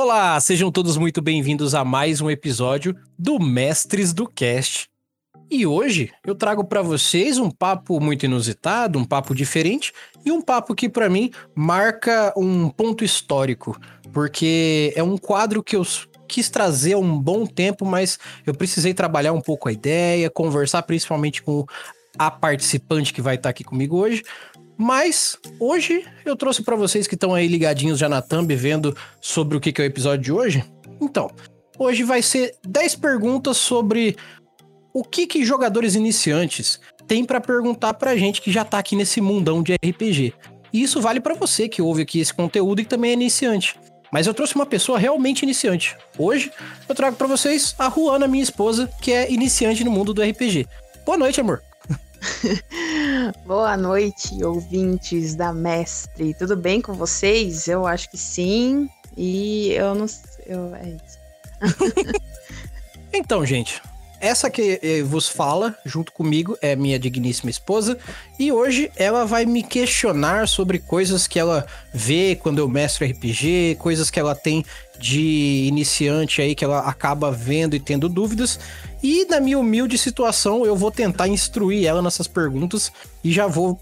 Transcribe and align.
Olá, 0.00 0.38
sejam 0.38 0.70
todos 0.70 0.96
muito 0.96 1.20
bem-vindos 1.20 1.74
a 1.74 1.84
mais 1.84 2.20
um 2.20 2.30
episódio 2.30 2.94
do 3.18 3.40
Mestres 3.40 4.12
do 4.12 4.28
Cast. 4.28 4.88
E 5.50 5.66
hoje 5.66 6.12
eu 6.24 6.36
trago 6.36 6.64
para 6.64 6.82
vocês 6.82 7.36
um 7.36 7.50
papo 7.50 7.98
muito 7.98 8.24
inusitado, 8.24 8.96
um 8.96 9.04
papo 9.04 9.34
diferente 9.34 9.92
e 10.24 10.30
um 10.30 10.40
papo 10.40 10.72
que 10.72 10.88
para 10.88 11.10
mim 11.10 11.32
marca 11.52 12.32
um 12.36 12.70
ponto 12.70 13.04
histórico, 13.04 13.76
porque 14.12 14.92
é 14.94 15.02
um 15.02 15.18
quadro 15.18 15.64
que 15.64 15.74
eu 15.74 15.84
quis 16.28 16.48
trazer 16.48 16.92
há 16.92 16.98
um 16.98 17.18
bom 17.18 17.44
tempo, 17.44 17.84
mas 17.84 18.20
eu 18.46 18.54
precisei 18.54 18.94
trabalhar 18.94 19.32
um 19.32 19.40
pouco 19.40 19.68
a 19.68 19.72
ideia, 19.72 20.30
conversar 20.30 20.82
principalmente 20.82 21.42
com 21.42 21.66
a 22.16 22.30
participante 22.30 23.12
que 23.12 23.20
vai 23.20 23.34
estar 23.34 23.48
aqui 23.48 23.64
comigo 23.64 23.96
hoje, 23.96 24.22
mas 24.78 25.36
hoje 25.58 26.06
eu 26.24 26.36
trouxe 26.36 26.62
para 26.62 26.76
vocês 26.76 27.08
que 27.08 27.16
estão 27.16 27.34
aí 27.34 27.48
ligadinhos 27.48 27.98
já 27.98 28.08
na 28.08 28.22
thumb 28.22 28.54
vendo 28.54 28.96
sobre 29.20 29.56
o 29.56 29.60
que, 29.60 29.72
que 29.72 29.82
é 29.82 29.84
o 29.84 29.86
episódio 29.86 30.24
de 30.24 30.32
hoje. 30.32 30.64
Então, 31.00 31.28
hoje 31.76 32.04
vai 32.04 32.22
ser 32.22 32.54
10 32.64 32.94
perguntas 32.94 33.56
sobre 33.56 34.16
o 34.94 35.02
que, 35.02 35.26
que 35.26 35.44
jogadores 35.44 35.96
iniciantes 35.96 36.80
têm 37.08 37.24
para 37.24 37.40
perguntar 37.40 37.94
pra 37.94 38.16
gente 38.16 38.40
que 38.40 38.52
já 38.52 38.64
tá 38.64 38.78
aqui 38.78 38.94
nesse 38.94 39.20
mundão 39.20 39.62
de 39.62 39.74
RPG. 39.74 40.32
E 40.72 40.82
isso 40.82 41.00
vale 41.00 41.18
para 41.18 41.34
você 41.34 41.68
que 41.68 41.82
ouve 41.82 42.02
aqui 42.02 42.20
esse 42.20 42.32
conteúdo 42.32 42.80
e 42.80 42.84
que 42.84 42.90
também 42.90 43.10
é 43.10 43.14
iniciante. 43.14 43.74
Mas 44.12 44.26
eu 44.26 44.34
trouxe 44.34 44.54
uma 44.54 44.66
pessoa 44.66 44.98
realmente 44.98 45.42
iniciante. 45.42 45.96
Hoje 46.16 46.52
eu 46.88 46.94
trago 46.94 47.16
para 47.16 47.26
vocês 47.26 47.74
a 47.78 47.88
Ruana, 47.88 48.28
minha 48.28 48.44
esposa, 48.44 48.88
que 49.02 49.12
é 49.12 49.30
iniciante 49.30 49.82
no 49.82 49.90
mundo 49.90 50.14
do 50.14 50.22
RPG. 50.22 50.66
Boa 51.04 51.18
noite, 51.18 51.40
amor. 51.40 51.67
Boa 53.46 53.76
noite, 53.76 54.42
ouvintes 54.44 55.34
da 55.34 55.52
Mestre. 55.52 56.34
Tudo 56.34 56.56
bem 56.56 56.80
com 56.80 56.92
vocês? 56.92 57.68
Eu 57.68 57.86
acho 57.86 58.10
que 58.10 58.18
sim. 58.18 58.88
E 59.16 59.72
eu 59.72 59.94
não. 59.94 60.06
Eu, 60.46 60.74
é 60.74 60.88
isso. 60.90 61.18
então, 63.12 63.44
gente, 63.44 63.82
essa 64.20 64.50
que 64.50 64.80
eh, 64.82 65.02
vos 65.02 65.28
fala, 65.28 65.76
junto 65.84 66.12
comigo, 66.12 66.56
é 66.60 66.74
minha 66.74 66.98
digníssima 66.98 67.50
esposa. 67.50 67.96
E 68.38 68.50
hoje 68.50 68.90
ela 68.96 69.24
vai 69.24 69.46
me 69.46 69.62
questionar 69.62 70.48
sobre 70.48 70.78
coisas 70.78 71.26
que 71.26 71.38
ela 71.38 71.66
vê 71.94 72.36
quando 72.40 72.58
eu 72.58 72.68
mestro 72.68 73.06
RPG, 73.06 73.76
coisas 73.78 74.10
que 74.10 74.18
ela 74.18 74.34
tem 74.34 74.64
de 74.98 75.66
iniciante 75.68 76.42
aí, 76.42 76.54
que 76.54 76.64
ela 76.64 76.80
acaba 76.80 77.30
vendo 77.30 77.76
e 77.76 77.80
tendo 77.80 78.08
dúvidas. 78.08 78.58
E 79.02 79.24
na 79.26 79.40
minha 79.40 79.58
humilde 79.58 79.96
situação, 79.96 80.66
eu 80.66 80.74
vou 80.74 80.90
tentar 80.90 81.28
instruir 81.28 81.86
ela 81.86 82.02
nessas 82.02 82.26
perguntas 82.26 82.90
e 83.22 83.32
já 83.32 83.46
vou 83.46 83.80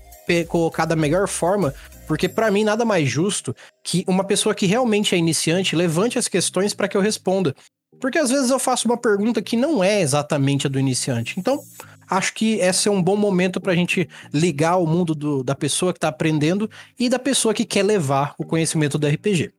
colocar 0.49 0.85
da 0.85 0.97
melhor 0.97 1.29
forma, 1.29 1.73
porque 2.07 2.29
para 2.29 2.51
mim 2.51 2.65
nada 2.65 2.85
mais 2.85 3.09
justo 3.09 3.55
que 3.83 4.05
uma 4.09 4.25
pessoa 4.25 4.55
que 4.55 4.67
realmente 4.67 5.15
é 5.15 5.19
iniciante 5.19 5.77
levante 5.77 6.19
as 6.19 6.27
questões 6.29 6.75
para 6.75 6.89
que 6.89 6.97
eu 6.97 7.01
responda. 7.01 7.55
Porque 8.01 8.19
às 8.19 8.31
vezes 8.31 8.51
eu 8.51 8.59
faço 8.59 8.87
uma 8.87 8.97
pergunta 8.97 9.43
que 9.43 9.57
não 9.57 9.83
é 9.83 10.01
exatamente 10.01 10.67
a 10.67 10.71
do 10.71 10.79
iniciante. 10.79 11.39
Então, 11.39 11.63
acho 12.09 12.33
que 12.35 12.55
esse 12.55 12.89
é 12.89 12.91
um 12.91 13.03
bom 13.03 13.17
momento 13.17 13.61
para 13.61 13.73
a 13.73 13.77
gente 13.77 14.09
ligar 14.33 14.77
o 14.77 14.87
mundo 14.87 15.15
do, 15.15 15.43
da 15.43 15.55
pessoa 15.55 15.93
que 15.93 15.99
está 15.99 16.09
aprendendo 16.09 16.71
e 16.99 17.09
da 17.09 17.19
pessoa 17.19 17.55
que 17.55 17.65
quer 17.65 17.83
levar 17.83 18.35
o 18.39 18.45
conhecimento 18.45 18.99
do 18.99 19.07
RPG. 19.07 19.53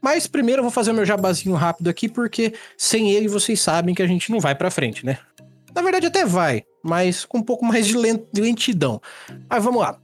Mas 0.00 0.26
primeiro 0.26 0.60
eu 0.60 0.64
vou 0.64 0.72
fazer 0.72 0.90
o 0.90 0.94
meu 0.94 1.06
jabazinho 1.06 1.54
rápido 1.54 1.88
aqui, 1.88 2.08
porque 2.08 2.54
sem 2.76 3.12
ele 3.12 3.28
vocês 3.28 3.60
sabem 3.60 3.94
que 3.94 4.02
a 4.02 4.06
gente 4.06 4.32
não 4.32 4.40
vai 4.40 4.54
para 4.54 4.70
frente, 4.70 5.06
né? 5.06 5.18
Na 5.72 5.80
verdade 5.80 6.06
até 6.06 6.24
vai, 6.24 6.64
mas 6.82 7.24
com 7.24 7.38
um 7.38 7.42
pouco 7.42 7.64
mais 7.64 7.86
de 7.86 7.96
lentidão. 7.96 9.00
Mas 9.48 9.62
vamos 9.62 9.80
lá. 9.80 9.96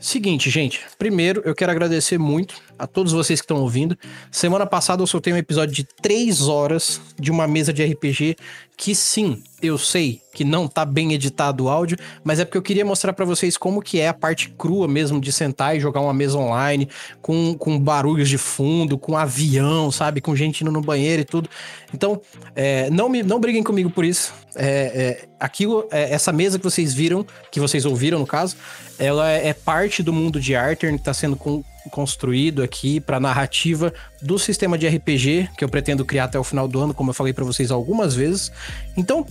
Seguinte, 0.00 0.50
gente. 0.50 0.80
Primeiro, 0.98 1.42
eu 1.44 1.54
quero 1.54 1.70
agradecer 1.70 2.18
muito 2.18 2.60
a 2.82 2.86
todos 2.88 3.12
vocês 3.12 3.40
que 3.40 3.44
estão 3.44 3.58
ouvindo. 3.58 3.96
Semana 4.28 4.66
passada 4.66 5.00
eu 5.00 5.06
soltei 5.06 5.32
um 5.32 5.36
episódio 5.36 5.72
de 5.72 5.84
3 5.84 6.48
horas 6.48 7.00
de 7.16 7.30
uma 7.30 7.46
mesa 7.46 7.72
de 7.72 7.84
RPG 7.84 8.36
que 8.76 8.92
sim, 8.96 9.40
eu 9.62 9.78
sei 9.78 10.20
que 10.34 10.44
não 10.44 10.66
tá 10.66 10.84
bem 10.84 11.12
editado 11.12 11.64
o 11.64 11.68
áudio, 11.68 11.96
mas 12.24 12.40
é 12.40 12.44
porque 12.44 12.58
eu 12.58 12.62
queria 12.62 12.84
mostrar 12.84 13.12
para 13.12 13.24
vocês 13.24 13.56
como 13.56 13.80
que 13.80 14.00
é 14.00 14.08
a 14.08 14.14
parte 14.14 14.48
crua 14.48 14.88
mesmo 14.88 15.20
de 15.20 15.30
sentar 15.30 15.76
e 15.76 15.80
jogar 15.80 16.00
uma 16.00 16.12
mesa 16.12 16.36
online, 16.36 16.88
com, 17.20 17.54
com 17.54 17.78
barulhos 17.78 18.28
de 18.28 18.36
fundo, 18.36 18.98
com 18.98 19.16
avião, 19.16 19.92
sabe? 19.92 20.20
Com 20.20 20.34
gente 20.34 20.62
indo 20.62 20.72
no 20.72 20.80
banheiro 20.80 21.22
e 21.22 21.24
tudo. 21.24 21.48
Então, 21.94 22.20
é, 22.56 22.90
não, 22.90 23.08
me, 23.08 23.22
não 23.22 23.38
briguem 23.38 23.62
comigo 23.62 23.90
por 23.90 24.04
isso. 24.04 24.34
É, 24.56 24.66
é, 24.66 25.28
aquilo, 25.38 25.86
é, 25.92 26.12
essa 26.12 26.32
mesa 26.32 26.58
que 26.58 26.64
vocês 26.64 26.92
viram, 26.92 27.24
que 27.52 27.60
vocês 27.60 27.84
ouviram 27.84 28.18
no 28.18 28.26
caso, 28.26 28.56
ela 28.98 29.30
é, 29.30 29.52
parte 29.52 30.02
do 30.02 30.12
mundo 30.12 30.40
de 30.40 30.56
Arthur 30.56 30.88
que 30.88 30.96
está 30.96 31.14
sendo 31.14 31.36
com, 31.36 31.62
construído 31.90 32.62
aqui 32.62 33.00
para 33.00 33.18
narrativa 33.18 33.92
do 34.20 34.38
sistema 34.38 34.78
de 34.78 34.86
RPG 34.86 35.50
que 35.56 35.64
eu 35.64 35.68
pretendo 35.68 36.04
criar 36.04 36.24
até 36.24 36.38
o 36.38 36.44
final 36.44 36.68
do 36.68 36.80
ano, 36.80 36.94
como 36.94 37.10
eu 37.10 37.14
falei 37.14 37.32
para 37.32 37.44
vocês 37.44 37.70
algumas 37.70 38.14
vezes. 38.14 38.52
Então, 38.96 39.26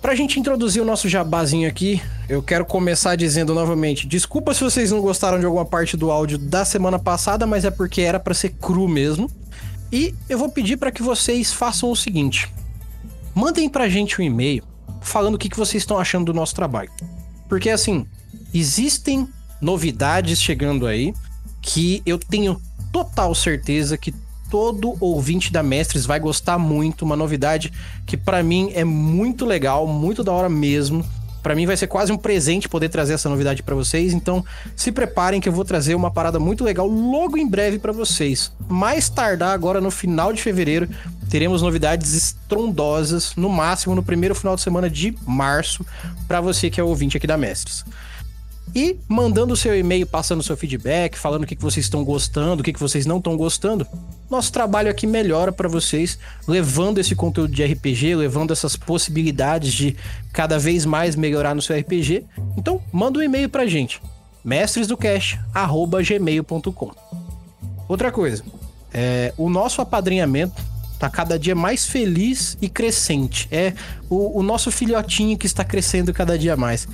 Pra 0.00 0.14
gente 0.14 0.40
introduzir 0.40 0.80
o 0.80 0.84
nosso 0.84 1.08
jabazinho 1.08 1.68
aqui, 1.68 2.00
eu 2.28 2.42
quero 2.42 2.64
começar 2.64 3.14
dizendo 3.14 3.54
novamente: 3.54 4.06
desculpa 4.06 4.54
se 4.54 4.64
vocês 4.64 4.90
não 4.90 5.00
gostaram 5.00 5.38
de 5.38 5.44
alguma 5.44 5.64
parte 5.64 5.96
do 5.96 6.10
áudio 6.10 6.38
da 6.38 6.64
semana 6.64 6.98
passada, 6.98 7.46
mas 7.46 7.64
é 7.64 7.70
porque 7.70 8.00
era 8.00 8.18
para 8.18 8.32
ser 8.32 8.50
cru 8.50 8.88
mesmo. 8.88 9.30
E 9.92 10.14
eu 10.28 10.38
vou 10.38 10.48
pedir 10.48 10.76
para 10.76 10.90
que 10.90 11.02
vocês 11.02 11.52
façam 11.52 11.90
o 11.90 11.96
seguinte: 11.96 12.48
mandem 13.34 13.68
pra 13.68 13.88
gente 13.88 14.20
um 14.20 14.24
e-mail 14.24 14.64
falando 15.00 15.34
o 15.34 15.38
que, 15.38 15.48
que 15.48 15.58
vocês 15.58 15.82
estão 15.82 15.98
achando 15.98 16.26
do 16.26 16.34
nosso 16.34 16.54
trabalho. 16.54 16.90
Porque 17.48 17.68
assim, 17.70 18.06
existem 18.54 19.28
novidades 19.60 20.40
chegando 20.40 20.86
aí 20.86 21.12
que 21.62 22.02
eu 22.04 22.18
tenho 22.18 22.60
total 22.92 23.34
certeza 23.34 23.96
que 23.96 24.12
todo 24.50 24.96
ouvinte 25.00 25.50
da 25.50 25.62
Mestres 25.62 26.04
vai 26.04 26.20
gostar 26.20 26.58
muito, 26.58 27.06
uma 27.06 27.16
novidade 27.16 27.72
que 28.04 28.18
para 28.18 28.42
mim 28.42 28.70
é 28.74 28.84
muito 28.84 29.46
legal, 29.46 29.86
muito 29.86 30.22
da 30.22 30.30
hora 30.30 30.48
mesmo. 30.50 31.02
Para 31.42 31.54
mim 31.54 31.66
vai 31.66 31.76
ser 31.76 31.86
quase 31.86 32.12
um 32.12 32.18
presente 32.18 32.68
poder 32.68 32.88
trazer 32.88 33.14
essa 33.14 33.28
novidade 33.28 33.62
para 33.62 33.74
vocês, 33.74 34.12
então 34.12 34.44
se 34.76 34.92
preparem 34.92 35.40
que 35.40 35.48
eu 35.48 35.52
vou 35.52 35.64
trazer 35.64 35.94
uma 35.94 36.10
parada 36.10 36.38
muito 36.38 36.62
legal 36.62 36.86
logo 36.86 37.38
em 37.38 37.48
breve 37.48 37.78
para 37.78 37.92
vocês. 37.92 38.52
Mais 38.68 39.08
tardar 39.08 39.52
agora 39.52 39.80
no 39.80 39.90
final 39.90 40.32
de 40.32 40.42
fevereiro, 40.42 40.88
teremos 41.30 41.62
novidades 41.62 42.12
estrondosas, 42.12 43.34
no 43.34 43.48
máximo 43.48 43.94
no 43.94 44.02
primeiro 44.02 44.34
final 44.34 44.54
de 44.54 44.62
semana 44.62 44.90
de 44.90 45.16
março, 45.26 45.84
para 46.28 46.40
você 46.40 46.68
que 46.68 46.78
é 46.78 46.84
ouvinte 46.84 47.16
aqui 47.16 47.26
da 47.26 47.38
Mestres 47.38 47.84
e 48.74 48.96
mandando 49.06 49.52
o 49.52 49.56
seu 49.56 49.78
e-mail, 49.78 50.06
passando 50.06 50.42
seu 50.42 50.56
feedback, 50.56 51.18
falando 51.18 51.44
o 51.44 51.46
que, 51.46 51.54
que 51.54 51.62
vocês 51.62 51.84
estão 51.84 52.02
gostando, 52.04 52.62
o 52.62 52.64
que, 52.64 52.72
que 52.72 52.80
vocês 52.80 53.04
não 53.04 53.18
estão 53.18 53.36
gostando. 53.36 53.86
Nosso 54.30 54.50
trabalho 54.50 54.90
aqui 54.90 55.06
melhora 55.06 55.52
para 55.52 55.68
vocês, 55.68 56.18
levando 56.48 56.96
esse 56.98 57.14
conteúdo 57.14 57.52
de 57.52 57.62
RPG, 57.64 58.14
levando 58.14 58.50
essas 58.52 58.74
possibilidades 58.76 59.74
de 59.74 59.94
cada 60.32 60.58
vez 60.58 60.86
mais 60.86 61.14
melhorar 61.16 61.54
no 61.54 61.60
seu 61.60 61.78
RPG. 61.78 62.24
Então, 62.56 62.80
manda 62.90 63.18
um 63.18 63.22
e-mail 63.22 63.50
pra 63.50 63.66
gente, 63.66 64.00
mestresdocast@gmail.com. 64.42 66.90
Outra 67.88 68.10
coisa, 68.10 68.42
é, 68.92 69.32
o 69.36 69.50
nosso 69.50 69.82
apadrinhamento 69.82 70.72
tá 70.98 71.10
cada 71.10 71.36
dia 71.36 71.54
mais 71.54 71.84
feliz 71.84 72.56
e 72.62 72.68
crescente. 72.68 73.48
É 73.50 73.74
o, 74.08 74.38
o 74.38 74.42
nosso 74.42 74.70
filhotinho 74.70 75.36
que 75.36 75.46
está 75.46 75.64
crescendo 75.64 76.14
cada 76.14 76.38
dia 76.38 76.56
mais. 76.56 76.86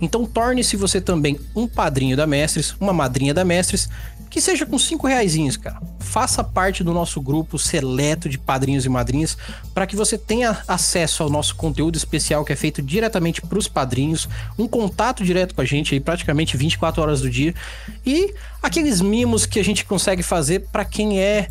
Então 0.00 0.24
torne-se 0.24 0.76
você 0.76 1.00
também 1.00 1.38
um 1.54 1.66
padrinho 1.66 2.16
da 2.16 2.26
Mestres, 2.26 2.74
uma 2.80 2.92
madrinha 2.92 3.34
da 3.34 3.44
Mestres, 3.44 3.88
que 4.28 4.40
seja 4.40 4.66
com 4.66 4.78
cinco 4.78 5.06
reaisinhos, 5.06 5.56
cara. 5.56 5.80
Faça 6.00 6.44
parte 6.44 6.84
do 6.84 6.92
nosso 6.92 7.20
grupo 7.20 7.58
seleto 7.58 8.28
de 8.28 8.38
padrinhos 8.38 8.84
e 8.84 8.88
madrinhas 8.88 9.36
para 9.74 9.86
que 9.86 9.96
você 9.96 10.18
tenha 10.18 10.62
acesso 10.66 11.22
ao 11.22 11.30
nosso 11.30 11.56
conteúdo 11.56 11.96
especial 11.96 12.44
que 12.44 12.52
é 12.52 12.56
feito 12.56 12.82
diretamente 12.82 13.40
para 13.40 13.58
os 13.58 13.68
padrinhos, 13.68 14.28
um 14.58 14.68
contato 14.68 15.24
direto 15.24 15.54
com 15.54 15.60
a 15.60 15.64
gente 15.64 15.94
aí 15.94 16.00
praticamente 16.00 16.56
24 16.56 17.02
horas 17.02 17.20
do 17.20 17.30
dia 17.30 17.54
e 18.04 18.34
aqueles 18.62 19.00
mimos 19.00 19.46
que 19.46 19.58
a 19.58 19.64
gente 19.64 19.84
consegue 19.84 20.22
fazer 20.22 20.66
para 20.70 20.84
quem 20.84 21.20
é, 21.20 21.48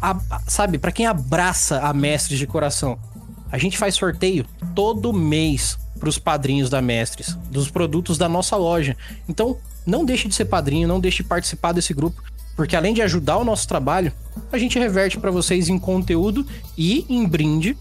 a, 0.00 0.18
sabe, 0.46 0.78
para 0.78 0.92
quem 0.92 1.06
abraça 1.06 1.80
a 1.80 1.92
Mestres 1.92 2.38
de 2.38 2.46
coração. 2.46 2.98
A 3.50 3.58
gente 3.58 3.76
faz 3.76 3.96
sorteio 3.96 4.46
todo 4.74 5.12
mês 5.12 5.76
para 6.00 6.08
os 6.08 6.18
padrinhos 6.18 6.70
da 6.70 6.80
Mestres, 6.80 7.36
dos 7.50 7.70
produtos 7.70 8.18
da 8.18 8.28
nossa 8.28 8.56
loja. 8.56 8.96
Então, 9.28 9.58
não 9.86 10.04
deixe 10.04 10.26
de 10.26 10.34
ser 10.34 10.46
padrinho, 10.46 10.88
não 10.88 10.98
deixe 10.98 11.22
de 11.22 11.28
participar 11.28 11.72
desse 11.72 11.94
grupo, 11.94 12.22
porque 12.56 12.74
além 12.74 12.94
de 12.94 13.02
ajudar 13.02 13.36
o 13.36 13.44
nosso 13.44 13.68
trabalho, 13.68 14.12
a 14.50 14.58
gente 14.58 14.78
reverte 14.78 15.18
para 15.18 15.30
vocês 15.30 15.68
em 15.68 15.78
conteúdo 15.78 16.44
e 16.76 17.04
em 17.08 17.26
brinde 17.26 17.76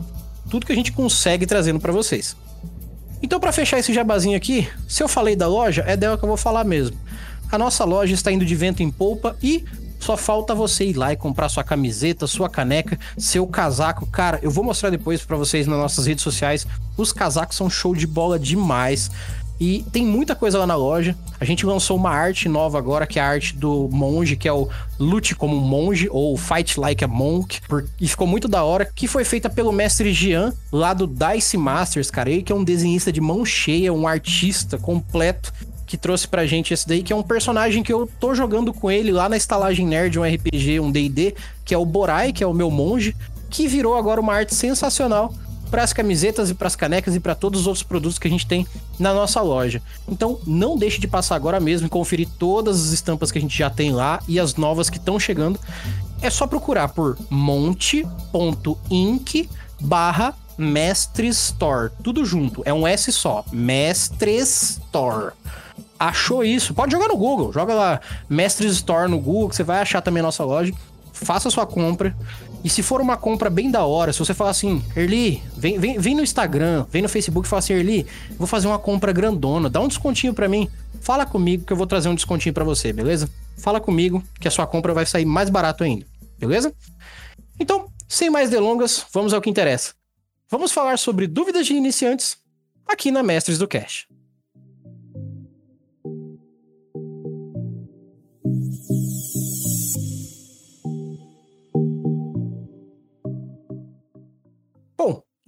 tudo 0.50 0.66
que 0.66 0.72
a 0.72 0.76
gente 0.76 0.92
consegue 0.92 1.46
trazendo 1.46 1.80
para 1.80 1.94
vocês. 1.94 2.36
Então, 3.22 3.40
para 3.40 3.52
fechar 3.52 3.80
esse 3.80 3.94
jabazinho 3.94 4.38
aqui, 4.38 4.68
se 4.88 5.02
eu 5.02 5.08
falei 5.08 5.36
da 5.36 5.48
loja, 5.48 5.84
é 5.88 5.96
dela 5.98 6.18
que 6.18 6.24
eu 6.24 6.28
vou 6.28 6.38
falar 6.38 6.64
mesmo. 6.64 6.98
A 7.52 7.58
nossa 7.58 7.84
loja 7.84 8.14
está 8.14 8.32
indo 8.32 8.46
de 8.46 8.56
vento 8.56 8.84
em 8.84 8.92
polpa 8.92 9.36
e 9.42 9.66
só 10.00 10.16
falta 10.18 10.56
você 10.56 10.86
ir 10.86 10.94
lá 10.94 11.14
e 11.14 11.18
comprar 11.18 11.50
sua 11.50 11.64
camiseta, 11.64 12.26
sua 12.26 12.50
caneca, 12.50 12.98
seu 13.18 13.46
casaco. 13.46 14.08
Cara, 14.08 14.40
eu 14.42 14.50
vou 14.50 14.64
mostrar 14.64 14.90
depois 14.90 15.22
para 15.24 15.38
vocês 15.38 15.68
nas 15.68 15.78
nossas 15.78 16.08
redes 16.08 16.24
sociais. 16.24 16.66
Os 16.98 17.12
casacos 17.12 17.58
são 17.58 17.70
show 17.70 17.94
de 17.94 18.08
bola 18.08 18.40
demais. 18.40 19.12
E 19.60 19.84
tem 19.92 20.06
muita 20.06 20.36
coisa 20.36 20.58
lá 20.58 20.66
na 20.66 20.76
loja. 20.76 21.18
A 21.38 21.44
gente 21.44 21.66
lançou 21.66 21.98
uma 21.98 22.12
arte 22.12 22.48
nova 22.48 22.78
agora, 22.78 23.06
que 23.06 23.20
é 23.20 23.22
a 23.22 23.28
arte 23.28 23.54
do 23.54 23.90
monge, 23.92 24.38
que 24.38 24.48
é 24.48 24.54
o 24.54 24.70
Lute 24.98 25.36
como 25.36 25.58
monge, 25.58 26.08
ou 26.10 26.38
Fight 26.38 26.80
Like 26.80 27.04
a 27.04 27.08
Monk. 27.08 27.60
E 28.00 28.08
ficou 28.08 28.26
muito 28.26 28.48
da 28.48 28.64
hora, 28.64 28.86
que 28.86 29.06
foi 29.06 29.26
feita 29.26 29.50
pelo 29.50 29.74
mestre 29.74 30.14
Jean, 30.14 30.54
lá 30.72 30.94
do 30.94 31.06
Dice 31.06 31.58
Masters, 31.58 32.10
cara. 32.10 32.30
Ele 32.30 32.42
que 32.42 32.54
é 32.54 32.56
um 32.56 32.64
desenhista 32.64 33.12
de 33.12 33.20
mão 33.20 33.44
cheia, 33.44 33.92
um 33.92 34.08
artista 34.08 34.78
completo 34.78 35.52
que 35.90 35.98
trouxe 35.98 36.28
pra 36.28 36.46
gente 36.46 36.72
esse 36.72 36.88
daí, 36.88 37.02
que 37.02 37.12
é 37.12 37.16
um 37.16 37.24
personagem 37.24 37.82
que 37.82 37.92
eu 37.92 38.08
tô 38.20 38.36
jogando 38.36 38.72
com 38.72 38.92
ele 38.92 39.12
lá 39.12 39.28
na 39.28 39.36
estalagem 39.36 39.88
nerd, 39.88 40.20
um 40.20 40.24
RPG, 40.24 40.80
um 40.80 40.92
D&D, 40.92 41.34
que 41.66 41.74
é 41.74 41.78
o 41.80 41.84
Borai, 41.84 42.32
que 42.32 42.44
é 42.44 42.48
o 42.48 42.54
meu 42.54 42.70
monge, 42.70 43.16
que 43.50 43.68
virou 43.68 43.98
agora 43.98 44.22
uma 44.22 44.36
arte 44.36 44.54
sensacional 44.54 45.34
para 45.72 45.82
as 45.82 45.92
camisetas 45.92 46.52
e 46.52 46.54
para 46.54 46.68
as 46.68 46.76
canecas 46.76 47.16
e 47.16 47.20
para 47.20 47.34
todos 47.34 47.62
os 47.62 47.68
outros 47.68 47.82
produtos 47.82 48.20
que 48.20 48.28
a 48.28 48.30
gente 48.30 48.46
tem 48.46 48.68
na 49.00 49.16
nossa 49.16 49.42
loja. 49.42 49.82
Então, 50.08 50.40
não 50.46 50.78
deixe 50.78 51.02
de 51.02 51.08
passar 51.08 51.36
agora 51.36 51.60
mesmo 51.60 51.88
e 51.88 51.90
conferir 51.90 52.28
todas 52.38 52.80
as 52.80 52.92
estampas 52.92 53.32
que 53.32 53.40
a 53.40 53.42
gente 53.42 53.58
já 53.58 53.72
tem 53.72 53.92
lá 53.92 54.22
e 54.28 54.40
as 54.40 54.54
novas 54.58 54.92
que 54.92 54.98
estão 54.98 55.20
chegando. 55.20 55.60
É 56.22 56.30
só 56.30 56.46
procurar 56.46 56.90
por 56.90 57.18
monte.inc 57.32 58.06
barra 59.82 60.36
Mestre 60.56 61.30
Store. 61.30 61.90
Tudo 62.04 62.24
junto, 62.24 62.62
é 62.64 62.74
um 62.74 62.86
S 62.86 63.12
só. 63.12 63.44
Mestre 63.52 64.36
Store 64.38 65.32
achou 66.00 66.44
isso, 66.44 66.74
pode 66.74 66.92
jogar 66.92 67.10
no 67.10 67.18
Google. 67.18 67.52
Joga 67.52 67.74
lá 67.74 68.02
Mestres 68.30 68.72
Store 68.74 69.10
no 69.10 69.20
Google, 69.20 69.50
que 69.50 69.56
você 69.56 69.64
vai 69.64 69.82
achar 69.82 70.02
também 70.02 70.22
a 70.22 70.24
nossa 70.24 70.46
loja. 70.46 70.74
Faça 71.12 71.50
sua 71.50 71.66
compra. 71.66 72.16
E 72.64 72.70
se 72.70 72.82
for 72.82 73.02
uma 73.02 73.18
compra 73.18 73.50
bem 73.50 73.70
da 73.70 73.86
hora, 73.86 74.12
se 74.12 74.20
você 74.20 74.34
falar 74.34 74.52
assim, 74.52 74.84
Erli, 74.96 75.42
vem, 75.56 75.80
vem, 75.80 75.98
vem 75.98 76.16
no 76.16 76.22
Instagram, 76.22 76.86
vem 76.90 77.02
no 77.02 77.10
Facebook 77.10 77.48
e 77.48 77.50
fala 77.50 77.60
assim, 77.60 77.74
Erli, 77.74 78.06
vou 78.38 78.48
fazer 78.48 78.68
uma 78.68 78.80
compra 78.80 79.14
grandona, 79.14 79.70
dá 79.70 79.80
um 79.80 79.88
descontinho 79.88 80.34
para 80.34 80.48
mim. 80.48 80.70
Fala 81.02 81.26
comigo 81.26 81.66
que 81.66 81.72
eu 81.72 81.78
vou 81.78 81.88
trazer 81.88 82.10
um 82.10 82.16
descontinho 82.16 82.54
para 82.54 82.66
você, 82.66 82.92
beleza? 82.92 83.30
Fala 83.58 83.80
comigo 83.80 84.24
que 84.40 84.48
a 84.48 84.52
sua 84.52 84.68
compra 84.68 84.94
vai 84.94 85.06
sair 85.06 85.26
mais 85.26 85.50
barato 85.50 85.84
ainda, 85.84 86.06
beleza? 86.38 86.74
Então, 87.58 87.88
sem 88.08 88.30
mais 88.30 88.50
delongas, 88.50 89.06
vamos 89.14 89.34
ao 89.34 89.42
que 89.42 89.50
interessa. 89.50 89.94
Vamos 90.50 90.72
falar 90.72 90.98
sobre 90.98 91.28
dúvidas 91.28 91.66
de 91.66 91.74
iniciantes 91.74 92.38
aqui 92.88 93.12
na 93.12 93.24
Mestres 93.24 93.58
do 93.58 93.68
Cash. 93.68 94.09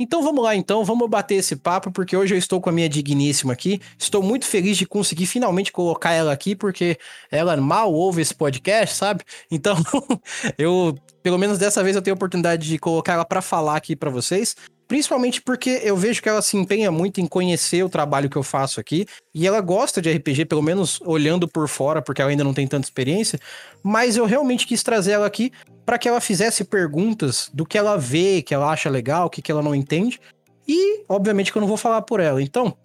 Então 0.01 0.23
vamos 0.23 0.43
lá, 0.43 0.55
então, 0.55 0.83
vamos 0.83 1.07
bater 1.07 1.35
esse 1.35 1.55
papo, 1.55 1.91
porque 1.91 2.17
hoje 2.17 2.33
eu 2.33 2.37
estou 2.39 2.59
com 2.59 2.71
a 2.71 2.73
minha 2.73 2.89
digníssima 2.89 3.53
aqui. 3.53 3.79
Estou 3.99 4.23
muito 4.23 4.47
feliz 4.47 4.75
de 4.75 4.87
conseguir 4.87 5.27
finalmente 5.27 5.71
colocar 5.71 6.11
ela 6.11 6.33
aqui, 6.33 6.55
porque 6.55 6.97
ela 7.29 7.55
mal 7.57 7.93
ouve 7.93 8.19
esse 8.19 8.33
podcast, 8.33 8.95
sabe? 8.95 9.23
Então, 9.51 9.75
eu, 10.57 10.97
pelo 11.21 11.37
menos 11.37 11.59
dessa 11.59 11.83
vez, 11.83 11.95
eu 11.95 12.01
tenho 12.01 12.15
a 12.15 12.17
oportunidade 12.17 12.67
de 12.67 12.79
colocar 12.79 13.13
ela 13.13 13.25
para 13.25 13.43
falar 13.43 13.75
aqui 13.75 13.95
para 13.95 14.09
vocês. 14.09 14.55
Principalmente 14.91 15.41
porque 15.41 15.79
eu 15.85 15.95
vejo 15.95 16.21
que 16.21 16.27
ela 16.27 16.41
se 16.41 16.57
empenha 16.57 16.91
muito 16.91 17.21
em 17.21 17.25
conhecer 17.25 17.81
o 17.81 17.87
trabalho 17.87 18.29
que 18.29 18.35
eu 18.35 18.43
faço 18.43 18.77
aqui. 18.77 19.05
E 19.33 19.47
ela 19.47 19.61
gosta 19.61 20.01
de 20.01 20.11
RPG, 20.11 20.43
pelo 20.43 20.61
menos 20.61 20.99
olhando 21.05 21.47
por 21.47 21.65
fora, 21.69 22.01
porque 22.01 22.21
ela 22.21 22.29
ainda 22.29 22.43
não 22.43 22.53
tem 22.53 22.67
tanta 22.67 22.87
experiência. 22.87 23.39
Mas 23.81 24.17
eu 24.17 24.25
realmente 24.25 24.67
quis 24.67 24.83
trazer 24.83 25.11
ela 25.11 25.25
aqui 25.25 25.49
para 25.85 25.97
que 25.97 26.09
ela 26.09 26.19
fizesse 26.19 26.65
perguntas 26.65 27.49
do 27.53 27.65
que 27.65 27.77
ela 27.77 27.97
vê, 27.97 28.41
que 28.41 28.53
ela 28.53 28.69
acha 28.69 28.89
legal, 28.89 29.27
o 29.27 29.29
que, 29.29 29.41
que 29.41 29.49
ela 29.49 29.61
não 29.61 29.73
entende. 29.73 30.19
E, 30.67 31.05
obviamente, 31.07 31.53
que 31.53 31.57
eu 31.57 31.61
não 31.61 31.69
vou 31.69 31.77
falar 31.77 32.01
por 32.01 32.19
ela. 32.19 32.43
Então, 32.43 32.75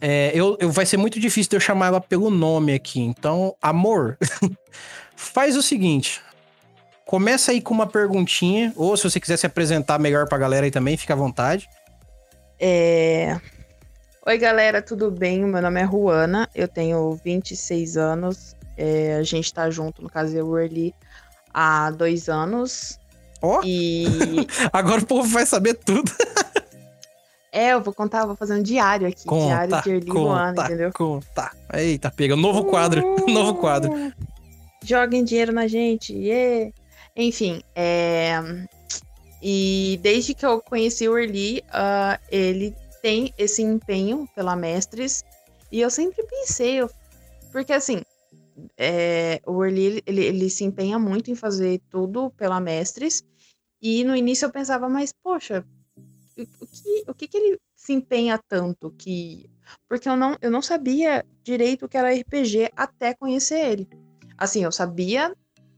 é, 0.00 0.32
eu, 0.34 0.56
eu, 0.58 0.72
vai 0.72 0.84
ser 0.84 0.96
muito 0.96 1.20
difícil 1.20 1.50
de 1.50 1.56
eu 1.58 1.60
chamar 1.60 1.86
ela 1.86 2.00
pelo 2.00 2.28
nome 2.28 2.74
aqui. 2.74 2.98
Então, 2.98 3.54
amor, 3.62 4.18
faz 5.14 5.56
o 5.56 5.62
seguinte: 5.62 6.20
Começa 7.06 7.52
aí 7.52 7.60
com 7.60 7.72
uma 7.72 7.86
perguntinha, 7.86 8.72
ou 8.74 8.96
se 8.96 9.04
você 9.04 9.20
quiser 9.20 9.36
se 9.36 9.46
apresentar 9.46 9.96
melhor 9.96 10.28
pra 10.28 10.36
galera 10.36 10.66
aí 10.66 10.72
também, 10.72 10.96
fica 10.96 11.14
à 11.14 11.16
vontade. 11.16 11.68
É... 12.58 13.40
Oi, 14.26 14.36
galera, 14.36 14.82
tudo 14.82 15.08
bem? 15.08 15.44
Meu 15.44 15.62
nome 15.62 15.80
é 15.80 15.84
Ruana, 15.84 16.50
eu 16.52 16.66
tenho 16.66 17.16
26 17.24 17.96
anos. 17.96 18.56
É, 18.76 19.14
a 19.14 19.22
gente 19.22 19.54
tá 19.54 19.70
junto, 19.70 20.02
no 20.02 20.10
caso, 20.10 20.36
eu 20.36 20.58
e 20.66 20.92
há 21.54 21.92
dois 21.92 22.28
anos. 22.28 22.98
Ó! 23.40 23.60
Oh? 23.60 23.62
E... 23.64 24.04
Agora 24.72 25.00
o 25.00 25.06
povo 25.06 25.28
vai 25.28 25.46
saber 25.46 25.74
tudo. 25.74 26.10
é, 27.52 27.72
eu 27.72 27.80
vou 27.80 27.94
contar, 27.94 28.26
vou 28.26 28.34
fazer 28.34 28.54
um 28.54 28.62
diário 28.64 29.06
aqui. 29.06 29.26
Conta, 29.26 29.46
diário 29.46 29.82
de 29.82 29.90
Erli 29.90 30.10
Ruana, 30.10 30.64
entendeu? 30.64 30.92
Conta. 30.92 31.52
Eita, 31.72 32.10
pega. 32.10 32.34
Novo 32.34 32.64
quadro. 32.64 33.14
Novo 33.32 33.54
quadro. 33.54 34.12
Joguem 34.82 35.22
dinheiro 35.22 35.52
na 35.52 35.68
gente. 35.68 36.12
Yeah. 36.12 36.72
Enfim, 37.16 37.62
é... 37.74 38.34
e 39.42 39.98
desde 40.02 40.34
que 40.34 40.44
eu 40.44 40.60
conheci 40.60 41.08
o 41.08 41.18
Erli, 41.18 41.60
uh, 41.68 42.20
ele 42.30 42.74
tem 43.00 43.32
esse 43.38 43.62
empenho 43.62 44.28
pela 44.34 44.54
Mestres, 44.54 45.24
e 45.72 45.80
eu 45.80 45.90
sempre 45.90 46.22
pensei, 46.24 46.76
eu... 46.76 46.90
porque 47.50 47.72
assim, 47.72 48.02
é... 48.76 49.40
o 49.46 49.64
Erli, 49.64 50.02
ele, 50.04 50.24
ele 50.24 50.50
se 50.50 50.64
empenha 50.64 50.98
muito 50.98 51.30
em 51.30 51.34
fazer 51.34 51.80
tudo 51.90 52.30
pela 52.30 52.60
Mestres, 52.60 53.24
e 53.80 54.04
no 54.04 54.14
início 54.14 54.44
eu 54.46 54.52
pensava, 54.52 54.88
mas 54.88 55.12
poxa, 55.12 55.64
o 56.60 56.66
que, 56.66 57.04
o 57.08 57.14
que, 57.14 57.28
que 57.28 57.36
ele 57.38 57.58
se 57.74 57.94
empenha 57.94 58.38
tanto 58.46 58.90
que 58.90 59.48
porque 59.88 60.08
eu 60.08 60.16
não, 60.16 60.36
eu 60.40 60.50
não 60.50 60.62
sabia 60.62 61.24
direito 61.42 61.86
o 61.86 61.88
que 61.88 61.96
era 61.96 62.12
RPG 62.12 62.70
até 62.76 63.14
conhecer 63.14 63.58
ele. 63.72 63.88
Assim, 64.36 64.64
eu 64.64 64.72
sabia 64.72 65.34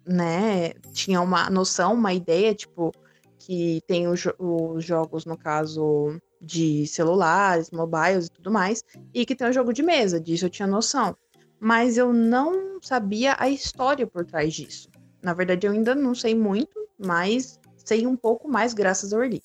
né, 0.08 0.72
tinha 0.92 1.20
uma 1.20 1.50
noção, 1.50 1.94
uma 1.94 2.12
ideia, 2.12 2.54
tipo, 2.54 2.92
que 3.38 3.82
tem 3.86 4.08
os, 4.08 4.24
os 4.38 4.84
jogos, 4.84 5.24
no 5.24 5.36
caso, 5.36 6.18
de 6.40 6.86
celulares, 6.86 7.70
mobiles 7.70 8.26
e 8.26 8.30
tudo 8.30 8.50
mais, 8.50 8.82
e 9.12 9.26
que 9.26 9.34
tem 9.34 9.48
o 9.48 9.52
jogo 9.52 9.72
de 9.72 9.82
mesa, 9.82 10.20
disso 10.20 10.46
eu 10.46 10.50
tinha 10.50 10.66
noção. 10.66 11.16
Mas 11.60 11.98
eu 11.98 12.12
não 12.12 12.78
sabia 12.80 13.36
a 13.38 13.48
história 13.48 14.06
por 14.06 14.24
trás 14.24 14.54
disso. 14.54 14.88
Na 15.22 15.34
verdade, 15.34 15.66
eu 15.66 15.72
ainda 15.72 15.94
não 15.94 16.14
sei 16.14 16.34
muito, 16.34 16.88
mas 16.98 17.58
sei 17.76 18.06
um 18.06 18.16
pouco 18.16 18.48
mais 18.48 18.72
graças 18.72 19.12
ao 19.12 19.22
Early. 19.22 19.42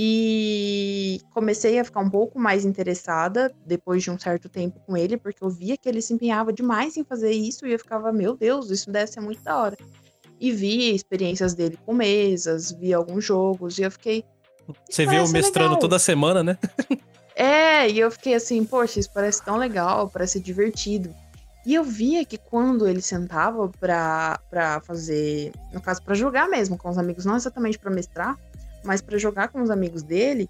E 0.00 1.20
comecei 1.34 1.76
a 1.76 1.84
ficar 1.84 1.98
um 1.98 2.08
pouco 2.08 2.38
mais 2.38 2.64
interessada 2.64 3.52
depois 3.66 4.00
de 4.00 4.12
um 4.12 4.16
certo 4.16 4.48
tempo 4.48 4.78
com 4.86 4.96
ele, 4.96 5.16
porque 5.16 5.42
eu 5.42 5.50
via 5.50 5.76
que 5.76 5.88
ele 5.88 6.00
se 6.00 6.12
empenhava 6.12 6.52
demais 6.52 6.96
em 6.96 7.02
fazer 7.02 7.32
isso 7.32 7.66
e 7.66 7.72
eu 7.72 7.78
ficava, 7.80 8.12
meu 8.12 8.36
Deus, 8.36 8.70
isso 8.70 8.92
deve 8.92 9.10
ser 9.10 9.18
muito 9.18 9.42
da 9.42 9.60
hora. 9.60 9.76
E 10.38 10.52
vi 10.52 10.94
experiências 10.94 11.52
dele 11.52 11.76
com 11.84 11.92
mesas, 11.92 12.70
vi 12.70 12.94
alguns 12.94 13.24
jogos 13.24 13.76
e 13.76 13.82
eu 13.82 13.90
fiquei. 13.90 14.24
Você 14.88 15.04
viu 15.04 15.24
o 15.24 15.28
mestrando 15.30 15.70
legal. 15.70 15.80
toda 15.80 15.98
semana, 15.98 16.44
né? 16.44 16.58
é, 17.34 17.90
e 17.90 17.98
eu 17.98 18.08
fiquei 18.12 18.34
assim, 18.34 18.64
poxa, 18.64 19.00
isso 19.00 19.10
parece 19.12 19.44
tão 19.44 19.56
legal, 19.56 20.08
parece 20.08 20.38
divertido. 20.38 21.12
E 21.66 21.74
eu 21.74 21.82
via 21.82 22.24
que 22.24 22.38
quando 22.38 22.86
ele 22.86 23.02
sentava 23.02 23.68
pra, 23.80 24.38
pra 24.48 24.80
fazer, 24.80 25.50
no 25.72 25.80
caso, 25.80 26.00
para 26.04 26.14
jogar 26.14 26.48
mesmo 26.48 26.78
com 26.78 26.88
os 26.88 26.96
amigos, 26.96 27.24
não 27.24 27.34
exatamente 27.34 27.80
para 27.80 27.90
mestrar, 27.90 28.38
mas 28.84 29.00
para 29.00 29.18
jogar 29.18 29.48
com 29.48 29.62
os 29.62 29.70
amigos 29.70 30.02
dele, 30.02 30.48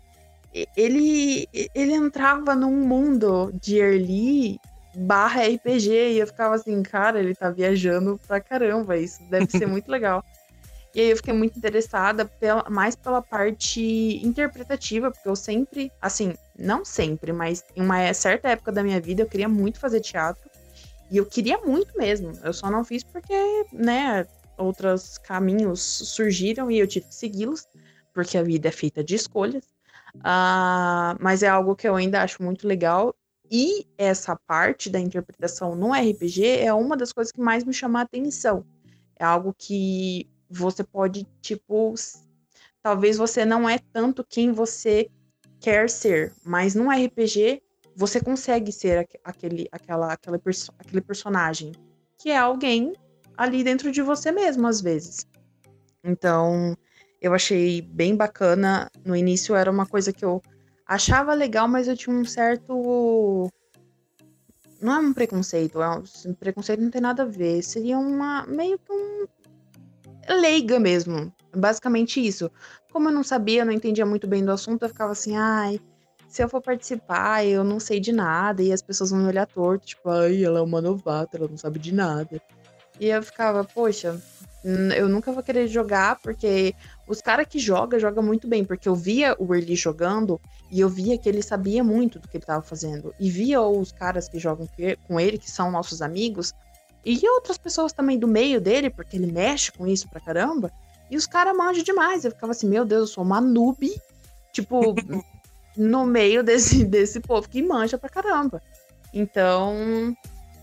ele, 0.76 1.48
ele 1.74 1.92
entrava 1.92 2.54
num 2.54 2.86
mundo 2.86 3.52
de 3.60 3.78
early 3.78 4.58
barra 4.94 5.42
RPG 5.42 5.90
e 6.12 6.18
eu 6.18 6.26
ficava 6.26 6.54
assim, 6.54 6.82
cara, 6.82 7.20
ele 7.20 7.34
tá 7.34 7.50
viajando 7.50 8.18
pra 8.26 8.40
caramba, 8.40 8.96
isso 8.96 9.22
deve 9.30 9.50
ser 9.50 9.66
muito 9.68 9.90
legal. 9.90 10.24
E 10.94 11.00
aí 11.00 11.10
eu 11.10 11.16
fiquei 11.16 11.34
muito 11.34 11.56
interessada 11.56 12.24
pela, 12.24 12.68
mais 12.68 12.96
pela 12.96 13.22
parte 13.22 14.20
interpretativa, 14.24 15.10
porque 15.10 15.28
eu 15.28 15.36
sempre, 15.36 15.92
assim, 16.00 16.34
não 16.58 16.84
sempre, 16.84 17.32
mas 17.32 17.62
em 17.76 17.82
uma 17.82 18.12
certa 18.14 18.48
época 18.48 18.72
da 18.72 18.82
minha 18.82 19.00
vida 19.00 19.22
eu 19.22 19.26
queria 19.26 19.48
muito 19.48 19.78
fazer 19.78 20.00
teatro. 20.00 20.50
E 21.10 21.16
eu 21.16 21.26
queria 21.26 21.58
muito 21.58 21.96
mesmo. 21.96 22.32
Eu 22.42 22.52
só 22.52 22.70
não 22.70 22.84
fiz 22.84 23.04
porque, 23.04 23.34
né, 23.72 24.26
outros 24.56 25.18
caminhos 25.18 25.80
surgiram 25.80 26.70
e 26.70 26.78
eu 26.78 26.86
tive 26.86 27.06
que 27.06 27.14
segui-los 27.14 27.66
porque 28.18 28.36
a 28.36 28.42
vida 28.42 28.66
é 28.66 28.72
feita 28.72 29.04
de 29.04 29.14
escolhas. 29.14 29.64
Uh, 30.16 31.14
mas 31.20 31.44
é 31.44 31.48
algo 31.48 31.76
que 31.76 31.86
eu 31.88 31.94
ainda 31.94 32.20
acho 32.20 32.42
muito 32.42 32.66
legal. 32.66 33.14
E 33.48 33.86
essa 33.96 34.34
parte 34.34 34.90
da 34.90 34.98
interpretação 34.98 35.76
no 35.76 35.92
RPG 35.92 36.58
é 36.58 36.74
uma 36.74 36.96
das 36.96 37.12
coisas 37.12 37.30
que 37.30 37.40
mais 37.40 37.62
me 37.62 37.72
chama 37.72 38.00
a 38.00 38.02
atenção. 38.02 38.66
É 39.14 39.24
algo 39.24 39.54
que 39.56 40.28
você 40.50 40.82
pode, 40.82 41.28
tipo, 41.40 41.94
talvez 42.82 43.16
você 43.16 43.44
não 43.44 43.68
é 43.68 43.78
tanto 43.92 44.26
quem 44.28 44.50
você 44.50 45.08
quer 45.60 45.88
ser, 45.88 46.34
mas 46.44 46.74
no 46.74 46.90
RPG 46.90 47.62
você 47.94 48.20
consegue 48.20 48.72
ser 48.72 49.08
aquele, 49.22 49.68
aquela, 49.70 50.12
aquela 50.12 50.38
perso 50.40 50.72
aquele 50.76 51.00
personagem 51.00 51.70
que 52.18 52.30
é 52.30 52.36
alguém 52.36 52.94
ali 53.36 53.62
dentro 53.62 53.92
de 53.92 54.02
você 54.02 54.32
mesmo, 54.32 54.66
às 54.66 54.80
vezes. 54.80 55.24
Então, 56.02 56.76
eu 57.20 57.34
achei 57.34 57.82
bem 57.82 58.16
bacana. 58.16 58.90
No 59.04 59.16
início 59.16 59.54
era 59.54 59.70
uma 59.70 59.86
coisa 59.86 60.12
que 60.12 60.24
eu 60.24 60.42
achava 60.86 61.34
legal, 61.34 61.68
mas 61.68 61.88
eu 61.88 61.96
tinha 61.96 62.14
um 62.14 62.24
certo 62.24 63.50
Não 64.80 64.92
é 64.92 64.98
um 64.98 65.12
preconceito, 65.12 65.82
é 65.82 65.90
um, 65.90 66.34
preconceito 66.34 66.80
não 66.80 66.90
tem 66.90 67.00
nada 67.00 67.22
a 67.22 67.26
ver. 67.26 67.62
Seria 67.62 67.98
uma. 67.98 68.46
meio 68.46 68.78
que 68.78 68.92
um. 68.92 69.26
leiga 70.28 70.78
mesmo. 70.78 71.32
Basicamente 71.54 72.24
isso. 72.24 72.50
Como 72.92 73.08
eu 73.08 73.12
não 73.12 73.22
sabia, 73.22 73.64
não 73.64 73.72
entendia 73.72 74.06
muito 74.06 74.26
bem 74.26 74.44
do 74.44 74.52
assunto, 74.52 74.82
eu 74.82 74.88
ficava 74.88 75.12
assim, 75.12 75.36
ai, 75.36 75.78
se 76.28 76.42
eu 76.42 76.48
for 76.48 76.60
participar, 76.60 77.44
eu 77.44 77.64
não 77.64 77.80
sei 77.80 77.98
de 78.00 78.12
nada, 78.12 78.62
e 78.62 78.72
as 78.72 78.82
pessoas 78.82 79.10
vão 79.10 79.20
me 79.20 79.26
olhar 79.26 79.46
torto, 79.46 79.86
tipo, 79.86 80.08
ai, 80.08 80.44
ela 80.44 80.58
é 80.58 80.62
uma 80.62 80.80
novata, 80.80 81.36
ela 81.36 81.48
não 81.48 81.56
sabe 81.56 81.78
de 81.78 81.92
nada. 81.92 82.40
E 83.00 83.06
eu 83.06 83.22
ficava, 83.22 83.64
poxa, 83.64 84.20
eu 84.64 85.08
nunca 85.08 85.32
vou 85.32 85.42
querer 85.42 85.68
jogar, 85.68 86.18
porque 86.20 86.74
os 87.06 87.20
caras 87.20 87.46
que 87.48 87.58
jogam, 87.58 87.98
jogam 87.98 88.22
muito 88.22 88.48
bem, 88.48 88.64
porque 88.64 88.88
eu 88.88 88.94
via 88.94 89.36
o 89.38 89.54
Early 89.54 89.76
jogando 89.76 90.40
e 90.70 90.80
eu 90.80 90.88
via 90.88 91.16
que 91.16 91.28
ele 91.28 91.42
sabia 91.42 91.82
muito 91.82 92.18
do 92.18 92.28
que 92.28 92.36
ele 92.36 92.42
estava 92.42 92.62
fazendo. 92.62 93.14
E 93.18 93.30
via 93.30 93.60
os 93.62 93.92
caras 93.92 94.28
que 94.28 94.38
jogam 94.38 94.68
com 95.06 95.20
ele, 95.20 95.38
que 95.38 95.50
são 95.50 95.70
nossos 95.70 96.02
amigos, 96.02 96.52
e 97.04 97.26
outras 97.28 97.56
pessoas 97.56 97.92
também 97.92 98.18
do 98.18 98.28
meio 98.28 98.60
dele, 98.60 98.90
porque 98.90 99.16
ele 99.16 99.30
mexe 99.32 99.72
com 99.72 99.86
isso 99.86 100.08
pra 100.08 100.20
caramba. 100.20 100.70
E 101.10 101.16
os 101.16 101.26
caras 101.26 101.56
manjam 101.56 101.82
demais. 101.82 102.24
Eu 102.24 102.32
ficava 102.32 102.52
assim, 102.52 102.68
meu 102.68 102.84
Deus, 102.84 103.00
eu 103.00 103.14
sou 103.14 103.24
uma 103.24 103.40
noob, 103.40 103.90
tipo, 104.52 104.94
no 105.76 106.04
meio 106.04 106.42
desse, 106.42 106.84
desse 106.84 107.20
povo 107.20 107.48
que 107.48 107.62
manja 107.62 107.96
pra 107.96 108.10
caramba. 108.10 108.60
Então, 109.14 110.14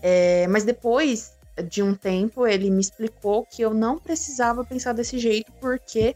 é, 0.02 0.46
mas 0.46 0.62
depois 0.62 1.35
de 1.62 1.82
um 1.82 1.94
tempo, 1.94 2.46
ele 2.46 2.70
me 2.70 2.80
explicou 2.80 3.44
que 3.46 3.62
eu 3.62 3.72
não 3.72 3.98
precisava 3.98 4.64
pensar 4.64 4.92
desse 4.92 5.18
jeito, 5.18 5.52
porque 5.60 6.14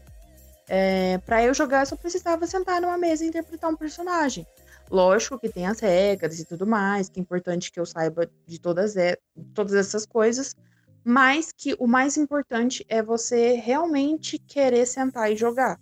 é, 0.67 1.17
para 1.19 1.43
eu 1.43 1.53
jogar, 1.53 1.81
eu 1.81 1.85
só 1.85 1.95
precisava 1.95 2.45
sentar 2.47 2.79
numa 2.79 2.97
mesa 2.97 3.25
e 3.25 3.27
interpretar 3.27 3.69
um 3.69 3.75
personagem. 3.75 4.45
Lógico 4.89 5.39
que 5.39 5.49
tem 5.49 5.67
as 5.67 5.79
regras 5.79 6.39
e 6.39 6.45
tudo 6.45 6.67
mais, 6.67 7.09
que 7.09 7.19
é 7.19 7.21
importante 7.21 7.71
que 7.71 7.79
eu 7.79 7.85
saiba 7.85 8.29
de 8.45 8.59
todas, 8.59 8.95
é, 8.95 9.17
todas 9.53 9.73
essas 9.73 10.05
coisas, 10.05 10.55
mas 11.03 11.51
que 11.51 11.75
o 11.79 11.87
mais 11.87 12.17
importante 12.17 12.85
é 12.87 13.01
você 13.01 13.53
realmente 13.53 14.37
querer 14.37 14.85
sentar 14.85 15.31
e 15.31 15.35
jogar. 15.35 15.77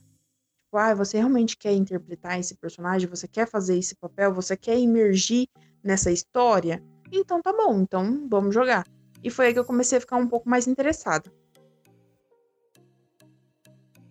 Tipo, 0.69 0.77
ah, 0.77 0.93
você 0.93 1.17
realmente 1.17 1.57
quer 1.57 1.73
interpretar 1.73 2.39
esse 2.39 2.55
personagem, 2.55 3.09
você 3.09 3.27
quer 3.27 3.47
fazer 3.47 3.77
esse 3.77 3.95
papel, 3.95 4.33
você 4.33 4.55
quer 4.55 4.77
imergir 4.77 5.47
nessa 5.83 6.11
história? 6.11 6.81
Então 7.11 7.41
tá 7.41 7.51
bom, 7.51 7.79
então 7.81 8.27
vamos 8.29 8.53
jogar. 8.53 8.85
E 9.23 9.29
foi 9.29 9.47
aí 9.47 9.53
que 9.53 9.59
eu 9.59 9.65
comecei 9.65 9.97
a 9.97 10.01
ficar 10.01 10.17
um 10.17 10.27
pouco 10.27 10.49
mais 10.49 10.67
interessada. 10.67 11.31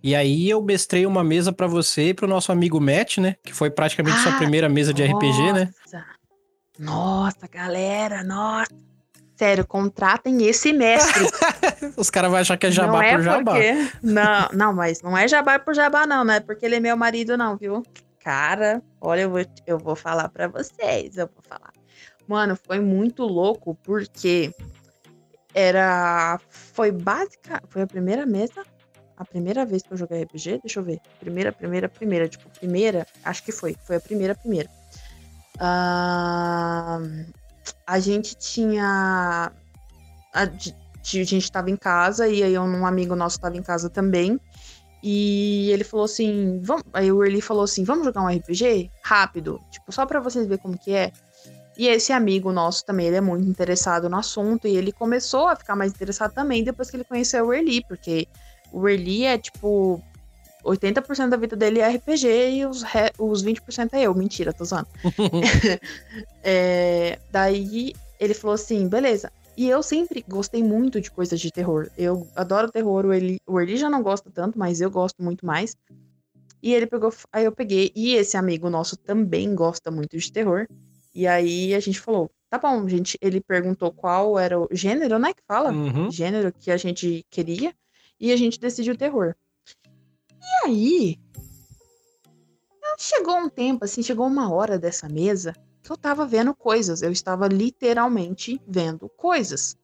E 0.03 0.15
aí 0.15 0.49
eu 0.49 0.63
mestrei 0.63 1.07
uma 1.07 1.25
mesa 1.25 1.53
para 1.53 1.67
você 1.67 2.11
e 2.11 2.15
pro 2.15 2.29
nosso 2.29 2.53
amigo 2.53 2.81
Matt, 2.81 3.19
né? 3.19 3.37
Que 3.43 3.53
foi 3.53 3.71
praticamente 3.71 4.19
ah, 4.19 4.23
sua 4.23 4.33
primeira 4.37 4.69
mesa 4.69 4.95
de 4.95 5.07
nossa. 5.07 5.27
RPG, 5.27 5.53
né? 5.53 5.71
Nossa, 6.79 7.49
galera, 7.51 8.23
nossa. 8.23 8.71
Sério, 9.37 9.67
contratem 9.67 10.47
esse 10.47 10.73
mestre. 10.73 11.25
Os 11.97 12.11
caras 12.11 12.31
vão 12.31 12.41
achar 12.41 12.57
que 12.57 12.67
é 12.67 12.71
jabá 12.71 12.93
não 12.93 13.03
é 13.03 13.15
por 13.15 13.23
jabá. 13.23 13.53
Porque... 13.53 13.91
Não, 14.03 14.49
não, 14.53 14.73
mas 14.73 15.03
não 15.03 15.17
é 15.17 15.29
jabá 15.29 15.59
por 15.59 15.75
jabá, 15.75 16.07
não, 16.07 16.25
não 16.25 16.35
é 16.35 16.41
porque 16.41 16.67
ele 16.67 16.77
é 16.77 16.81
meu 16.81 16.97
marido, 16.97 17.37
não, 17.37 17.57
viu? 17.57 17.83
Cara, 18.21 18.83
olha, 19.01 19.23
eu 19.23 19.31
vou, 19.31 19.45
eu 19.67 19.79
vou 19.79 19.95
falar 19.95 20.29
para 20.29 20.49
vocês, 20.49 21.17
eu 21.17 21.29
vou 21.33 21.43
falar. 21.49 21.73
Mano, 22.27 22.57
foi 22.57 22.81
muito 22.81 23.23
louco 23.25 23.77
porque 23.83 24.53
era. 25.59 26.39
Foi 26.49 26.93
básica. 26.93 27.61
Foi 27.69 27.83
a 27.83 27.87
primeira 27.87 28.25
mesa. 28.25 28.65
A 29.17 29.25
primeira 29.25 29.67
vez 29.67 29.83
que 29.83 29.93
eu 29.93 29.97
joguei 29.97 30.23
RPG, 30.23 30.61
deixa 30.63 30.79
eu 30.79 30.85
ver. 30.85 31.01
Primeira, 31.19 31.53
primeira, 31.53 31.89
primeira. 31.89 32.29
Tipo, 32.29 32.49
primeira, 32.51 33.07
acho 33.25 33.43
que 33.43 33.51
foi. 33.51 33.77
Foi 33.85 33.97
a 33.97 34.01
primeira, 34.01 34.35
primeira. 34.35 34.69
Uh, 35.57 37.27
a 37.85 37.99
gente 37.99 38.37
tinha. 38.37 39.53
A, 40.33 40.43
a 40.43 40.47
gente 41.25 41.39
estava 41.39 41.71
em 41.71 41.77
casa 41.77 42.29
e 42.29 42.43
aí 42.43 42.57
um 42.59 42.87
amigo 42.87 43.17
nosso 43.17 43.37
estava 43.37 43.57
em 43.57 43.63
casa 43.63 43.91
também. 43.91 44.39
E 45.03 45.71
ele 45.71 45.85
falou 45.85 46.05
assim, 46.05 46.61
vamos, 46.63 46.83
aí 46.93 47.11
o 47.13 47.23
Early 47.23 47.41
falou 47.41 47.63
assim, 47.63 47.85
vamos 47.85 48.05
jogar 48.05 48.21
um 48.21 48.29
RPG 48.29 48.91
rápido, 49.05 49.61
tipo, 49.71 49.93
só 49.93 50.05
para 50.05 50.19
vocês 50.19 50.47
verem 50.47 50.61
como 50.61 50.77
que 50.77 50.93
é. 50.93 51.13
E 51.79 51.87
esse 51.87 52.13
amigo 52.13 52.51
nosso 52.51 52.85
também, 52.85 53.07
ele 53.07 53.17
é 53.17 53.21
muito 53.21 53.49
interessado 53.49 54.09
no 54.09 54.17
assunto 54.17 54.67
e 54.67 54.77
ele 54.77 54.91
começou 54.91 55.47
a 55.47 55.55
ficar 55.55 55.77
mais 55.77 55.93
interessado 55.93 56.35
também 56.35 56.65
depois 56.65 56.91
que 56.91 56.97
ele 56.97 57.05
conheceu 57.05 57.47
o 57.47 57.55
Erli, 57.55 57.85
porque 57.87 58.27
o 58.73 58.89
Erli 58.89 59.25
é 59.25 59.39
tipo 59.39 60.03
80% 60.65 61.29
da 61.29 61.37
vida 61.37 61.55
dele 61.55 61.79
é 61.79 61.89
RPG 61.89 62.27
e 62.27 62.67
os, 62.67 62.83
re... 62.83 63.13
os 63.17 63.45
20% 63.45 63.91
é 63.93 64.03
eu. 64.03 64.15
Mentira, 64.15 64.53
tô 64.53 64.65
zoando. 64.65 64.89
é... 66.43 67.19
Daí 67.31 67.95
ele 68.19 68.35
falou 68.35 68.55
assim: 68.55 68.89
beleza. 68.89 69.31
E 69.57 69.69
eu 69.69 69.83
sempre 69.83 70.25
gostei 70.29 70.63
muito 70.63 71.01
de 71.01 71.11
coisas 71.11 71.41
de 71.41 71.51
terror. 71.51 71.89
Eu 71.97 72.29
adoro 72.35 72.71
terror. 72.71 73.07
O 73.07 73.13
Erli, 73.13 73.41
o 73.47 73.61
Erli 73.61 73.77
já 73.77 73.89
não 73.89 74.03
gosta 74.03 74.31
tanto, 74.33 74.59
mas 74.59 74.81
eu 74.81 74.91
gosto 74.91 75.23
muito 75.23 75.47
mais. 75.47 75.77
E 76.61 76.75
ele 76.75 76.87
pegou. 76.87 77.13
Aí 77.33 77.45
eu 77.45 77.53
peguei. 77.53 77.93
E 77.95 78.15
esse 78.15 78.37
amigo 78.37 78.69
nosso 78.69 78.97
também 78.97 79.55
gosta 79.55 79.91
muito 79.91 80.17
de 80.19 80.33
terror. 80.33 80.67
E 81.19 81.27
aí 81.27 81.75
a 81.75 81.81
gente 81.81 81.99
falou, 81.99 82.31
tá 82.49 82.59
bom, 82.59 82.89
gente. 82.89 83.19
Ele 83.21 83.41
perguntou 83.41 83.91
qual 83.91 84.39
era 84.39 84.57
o 84.57 84.69
gênero, 84.71 85.19
né? 85.19 85.35
Que 85.35 85.43
fala? 85.43 85.73
Uhum. 85.73 86.09
Gênero 86.13 86.53
que 86.53 86.71
a 86.71 86.77
gente 86.77 87.27
queria. 87.29 87.75
E 88.21 88.31
a 88.31 88.37
gente 88.37 88.61
decidiu 88.61 88.97
terror. 88.97 89.35
E 90.41 90.69
aí. 90.69 91.19
Chegou 92.97 93.37
um 93.37 93.49
tempo, 93.49 93.85
assim, 93.85 94.01
chegou 94.01 94.29
uma 94.29 94.53
hora 94.53 94.79
dessa 94.79 95.09
mesa 95.09 95.55
que 95.83 95.91
eu 95.91 95.97
tava 95.97 96.25
vendo 96.25 96.55
coisas. 96.55 97.03
Eu 97.03 97.11
estava 97.11 97.49
literalmente 97.49 98.63
vendo 98.65 99.09
coisas. 99.09 99.77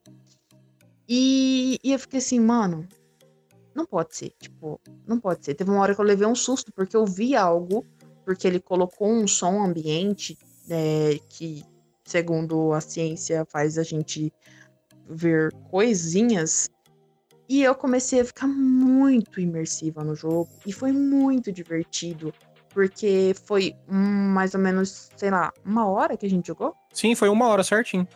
E, 1.08 1.80
e 1.82 1.90
eu 1.90 1.98
fiquei 1.98 2.18
assim, 2.18 2.38
mano, 2.38 2.86
não 3.74 3.84
pode 3.84 4.14
ser. 4.14 4.32
Tipo, 4.38 4.80
não 5.04 5.18
pode 5.18 5.44
ser. 5.44 5.54
Teve 5.54 5.72
uma 5.72 5.80
hora 5.80 5.96
que 5.96 6.00
eu 6.00 6.04
levei 6.04 6.28
um 6.28 6.34
susto 6.36 6.72
porque 6.72 6.96
eu 6.96 7.04
vi 7.04 7.34
algo, 7.34 7.84
porque 8.24 8.46
ele 8.46 8.60
colocou 8.60 9.10
um 9.10 9.26
som 9.26 9.64
ambiente 9.64 10.38
é, 10.70 11.18
que, 11.28 11.64
segundo 12.04 12.72
a 12.72 12.80
ciência, 12.80 13.46
faz 13.50 13.78
a 13.78 13.82
gente 13.82 14.32
ver 15.08 15.52
coisinhas. 15.70 16.70
E 17.48 17.62
eu 17.62 17.74
comecei 17.74 18.20
a 18.20 18.24
ficar 18.24 18.46
muito 18.46 19.40
imersiva 19.40 20.02
no 20.02 20.14
jogo 20.14 20.48
e 20.64 20.72
foi 20.72 20.92
muito 20.92 21.52
divertido, 21.52 22.32
porque 22.70 23.34
foi 23.44 23.76
mais 23.86 24.54
ou 24.54 24.60
menos, 24.60 25.10
sei 25.16 25.30
lá, 25.30 25.52
uma 25.64 25.86
hora 25.86 26.16
que 26.16 26.24
a 26.24 26.30
gente 26.30 26.46
jogou? 26.46 26.74
Sim, 26.92 27.14
foi 27.14 27.28
uma 27.28 27.46
hora 27.48 27.62
certinho. 27.62 28.08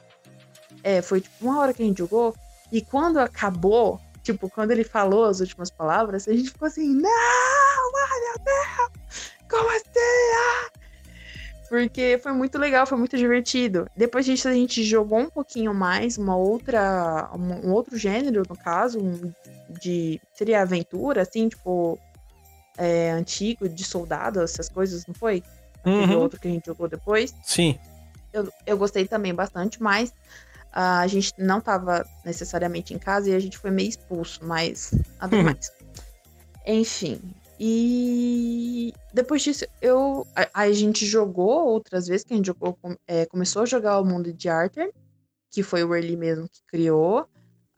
É, 0.83 1.03
foi 1.03 1.21
tipo 1.21 1.45
uma 1.45 1.61
hora 1.61 1.75
que 1.75 1.83
a 1.83 1.87
gente 1.87 1.99
jogou. 1.99 2.35
E 2.73 2.81
quando 2.81 3.19
acabou, 3.19 4.01
tipo, 4.23 4.49
quando 4.49 4.71
ele 4.71 4.85
falou 4.85 5.25
as 5.25 5.41
últimas 5.41 5.71
palavras, 5.71 6.27
a 6.27 6.33
gente 6.33 6.51
ficou 6.51 6.67
assim, 6.67 6.95
não, 6.95 7.11
ai 7.11 8.21
meu 8.21 8.45
Deus, 8.45 9.33
como 9.49 9.69
assim? 9.71 9.91
Ah! 10.35 10.78
Porque 11.69 12.19
foi 12.23 12.33
muito 12.33 12.59
legal, 12.59 12.87
foi 12.87 12.97
muito 12.97 13.17
divertido. 13.17 13.87
Depois 13.95 14.25
disso, 14.25 14.49
a 14.49 14.55
gente 14.55 14.83
jogou 14.83 15.19
um 15.19 15.31
pouquinho 15.31 15.75
mais, 15.75 16.17
uma 16.17 16.37
outra. 16.37 17.31
Um, 17.35 17.73
outro 17.73 17.97
gênero, 17.99 18.43
no 18.49 18.57
caso, 18.57 18.99
um, 18.99 19.33
de. 19.69 20.21
Seria 20.35 20.63
aventura, 20.63 21.23
assim, 21.23 21.49
tipo. 21.49 21.99
É, 22.77 23.11
antigo, 23.11 23.69
de 23.69 23.83
soldado, 23.83 24.41
essas 24.41 24.69
coisas, 24.69 25.05
não 25.05 25.13
foi? 25.13 25.43
Aquele 25.81 26.15
uhum. 26.15 26.21
outro 26.21 26.39
que 26.39 26.47
a 26.47 26.51
gente 26.51 26.67
jogou 26.67 26.89
depois. 26.89 27.35
Sim. 27.43 27.77
Eu, 28.33 28.53
eu 28.65 28.79
gostei 28.79 29.07
também 29.07 29.35
bastante, 29.35 29.83
mas 29.83 30.11
uh, 30.11 31.01
a 31.01 31.07
gente 31.07 31.33
não 31.37 31.59
estava 31.59 32.07
necessariamente 32.25 32.95
em 32.95 32.99
casa 32.99 33.31
e 33.31 33.35
a 33.35 33.41
gente 33.41 33.59
foi 33.59 33.71
meio 33.71 33.89
expulso, 33.89 34.41
mas 34.45 34.93
nada 35.21 35.37
uhum. 35.37 35.43
mais. 35.43 35.73
Enfim, 36.67 37.21
e 37.59 38.93
depois 39.13 39.43
disso, 39.43 39.67
eu 39.83 40.27
a, 40.37 40.63
a, 40.63 40.73
gente 40.73 41.05
jogou 41.05 41.67
outras 41.67 42.07
vezes, 42.07 42.25
que 42.25 42.33
a 42.33 42.37
gente 42.37 42.47
jogou, 42.47 42.79
é, 43.07 43.27
começou 43.27 43.63
a 43.63 43.67
jogar 43.67 44.01
o 44.01 44.05
mundo 44.05 44.33
de 44.33 44.49
Arthur, 44.49 44.93
que 45.51 45.63
foi 45.63 45.83
o 45.83 45.95
Early 45.95 46.17
mesmo 46.17 46.49
que 46.49 46.63
criou. 46.67 47.29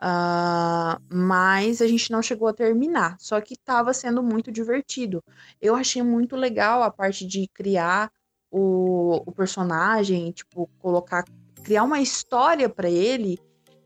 Uh, 0.02 0.96
mas 1.12 1.82
a 1.82 1.86
gente 1.86 2.10
não 2.10 2.22
chegou 2.22 2.48
a 2.48 2.54
terminar. 2.54 3.16
Só 3.18 3.40
que 3.40 3.54
estava 3.54 3.92
sendo 3.92 4.22
muito 4.22 4.50
divertido. 4.50 5.22
Eu 5.60 5.74
achei 5.76 6.02
muito 6.02 6.36
legal 6.36 6.82
a 6.82 6.90
parte 6.90 7.26
de 7.26 7.46
criar 7.48 8.10
o, 8.50 9.22
o 9.26 9.32
personagem, 9.32 10.32
tipo, 10.32 10.68
colocar, 10.78 11.24
criar 11.62 11.84
uma 11.84 12.00
história 12.00 12.68
para 12.68 12.88
ele 12.88 13.38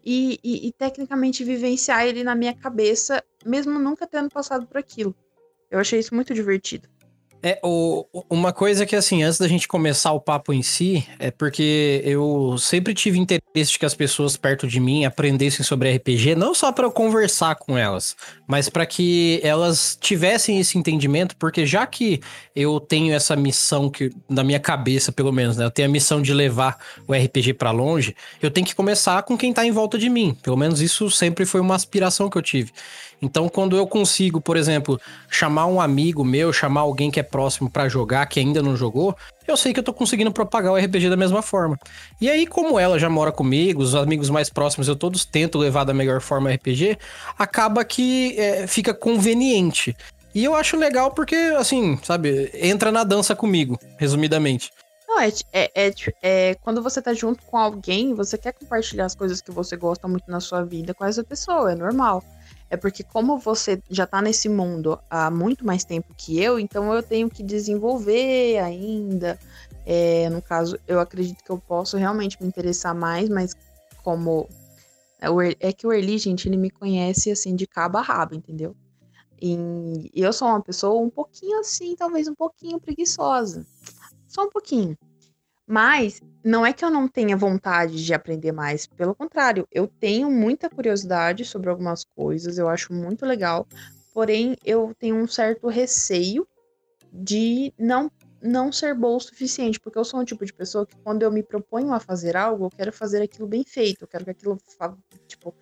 e, 0.04 0.38
e, 0.42 0.68
e, 0.68 0.72
tecnicamente 0.72 1.44
vivenciar 1.44 2.06
ele 2.06 2.22
na 2.22 2.34
minha 2.34 2.54
cabeça, 2.54 3.22
mesmo 3.44 3.78
nunca 3.78 4.06
tendo 4.06 4.30
passado 4.30 4.66
por 4.66 4.78
aquilo. 4.78 5.14
Eu 5.70 5.78
achei 5.78 5.98
isso 5.98 6.14
muito 6.14 6.32
divertido. 6.34 6.88
É, 7.46 7.60
o, 7.62 8.06
uma 8.30 8.54
coisa 8.54 8.86
que, 8.86 8.96
assim, 8.96 9.22
antes 9.22 9.38
da 9.38 9.46
gente 9.46 9.68
começar 9.68 10.12
o 10.12 10.20
papo 10.20 10.50
em 10.50 10.62
si, 10.62 11.06
é 11.18 11.30
porque 11.30 12.00
eu 12.02 12.56
sempre 12.56 12.94
tive 12.94 13.18
interesse 13.18 13.72
de 13.72 13.78
que 13.78 13.84
as 13.84 13.94
pessoas 13.94 14.34
perto 14.34 14.66
de 14.66 14.80
mim 14.80 15.04
aprendessem 15.04 15.62
sobre 15.62 15.94
RPG, 15.94 16.36
não 16.36 16.54
só 16.54 16.72
para 16.72 16.86
eu 16.86 16.90
conversar 16.90 17.56
com 17.56 17.76
elas, 17.76 18.16
mas 18.46 18.70
para 18.70 18.86
que 18.86 19.40
elas 19.42 19.94
tivessem 20.00 20.58
esse 20.58 20.78
entendimento, 20.78 21.36
porque 21.36 21.66
já 21.66 21.86
que 21.86 22.18
eu 22.56 22.80
tenho 22.80 23.12
essa 23.12 23.36
missão 23.36 23.90
que, 23.90 24.10
na 24.26 24.42
minha 24.42 24.58
cabeça, 24.58 25.12
pelo 25.12 25.30
menos, 25.30 25.58
né, 25.58 25.66
eu 25.66 25.70
tenho 25.70 25.86
a 25.86 25.92
missão 25.92 26.22
de 26.22 26.32
levar 26.32 26.78
o 27.06 27.12
RPG 27.12 27.52
para 27.52 27.70
longe, 27.72 28.16
eu 28.40 28.50
tenho 28.50 28.66
que 28.66 28.74
começar 28.74 29.22
com 29.22 29.36
quem 29.36 29.52
tá 29.52 29.66
em 29.66 29.70
volta 29.70 29.98
de 29.98 30.08
mim. 30.08 30.34
Pelo 30.42 30.56
menos 30.56 30.80
isso 30.80 31.10
sempre 31.10 31.44
foi 31.44 31.60
uma 31.60 31.74
aspiração 31.74 32.30
que 32.30 32.38
eu 32.38 32.42
tive. 32.42 32.72
Então, 33.24 33.48
quando 33.48 33.76
eu 33.76 33.86
consigo, 33.86 34.40
por 34.40 34.56
exemplo, 34.56 35.00
chamar 35.28 35.66
um 35.66 35.80
amigo 35.80 36.24
meu, 36.24 36.52
chamar 36.52 36.82
alguém 36.82 37.10
que 37.10 37.18
é 37.18 37.22
próximo 37.22 37.70
para 37.70 37.88
jogar, 37.88 38.26
que 38.26 38.38
ainda 38.38 38.62
não 38.62 38.76
jogou, 38.76 39.16
eu 39.46 39.56
sei 39.56 39.72
que 39.72 39.80
eu 39.80 39.84
tô 39.84 39.92
conseguindo 39.92 40.30
propagar 40.30 40.72
o 40.72 40.76
RPG 40.76 41.08
da 41.08 41.16
mesma 41.16 41.42
forma. 41.42 41.78
E 42.20 42.30
aí, 42.30 42.46
como 42.46 42.78
ela 42.78 42.98
já 42.98 43.08
mora 43.08 43.32
comigo, 43.32 43.82
os 43.82 43.94
amigos 43.94 44.30
mais 44.30 44.48
próximos 44.48 44.88
eu 44.88 44.96
todos 44.96 45.24
tento 45.24 45.58
levar 45.58 45.84
da 45.84 45.94
melhor 45.94 46.20
forma 46.20 46.50
o 46.50 46.52
RPG, 46.52 46.98
acaba 47.38 47.84
que 47.84 48.38
é, 48.38 48.66
fica 48.66 48.94
conveniente. 48.94 49.96
E 50.34 50.44
eu 50.44 50.54
acho 50.54 50.76
legal 50.76 51.12
porque, 51.12 51.36
assim, 51.56 51.98
sabe, 52.02 52.50
entra 52.54 52.90
na 52.90 53.04
dança 53.04 53.36
comigo, 53.36 53.78
resumidamente. 53.96 54.70
Não, 55.06 55.20
é, 55.20 55.32
é, 55.52 55.70
é, 55.74 55.94
é, 56.22 56.54
quando 56.56 56.82
você 56.82 57.00
tá 57.00 57.14
junto 57.14 57.44
com 57.44 57.56
alguém, 57.56 58.14
você 58.14 58.36
quer 58.36 58.52
compartilhar 58.52 59.04
as 59.04 59.14
coisas 59.14 59.40
que 59.40 59.52
você 59.52 59.76
gosta 59.76 60.08
muito 60.08 60.28
na 60.28 60.40
sua 60.40 60.64
vida 60.64 60.92
com 60.92 61.04
essa 61.04 61.22
pessoa, 61.22 61.70
é 61.70 61.76
normal. 61.76 62.24
É 62.70 62.76
porque 62.76 63.04
como 63.04 63.38
você 63.38 63.80
já 63.88 64.06
tá 64.06 64.20
nesse 64.20 64.48
mundo 64.48 64.98
há 65.08 65.30
muito 65.30 65.64
mais 65.64 65.84
tempo 65.84 66.14
que 66.16 66.40
eu, 66.40 66.58
então 66.58 66.92
eu 66.92 67.02
tenho 67.02 67.30
que 67.30 67.42
desenvolver 67.42 68.58
ainda. 68.58 69.38
É, 69.86 70.28
no 70.30 70.40
caso, 70.40 70.78
eu 70.88 70.98
acredito 70.98 71.44
que 71.44 71.50
eu 71.50 71.58
posso 71.58 71.96
realmente 71.96 72.40
me 72.40 72.48
interessar 72.48 72.94
mais, 72.94 73.28
mas 73.28 73.54
como 74.02 74.48
é, 75.20 75.68
é 75.68 75.72
que 75.72 75.86
o 75.86 75.92
Erli, 75.92 76.18
gente, 76.18 76.48
ele 76.48 76.56
me 76.56 76.70
conhece 76.70 77.30
assim 77.30 77.54
de 77.54 77.66
cabo 77.66 77.98
a 77.98 78.02
rabo, 78.02 78.34
entendeu? 78.34 78.74
E 79.40 80.10
eu 80.14 80.32
sou 80.32 80.48
uma 80.48 80.62
pessoa 80.62 81.00
um 81.02 81.10
pouquinho 81.10 81.60
assim, 81.60 81.94
talvez 81.96 82.28
um 82.28 82.34
pouquinho 82.34 82.80
preguiçosa. 82.80 83.66
Só 84.26 84.44
um 84.44 84.50
pouquinho. 84.50 84.96
Mas 85.66 86.20
não 86.44 86.64
é 86.64 86.72
que 86.72 86.84
eu 86.84 86.90
não 86.90 87.08
tenha 87.08 87.36
vontade 87.36 88.04
de 88.04 88.12
aprender 88.12 88.52
mais, 88.52 88.86
pelo 88.86 89.14
contrário, 89.14 89.66
eu 89.72 89.86
tenho 89.86 90.30
muita 90.30 90.68
curiosidade 90.68 91.44
sobre 91.44 91.70
algumas 91.70 92.04
coisas, 92.04 92.58
eu 92.58 92.68
acho 92.68 92.92
muito 92.92 93.24
legal, 93.24 93.66
porém 94.12 94.56
eu 94.64 94.94
tenho 94.98 95.16
um 95.16 95.26
certo 95.26 95.68
receio 95.68 96.46
de 97.12 97.72
não 97.78 98.10
não 98.46 98.70
ser 98.70 98.94
boa 98.94 99.16
o 99.16 99.20
suficiente, 99.20 99.80
porque 99.80 99.98
eu 99.98 100.04
sou 100.04 100.20
um 100.20 100.24
tipo 100.24 100.44
de 100.44 100.52
pessoa 100.52 100.84
que 100.84 100.94
quando 100.98 101.22
eu 101.22 101.32
me 101.32 101.42
proponho 101.42 101.94
a 101.94 101.98
fazer 101.98 102.36
algo, 102.36 102.66
eu 102.66 102.70
quero 102.70 102.92
fazer 102.92 103.22
aquilo 103.22 103.48
bem 103.48 103.64
feito, 103.64 104.02
eu 104.02 104.08
quero 104.08 104.22
que 104.22 104.32
aquilo 104.32 104.58
tipo 105.26 105.54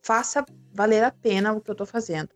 faça 0.00 0.44
valer 0.72 1.02
a 1.02 1.10
pena 1.10 1.52
o 1.52 1.60
que 1.60 1.68
eu 1.68 1.74
tô 1.74 1.84
fazendo. 1.84 2.30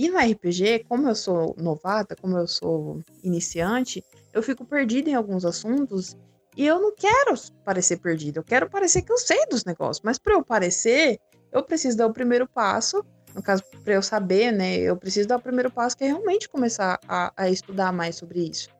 E 0.00 0.08
no 0.08 0.18
RPG, 0.18 0.86
como 0.88 1.06
eu 1.06 1.14
sou 1.14 1.54
novata, 1.58 2.16
como 2.16 2.38
eu 2.38 2.46
sou 2.46 3.02
iniciante, 3.22 4.02
eu 4.32 4.42
fico 4.42 4.64
perdida 4.64 5.10
em 5.10 5.14
alguns 5.14 5.44
assuntos 5.44 6.16
e 6.56 6.66
eu 6.66 6.80
não 6.80 6.94
quero 6.96 7.34
parecer 7.66 7.98
perdida, 7.98 8.40
eu 8.40 8.42
quero 8.42 8.70
parecer 8.70 9.02
que 9.02 9.12
eu 9.12 9.18
sei 9.18 9.44
dos 9.44 9.62
negócios. 9.62 10.00
Mas 10.02 10.16
para 10.16 10.32
eu 10.32 10.42
parecer, 10.42 11.18
eu 11.52 11.62
preciso 11.62 11.98
dar 11.98 12.06
o 12.06 12.14
primeiro 12.14 12.48
passo. 12.48 13.04
No 13.34 13.42
caso, 13.42 13.62
para 13.84 13.92
eu 13.92 14.00
saber, 14.00 14.50
né? 14.50 14.74
Eu 14.78 14.96
preciso 14.96 15.28
dar 15.28 15.36
o 15.36 15.42
primeiro 15.42 15.70
passo, 15.70 15.98
que 15.98 16.04
é 16.04 16.06
realmente 16.06 16.48
começar 16.48 16.98
a, 17.06 17.30
a 17.36 17.50
estudar 17.50 17.92
mais 17.92 18.16
sobre 18.16 18.40
isso. 18.40 18.70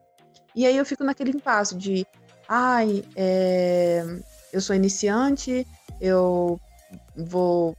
E 0.55 0.65
aí 0.65 0.75
eu 0.75 0.83
fico 0.83 1.03
naquele 1.03 1.29
impasse 1.29 1.75
de, 1.75 2.03
ai, 2.49 3.05
é, 3.15 4.03
eu 4.51 4.59
sou 4.59 4.75
iniciante, 4.75 5.67
eu 6.01 6.59
vou, 7.15 7.77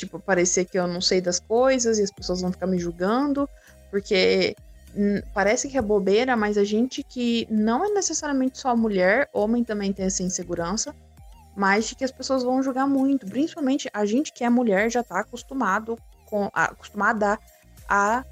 tipo, 0.00 0.18
parecer 0.18 0.64
que 0.64 0.78
eu 0.78 0.86
não 0.86 1.00
sei 1.00 1.20
das 1.20 1.38
coisas 1.38 1.98
e 1.98 2.02
as 2.02 2.10
pessoas 2.10 2.40
vão 2.40 2.50
ficar 2.50 2.66
me 2.66 2.78
julgando, 2.78 3.48
porque 3.90 4.56
parece 5.32 5.68
que 5.68 5.78
é 5.78 5.82
bobeira, 5.82 6.36
mas 6.36 6.58
a 6.58 6.64
gente 6.64 7.02
que 7.02 7.46
não 7.50 7.84
é 7.84 7.90
necessariamente 7.90 8.58
só 8.58 8.74
mulher, 8.74 9.28
homem 9.32 9.62
também 9.62 9.92
tem 9.92 10.06
essa 10.06 10.22
insegurança, 10.22 10.94
mas 11.56 11.88
de 11.88 11.94
que 11.94 12.04
as 12.04 12.10
pessoas 12.10 12.42
vão 12.42 12.62
julgar 12.62 12.86
muito, 12.86 13.26
principalmente 13.26 13.88
a 13.92 14.04
gente 14.04 14.32
que 14.32 14.42
é 14.42 14.50
mulher 14.50 14.90
já 14.90 15.02
tá 15.02 15.20
acostumado 15.20 15.98
com 16.26 16.48
acostumada 16.52 17.38
a 17.88 18.24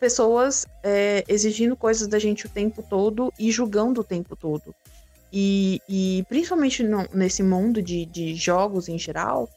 pessoas 0.00 0.66
é, 0.82 1.24
exigindo 1.26 1.76
coisas 1.76 2.06
da 2.06 2.18
gente 2.18 2.46
o 2.46 2.48
tempo 2.48 2.82
todo 2.82 3.32
e 3.38 3.50
julgando 3.50 4.00
o 4.00 4.04
tempo 4.04 4.36
todo. 4.36 4.74
E, 5.32 5.80
e 5.88 6.24
principalmente 6.28 6.82
no, 6.82 7.06
nesse 7.12 7.42
mundo 7.42 7.82
de, 7.82 8.06
de 8.06 8.34
jogos 8.34 8.88
em 8.88 8.98
geral, 8.98 9.48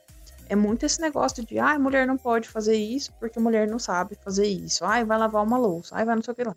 é 0.52 0.56
muito 0.56 0.86
esse 0.86 1.00
negócio 1.00 1.46
de, 1.46 1.58
ah, 1.60 1.80
mulher 1.80 2.06
não 2.06 2.18
pode 2.18 2.50
fazer 2.50 2.76
isso 2.76 3.14
porque 3.18 3.40
mulher 3.40 3.70
não 3.70 3.80
sabe 3.80 4.16
fazer 4.16 4.48
isso. 4.48 4.84
Ai, 4.84 5.06
vai 5.06 5.18
lavar 5.18 5.42
uma 5.46 5.58
louça, 5.58 5.96
ai, 5.96 6.04
vai 6.04 6.14
não 6.14 6.22
sei 6.22 6.34
o 6.34 6.36
que 6.36 6.44
lá. 6.44 6.54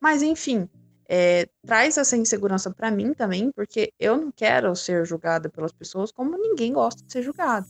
Mas, 0.00 0.22
enfim, 0.22 0.66
é, 1.06 1.46
traz 1.62 1.98
essa 1.98 2.16
insegurança 2.16 2.70
para 2.70 2.90
mim 2.90 3.12
também, 3.12 3.52
porque 3.52 3.92
eu 4.00 4.16
não 4.16 4.32
quero 4.32 4.74
ser 4.74 5.04
julgada 5.04 5.50
pelas 5.50 5.70
pessoas 5.70 6.10
como 6.10 6.34
ninguém 6.38 6.72
gosta 6.72 7.04
de 7.04 7.12
ser 7.12 7.20
julgado. 7.20 7.66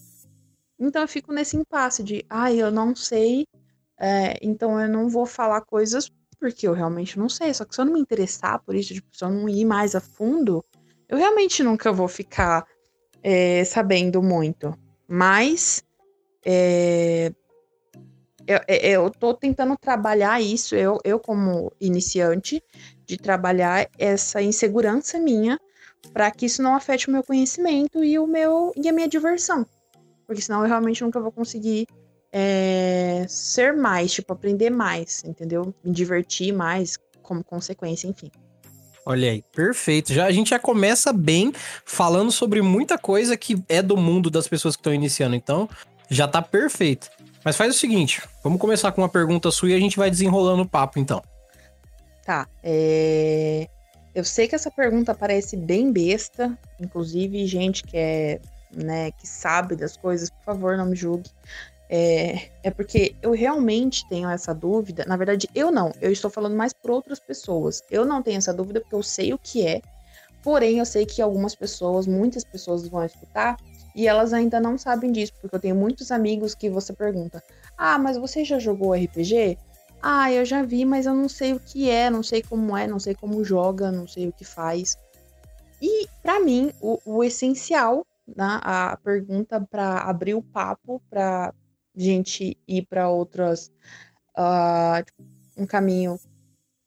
Então 0.78 1.02
eu 1.02 1.08
fico 1.08 1.32
nesse 1.32 1.56
impasse 1.56 2.04
de, 2.04 2.24
ai, 2.30 2.62
eu 2.62 2.70
não 2.70 2.94
sei, 2.94 3.44
é, 3.98 4.38
então 4.40 4.80
eu 4.80 4.88
não 4.88 5.08
vou 5.08 5.26
falar 5.26 5.62
coisas 5.62 6.08
porque 6.38 6.68
eu 6.68 6.74
realmente 6.74 7.18
não 7.18 7.28
sei. 7.28 7.52
Só 7.52 7.64
que 7.64 7.74
se 7.74 7.80
eu 7.80 7.86
não 7.86 7.94
me 7.94 8.00
interessar 8.00 8.62
por 8.62 8.76
isso, 8.76 8.94
tipo, 8.94 9.08
se 9.16 9.24
eu 9.24 9.30
não 9.30 9.48
ir 9.48 9.64
mais 9.64 9.96
a 9.96 10.00
fundo, 10.00 10.64
eu 11.08 11.18
realmente 11.18 11.64
nunca 11.64 11.90
vou 11.90 12.06
ficar 12.06 12.64
é, 13.20 13.64
sabendo 13.64 14.22
muito. 14.22 14.72
Mas 15.08 15.84
é, 16.44 17.32
eu, 18.46 18.60
é, 18.68 18.90
eu 18.90 19.10
tô 19.10 19.34
tentando 19.34 19.76
trabalhar 19.76 20.40
isso, 20.40 20.74
eu, 20.76 20.98
eu 21.04 21.18
como 21.18 21.72
iniciante, 21.80 22.62
de 23.04 23.16
trabalhar 23.16 23.88
essa 23.98 24.40
insegurança 24.40 25.18
minha 25.18 25.58
para 26.12 26.30
que 26.30 26.46
isso 26.46 26.62
não 26.62 26.74
afete 26.74 27.08
o 27.08 27.12
meu 27.12 27.22
conhecimento 27.22 28.04
e 28.04 28.18
o 28.18 28.26
meu 28.26 28.72
e 28.76 28.88
a 28.88 28.92
minha 28.92 29.08
diversão. 29.08 29.66
Porque 30.26 30.42
senão 30.42 30.62
eu 30.62 30.68
realmente 30.68 31.02
nunca 31.02 31.20
vou 31.20 31.32
conseguir 31.32 31.86
é, 32.32 33.24
ser 33.28 33.72
mais, 33.72 34.12
tipo, 34.12 34.32
aprender 34.32 34.70
mais, 34.70 35.24
entendeu? 35.24 35.74
Me 35.82 35.92
divertir 35.92 36.52
mais 36.52 36.98
como 37.22 37.42
consequência, 37.42 38.06
enfim. 38.08 38.30
Olha 39.08 39.30
aí, 39.30 39.44
perfeito. 39.54 40.12
Já 40.12 40.26
a 40.26 40.32
gente 40.32 40.50
já 40.50 40.58
começa 40.58 41.12
bem 41.12 41.52
falando 41.84 42.32
sobre 42.32 42.60
muita 42.60 42.98
coisa 42.98 43.36
que 43.36 43.62
é 43.68 43.80
do 43.80 43.96
mundo 43.96 44.28
das 44.28 44.48
pessoas 44.48 44.74
que 44.74 44.80
estão 44.80 44.92
iniciando. 44.92 45.36
Então, 45.36 45.68
já 46.10 46.26
tá 46.26 46.42
perfeito. 46.42 47.08
Mas 47.44 47.56
faz 47.56 47.72
o 47.72 47.78
seguinte, 47.78 48.20
vamos 48.42 48.60
começar 48.60 48.90
com 48.90 49.02
uma 49.02 49.08
pergunta 49.08 49.52
sua 49.52 49.70
e 49.70 49.74
a 49.74 49.78
gente 49.78 49.96
vai 49.96 50.10
desenrolando 50.10 50.64
o 50.64 50.68
papo, 50.68 50.98
então. 50.98 51.22
Tá. 52.24 52.48
É... 52.64 53.68
Eu 54.12 54.24
sei 54.24 54.48
que 54.48 54.56
essa 54.56 54.72
pergunta 54.72 55.14
parece 55.14 55.56
bem 55.56 55.92
besta, 55.92 56.58
inclusive 56.80 57.46
gente 57.46 57.84
que 57.84 57.96
é, 57.96 58.40
né, 58.74 59.12
que 59.12 59.28
sabe 59.28 59.76
das 59.76 59.96
coisas, 59.96 60.30
por 60.30 60.42
favor, 60.44 60.76
não 60.76 60.86
me 60.86 60.96
julgue. 60.96 61.30
É, 61.88 62.50
é 62.64 62.70
porque 62.70 63.14
eu 63.22 63.30
realmente 63.32 64.08
tenho 64.08 64.28
essa 64.28 64.52
dúvida. 64.52 65.04
Na 65.06 65.16
verdade, 65.16 65.48
eu 65.54 65.70
não. 65.70 65.92
Eu 66.00 66.10
estou 66.10 66.30
falando 66.30 66.56
mais 66.56 66.72
por 66.72 66.90
outras 66.90 67.20
pessoas. 67.20 67.82
Eu 67.90 68.04
não 68.04 68.22
tenho 68.22 68.38
essa 68.38 68.52
dúvida 68.52 68.80
porque 68.80 68.94
eu 68.94 69.02
sei 69.02 69.32
o 69.32 69.38
que 69.38 69.66
é. 69.66 69.80
Porém, 70.42 70.78
eu 70.78 70.86
sei 70.86 71.06
que 71.06 71.22
algumas 71.22 71.54
pessoas, 71.54 72.06
muitas 72.06 72.44
pessoas 72.44 72.86
vão 72.88 73.04
escutar 73.04 73.56
e 73.94 74.06
elas 74.06 74.32
ainda 74.32 74.60
não 74.60 74.76
sabem 74.76 75.12
disso. 75.12 75.32
Porque 75.40 75.56
eu 75.56 75.60
tenho 75.60 75.76
muitos 75.76 76.10
amigos 76.10 76.54
que 76.54 76.68
você 76.68 76.92
pergunta: 76.92 77.42
Ah, 77.76 77.98
mas 77.98 78.16
você 78.16 78.44
já 78.44 78.58
jogou 78.58 78.94
RPG? 78.94 79.58
Ah, 80.02 80.30
eu 80.30 80.44
já 80.44 80.62
vi, 80.62 80.84
mas 80.84 81.06
eu 81.06 81.14
não 81.14 81.28
sei 81.28 81.52
o 81.52 81.60
que 81.60 81.90
é, 81.90 82.10
não 82.10 82.22
sei 82.22 82.42
como 82.42 82.76
é, 82.76 82.86
não 82.86 82.98
sei 83.00 83.14
como 83.14 83.42
joga, 83.44 83.90
não 83.90 84.06
sei 84.06 84.28
o 84.28 84.32
que 84.32 84.44
faz. 84.44 84.96
E 85.80 86.06
para 86.22 86.40
mim, 86.40 86.72
o, 86.80 86.98
o 87.04 87.24
essencial, 87.24 88.06
né, 88.26 88.60
a 88.62 88.96
pergunta 89.02 89.60
para 89.70 90.00
abrir 90.00 90.34
o 90.34 90.42
papo, 90.42 91.02
para 91.10 91.52
gente 91.96 92.56
ir 92.68 92.86
para 92.86 93.08
outras 93.08 93.72
uh, 94.36 95.04
um 95.56 95.66
caminho 95.66 96.18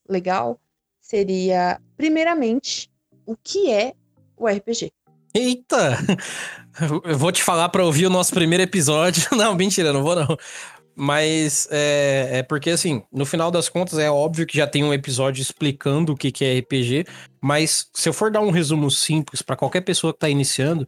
legal 0.07 0.59
seria 1.01 1.81
primeiramente 1.97 2.89
o 3.25 3.35
que 3.35 3.71
é 3.71 3.93
o 4.37 4.47
RPG. 4.47 4.91
Eita! 5.33 5.97
Eu 7.03 7.17
vou 7.17 7.31
te 7.31 7.43
falar 7.43 7.69
para 7.69 7.83
ouvir 7.83 8.05
o 8.05 8.09
nosso 8.09 8.33
primeiro 8.33 8.63
episódio. 8.63 9.27
Não, 9.35 9.55
mentira, 9.55 9.91
não 9.91 10.01
vou 10.01 10.15
não. 10.15 10.37
Mas 10.95 11.67
é, 11.71 12.29
é, 12.39 12.43
porque, 12.43 12.71
assim, 12.71 13.01
no 13.11 13.25
final 13.25 13.49
das 13.49 13.69
contas, 13.69 13.99
é 13.99 14.09
óbvio 14.09 14.45
que 14.45 14.57
já 14.57 14.67
tem 14.67 14.83
um 14.83 14.93
episódio 14.93 15.41
explicando 15.41 16.13
o 16.13 16.15
que, 16.15 16.31
que 16.31 16.43
é 16.43 16.59
RPG. 16.59 17.05
Mas 17.41 17.89
se 17.93 18.09
eu 18.09 18.13
for 18.13 18.29
dar 18.31 18.41
um 18.41 18.49
resumo 18.49 18.89
simples 18.91 19.41
para 19.41 19.55
qualquer 19.55 19.81
pessoa 19.81 20.11
que 20.11 20.19
tá 20.19 20.29
iniciando, 20.29 20.87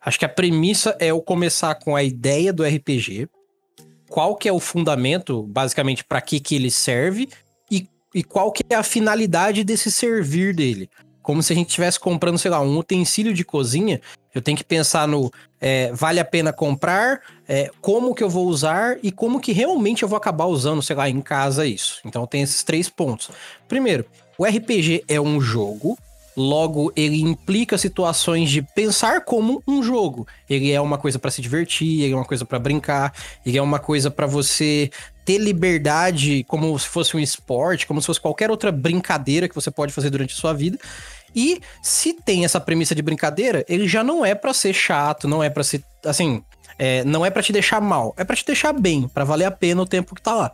acho 0.00 0.18
que 0.18 0.24
a 0.24 0.28
premissa 0.30 0.96
é 0.98 1.06
eu 1.08 1.20
começar 1.20 1.74
com 1.74 1.94
a 1.94 2.02
ideia 2.02 2.52
do 2.52 2.64
RPG, 2.64 3.28
qual 4.10 4.36
que 4.36 4.48
é 4.48 4.52
o 4.52 4.60
fundamento, 4.60 5.44
basicamente, 5.44 6.04
para 6.04 6.20
que 6.20 6.40
que 6.40 6.56
ele 6.56 6.70
serve 6.70 7.28
e 7.70 7.88
e 8.14 8.22
qual 8.24 8.50
que 8.50 8.64
é 8.68 8.74
a 8.74 8.82
finalidade 8.82 9.62
desse 9.64 9.90
servir 9.90 10.54
dele. 10.54 10.90
Como 11.22 11.42
se 11.42 11.52
a 11.52 11.56
gente 11.56 11.68
estivesse 11.68 12.00
comprando, 12.00 12.38
sei 12.38 12.50
lá, 12.50 12.60
um 12.60 12.76
utensílio 12.76 13.32
de 13.32 13.44
cozinha. 13.44 14.00
Eu 14.34 14.42
tenho 14.42 14.56
que 14.56 14.64
pensar 14.64 15.06
no 15.06 15.30
é, 15.60 15.92
vale 15.92 16.18
a 16.18 16.24
pena 16.24 16.52
comprar, 16.52 17.20
é, 17.46 17.70
como 17.80 18.14
que 18.14 18.24
eu 18.24 18.30
vou 18.30 18.46
usar 18.46 18.98
e 19.02 19.12
como 19.12 19.38
que 19.38 19.52
realmente 19.52 20.02
eu 20.02 20.08
vou 20.08 20.16
acabar 20.16 20.46
usando, 20.46 20.82
sei 20.82 20.96
lá, 20.96 21.08
em 21.08 21.20
casa 21.20 21.66
isso. 21.66 22.00
Então 22.04 22.26
tem 22.26 22.42
esses 22.42 22.64
três 22.64 22.88
pontos. 22.88 23.30
Primeiro, 23.68 24.04
o 24.36 24.44
RPG 24.44 25.04
é 25.06 25.20
um 25.20 25.40
jogo 25.40 25.96
Logo, 26.40 26.90
ele 26.96 27.20
implica 27.20 27.76
situações 27.76 28.50
de 28.50 28.62
pensar 28.62 29.24
como 29.24 29.62
um 29.68 29.82
jogo. 29.82 30.26
Ele 30.48 30.72
é 30.72 30.80
uma 30.80 30.96
coisa 30.96 31.18
para 31.18 31.30
se 31.30 31.42
divertir, 31.42 32.02
ele 32.02 32.14
é 32.14 32.16
uma 32.16 32.24
coisa 32.24 32.46
para 32.46 32.58
brincar, 32.58 33.12
ele 33.44 33.58
é 33.58 33.62
uma 33.62 33.78
coisa 33.78 34.10
para 34.10 34.26
você 34.26 34.90
ter 35.24 35.36
liberdade 35.36 36.42
como 36.48 36.76
se 36.78 36.88
fosse 36.88 37.14
um 37.16 37.20
esporte, 37.20 37.86
como 37.86 38.00
se 38.00 38.06
fosse 38.06 38.20
qualquer 38.20 38.50
outra 38.50 38.72
brincadeira 38.72 39.48
que 39.48 39.54
você 39.54 39.70
pode 39.70 39.92
fazer 39.92 40.08
durante 40.08 40.32
a 40.32 40.36
sua 40.36 40.54
vida. 40.54 40.78
E 41.36 41.60
se 41.82 42.14
tem 42.14 42.44
essa 42.44 42.58
premissa 42.58 42.94
de 42.94 43.02
brincadeira, 43.02 43.64
ele 43.68 43.86
já 43.86 44.02
não 44.02 44.24
é 44.24 44.34
para 44.34 44.54
ser 44.54 44.72
chato, 44.72 45.28
não 45.28 45.42
é 45.42 45.50
para 45.50 45.62
ser 45.62 45.84
assim, 46.04 46.42
é, 46.78 47.04
não 47.04 47.24
é 47.24 47.30
para 47.30 47.42
te 47.42 47.52
deixar 47.52 47.80
mal, 47.80 48.14
é 48.16 48.24
para 48.24 48.34
te 48.34 48.46
deixar 48.46 48.72
bem, 48.72 49.06
para 49.06 49.24
valer 49.24 49.44
a 49.44 49.50
pena 49.50 49.82
o 49.82 49.86
tempo 49.86 50.14
que 50.14 50.22
tá 50.22 50.34
lá. 50.34 50.52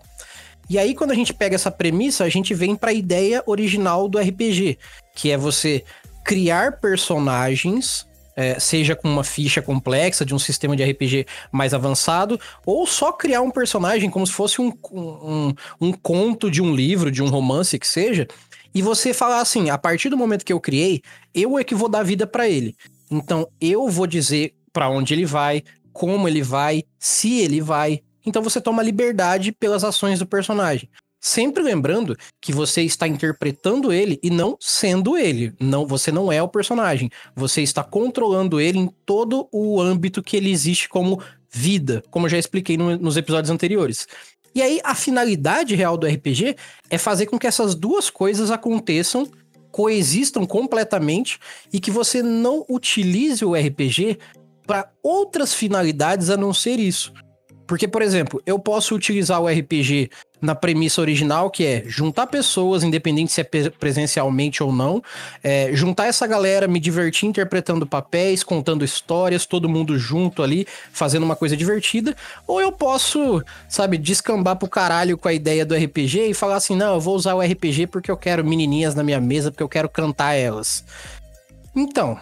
E 0.68 0.78
aí, 0.78 0.94
quando 0.94 1.12
a 1.12 1.14
gente 1.14 1.32
pega 1.32 1.54
essa 1.54 1.70
premissa, 1.70 2.24
a 2.24 2.28
gente 2.28 2.52
vem 2.52 2.74
para 2.74 2.90
a 2.90 2.94
ideia 2.94 3.42
original 3.46 4.08
do 4.08 4.18
RPG, 4.18 4.78
que 5.14 5.30
é 5.30 5.36
você 5.36 5.84
criar 6.24 6.80
personagens, 6.80 8.06
é, 8.34 8.58
seja 8.58 8.96
com 8.96 9.08
uma 9.08 9.22
ficha 9.22 9.62
complexa 9.62 10.24
de 10.24 10.34
um 10.34 10.38
sistema 10.38 10.76
de 10.76 10.84
RPG 10.84 11.26
mais 11.52 11.72
avançado, 11.72 12.38
ou 12.66 12.86
só 12.86 13.12
criar 13.12 13.42
um 13.42 13.50
personagem 13.50 14.10
como 14.10 14.26
se 14.26 14.32
fosse 14.32 14.60
um, 14.60 14.72
um, 14.92 15.54
um 15.80 15.92
conto 15.92 16.50
de 16.50 16.60
um 16.60 16.74
livro, 16.74 17.10
de 17.10 17.22
um 17.22 17.28
romance 17.28 17.78
que 17.78 17.86
seja, 17.86 18.26
e 18.74 18.82
você 18.82 19.14
falar 19.14 19.40
assim: 19.40 19.70
a 19.70 19.78
partir 19.78 20.10
do 20.10 20.18
momento 20.18 20.44
que 20.44 20.52
eu 20.52 20.60
criei, 20.60 21.00
eu 21.32 21.58
é 21.58 21.64
que 21.64 21.74
vou 21.74 21.88
dar 21.88 22.02
vida 22.02 22.26
para 22.26 22.48
ele. 22.48 22.76
Então 23.10 23.48
eu 23.58 23.88
vou 23.88 24.06
dizer 24.06 24.52
para 24.70 24.90
onde 24.90 25.14
ele 25.14 25.24
vai, 25.24 25.62
como 25.92 26.28
ele 26.28 26.42
vai, 26.42 26.82
se 26.98 27.40
ele 27.40 27.62
vai, 27.62 28.02
então 28.26 28.42
você 28.42 28.60
toma 28.60 28.82
liberdade 28.82 29.52
pelas 29.52 29.84
ações 29.84 30.18
do 30.18 30.26
personagem. 30.26 30.90
Sempre 31.20 31.62
lembrando 31.62 32.16
que 32.40 32.52
você 32.52 32.82
está 32.82 33.08
interpretando 33.08 33.92
ele 33.92 34.18
e 34.22 34.30
não 34.30 34.56
sendo 34.60 35.16
ele. 35.16 35.54
Não, 35.58 35.86
você 35.86 36.12
não 36.12 36.30
é 36.30 36.42
o 36.42 36.48
personagem. 36.48 37.10
Você 37.34 37.62
está 37.62 37.82
controlando 37.82 38.60
ele 38.60 38.78
em 38.78 38.90
todo 39.04 39.48
o 39.50 39.80
âmbito 39.80 40.22
que 40.22 40.36
ele 40.36 40.50
existe 40.50 40.88
como 40.88 41.20
vida, 41.50 42.02
como 42.10 42.26
eu 42.26 42.30
já 42.30 42.38
expliquei 42.38 42.76
no, 42.76 42.96
nos 42.98 43.16
episódios 43.16 43.50
anteriores. 43.50 44.06
E 44.54 44.62
aí 44.62 44.80
a 44.84 44.94
finalidade 44.94 45.74
real 45.74 45.96
do 45.96 46.06
RPG 46.06 46.56
é 46.88 46.96
fazer 46.96 47.26
com 47.26 47.38
que 47.38 47.46
essas 47.46 47.74
duas 47.74 48.08
coisas 48.08 48.50
aconteçam, 48.50 49.28
coexistam 49.70 50.46
completamente 50.46 51.38
e 51.72 51.80
que 51.80 51.90
você 51.90 52.22
não 52.22 52.64
utilize 52.68 53.44
o 53.44 53.54
RPG 53.54 54.18
para 54.66 54.90
outras 55.02 55.52
finalidades 55.52 56.30
a 56.30 56.36
não 56.36 56.54
ser 56.54 56.78
isso. 56.78 57.12
Porque, 57.66 57.88
por 57.88 58.02
exemplo, 58.02 58.40
eu 58.46 58.58
posso 58.58 58.94
utilizar 58.94 59.40
o 59.40 59.48
RPG 59.48 60.10
na 60.40 60.54
premissa 60.54 61.00
original, 61.00 61.50
que 61.50 61.64
é 61.64 61.82
juntar 61.86 62.26
pessoas, 62.26 62.84
independente 62.84 63.32
se 63.32 63.40
é 63.40 63.44
presencialmente 63.70 64.62
ou 64.62 64.72
não, 64.72 65.02
é, 65.42 65.70
juntar 65.72 66.06
essa 66.06 66.26
galera, 66.26 66.68
me 66.68 66.78
divertir 66.78 67.28
interpretando 67.28 67.86
papéis, 67.86 68.44
contando 68.44 68.84
histórias, 68.84 69.46
todo 69.46 69.68
mundo 69.68 69.98
junto 69.98 70.42
ali, 70.42 70.66
fazendo 70.92 71.24
uma 71.24 71.34
coisa 71.34 71.56
divertida, 71.56 72.14
ou 72.46 72.60
eu 72.60 72.70
posso, 72.70 73.42
sabe, 73.68 73.98
descambar 73.98 74.56
pro 74.56 74.68
caralho 74.68 75.18
com 75.18 75.26
a 75.26 75.32
ideia 75.32 75.64
do 75.64 75.74
RPG 75.74 76.30
e 76.30 76.34
falar 76.34 76.56
assim: 76.56 76.76
não, 76.76 76.94
eu 76.94 77.00
vou 77.00 77.16
usar 77.16 77.34
o 77.34 77.40
RPG 77.40 77.88
porque 77.88 78.10
eu 78.10 78.16
quero 78.16 78.44
menininhas 78.44 78.94
na 78.94 79.02
minha 79.02 79.20
mesa, 79.20 79.50
porque 79.50 79.62
eu 79.62 79.68
quero 79.68 79.88
cantar 79.88 80.34
elas. 80.34 80.84
Então, 81.74 82.18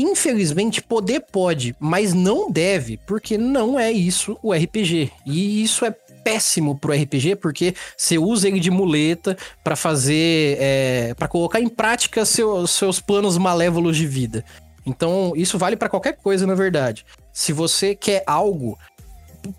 Infelizmente, 0.00 0.80
poder 0.80 1.20
pode, 1.30 1.76
mas 1.78 2.14
não 2.14 2.50
deve, 2.50 2.96
porque 3.06 3.36
não 3.36 3.78
é 3.78 3.92
isso 3.92 4.38
o 4.42 4.50
RPG. 4.50 5.12
E 5.26 5.62
isso 5.62 5.84
é 5.84 5.90
péssimo 6.24 6.78
pro 6.78 6.94
RPG, 6.94 7.36
porque 7.36 7.74
você 7.94 8.16
usa 8.16 8.48
ele 8.48 8.60
de 8.60 8.70
muleta 8.70 9.36
para 9.62 9.76
fazer. 9.76 10.56
É, 10.58 11.14
para 11.18 11.28
colocar 11.28 11.60
em 11.60 11.68
prática 11.68 12.24
seu, 12.24 12.66
seus 12.66 12.98
planos 12.98 13.36
malévolos 13.36 13.94
de 13.94 14.06
vida. 14.06 14.42
Então, 14.86 15.34
isso 15.36 15.58
vale 15.58 15.76
para 15.76 15.90
qualquer 15.90 16.16
coisa, 16.16 16.46
na 16.46 16.54
verdade. 16.54 17.04
Se 17.30 17.52
você 17.52 17.94
quer 17.94 18.24
algo, 18.26 18.78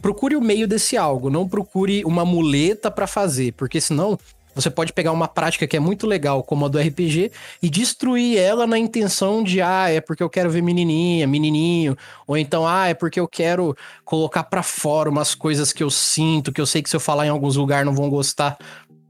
procure 0.02 0.36
o 0.36 0.42
meio 0.42 0.68
desse 0.68 0.98
algo, 0.98 1.30
não 1.30 1.48
procure 1.48 2.04
uma 2.04 2.26
muleta 2.26 2.90
para 2.90 3.06
fazer, 3.06 3.54
porque 3.54 3.80
senão 3.80 4.18
você 4.54 4.70
pode 4.70 4.94
pegar 4.94 5.12
uma 5.12 5.28
prática 5.28 5.68
que 5.68 5.78
é 5.78 5.80
muito 5.80 6.06
legal, 6.06 6.44
como 6.44 6.66
a 6.66 6.68
do 6.68 6.80
RPG, 6.80 7.32
e 7.62 7.70
destruir 7.70 8.38
ela 8.38 8.68
na 8.68 8.78
intenção 8.78 9.44
de, 9.44 9.62
ah, 9.62 9.90
é 9.90 10.02
porque 10.02 10.22
eu 10.24 10.30
quero 10.30 10.50
ver 10.50 10.62
menininha, 10.62 11.28
menininho, 11.28 11.98
ou 12.28 12.38
então, 12.38 12.68
ah, 12.68 12.88
é 12.88 12.94
porque 12.94 13.20
eu 13.20 13.28
quero 13.28 13.76
colocar 14.04 14.44
para 14.44 14.64
fora 14.64 15.10
umas 15.10 15.34
coisas 15.34 15.72
que 15.72 15.84
eu 15.84 15.90
sinto, 15.90 16.52
que 16.52 16.62
eu 16.62 16.66
sei 16.66 16.82
que 16.82 16.90
se 16.90 16.96
eu 16.96 17.00
falar 17.00 17.26
em 17.26 17.30
alguns 17.30 17.56
lugares 17.56 17.86
não 17.86 17.94
vão 17.94 18.10
gostar. 18.10 18.58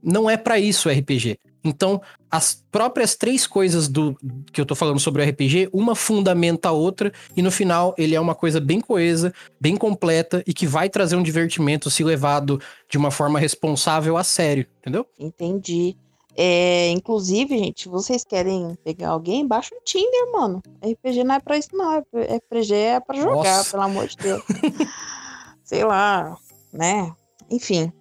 Não 0.04 0.30
é 0.30 0.38
para 0.38 0.60
isso 0.60 0.89
o 0.89 0.91
RPG. 0.91 1.38
Então, 1.63 2.02
as 2.30 2.63
próprias 2.71 3.15
três 3.15 3.45
coisas 3.45 3.88
do 3.88 4.17
que 4.52 4.60
eu 4.60 4.65
tô 4.65 4.74
falando 4.74 5.00
sobre 5.00 5.24
o 5.24 5.30
RPG, 5.30 5.69
uma 5.71 5.95
fundamenta 5.95 6.69
a 6.69 6.71
outra, 6.71 7.12
e 7.36 7.41
no 7.41 7.52
final 7.52 7.93
ele 7.97 8.15
é 8.15 8.19
uma 8.19 8.34
coisa 8.34 8.60
bem 8.60 8.82
coesa, 8.82 9.34
bem 9.60 9.78
completa 9.78 10.43
e 10.47 10.54
que 10.54 10.65
vai 10.65 10.89
trazer 10.89 11.15
um 11.15 11.24
divertimento 11.24 11.89
se 11.89 12.04
levado 12.04 12.60
de 12.89 12.97
uma 12.97 13.12
forma 13.12 13.39
responsável 13.39 14.17
a 14.17 14.24
sério, 14.24 14.65
entendeu? 14.80 15.06
Entendi. 15.19 15.95
É, 16.36 16.89
inclusive, 16.89 17.58
gente, 17.58 17.89
vocês 17.89 18.24
querem 18.24 18.78
pegar 18.84 19.10
alguém, 19.10 19.45
baixa 19.45 19.76
o 19.76 19.84
Tinder, 19.84 20.32
mano. 20.32 20.62
RPG 20.82 21.24
não 21.24 21.36
é 21.36 21.39
pra 21.39 21.58
isso, 21.58 21.69
não. 21.74 22.00
RPG 22.00 22.74
é 22.74 23.00
pra 23.00 23.17
jogar, 23.17 23.58
Nossa. 23.58 23.71
pelo 23.71 23.84
amor 23.84 24.08
de 24.08 24.17
Deus. 24.17 24.41
Sei 25.63 25.84
lá, 25.84 26.38
né? 26.71 27.13
Enfim, 27.50 27.91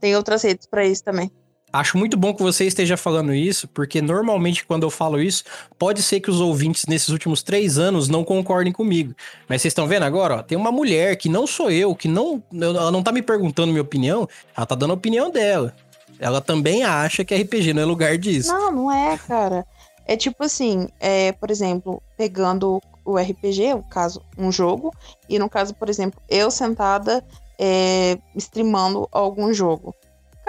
tem 0.00 0.14
outras 0.14 0.42
redes 0.42 0.66
para 0.66 0.86
isso 0.86 1.02
também. 1.02 1.30
Acho 1.74 1.98
muito 1.98 2.16
bom 2.16 2.32
que 2.32 2.40
você 2.40 2.66
esteja 2.66 2.96
falando 2.96 3.34
isso, 3.34 3.66
porque 3.66 4.00
normalmente 4.00 4.64
quando 4.64 4.84
eu 4.84 4.90
falo 4.90 5.20
isso, 5.20 5.42
pode 5.76 6.02
ser 6.02 6.20
que 6.20 6.30
os 6.30 6.40
ouvintes 6.40 6.86
nesses 6.86 7.08
últimos 7.08 7.42
três 7.42 7.78
anos 7.78 8.08
não 8.08 8.22
concordem 8.22 8.72
comigo. 8.72 9.12
Mas 9.48 9.60
vocês 9.60 9.72
estão 9.72 9.88
vendo 9.88 10.04
agora, 10.04 10.36
ó, 10.36 10.42
tem 10.44 10.56
uma 10.56 10.70
mulher 10.70 11.16
que 11.16 11.28
não 11.28 11.48
sou 11.48 11.72
eu, 11.72 11.92
que 11.92 12.06
não. 12.06 12.40
Ela 12.52 12.92
não 12.92 13.02
tá 13.02 13.10
me 13.10 13.20
perguntando 13.20 13.72
minha 13.72 13.82
opinião, 13.82 14.28
ela 14.56 14.64
tá 14.64 14.76
dando 14.76 14.92
a 14.92 14.94
opinião 14.94 15.32
dela. 15.32 15.74
Ela 16.20 16.40
também 16.40 16.84
acha 16.84 17.24
que 17.24 17.34
RPG 17.34 17.72
não 17.72 17.82
é 17.82 17.84
lugar 17.84 18.16
disso. 18.18 18.52
Não, 18.52 18.70
não 18.70 18.92
é, 18.92 19.18
cara. 19.18 19.66
É 20.06 20.16
tipo 20.16 20.44
assim, 20.44 20.86
é, 21.00 21.32
por 21.32 21.50
exemplo, 21.50 22.00
pegando 22.16 22.80
o 23.04 23.18
RPG, 23.18 23.74
o 23.74 23.82
caso, 23.82 24.22
um 24.38 24.52
jogo, 24.52 24.94
e 25.28 25.40
no 25.40 25.50
caso, 25.50 25.74
por 25.74 25.88
exemplo, 25.88 26.22
eu 26.28 26.52
sentada 26.52 27.24
é, 27.58 28.16
streamando 28.36 29.08
algum 29.10 29.52
jogo. 29.52 29.92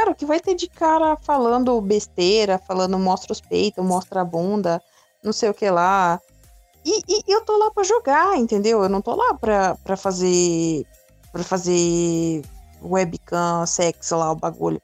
Cara, 0.05 0.13
o 0.13 0.15
que 0.15 0.25
vai 0.25 0.39
ter 0.39 0.53
de 0.53 0.67
cara 0.67 1.17
falando 1.17 1.81
besteira, 1.81 2.59
falando 2.59 2.99
mostra 2.99 3.33
os 3.33 3.41
peitos, 3.41 3.83
mostra 3.83 4.21
a 4.21 4.25
bunda, 4.25 4.79
não 5.23 5.33
sei 5.33 5.49
o 5.49 5.53
que 5.53 5.67
lá. 5.67 6.21
E, 6.85 7.01
e, 7.07 7.23
eu 7.27 7.43
tô 7.43 7.57
lá 7.57 7.71
pra 7.71 7.83
jogar, 7.83 8.37
entendeu? 8.37 8.83
Eu 8.83 8.89
não 8.89 9.01
tô 9.01 9.15
lá 9.15 9.33
pra, 9.33 9.73
pra 9.83 9.97
fazer. 9.97 10.85
para 11.31 11.43
fazer 11.43 12.43
webcam, 12.83 13.65
sexo 13.65 14.15
lá, 14.15 14.31
o 14.31 14.35
bagulho. 14.35 14.79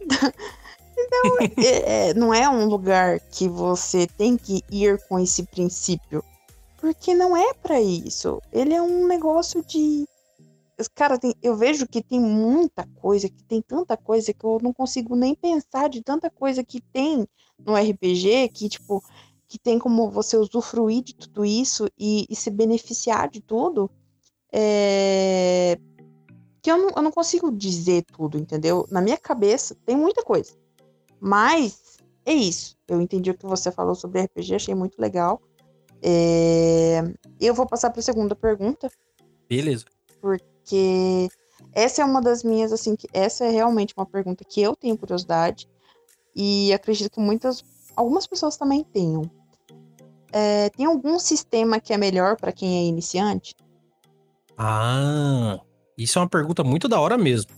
então, 0.00 1.36
é, 1.64 2.08
é, 2.08 2.14
não 2.14 2.34
é 2.34 2.48
um 2.48 2.64
lugar 2.64 3.20
que 3.20 3.48
você 3.48 4.08
tem 4.08 4.36
que 4.36 4.64
ir 4.68 5.00
com 5.06 5.16
esse 5.20 5.44
princípio. 5.44 6.24
Porque 6.80 7.14
não 7.14 7.36
é 7.36 7.54
para 7.54 7.80
isso. 7.80 8.42
Ele 8.52 8.74
é 8.74 8.82
um 8.82 9.06
negócio 9.06 9.64
de 9.64 10.08
Cara, 10.88 11.18
tem, 11.18 11.34
eu 11.42 11.56
vejo 11.56 11.86
que 11.86 12.02
tem 12.02 12.20
muita 12.20 12.86
coisa, 12.96 13.28
que 13.28 13.42
tem 13.44 13.60
tanta 13.60 13.96
coisa 13.96 14.32
que 14.32 14.44
eu 14.44 14.58
não 14.62 14.72
consigo 14.72 15.14
nem 15.14 15.34
pensar 15.34 15.88
de 15.88 16.02
tanta 16.02 16.30
coisa 16.30 16.64
que 16.64 16.80
tem 16.80 17.26
no 17.58 17.74
RPG, 17.74 18.48
que, 18.48 18.68
tipo, 18.68 19.02
que 19.50 19.58
tem 19.58 19.78
como 19.78 20.08
você 20.10 20.36
usufruir 20.36 21.02
de 21.02 21.14
tudo 21.14 21.44
isso 21.44 21.88
e, 21.98 22.24
e 22.30 22.36
se 22.36 22.50
beneficiar 22.50 23.28
de 23.28 23.40
tudo. 23.40 23.90
É... 24.52 25.76
Que 26.62 26.70
eu 26.70 26.78
não, 26.78 26.90
eu 26.96 27.02
não 27.02 27.10
consigo 27.10 27.50
dizer 27.50 28.04
tudo, 28.04 28.38
entendeu? 28.38 28.86
Na 28.90 29.00
minha 29.00 29.16
cabeça 29.16 29.74
tem 29.84 29.96
muita 29.96 30.22
coisa. 30.22 30.52
Mas 31.18 31.98
é 32.24 32.32
isso. 32.32 32.76
Eu 32.86 33.00
entendi 33.00 33.30
o 33.30 33.36
que 33.36 33.46
você 33.46 33.72
falou 33.72 33.94
sobre 33.94 34.22
RPG, 34.22 34.54
achei 34.54 34.74
muito 34.74 35.00
legal. 35.00 35.42
É... 36.02 37.02
Eu 37.40 37.52
vou 37.52 37.66
passar 37.66 37.90
para 37.90 38.00
a 38.00 38.04
segunda 38.04 38.36
pergunta. 38.36 38.88
Beleza. 39.48 39.86
Porque 40.20 40.49
porque 40.60 41.28
essa 41.72 42.02
é 42.02 42.04
uma 42.04 42.20
das 42.20 42.42
minhas, 42.42 42.72
assim, 42.72 42.96
essa 43.12 43.44
é 43.44 43.50
realmente 43.50 43.94
uma 43.96 44.06
pergunta 44.06 44.44
que 44.44 44.60
eu 44.60 44.76
tenho 44.76 44.96
curiosidade 44.96 45.68
e 46.34 46.72
acredito 46.72 47.10
que 47.10 47.20
muitas, 47.20 47.64
algumas 47.96 48.26
pessoas 48.26 48.56
também 48.56 48.84
tenham. 48.84 49.30
É, 50.32 50.68
tem 50.70 50.86
algum 50.86 51.18
sistema 51.18 51.80
que 51.80 51.92
é 51.92 51.98
melhor 51.98 52.36
para 52.36 52.52
quem 52.52 52.78
é 52.78 52.84
iniciante? 52.84 53.54
Ah, 54.56 55.58
isso 55.98 56.18
é 56.18 56.22
uma 56.22 56.28
pergunta 56.28 56.62
muito 56.62 56.86
da 56.86 57.00
hora 57.00 57.18
mesmo. 57.18 57.50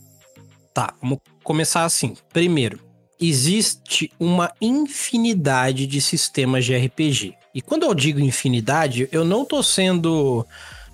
Tá, 0.73 0.95
vamos 1.03 1.19
começar 1.45 1.85
assim. 1.85 2.17
Primeiro, 2.33 2.81
existe 3.21 4.11
uma 4.19 4.51
infinidade 4.61 5.87
de 5.87 6.01
sistemas 6.01 6.65
de 6.65 6.75
RPG. 6.75 7.35
E 7.55 7.61
quando 7.61 7.83
eu 7.83 7.95
digo 7.95 8.21
infinidade, 8.21 9.09
eu 9.13 9.25
não 9.25 9.45
tô 9.45 9.63
sendo. 9.63 10.47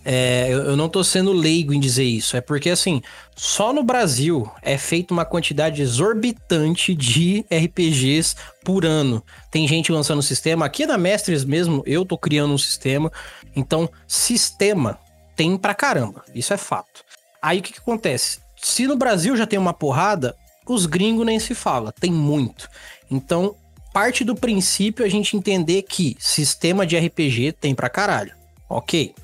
É, 0.05 0.49
eu 0.51 0.77
não 0.77 0.89
tô 0.89 1.05
sendo 1.05 1.33
leigo 1.33 1.75
em 1.75 1.81
dizer 1.81 2.05
isso. 2.05 2.37
É 2.37 2.41
porque, 2.41 2.71
assim, 2.71 3.03
só 3.37 3.73
no 3.73 3.83
Brasil 3.83 4.51
é 4.63 4.79
feita 4.79 5.13
uma 5.13 5.25
quantidade 5.25 5.83
exorbitante 5.83 6.95
de 6.95 7.45
RPGs 7.51 8.37
por 8.65 8.87
ano. 8.87 9.23
Tem 9.51 9.69
gente 9.69 9.93
lançando 9.93 10.23
sistema. 10.23 10.65
Aqui 10.65 10.87
na 10.87 10.97
Mestres 10.97 11.45
mesmo, 11.45 11.83
eu 11.85 12.05
tô 12.05 12.17
criando 12.17 12.55
um 12.55 12.59
sistema. 12.59 13.13
Então, 13.55 13.89
sistema 14.07 14.99
tem 15.37 15.57
pra 15.57 15.75
caramba. 15.75 16.25
Isso 16.35 16.55
é 16.55 16.57
fato. 16.57 17.05
Aí 17.41 17.59
o 17.59 17.63
que, 17.63 17.73
que 17.73 17.79
acontece? 17.79 18.41
Se 18.57 18.87
no 18.87 18.97
Brasil 18.97 19.37
já 19.37 19.47
tem 19.47 19.59
uma 19.59 19.73
porrada, 19.73 20.35
os 20.67 20.87
gringos 20.87 21.25
nem 21.25 21.39
se 21.39 21.55
fala, 21.55 21.93
tem 21.93 22.11
muito. 22.11 22.69
Então, 23.11 23.55
parte 23.93 24.25
do 24.25 24.35
princípio 24.35 25.05
a 25.05 25.09
gente 25.09 25.37
entender 25.37 25.83
que 25.83 26.17
sistema 26.19 26.87
de 26.87 26.99
RPG 26.99 27.53
tem 27.53 27.75
pra 27.75 27.89
caralho. 27.89 28.33
Ok. 28.69 29.15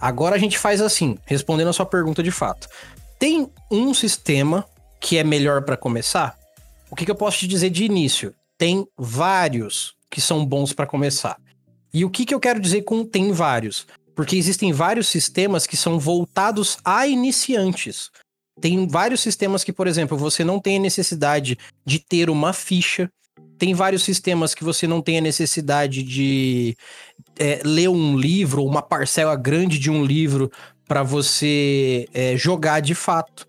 Agora 0.00 0.36
a 0.36 0.38
gente 0.38 0.58
faz 0.58 0.80
assim, 0.80 1.18
respondendo 1.26 1.68
a 1.68 1.72
sua 1.72 1.86
pergunta 1.86 2.22
de 2.22 2.30
fato. 2.30 2.68
Tem 3.18 3.50
um 3.70 3.92
sistema 3.92 4.64
que 5.00 5.18
é 5.18 5.24
melhor 5.24 5.62
para 5.62 5.76
começar? 5.76 6.36
O 6.90 6.96
que, 6.96 7.04
que 7.04 7.10
eu 7.10 7.16
posso 7.16 7.38
te 7.38 7.48
dizer 7.48 7.70
de 7.70 7.84
início? 7.84 8.34
Tem 8.56 8.86
vários 8.96 9.94
que 10.10 10.20
são 10.20 10.44
bons 10.44 10.72
para 10.72 10.86
começar. 10.86 11.36
E 11.92 12.04
o 12.04 12.10
que, 12.10 12.24
que 12.24 12.34
eu 12.34 12.40
quero 12.40 12.60
dizer 12.60 12.82
com 12.82 13.04
tem 13.04 13.32
vários? 13.32 13.86
Porque 14.14 14.36
existem 14.36 14.72
vários 14.72 15.08
sistemas 15.08 15.66
que 15.66 15.76
são 15.76 15.98
voltados 15.98 16.78
a 16.84 17.06
iniciantes. 17.06 18.10
Tem 18.60 18.86
vários 18.86 19.20
sistemas 19.20 19.62
que, 19.62 19.72
por 19.72 19.86
exemplo, 19.86 20.16
você 20.18 20.44
não 20.44 20.58
tem 20.58 20.78
a 20.78 20.80
necessidade 20.80 21.56
de 21.84 21.98
ter 21.98 22.28
uma 22.28 22.52
ficha. 22.52 23.08
Tem 23.56 23.74
vários 23.74 24.02
sistemas 24.02 24.54
que 24.54 24.64
você 24.64 24.86
não 24.86 25.00
tem 25.00 25.18
a 25.18 25.22
necessidade 25.22 26.02
de 26.02 26.76
é, 27.38 27.60
ler 27.64 27.88
um 27.88 28.16
livro, 28.16 28.64
uma 28.64 28.82
parcela 28.82 29.36
grande 29.36 29.78
de 29.78 29.90
um 29.90 30.04
livro 30.04 30.50
para 30.86 31.02
você 31.02 32.08
é, 32.12 32.36
jogar 32.36 32.80
de 32.80 32.94
fato. 32.94 33.46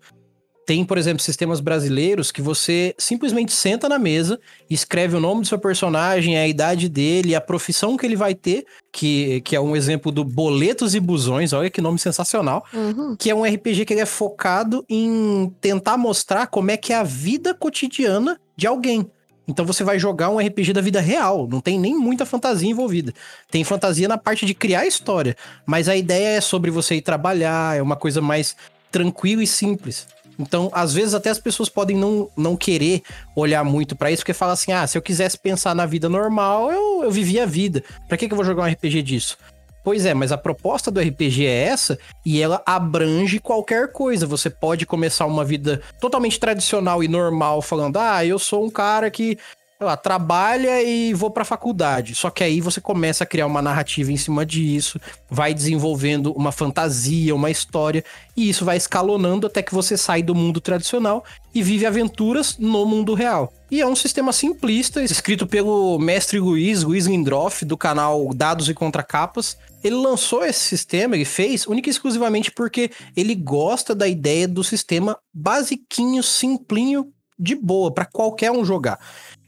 Tem, 0.66 0.84
por 0.84 0.98
exemplo, 0.98 1.20
sistemas 1.20 1.58
brasileiros 1.58 2.30
que 2.30 2.40
você 2.40 2.94
simplesmente 2.96 3.52
senta 3.52 3.88
na 3.88 3.98
mesa, 3.98 4.38
escreve 4.68 5.16
o 5.16 5.20
nome 5.20 5.40
do 5.40 5.46
seu 5.48 5.58
personagem, 5.58 6.38
a 6.38 6.46
idade 6.46 6.88
dele, 6.88 7.34
a 7.34 7.40
profissão 7.40 7.96
que 7.96 8.06
ele 8.06 8.14
vai 8.14 8.36
ter, 8.36 8.64
que, 8.92 9.40
que 9.40 9.56
é 9.56 9.60
um 9.60 9.74
exemplo 9.74 10.12
do 10.12 10.22
Boletos 10.22 10.94
e 10.94 11.00
Busões, 11.00 11.52
olha 11.52 11.68
que 11.70 11.80
nome 11.80 11.98
sensacional, 11.98 12.64
uhum. 12.72 13.16
que 13.18 13.30
é 13.30 13.34
um 13.34 13.42
RPG 13.42 13.84
que 13.84 13.94
ele 13.94 14.02
é 14.02 14.06
focado 14.06 14.84
em 14.88 15.52
tentar 15.60 15.96
mostrar 15.96 16.46
como 16.46 16.70
é 16.70 16.76
que 16.76 16.92
é 16.92 16.96
a 16.96 17.02
vida 17.02 17.52
cotidiana 17.52 18.38
de 18.56 18.68
alguém. 18.68 19.10
Então 19.50 19.66
você 19.66 19.82
vai 19.82 19.98
jogar 19.98 20.30
um 20.30 20.38
RPG 20.38 20.72
da 20.72 20.80
vida 20.80 21.00
real, 21.00 21.48
não 21.48 21.60
tem 21.60 21.78
nem 21.78 21.96
muita 21.96 22.24
fantasia 22.24 22.70
envolvida. 22.70 23.12
Tem 23.50 23.64
fantasia 23.64 24.06
na 24.06 24.16
parte 24.16 24.46
de 24.46 24.54
criar 24.54 24.80
a 24.80 24.86
história, 24.86 25.36
mas 25.66 25.88
a 25.88 25.96
ideia 25.96 26.36
é 26.36 26.40
sobre 26.40 26.70
você 26.70 26.94
ir 26.94 27.02
trabalhar, 27.02 27.76
é 27.76 27.82
uma 27.82 27.96
coisa 27.96 28.20
mais 28.20 28.56
tranquila 28.92 29.42
e 29.42 29.46
simples. 29.46 30.06
Então, 30.38 30.70
às 30.72 30.94
vezes, 30.94 31.12
até 31.12 31.28
as 31.28 31.38
pessoas 31.38 31.68
podem 31.68 31.96
não, 31.96 32.30
não 32.36 32.56
querer 32.56 33.02
olhar 33.36 33.62
muito 33.62 33.94
para 33.94 34.10
isso, 34.10 34.22
porque 34.22 34.32
fala 34.32 34.52
assim: 34.52 34.72
ah, 34.72 34.86
se 34.86 34.96
eu 34.96 35.02
quisesse 35.02 35.36
pensar 35.36 35.74
na 35.74 35.84
vida 35.84 36.08
normal, 36.08 36.72
eu, 36.72 37.04
eu 37.04 37.10
vivia 37.10 37.42
a 37.42 37.46
vida. 37.46 37.84
Pra 38.08 38.16
que, 38.16 38.26
que 38.26 38.32
eu 38.32 38.36
vou 38.36 38.44
jogar 38.44 38.62
um 38.62 38.72
RPG 38.72 39.02
disso? 39.02 39.36
Pois 39.82 40.04
é, 40.04 40.12
mas 40.12 40.30
a 40.30 40.38
proposta 40.38 40.90
do 40.90 41.00
RPG 41.00 41.46
é 41.46 41.64
essa 41.64 41.98
e 42.24 42.40
ela 42.40 42.62
abrange 42.66 43.38
qualquer 43.38 43.92
coisa. 43.92 44.26
Você 44.26 44.50
pode 44.50 44.84
começar 44.84 45.26
uma 45.26 45.44
vida 45.44 45.80
totalmente 45.98 46.38
tradicional 46.38 47.02
e 47.02 47.08
normal, 47.08 47.62
falando: 47.62 47.96
ah, 47.98 48.24
eu 48.24 48.38
sou 48.38 48.64
um 48.64 48.70
cara 48.70 49.10
que 49.10 49.38
lá, 49.84 49.96
trabalha 49.96 50.82
e 50.82 51.14
vou 51.14 51.30
pra 51.30 51.44
faculdade. 51.44 52.14
Só 52.14 52.30
que 52.30 52.44
aí 52.44 52.60
você 52.60 52.80
começa 52.80 53.24
a 53.24 53.26
criar 53.26 53.46
uma 53.46 53.62
narrativa 53.62 54.12
em 54.12 54.16
cima 54.16 54.44
disso, 54.44 55.00
vai 55.28 55.54
desenvolvendo 55.54 56.32
uma 56.32 56.52
fantasia, 56.52 57.34
uma 57.34 57.50
história, 57.50 58.04
e 58.36 58.48
isso 58.48 58.64
vai 58.64 58.76
escalonando 58.76 59.46
até 59.46 59.62
que 59.62 59.74
você 59.74 59.96
sai 59.96 60.22
do 60.22 60.34
mundo 60.34 60.60
tradicional 60.60 61.24
e 61.54 61.62
vive 61.62 61.86
aventuras 61.86 62.58
no 62.58 62.84
mundo 62.84 63.14
real. 63.14 63.52
E 63.70 63.80
é 63.80 63.86
um 63.86 63.96
sistema 63.96 64.32
simplista, 64.32 65.02
escrito 65.02 65.46
pelo 65.46 65.98
mestre 65.98 66.38
Luiz, 66.38 66.82
Luiz 66.82 67.06
Lindroff, 67.06 67.64
do 67.64 67.76
canal 67.76 68.30
Dados 68.34 68.68
e 68.68 68.74
Contracapas. 68.74 69.56
Ele 69.82 69.96
lançou 69.96 70.44
esse 70.44 70.60
sistema, 70.60 71.14
ele 71.14 71.24
fez 71.24 71.66
única 71.66 71.88
e 71.88 71.92
exclusivamente 71.92 72.50
porque 72.50 72.90
ele 73.16 73.34
gosta 73.34 73.94
da 73.94 74.06
ideia 74.06 74.46
do 74.46 74.62
sistema 74.62 75.18
basiquinho, 75.32 76.22
simplinho, 76.22 77.12
de 77.38 77.54
boa, 77.54 77.92
para 77.92 78.04
qualquer 78.04 78.50
um 78.50 78.64
jogar. 78.64 78.98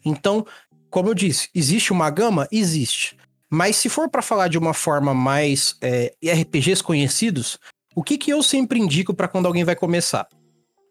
Então, 0.05 0.47
como 0.91 1.09
eu 1.09 1.15
disse, 1.15 1.49
existe 1.55 1.93
uma 1.93 2.09
gama? 2.11 2.49
Existe. 2.51 3.17
Mas 3.51 3.77
se 3.77 3.91
for 3.91 4.09
para 4.09 4.23
falar 4.23 4.49
de 4.49 4.57
uma 4.57 4.73
forma 4.73 5.13
mais 5.13 5.77
é, 5.83 6.15
RPGs 6.25 6.83
conhecidos, 6.83 7.59
o 7.95 8.03
que, 8.03 8.17
que 8.17 8.33
eu 8.33 8.43
sempre 8.43 8.79
indico 8.79 9.13
para 9.13 9.29
quando 9.29 9.47
alguém 9.47 9.65
vai 9.65 9.77
começar? 9.77 10.27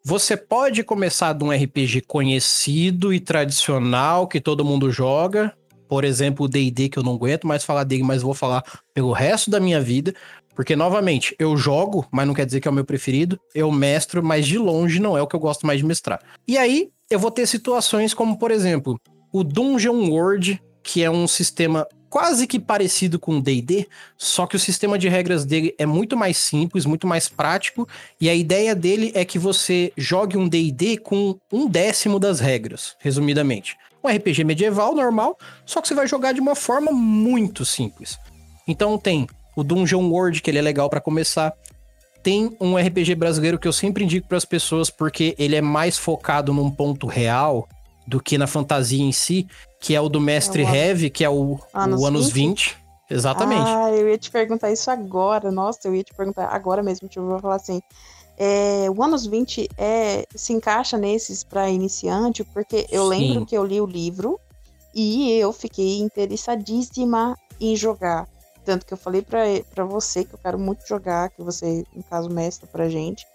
Você 0.05 0.37
pode 0.37 0.83
começar 0.83 1.33
de 1.33 1.43
um 1.43 1.51
RPG 1.51 2.01
conhecido 2.01 3.13
e 3.13 3.19
tradicional 3.19 4.27
que 4.27 4.39
todo 4.39 4.65
mundo 4.65 4.91
joga, 4.91 5.55
por 5.91 6.05
exemplo, 6.05 6.45
o 6.45 6.47
D&D 6.47 6.87
que 6.87 6.97
eu 6.97 7.03
não 7.03 7.15
aguento 7.15 7.45
mais 7.45 7.65
falar 7.65 7.83
dele, 7.83 8.01
mas 8.01 8.21
vou 8.21 8.33
falar 8.33 8.63
pelo 8.93 9.11
resto 9.11 9.51
da 9.51 9.59
minha 9.59 9.81
vida, 9.81 10.15
porque 10.55 10.73
novamente, 10.73 11.35
eu 11.37 11.57
jogo, 11.57 12.07
mas 12.09 12.25
não 12.25 12.33
quer 12.33 12.45
dizer 12.45 12.61
que 12.61 12.67
é 12.69 12.71
o 12.71 12.73
meu 12.73 12.85
preferido, 12.85 13.37
eu 13.53 13.69
mestro, 13.69 14.23
mas 14.23 14.47
de 14.47 14.57
longe 14.57 15.01
não 15.01 15.17
é 15.17 15.21
o 15.21 15.27
que 15.27 15.35
eu 15.35 15.39
gosto 15.41 15.67
mais 15.67 15.81
de 15.81 15.85
mestrar. 15.85 16.21
E 16.47 16.57
aí, 16.57 16.87
eu 17.09 17.19
vou 17.19 17.29
ter 17.29 17.45
situações 17.45 18.13
como, 18.13 18.39
por 18.39 18.51
exemplo, 18.51 18.97
o 19.33 19.43
Dungeon 19.43 20.09
World, 20.09 20.63
que 20.81 21.03
é 21.03 21.11
um 21.11 21.27
sistema 21.27 21.85
quase 22.09 22.47
que 22.47 22.57
parecido 22.57 23.19
com 23.19 23.39
o 23.39 23.41
D&D, 23.41 23.85
só 24.17 24.47
que 24.47 24.55
o 24.55 24.59
sistema 24.59 24.97
de 24.97 25.09
regras 25.09 25.43
dele 25.43 25.75
é 25.77 25.85
muito 25.85 26.15
mais 26.15 26.37
simples, 26.37 26.85
muito 26.85 27.05
mais 27.05 27.27
prático, 27.27 27.85
e 28.19 28.29
a 28.29 28.33
ideia 28.33 28.73
dele 28.73 29.11
é 29.13 29.25
que 29.25 29.37
você 29.37 29.91
jogue 29.97 30.37
um 30.37 30.47
D&D 30.47 30.99
com 30.99 31.37
um 31.51 31.67
décimo 31.67 32.17
das 32.17 32.39
regras, 32.39 32.95
resumidamente. 32.97 33.75
Um 34.03 34.09
RPG 34.09 34.43
medieval 34.43 34.95
normal, 34.95 35.37
só 35.65 35.81
que 35.81 35.87
você 35.87 35.93
vai 35.93 36.07
jogar 36.07 36.33
de 36.33 36.41
uma 36.41 36.55
forma 36.55 36.91
muito 36.91 37.65
simples. 37.65 38.17
Então 38.67 38.97
tem 38.97 39.27
o 39.55 39.63
Dungeon 39.63 40.09
World, 40.09 40.41
que 40.41 40.49
ele 40.49 40.57
é 40.57 40.61
legal 40.61 40.89
para 40.89 41.01
começar 41.01 41.53
tem 42.23 42.55
um 42.59 42.77
RPG 42.77 43.15
brasileiro 43.15 43.57
que 43.57 43.67
eu 43.67 43.73
sempre 43.73 44.03
indico 44.03 44.27
para 44.27 44.37
as 44.37 44.45
pessoas 44.45 44.89
porque 44.89 45.35
ele 45.37 45.55
é 45.55 45.61
mais 45.61 45.97
focado 45.97 46.53
num 46.53 46.69
ponto 46.69 47.07
real 47.07 47.67
do 48.07 48.21
que 48.21 48.37
na 48.37 48.47
fantasia 48.47 49.01
em 49.01 49.11
si, 49.11 49.47
que 49.79 49.95
é 49.95 50.01
o 50.01 50.09
do 50.09 50.19
Mestre 50.19 50.63
é 50.63 50.89
Heavy, 50.89 51.09
que 51.09 51.23
é 51.23 51.29
o 51.29 51.59
Anos, 51.73 52.01
o 52.01 52.05
anos 52.05 52.29
20. 52.29 52.69
20. 52.69 52.81
Exatamente. 53.09 53.69
Ah, 53.69 53.91
eu 53.91 54.07
ia 54.07 54.17
te 54.17 54.31
perguntar 54.31 54.71
isso 54.71 54.89
agora. 54.89 55.51
Nossa, 55.51 55.79
eu 55.85 55.95
ia 55.95 56.03
te 56.03 56.13
perguntar 56.13 56.47
agora 56.47 56.81
mesmo. 56.81 57.09
Tipo, 57.09 57.25
eu 57.25 57.29
vou 57.29 57.39
falar 57.39 57.55
assim. 57.55 57.81
É, 58.37 58.87
o 58.89 59.03
anos 59.03 59.25
20 59.25 59.69
é, 59.77 60.25
se 60.33 60.53
encaixa 60.53 60.97
nesses 60.97 61.43
para 61.43 61.69
iniciante, 61.69 62.43
porque 62.43 62.87
eu 62.89 63.03
Sim. 63.03 63.09
lembro 63.09 63.45
que 63.45 63.55
eu 63.55 63.63
li 63.63 63.79
o 63.79 63.85
livro 63.85 64.39
e 64.93 65.31
eu 65.33 65.53
fiquei 65.53 65.99
interessadíssima 65.99 67.37
em 67.59 67.75
jogar. 67.75 68.27
Tanto 68.65 68.85
que 68.85 68.93
eu 68.93 68.97
falei 68.97 69.21
para 69.21 69.85
você 69.85 70.23
que 70.23 70.33
eu 70.33 70.39
quero 70.39 70.59
muito 70.59 70.87
jogar, 70.87 71.29
que 71.29 71.41
você, 71.41 71.83
no 71.95 72.03
caso, 72.03 72.29
mestra 72.29 72.67
pra 72.67 72.89
gente. 72.89 73.25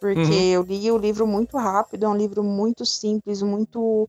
Porque 0.00 0.20
uhum. 0.20 0.32
eu 0.32 0.62
li 0.62 0.90
o 0.90 0.98
livro 0.98 1.26
muito 1.26 1.56
rápido, 1.56 2.04
é 2.04 2.08
um 2.08 2.16
livro 2.16 2.42
muito 2.42 2.84
simples, 2.84 3.42
muito 3.42 4.08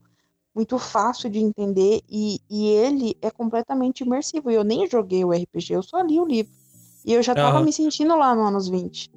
muito 0.54 0.78
fácil 0.78 1.28
de 1.28 1.40
entender 1.40 2.00
e, 2.08 2.40
e 2.48 2.68
ele 2.68 3.16
é 3.20 3.28
completamente 3.28 4.04
imersivo. 4.04 4.50
Eu 4.50 4.62
nem 4.62 4.88
joguei 4.88 5.24
o 5.24 5.32
RPG, 5.32 5.74
eu 5.74 5.82
só 5.82 6.00
li 6.00 6.20
o 6.20 6.24
livro. 6.24 6.52
E 7.04 7.12
eu 7.12 7.22
já 7.22 7.34
tava 7.34 7.58
uhum. 7.58 7.64
me 7.64 7.72
sentindo 7.72 8.16
lá 8.16 8.34
no 8.34 8.42
anos 8.42 8.68
20. 8.68 9.10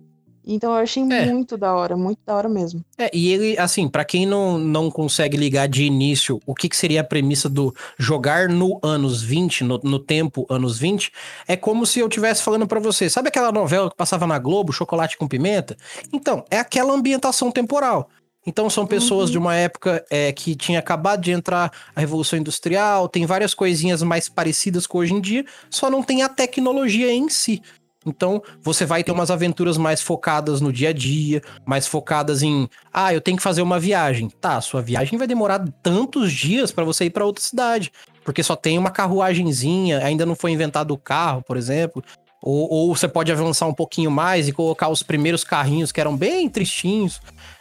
Então 0.50 0.72
eu 0.72 0.78
achei 0.78 1.04
é. 1.04 1.26
muito 1.26 1.58
da 1.58 1.76
hora, 1.76 1.98
muito 1.98 2.20
da 2.26 2.34
hora 2.34 2.48
mesmo. 2.48 2.84
É, 2.98 3.12
e 3.14 3.34
ele, 3.34 3.58
assim, 3.60 3.88
para 3.90 4.06
quem 4.06 4.26
não, 4.26 4.58
não 4.58 4.90
consegue 4.90 5.36
ligar 5.36 5.68
de 5.68 5.84
início 5.84 6.40
o 6.46 6.56
que, 6.56 6.70
que 6.70 6.78
seria 6.78 7.02
a 7.02 7.04
premissa 7.04 7.50
do 7.50 7.76
jogar 8.00 8.48
no 8.48 8.80
anos 8.82 9.22
20, 9.22 9.66
no, 9.66 9.78
no 9.84 10.00
tempo 10.00 10.46
anos 10.50 10.80
20, 10.80 11.12
é 11.48 11.58
como 11.58 11.86
se 11.86 12.00
eu 12.00 12.08
estivesse 12.08 12.42
falando 12.42 12.66
para 12.66 12.80
você, 12.80 13.10
sabe 13.10 13.28
aquela 13.28 13.52
novela 13.52 13.90
que 13.90 13.98
passava 13.98 14.26
na 14.26 14.40
Globo, 14.40 14.72
Chocolate 14.72 15.18
com 15.18 15.28
Pimenta? 15.28 15.76
Então, 16.14 16.46
é 16.50 16.58
aquela 16.58 16.94
ambientação 16.94 17.52
temporal. 17.52 18.10
Então 18.46 18.70
são 18.70 18.88
pessoas 18.88 19.26
uhum. 19.26 19.32
de 19.34 19.38
uma 19.38 19.56
época 19.56 20.06
é, 20.10 20.32
que 20.32 20.56
tinha 20.56 20.80
acabado 20.80 21.20
de 21.22 21.32
entrar 21.32 21.70
a 21.94 22.00
Revolução 22.00 22.40
Industrial, 22.40 23.10
tem 23.10 23.26
várias 23.26 23.54
coisinhas 23.54 24.02
mais 24.02 24.30
parecidas 24.30 24.88
com 24.88 25.00
hoje 25.00 25.14
em 25.14 25.20
dia, 25.20 25.46
só 25.70 25.92
não 25.92 26.02
tem 26.02 26.24
a 26.24 26.30
tecnologia 26.30 27.12
em 27.12 27.28
si. 27.28 27.62
Então, 28.08 28.42
você 28.62 28.86
vai 28.86 29.04
ter 29.04 29.12
umas 29.12 29.30
aventuras 29.30 29.78
mais 29.78 30.02
focadas 30.02 30.62
no 30.62 30.72
dia 30.72 30.90
a 30.90 30.94
dia, 30.94 31.42
mais 31.66 31.86
focadas 31.86 32.42
em, 32.42 32.70
ah, 32.94 33.14
eu 33.14 33.20
tenho 33.20 33.36
que 33.36 33.44
fazer 33.44 33.62
uma 33.62 33.80
viagem. 33.80 34.30
Tá, 34.30 34.62
sua 34.62 34.82
viagem 34.82 35.20
vai 35.20 35.28
demorar 35.28 35.64
tantos 35.84 36.32
dias 36.32 36.72
para 36.72 36.86
você 36.86 37.06
ir 37.06 37.10
para 37.10 37.26
outra 37.26 37.44
cidade, 37.44 37.92
porque 38.24 38.42
só 38.42 38.56
tem 38.56 38.78
uma 38.78 38.90
carruagenzinha, 38.90 40.00
ainda 40.00 40.26
não 40.26 40.36
foi 40.36 40.52
inventado 40.52 40.92
o 40.92 40.98
carro, 40.98 41.44
por 41.44 41.58
exemplo. 41.58 42.04
Ou, 42.42 42.72
ou 42.72 42.96
você 42.96 43.08
pode 43.08 43.32
avançar 43.32 43.68
um 43.68 43.74
pouquinho 43.74 44.12
mais 44.12 44.48
e 44.48 44.54
colocar 44.54 44.90
os 44.90 45.02
primeiros 45.04 45.44
carrinhos 45.44 45.92
que 45.92 46.00
eram 46.00 46.16
bem 46.16 46.48
tristinhos. 46.48 47.20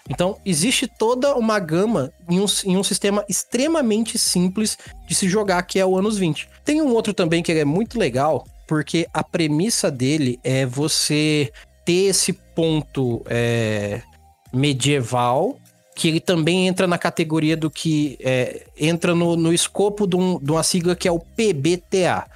Então, 0.08 0.38
existe 0.44 0.86
toda 0.86 1.34
uma 1.34 1.58
gama 1.58 2.12
em 2.28 2.38
um, 2.38 2.46
em 2.64 2.76
um 2.76 2.84
sistema 2.84 3.24
extremamente 3.28 4.18
simples 4.18 4.78
de 5.08 5.14
se 5.14 5.28
jogar, 5.28 5.62
que 5.62 5.78
é 5.78 5.86
o 5.86 5.96
anos 5.96 6.18
20. 6.18 6.48
Tem 6.64 6.80
um 6.80 6.92
outro 6.92 7.14
também 7.14 7.42
que 7.42 7.50
é 7.50 7.64
muito 7.64 7.98
legal, 7.98 8.46
porque 8.66 9.06
a 9.12 9.22
premissa 9.22 9.90
dele 9.90 10.38
é 10.42 10.66
você 10.66 11.52
ter 11.84 12.06
esse 12.06 12.32
ponto 12.32 13.22
é, 13.26 14.02
medieval, 14.52 15.58
que 15.94 16.08
ele 16.08 16.20
também 16.20 16.66
entra 16.66 16.86
na 16.86 16.98
categoria 16.98 17.56
do 17.56 17.70
que 17.70 18.18
é, 18.20 18.66
entra 18.78 19.14
no, 19.14 19.36
no 19.36 19.52
escopo 19.52 20.06
de, 20.06 20.16
um, 20.16 20.38
de 20.38 20.50
uma 20.50 20.62
sigla 20.62 20.96
que 20.96 21.08
é 21.08 21.12
o 21.12 21.20
PBTA, 21.20 22.26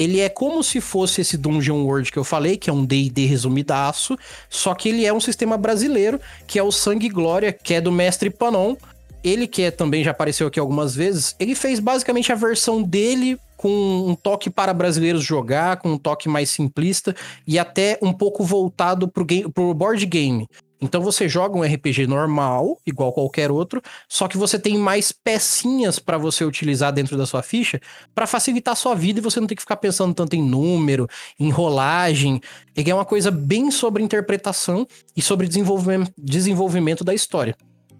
ele 0.00 0.18
é 0.18 0.30
como 0.30 0.64
se 0.64 0.80
fosse 0.80 1.20
esse 1.20 1.36
Dungeon 1.36 1.84
World 1.84 2.10
que 2.10 2.18
eu 2.18 2.24
falei, 2.24 2.56
que 2.56 2.70
é 2.70 2.72
um 2.72 2.86
D&D 2.86 3.26
resumidaço, 3.26 4.18
só 4.48 4.74
que 4.74 4.88
ele 4.88 5.04
é 5.04 5.12
um 5.12 5.20
sistema 5.20 5.58
brasileiro, 5.58 6.18
que 6.46 6.58
é 6.58 6.62
o 6.62 6.72
Sangue 6.72 7.04
e 7.04 7.10
Glória, 7.10 7.52
que 7.52 7.74
é 7.74 7.82
do 7.82 7.92
mestre 7.92 8.30
Panon. 8.30 8.76
Ele 9.22 9.46
que 9.46 9.60
é, 9.60 9.70
também 9.70 10.02
já 10.02 10.12
apareceu 10.12 10.46
aqui 10.46 10.58
algumas 10.58 10.94
vezes, 10.94 11.36
ele 11.38 11.54
fez 11.54 11.78
basicamente 11.78 12.32
a 12.32 12.34
versão 12.34 12.82
dele 12.82 13.38
com 13.60 14.08
um 14.08 14.14
toque 14.14 14.48
para 14.48 14.72
brasileiros 14.72 15.22
jogar, 15.22 15.76
com 15.76 15.90
um 15.90 15.98
toque 15.98 16.30
mais 16.30 16.48
simplista 16.48 17.14
e 17.46 17.58
até 17.58 17.98
um 18.00 18.10
pouco 18.10 18.42
voltado 18.42 19.12
game, 19.26 19.52
pro 19.52 19.74
board 19.74 20.06
game. 20.06 20.48
Então 20.80 21.02
você 21.02 21.28
joga 21.28 21.58
um 21.58 21.62
RPG 21.62 22.06
normal, 22.06 22.78
igual 22.86 23.12
qualquer 23.12 23.50
outro, 23.50 23.82
só 24.08 24.26
que 24.26 24.38
você 24.38 24.58
tem 24.58 24.78
mais 24.78 25.12
pecinhas 25.12 25.98
para 25.98 26.16
você 26.16 26.42
utilizar 26.42 26.90
dentro 26.90 27.18
da 27.18 27.26
sua 27.26 27.42
ficha 27.42 27.78
para 28.14 28.26
facilitar 28.26 28.72
a 28.72 28.76
sua 28.76 28.94
vida 28.94 29.20
e 29.20 29.22
você 29.22 29.38
não 29.38 29.46
tem 29.46 29.56
que 29.56 29.62
ficar 29.62 29.76
pensando 29.76 30.14
tanto 30.14 30.34
em 30.34 30.42
número, 30.42 31.06
em 31.38 31.50
rolagem. 31.50 32.40
É 32.74 32.94
uma 32.94 33.04
coisa 33.04 33.30
bem 33.30 33.70
sobre 33.70 34.02
interpretação 34.02 34.88
e 35.14 35.20
sobre 35.20 35.46
desenvolvimento, 35.46 36.14
desenvolvimento 36.16 37.04
da 37.04 37.12
história. 37.12 37.54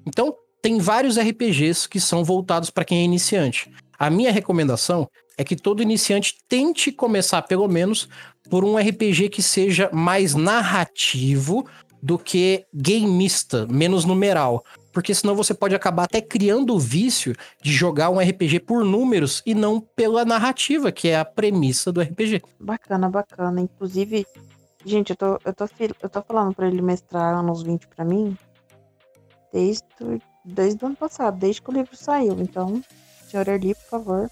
Então, 0.07 0.35
tem 0.63 0.79
vários 0.79 1.19
RPGs 1.19 1.87
que 1.87 2.01
são 2.01 2.25
voltados 2.25 2.71
para 2.71 2.87
quem 2.87 3.01
é 3.01 3.05
iniciante. 3.05 3.71
A 4.01 4.09
minha 4.09 4.33
recomendação 4.33 5.07
é 5.37 5.45
que 5.45 5.55
todo 5.55 5.83
iniciante 5.83 6.39
tente 6.49 6.91
começar 6.91 7.43
pelo 7.43 7.69
menos 7.69 8.09
por 8.49 8.65
um 8.65 8.79
RPG 8.79 9.29
que 9.29 9.43
seja 9.43 9.91
mais 9.93 10.35
narrativo 10.35 11.67
do 12.03 12.19
que 12.19 12.65
gameista, 12.73 13.67
menos 13.67 14.07
numeral. 14.07 14.65
Porque 14.91 15.15
senão 15.15 15.37
você 15.37 15.53
pode 15.53 15.75
acabar 15.75 16.05
até 16.05 16.23
criando 16.23 16.75
o 16.75 16.79
vício 16.79 17.37
de 17.63 17.71
jogar 17.71 18.09
um 18.09 18.19
RPG 18.19 18.61
por 18.61 18.87
números 18.87 19.43
e 19.45 19.55
não 19.55 19.79
pela 19.79 20.25
narrativa, 20.25 20.91
que 20.91 21.09
é 21.09 21.19
a 21.19 21.25
premissa 21.25 21.93
do 21.93 22.01
RPG. 22.01 22.41
Bacana, 22.59 23.11
bacana. 23.11 23.61
Inclusive, 23.61 24.27
gente, 24.83 25.11
eu 25.11 25.17
tô, 25.17 25.39
eu 25.45 25.53
tô, 25.53 25.69
eu 26.03 26.09
tô 26.09 26.23
falando 26.23 26.55
para 26.55 26.67
ele 26.69 26.81
mestrar 26.81 27.35
anos 27.35 27.63
20 27.63 27.87
para 27.89 28.03
mim 28.03 28.35
desde, 29.53 29.85
desde 30.43 30.83
o 30.83 30.87
ano 30.87 30.97
passado, 30.97 31.39
desde 31.39 31.61
que 31.61 31.69
o 31.69 31.75
livro 31.75 31.95
saiu. 31.95 32.41
Então, 32.41 32.83
senhor 33.31 33.49
Erli, 33.49 33.75
por 33.75 33.89
favor, 33.91 34.31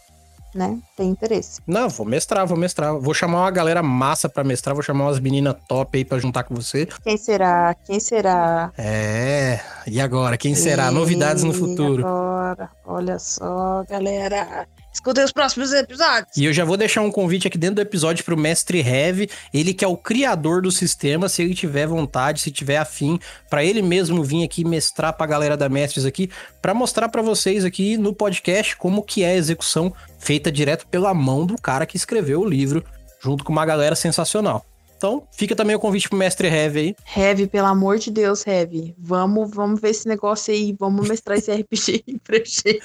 né, 0.55 0.79
tem 0.97 1.11
interesse. 1.11 1.61
Não, 1.67 1.89
vou 1.89 2.07
mestrar, 2.07 2.47
vou 2.47 2.57
mestrar. 2.57 2.99
Vou 2.99 3.15
chamar 3.15 3.43
uma 3.43 3.51
galera 3.51 3.83
massa 3.83 4.29
pra 4.29 4.43
mestrar, 4.43 4.75
vou 4.75 4.83
chamar 4.83 5.05
umas 5.05 5.21
meninas 5.21 5.57
top 5.69 5.97
aí 5.99 6.05
pra 6.05 6.19
juntar 6.19 6.45
com 6.45 6.55
você. 6.55 6.87
Quem 7.03 7.17
será? 7.17 7.75
Quem 7.85 8.01
será? 8.01 8.73
É, 8.77 9.61
e 9.87 10.01
agora? 10.01 10.37
Quem 10.37 10.55
será? 10.55 10.91
E 10.91 10.95
Novidades 10.95 11.45
no 11.45 11.53
futuro. 11.53 12.07
Agora, 12.07 12.71
olha 12.85 13.19
só, 13.19 13.85
galera. 13.89 14.67
Escutem 14.99 15.23
os 15.23 15.31
próximos 15.31 15.73
episódios. 15.73 16.37
E 16.37 16.45
eu 16.45 16.53
já 16.53 16.65
vou 16.65 16.77
deixar 16.77 17.03
um 17.03 17.11
convite 17.13 17.47
aqui 17.47 17.57
dentro 17.57 17.77
do 17.77 17.83
episódio 17.83 18.25
pro 18.25 18.37
Mestre 18.37 18.81
Heavy, 18.81 19.31
ele 19.55 19.73
que 19.73 19.85
é 19.85 19.89
o 19.89 19.97
criador 19.97 20.61
do 20.61 20.73
sistema, 20.73 21.29
se 21.29 21.41
ele 21.41 21.55
tiver 21.55 21.87
vontade, 21.87 22.41
se 22.41 22.51
tiver 22.51 22.79
afim, 22.79 23.17
para 23.49 23.63
ele 23.63 23.81
mesmo 23.81 24.25
vir 24.25 24.43
aqui 24.43 24.65
mestrar 24.65 25.13
pra 25.13 25.25
galera 25.25 25.57
da 25.57 25.69
Mestres 25.69 26.05
aqui, 26.05 26.29
para 26.61 26.75
mostrar 26.75 27.09
para 27.09 27.23
vocês 27.23 27.65
aqui 27.65 27.97
no 27.97 28.13
podcast 28.13 28.77
como 28.77 29.05
que 29.05 29.23
é 29.23 29.29
a 29.29 29.37
execução 29.37 29.95
feita 30.19 30.51
direto 30.51 30.85
pela 30.89 31.15
mão 31.15 31.47
do 31.47 31.55
cara 31.55 31.87
que 31.87 31.97
escreveu 31.97 32.41
o 32.41 32.49
livro, 32.49 32.85
junto 33.23 33.45
com 33.45 33.53
uma 33.53 33.65
galera 33.65 33.95
sensacional. 33.95 34.67
Então, 34.99 35.23
fica 35.31 35.55
também 35.55 35.77
o 35.77 35.79
convite 35.79 36.09
pro 36.09 36.19
mestre 36.19 36.49
Heavy 36.49 36.81
aí. 36.81 36.97
Heavy, 37.17 37.47
pelo 37.47 37.69
amor 37.69 37.99
de 37.99 38.11
Deus, 38.11 38.45
Heavy. 38.45 38.97
Vamos, 38.99 39.49
vamos 39.53 39.81
ver 39.81 39.91
esse 39.91 40.09
negócio 40.09 40.53
aí, 40.53 40.77
vamos 40.77 41.09
mestrar 41.09 41.39
esse 41.39 41.51
RPG 41.55 42.05
aí 42.07 42.19
pra 42.19 42.39
gente. 42.39 42.83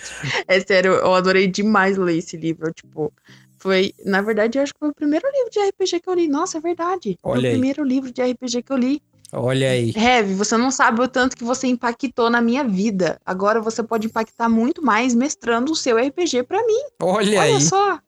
É 0.47 0.59
sério, 0.59 0.93
eu 0.93 1.13
adorei 1.13 1.47
demais 1.47 1.97
ler 1.97 2.17
esse 2.17 2.37
livro, 2.37 2.71
tipo, 2.71 3.11
foi, 3.57 3.93
na 4.05 4.21
verdade, 4.21 4.59
eu 4.59 4.63
acho 4.63 4.73
que 4.73 4.79
foi 4.79 4.89
o 4.89 4.93
primeiro 4.93 5.25
livro 5.33 5.49
de 5.49 5.59
RPG 5.59 6.01
que 6.01 6.09
eu 6.09 6.13
li. 6.13 6.27
Nossa, 6.27 6.59
é 6.59 6.61
verdade. 6.61 7.17
Olha 7.23 7.39
foi 7.39 7.43
o 7.43 7.45
aí. 7.47 7.51
primeiro 7.53 7.83
livro 7.83 8.11
de 8.11 8.21
RPG 8.21 8.61
que 8.61 8.71
eu 8.71 8.77
li. 8.77 9.01
Olha 9.31 9.71
aí. 9.71 9.91
Heavy, 9.95 10.35
você 10.35 10.55
não 10.55 10.69
sabe 10.69 11.01
o 11.01 11.07
tanto 11.07 11.35
que 11.35 11.43
você 11.43 11.65
impactou 11.65 12.29
na 12.29 12.39
minha 12.39 12.63
vida. 12.63 13.19
Agora 13.25 13.59
você 13.59 13.81
pode 13.81 14.05
impactar 14.05 14.47
muito 14.47 14.83
mais 14.83 15.15
mestrando 15.15 15.71
o 15.71 15.75
seu 15.75 15.97
RPG 15.97 16.43
para 16.43 16.63
mim. 16.63 16.83
Olha, 17.01 17.29
Olha 17.29 17.41
aí. 17.41 17.51
Olha 17.53 17.59
só. 17.59 17.99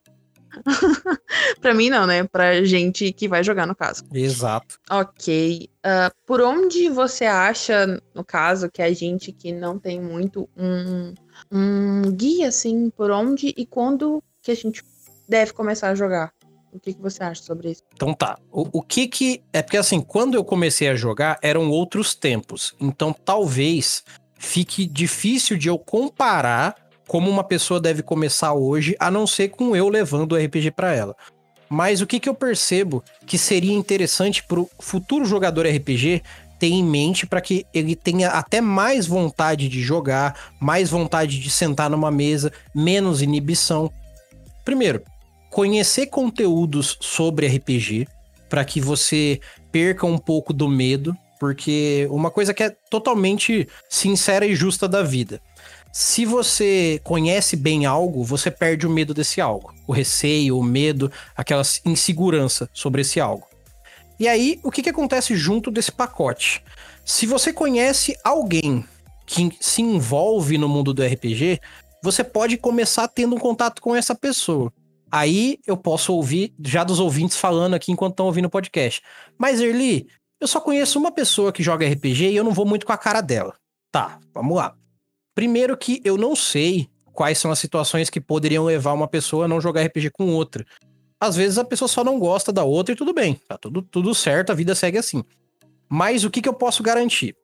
pra 1.60 1.74
mim 1.74 1.90
não, 1.90 2.06
né? 2.06 2.24
Pra 2.24 2.64
gente 2.64 3.12
que 3.12 3.28
vai 3.28 3.42
jogar, 3.42 3.66
no 3.66 3.74
caso. 3.74 4.04
Exato. 4.12 4.78
Ok. 4.90 5.68
Uh, 5.78 6.14
por 6.26 6.40
onde 6.40 6.88
você 6.88 7.24
acha, 7.24 8.00
no 8.14 8.24
caso, 8.24 8.70
que 8.70 8.82
a 8.82 8.92
gente 8.92 9.32
que 9.32 9.52
não 9.52 9.78
tem 9.78 10.00
muito 10.00 10.48
um, 10.56 11.14
um 11.50 12.02
guia, 12.12 12.48
assim, 12.48 12.90
por 12.90 13.10
onde 13.10 13.54
e 13.56 13.66
quando 13.66 14.22
que 14.42 14.50
a 14.50 14.56
gente 14.56 14.82
deve 15.28 15.52
começar 15.52 15.90
a 15.90 15.94
jogar? 15.94 16.32
O 16.72 16.78
que, 16.78 16.92
que 16.92 17.00
você 17.00 17.22
acha 17.22 17.42
sobre 17.42 17.70
isso? 17.70 17.82
Então 17.94 18.12
tá. 18.12 18.38
O, 18.52 18.80
o 18.80 18.82
que 18.82 19.08
que. 19.08 19.42
É 19.52 19.62
porque 19.62 19.78
assim, 19.78 20.00
quando 20.00 20.34
eu 20.34 20.44
comecei 20.44 20.88
a 20.88 20.94
jogar, 20.94 21.38
eram 21.40 21.70
outros 21.70 22.14
tempos. 22.14 22.74
Então 22.78 23.14
talvez 23.14 24.04
fique 24.38 24.86
difícil 24.86 25.56
de 25.56 25.68
eu 25.68 25.78
comparar 25.78 26.85
como 27.06 27.30
uma 27.30 27.44
pessoa 27.44 27.80
deve 27.80 28.02
começar 28.02 28.52
hoje, 28.52 28.96
a 28.98 29.10
não 29.10 29.26
ser 29.26 29.48
com 29.48 29.76
eu 29.76 29.88
levando 29.88 30.32
o 30.32 30.36
RPG 30.36 30.72
para 30.72 30.94
ela. 30.94 31.16
Mas 31.68 32.00
o 32.00 32.06
que, 32.06 32.20
que 32.20 32.28
eu 32.28 32.34
percebo 32.34 33.02
que 33.26 33.38
seria 33.38 33.72
interessante 33.72 34.42
para 34.42 34.60
o 34.60 34.68
futuro 34.78 35.24
jogador 35.24 35.66
RPG 35.66 36.22
ter 36.58 36.68
em 36.68 36.82
mente 36.82 37.26
para 37.26 37.40
que 37.40 37.66
ele 37.74 37.94
tenha 37.94 38.30
até 38.30 38.60
mais 38.60 39.06
vontade 39.06 39.68
de 39.68 39.82
jogar, 39.82 40.52
mais 40.60 40.90
vontade 40.90 41.38
de 41.38 41.50
sentar 41.50 41.90
numa 41.90 42.10
mesa, 42.10 42.52
menos 42.74 43.20
inibição. 43.20 43.90
Primeiro, 44.64 45.02
conhecer 45.50 46.06
conteúdos 46.06 46.96
sobre 47.00 47.46
RPG 47.46 48.08
para 48.48 48.64
que 48.64 48.80
você 48.80 49.40
perca 49.70 50.06
um 50.06 50.16
pouco 50.16 50.52
do 50.52 50.68
medo, 50.68 51.14
porque 51.38 52.06
uma 52.10 52.30
coisa 52.30 52.54
que 52.54 52.62
é 52.62 52.74
totalmente 52.88 53.68
sincera 53.90 54.46
e 54.46 54.54
justa 54.54 54.88
da 54.88 55.02
vida 55.02 55.40
se 55.98 56.26
você 56.26 57.00
conhece 57.02 57.56
bem 57.56 57.86
algo, 57.86 58.22
você 58.22 58.50
perde 58.50 58.86
o 58.86 58.90
medo 58.90 59.14
desse 59.14 59.40
algo. 59.40 59.74
O 59.86 59.94
receio, 59.94 60.58
o 60.58 60.62
medo, 60.62 61.10
aquela 61.34 61.62
insegurança 61.86 62.68
sobre 62.70 63.00
esse 63.00 63.18
algo. 63.18 63.48
E 64.20 64.28
aí, 64.28 64.60
o 64.62 64.70
que, 64.70 64.82
que 64.82 64.90
acontece 64.90 65.34
junto 65.34 65.70
desse 65.70 65.90
pacote? 65.90 66.62
Se 67.02 67.24
você 67.24 67.50
conhece 67.50 68.14
alguém 68.22 68.84
que 69.24 69.50
se 69.58 69.80
envolve 69.80 70.58
no 70.58 70.68
mundo 70.68 70.92
do 70.92 71.02
RPG, 71.02 71.60
você 72.02 72.22
pode 72.22 72.58
começar 72.58 73.08
tendo 73.08 73.34
um 73.34 73.38
contato 73.38 73.80
com 73.80 73.96
essa 73.96 74.14
pessoa. 74.14 74.70
Aí 75.10 75.60
eu 75.66 75.78
posso 75.78 76.12
ouvir 76.12 76.54
já 76.62 76.84
dos 76.84 77.00
ouvintes 77.00 77.38
falando 77.38 77.72
aqui 77.72 77.90
enquanto 77.90 78.12
estão 78.12 78.26
ouvindo 78.26 78.48
o 78.48 78.50
podcast. 78.50 79.00
Mas, 79.38 79.62
Erli, 79.62 80.06
eu 80.38 80.46
só 80.46 80.60
conheço 80.60 80.98
uma 80.98 81.10
pessoa 81.10 81.54
que 81.54 81.62
joga 81.62 81.88
RPG 81.88 82.32
e 82.32 82.36
eu 82.36 82.44
não 82.44 82.52
vou 82.52 82.66
muito 82.66 82.84
com 82.84 82.92
a 82.92 82.98
cara 82.98 83.22
dela. 83.22 83.54
Tá, 83.90 84.20
vamos 84.34 84.58
lá. 84.58 84.76
Primeiro 85.36 85.76
que 85.76 86.00
eu 86.02 86.16
não 86.16 86.34
sei 86.34 86.88
quais 87.12 87.36
são 87.36 87.50
as 87.50 87.58
situações 87.58 88.08
que 88.08 88.18
poderiam 88.18 88.64
levar 88.64 88.94
uma 88.94 89.06
pessoa 89.06 89.44
a 89.44 89.48
não 89.48 89.60
jogar 89.60 89.82
RPG 89.84 90.08
com 90.10 90.34
outra. 90.34 90.64
Às 91.20 91.36
vezes 91.36 91.58
a 91.58 91.64
pessoa 91.64 91.86
só 91.86 92.02
não 92.02 92.18
gosta 92.18 92.50
da 92.50 92.64
outra 92.64 92.94
e 92.94 92.96
tudo 92.96 93.12
bem, 93.12 93.38
tá 93.46 93.58
tudo, 93.58 93.82
tudo 93.82 94.14
certo, 94.14 94.50
a 94.50 94.54
vida 94.54 94.74
segue 94.74 94.96
assim. 94.96 95.22
Mas 95.90 96.24
o 96.24 96.30
que, 96.30 96.40
que 96.40 96.48
eu 96.48 96.54
posso 96.54 96.82
garantir? 96.82 97.36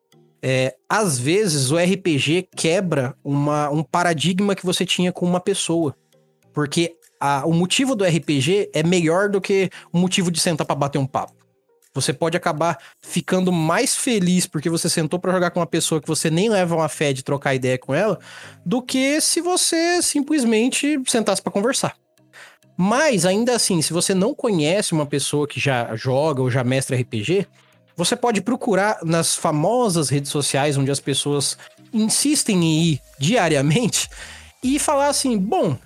É, 0.43 0.74
às 0.88 1.18
vezes 1.18 1.70
o 1.70 1.76
RPG 1.76 2.49
quebra 2.57 3.14
uma, 3.22 3.68
um 3.68 3.82
paradigma 3.82 4.55
que 4.55 4.64
você 4.64 4.86
tinha 4.86 5.12
com 5.12 5.26
uma 5.26 5.38
pessoa. 5.38 5.95
Porque 6.51 6.97
a, 7.20 7.45
o 7.45 7.53
motivo 7.53 7.95
do 7.95 8.07
RPG 8.07 8.70
é 8.72 8.82
melhor 8.82 9.28
do 9.28 9.38
que 9.38 9.68
o 9.93 9.99
motivo 9.99 10.30
de 10.30 10.40
sentar 10.40 10.66
para 10.66 10.76
bater 10.76 10.99
um 10.99 11.07
papo. 11.07 11.34
Você 11.95 12.12
pode 12.12 12.36
acabar 12.36 12.78
ficando 13.01 13.53
mais 13.53 13.95
feliz 13.95 14.47
porque 14.47 14.70
você 14.70 14.88
sentou 14.88 15.18
para 15.18 15.32
jogar 15.32 15.51
com 15.51 15.61
uma 15.61 15.66
pessoa 15.66 16.01
que 16.01 16.09
você 16.09 16.30
nem 16.30 16.49
leva 16.49 16.74
uma 16.74 16.88
fé 16.88 17.12
de 17.12 17.22
trocar 17.22 17.55
ideia 17.55 17.78
com 17.78 17.95
ela, 17.95 18.18
do 18.64 18.80
que 18.80 19.20
se 19.20 19.40
você 19.40 20.01
simplesmente 20.03 21.01
sentasse 21.07 21.43
para 21.43 21.53
conversar. 21.53 21.95
Mas 22.76 23.26
ainda 23.26 23.55
assim, 23.55 23.82
se 23.82 23.93
você 23.93 24.14
não 24.14 24.34
conhece 24.34 24.93
uma 24.93 25.05
pessoa 25.05 25.47
que 25.47 25.61
já 25.61 25.95
joga 25.95 26.40
ou 26.40 26.51
já 26.51 26.64
mestra 26.64 26.97
RPG, 26.97 27.47
você 27.97 28.16
pode 28.16 28.40
procurar 28.40 28.99
nas 29.05 29.36
famosas 29.36 30.09
redes 30.09 30.30
sociais 30.30 30.78
onde 30.78 30.90
as 30.90 31.01
pessoas 31.01 31.59
insistem 31.93 32.64
em 32.64 32.82
ir 32.84 33.01
diariamente 33.18 34.09
e 34.62 34.78
falar 34.78 35.09
assim: 35.09 35.36
bom, 35.36 35.76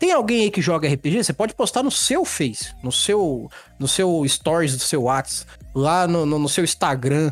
tem 0.00 0.12
alguém 0.12 0.44
aí 0.44 0.50
que 0.50 0.62
joga 0.62 0.88
RPG? 0.88 1.24
Você 1.24 1.32
pode 1.34 1.52
postar 1.52 1.82
no 1.82 1.90
seu 1.90 2.24
Face, 2.24 2.74
no 2.82 2.90
seu, 2.90 3.50
no 3.78 3.86
seu 3.86 4.26
Stories 4.26 4.74
do 4.74 4.82
seu 4.82 5.02
WhatsApp, 5.02 5.52
lá 5.74 6.08
no, 6.08 6.24
no, 6.24 6.38
no 6.38 6.48
seu 6.48 6.64
Instagram. 6.64 7.30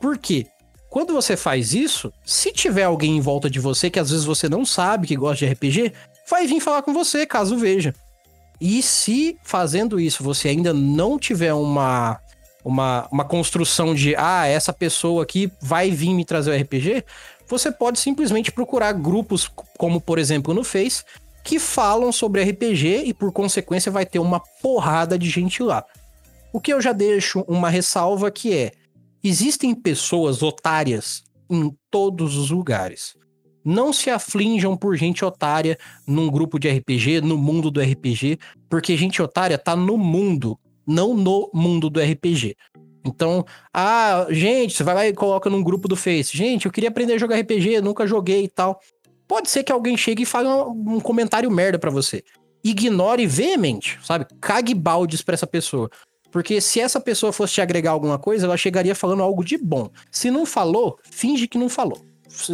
Por 0.00 0.16
quê? 0.16 0.46
Quando 0.88 1.12
você 1.12 1.36
faz 1.36 1.74
isso, 1.74 2.12
se 2.24 2.52
tiver 2.52 2.84
alguém 2.84 3.16
em 3.16 3.20
volta 3.20 3.50
de 3.50 3.58
você 3.58 3.90
que 3.90 3.98
às 3.98 4.10
vezes 4.10 4.24
você 4.24 4.48
não 4.48 4.64
sabe 4.64 5.08
que 5.08 5.16
gosta 5.16 5.44
de 5.44 5.52
RPG, 5.52 5.92
vai 6.30 6.46
vir 6.46 6.60
falar 6.60 6.82
com 6.82 6.94
você, 6.94 7.26
caso 7.26 7.58
veja. 7.58 7.92
E 8.60 8.80
se 8.80 9.36
fazendo 9.42 9.98
isso 9.98 10.22
você 10.22 10.50
ainda 10.50 10.72
não 10.72 11.18
tiver 11.18 11.52
uma, 11.52 12.20
uma, 12.64 13.08
uma 13.10 13.24
construção 13.24 13.92
de, 13.92 14.14
ah, 14.14 14.46
essa 14.46 14.72
pessoa 14.72 15.24
aqui 15.24 15.50
vai 15.60 15.90
vir 15.90 16.14
me 16.14 16.24
trazer 16.24 16.52
o 16.52 16.62
RPG, 16.62 17.04
você 17.48 17.72
pode 17.72 17.98
simplesmente 17.98 18.52
procurar 18.52 18.92
grupos, 18.92 19.50
como 19.76 20.00
por 20.00 20.16
exemplo 20.16 20.54
no 20.54 20.62
Face, 20.62 21.02
que 21.44 21.58
falam 21.58 22.10
sobre 22.10 22.42
RPG 22.42 23.04
e 23.04 23.12
por 23.12 23.30
consequência 23.30 23.92
vai 23.92 24.06
ter 24.06 24.18
uma 24.18 24.40
porrada 24.62 25.18
de 25.18 25.28
gente 25.28 25.62
lá. 25.62 25.84
O 26.52 26.58
que 26.58 26.72
eu 26.72 26.80
já 26.80 26.92
deixo 26.92 27.44
uma 27.46 27.68
ressalva 27.68 28.30
que 28.30 28.56
é: 28.56 28.72
existem 29.22 29.74
pessoas 29.74 30.42
otárias 30.42 31.22
em 31.50 31.70
todos 31.90 32.36
os 32.36 32.50
lugares. 32.50 33.14
Não 33.62 33.92
se 33.92 34.10
aflinjam 34.10 34.76
por 34.76 34.96
gente 34.96 35.24
otária 35.24 35.78
num 36.06 36.30
grupo 36.30 36.58
de 36.58 36.68
RPG, 36.68 37.20
no 37.20 37.36
mundo 37.36 37.70
do 37.70 37.80
RPG, 37.80 38.38
porque 38.68 38.96
gente 38.96 39.22
otária 39.22 39.56
tá 39.58 39.76
no 39.76 39.96
mundo, 39.96 40.58
não 40.86 41.14
no 41.14 41.50
mundo 41.52 41.88
do 41.88 42.00
RPG. 42.00 42.56
Então, 43.06 43.44
ah, 43.72 44.26
gente, 44.30 44.74
você 44.74 44.82
vai 44.82 44.94
lá 44.94 45.06
e 45.06 45.12
coloca 45.12 45.50
num 45.50 45.62
grupo 45.62 45.86
do 45.86 45.96
Face. 45.96 46.36
Gente, 46.36 46.64
eu 46.64 46.72
queria 46.72 46.88
aprender 46.88 47.14
a 47.14 47.18
jogar 47.18 47.38
RPG, 47.38 47.82
nunca 47.82 48.06
joguei 48.06 48.44
e 48.44 48.48
tal. 48.48 48.80
Pode 49.26 49.50
ser 49.50 49.64
que 49.64 49.72
alguém 49.72 49.96
chegue 49.96 50.22
e 50.22 50.26
fale 50.26 50.48
um, 50.48 50.96
um 50.96 51.00
comentário 51.00 51.50
merda 51.50 51.78
para 51.78 51.90
você. 51.90 52.22
Ignore 52.62 53.26
veemente, 53.26 53.98
sabe? 54.02 54.26
Cague 54.40 54.74
baldes 54.74 55.22
pra 55.22 55.34
essa 55.34 55.46
pessoa. 55.46 55.90
Porque 56.30 56.60
se 56.60 56.80
essa 56.80 56.98
pessoa 57.00 57.32
fosse 57.32 57.54
te 57.54 57.60
agregar 57.60 57.92
alguma 57.92 58.18
coisa, 58.18 58.46
ela 58.46 58.56
chegaria 58.56 58.94
falando 58.94 59.22
algo 59.22 59.44
de 59.44 59.56
bom. 59.56 59.88
Se 60.10 60.30
não 60.30 60.44
falou, 60.44 60.98
finge 61.04 61.46
que 61.46 61.58
não 61.58 61.68
falou. 61.68 62.00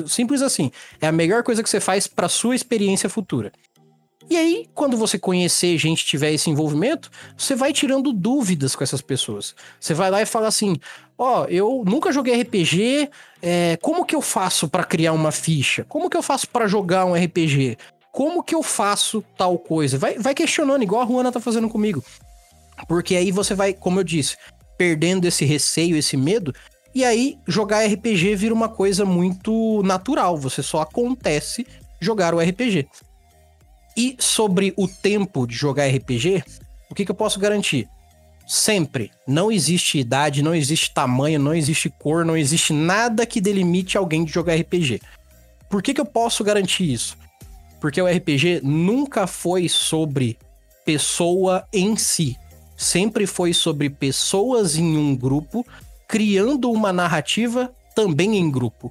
Simples 0.07 0.43
assim. 0.43 0.71
É 1.01 1.07
a 1.07 1.13
melhor 1.13 1.43
coisa 1.43 1.63
que 1.63 1.71
você 1.71 1.81
faz 1.81 2.07
para 2.07 2.29
sua 2.29 2.55
experiência 2.55 3.09
futura. 3.09 3.51
E 4.31 4.37
aí, 4.37 4.71
quando 4.77 4.97
você 4.97 5.19
conhecer 5.19 5.77
gente 5.77 6.07
tiver 6.07 6.33
esse 6.33 6.49
envolvimento, 6.49 7.11
você 7.37 7.57
vai 7.57 7.73
tirando 7.73 8.13
dúvidas 8.13 8.77
com 8.77 8.85
essas 8.85 9.03
pessoas. 9.03 9.57
Você 9.81 9.93
vai 9.93 10.09
lá 10.09 10.23
e 10.23 10.27
fala 10.27 10.47
assim: 10.47 10.77
Ó, 11.19 11.43
oh, 11.43 11.45
eu 11.47 11.83
nunca 11.85 12.13
joguei 12.13 12.41
RPG, 12.41 13.11
é, 13.43 13.77
como 13.83 14.07
que 14.07 14.15
eu 14.15 14.23
faço 14.23 14.69
para 14.69 14.85
criar 14.85 15.13
uma 15.15 15.33
ficha? 15.33 15.85
Como 15.89 16.09
que 16.09 16.17
eu 16.17 16.23
faço 16.23 16.49
para 16.49 16.69
jogar 16.69 17.07
um 17.07 17.15
RPG? 17.15 17.77
Como 18.13 18.41
que 18.41 18.55
eu 18.55 18.63
faço 18.63 19.21
tal 19.37 19.59
coisa? 19.59 19.99
Vai, 19.99 20.17
vai 20.17 20.33
questionando, 20.33 20.85
igual 20.85 21.03
a 21.03 21.05
Ruana 21.05 21.33
tá 21.33 21.41
fazendo 21.41 21.69
comigo. 21.69 22.03
Porque 22.87 23.17
aí 23.17 23.33
você 23.33 23.53
vai, 23.53 23.75
como 23.75 23.99
eu 23.99 24.05
disse, 24.05 24.37
perdendo 24.79 25.27
esse 25.27 25.45
receio, 25.45 25.97
esse 25.97 26.17
medo, 26.17 26.55
e 26.95 27.05
aí 27.05 27.37
jogar 27.49 27.85
RPG 27.85 28.37
vira 28.37 28.55
uma 28.55 28.69
coisa 28.69 29.05
muito 29.05 29.83
natural, 29.83 30.37
você 30.37 30.63
só 30.63 30.83
acontece 30.83 31.67
jogar 32.01 32.33
o 32.33 32.41
RPG. 32.41 32.89
E 34.01 34.17
sobre 34.19 34.73
o 34.77 34.89
tempo 34.89 35.47
de 35.47 35.55
jogar 35.55 35.87
RPG, 35.87 36.43
o 36.89 36.95
que, 36.95 37.05
que 37.05 37.11
eu 37.11 37.15
posso 37.15 37.39
garantir? 37.39 37.87
Sempre. 38.47 39.11
Não 39.27 39.53
existe 39.53 39.99
idade, 39.99 40.43
não 40.43 40.55
existe 40.55 40.95
tamanho, 40.95 41.39
não 41.39 41.55
existe 41.55 41.91
cor, 41.91 42.25
não 42.25 42.37
existe 42.37 42.73
nada 42.73 43.27
que 43.27 43.41
delimite 43.41 43.99
alguém 43.99 44.25
de 44.25 44.33
jogar 44.33 44.55
RPG. 44.55 45.01
Por 45.69 45.83
que, 45.83 45.93
que 45.93 46.01
eu 46.01 46.07
posso 46.07 46.43
garantir 46.43 46.91
isso? 46.91 47.17
Porque 47.81 48.01
o 48.01 48.07
RPG 48.07 48.61
nunca 48.63 49.27
foi 49.27 49.69
sobre 49.69 50.39
pessoa 50.85 51.67
em 51.73 51.97
si 51.97 52.37
sempre 52.81 53.27
foi 53.27 53.53
sobre 53.53 53.91
pessoas 53.91 54.77
em 54.77 54.97
um 54.97 55.15
grupo 55.15 55.67
criando 56.09 56.71
uma 56.73 56.91
narrativa 56.95 57.71
também 57.95 58.39
em 58.39 58.51
grupo. 58.51 58.91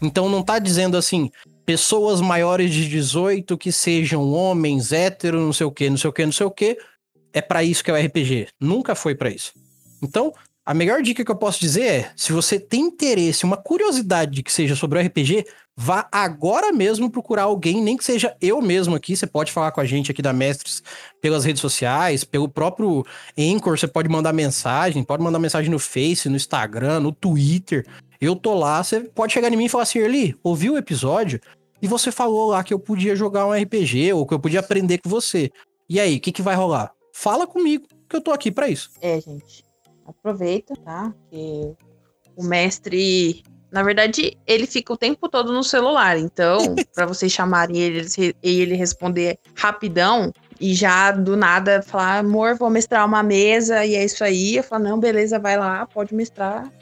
Então 0.00 0.28
não 0.28 0.40
tá 0.40 0.60
dizendo 0.60 0.96
assim, 0.96 1.32
pessoas 1.64 2.20
maiores 2.20 2.72
de 2.72 2.88
18 2.88 3.56
que 3.56 3.72
sejam 3.72 4.32
homens, 4.32 4.92
héteros, 4.92 5.40
não 5.40 5.52
sei 5.52 5.66
o 5.66 5.72
que, 5.72 5.90
não 5.90 5.96
sei 5.96 6.10
o 6.10 6.12
que, 6.12 6.24
não 6.24 6.32
sei 6.32 6.46
o 6.46 6.50
que. 6.50 6.78
É 7.32 7.40
para 7.40 7.64
isso 7.64 7.82
que 7.82 7.90
é 7.90 7.94
o 7.94 8.06
RPG. 8.06 8.48
Nunca 8.60 8.94
foi 8.94 9.14
para 9.14 9.30
isso. 9.30 9.52
Então, 10.02 10.32
a 10.66 10.72
melhor 10.72 11.02
dica 11.02 11.24
que 11.24 11.30
eu 11.30 11.36
posso 11.36 11.60
dizer 11.60 11.82
é: 11.82 12.10
se 12.16 12.32
você 12.32 12.58
tem 12.58 12.80
interesse, 12.80 13.44
uma 13.44 13.56
curiosidade 13.56 14.32
de 14.32 14.42
que 14.42 14.52
seja 14.52 14.74
sobre 14.74 14.98
o 14.98 15.02
RPG, 15.02 15.44
vá 15.76 16.08
agora 16.10 16.72
mesmo 16.72 17.10
procurar 17.10 17.42
alguém, 17.42 17.82
nem 17.82 17.96
que 17.96 18.04
seja 18.04 18.34
eu 18.40 18.62
mesmo 18.62 18.94
aqui. 18.94 19.14
Você 19.14 19.26
pode 19.26 19.52
falar 19.52 19.72
com 19.72 19.80
a 19.80 19.84
gente 19.84 20.10
aqui 20.10 20.22
da 20.22 20.32
Mestres 20.32 20.82
pelas 21.20 21.44
redes 21.44 21.60
sociais, 21.60 22.24
pelo 22.24 22.48
próprio 22.48 23.04
Anchor, 23.36 23.78
você 23.78 23.86
pode 23.86 24.08
mandar 24.08 24.32
mensagem, 24.32 25.02
pode 25.02 25.22
mandar 25.22 25.38
mensagem 25.38 25.70
no 25.70 25.78
Face, 25.78 26.28
no 26.28 26.36
Instagram, 26.36 27.00
no 27.00 27.12
Twitter. 27.12 27.84
Eu 28.24 28.36
tô 28.36 28.54
lá, 28.54 28.82
você 28.82 29.00
pode 29.00 29.32
chegar 29.32 29.52
em 29.52 29.56
mim 29.56 29.66
e 29.66 29.68
falar 29.68 29.82
assim: 29.82 29.98
Erli, 29.98 30.36
ouviu 30.42 30.74
o 30.74 30.78
episódio? 30.78 31.40
E 31.82 31.86
você 31.86 32.10
falou 32.10 32.50
lá 32.50 32.64
que 32.64 32.72
eu 32.72 32.78
podia 32.78 33.14
jogar 33.14 33.46
um 33.46 33.52
RPG 33.52 34.12
ou 34.14 34.26
que 34.26 34.32
eu 34.32 34.40
podia 34.40 34.60
aprender 34.60 34.98
com 34.98 35.10
você. 35.10 35.50
E 35.88 36.00
aí, 36.00 36.16
o 36.16 36.20
que, 36.20 36.32
que 36.32 36.40
vai 36.40 36.54
rolar? 36.54 36.92
Fala 37.12 37.46
comigo, 37.46 37.86
que 38.08 38.16
eu 38.16 38.22
tô 38.22 38.32
aqui 38.32 38.50
para 38.50 38.68
isso. 38.68 38.90
É, 39.00 39.20
gente 39.20 39.62
aproveita, 40.06 40.74
tá? 40.76 41.14
Que 41.30 41.74
o 42.36 42.42
mestre, 42.42 43.42
na 43.70 43.82
verdade, 43.82 44.36
ele 44.46 44.66
fica 44.66 44.92
o 44.92 44.96
tempo 44.96 45.28
todo 45.28 45.52
no 45.52 45.62
celular. 45.62 46.18
Então, 46.18 46.58
para 46.94 47.06
vocês 47.06 47.30
chamarem 47.30 47.76
ele 47.76 48.06
e 48.42 48.60
ele 48.60 48.74
responder 48.74 49.38
rapidão 49.54 50.32
e 50.60 50.74
já 50.74 51.10
do 51.10 51.36
nada 51.36 51.82
falar, 51.82 52.18
amor, 52.18 52.56
vou 52.56 52.70
mestrar 52.70 53.04
uma 53.06 53.22
mesa 53.22 53.84
e 53.84 53.94
é 53.94 54.04
isso 54.04 54.24
aí. 54.24 54.56
Eu 54.56 54.62
falo, 54.62 54.84
não, 54.84 54.98
beleza, 54.98 55.38
vai 55.38 55.58
lá, 55.58 55.86
pode 55.86 56.14
mestrar. 56.14 56.72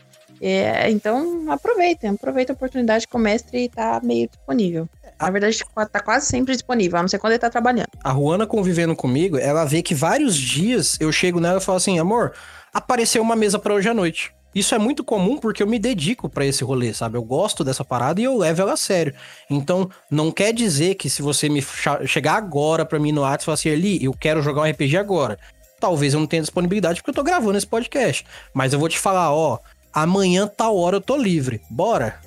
É, 0.44 0.90
então, 0.90 1.44
aproveitem, 1.52 2.10
aproveitem 2.10 2.52
a 2.52 2.56
oportunidade 2.56 3.06
que 3.06 3.16
o 3.16 3.18
mestre 3.18 3.68
tá 3.68 4.00
meio 4.02 4.28
disponível. 4.28 4.88
Na 5.20 5.30
verdade, 5.30 5.64
tá 5.92 6.00
quase 6.00 6.26
sempre 6.26 6.52
disponível, 6.52 6.98
a 6.98 7.02
não 7.02 7.08
ser 7.08 7.20
quando 7.20 7.34
ele 7.34 7.38
tá 7.38 7.48
trabalhando. 7.48 7.86
A 8.02 8.10
Ruana 8.10 8.44
convivendo 8.44 8.96
comigo, 8.96 9.38
ela 9.38 9.64
vê 9.64 9.82
que 9.82 9.94
vários 9.94 10.36
dias 10.36 10.98
eu 10.98 11.12
chego 11.12 11.38
nela 11.38 11.58
e 11.58 11.62
falo 11.62 11.76
assim, 11.76 11.96
amor, 12.00 12.32
apareceu 12.74 13.22
uma 13.22 13.36
mesa 13.36 13.56
para 13.56 13.72
hoje 13.72 13.88
à 13.88 13.94
noite. 13.94 14.34
Isso 14.52 14.74
é 14.74 14.78
muito 14.78 15.04
comum 15.04 15.38
porque 15.38 15.62
eu 15.62 15.66
me 15.66 15.78
dedico 15.78 16.28
para 16.28 16.44
esse 16.44 16.64
rolê, 16.64 16.92
sabe? 16.92 17.16
Eu 17.16 17.22
gosto 17.22 17.62
dessa 17.62 17.84
parada 17.84 18.20
e 18.20 18.24
eu 18.24 18.36
levo 18.36 18.62
ela 18.62 18.72
a 18.72 18.76
sério. 18.76 19.14
Então, 19.48 19.88
não 20.10 20.32
quer 20.32 20.52
dizer 20.52 20.96
que 20.96 21.08
se 21.08 21.22
você 21.22 21.48
me 21.48 21.64
chegar 22.04 22.34
agora 22.34 22.84
para 22.84 22.98
mim 22.98 23.12
no 23.12 23.20
WhatsApp 23.20 23.42
e 23.42 23.44
falar 23.44 23.54
assim, 23.54 23.70
ali, 23.70 24.04
eu 24.04 24.12
quero 24.12 24.42
jogar 24.42 24.62
um 24.62 24.70
RPG 24.70 24.96
agora. 24.96 25.38
Talvez 25.78 26.14
eu 26.14 26.20
não 26.20 26.26
tenha 26.26 26.42
disponibilidade 26.42 27.00
porque 27.00 27.10
eu 27.10 27.14
tô 27.14 27.22
gravando 27.22 27.56
esse 27.56 27.66
podcast. 27.66 28.26
Mas 28.52 28.72
eu 28.72 28.78
vou 28.80 28.88
te 28.88 28.98
falar, 28.98 29.32
ó, 29.32 29.58
amanhã 29.92 30.46
tal 30.46 30.76
hora 30.76 30.96
eu 30.96 31.00
tô 31.00 31.16
livre. 31.16 31.60
Bora. 31.70 32.20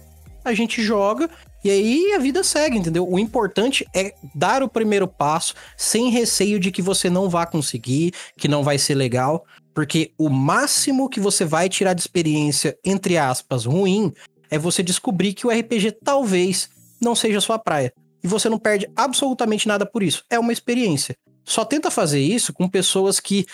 A 0.43 0.53
gente 0.53 0.81
joga 0.83 1.29
e 1.63 1.69
aí 1.71 2.13
a 2.13 2.19
vida 2.19 2.43
segue, 2.43 2.77
entendeu? 2.77 3.09
O 3.09 3.17
importante 3.17 3.87
é 3.91 4.13
dar 4.35 4.61
o 4.61 4.69
primeiro 4.69 5.07
passo 5.07 5.55
sem 5.75 6.11
receio 6.11 6.59
de 6.59 6.71
que 6.71 6.79
você 6.79 7.09
não 7.09 7.27
vá 7.27 7.43
conseguir, 7.47 8.13
que 8.37 8.47
não 8.47 8.63
vai 8.63 8.77
ser 8.77 8.93
legal. 8.93 9.43
Porque 9.73 10.13
o 10.15 10.29
máximo 10.29 11.09
que 11.09 11.19
você 11.19 11.43
vai 11.43 11.67
tirar 11.67 11.93
de 11.93 12.01
experiência, 12.01 12.77
entre 12.85 13.17
aspas, 13.17 13.65
ruim, 13.65 14.13
é 14.51 14.59
você 14.59 14.83
descobrir 14.83 15.33
que 15.33 15.47
o 15.47 15.49
RPG 15.49 15.93
talvez 16.03 16.69
não 17.01 17.15
seja 17.15 17.41
sua 17.41 17.57
praia. 17.57 17.91
E 18.23 18.27
você 18.27 18.47
não 18.47 18.59
perde 18.59 18.87
absolutamente 18.95 19.67
nada 19.67 19.87
por 19.87 20.03
isso. 20.03 20.23
É 20.29 20.37
uma 20.37 20.53
experiência. 20.53 21.15
Só 21.43 21.65
tenta 21.65 21.89
fazer 21.89 22.19
isso 22.19 22.53
com 22.53 22.69
pessoas 22.69 23.19
que 23.19 23.45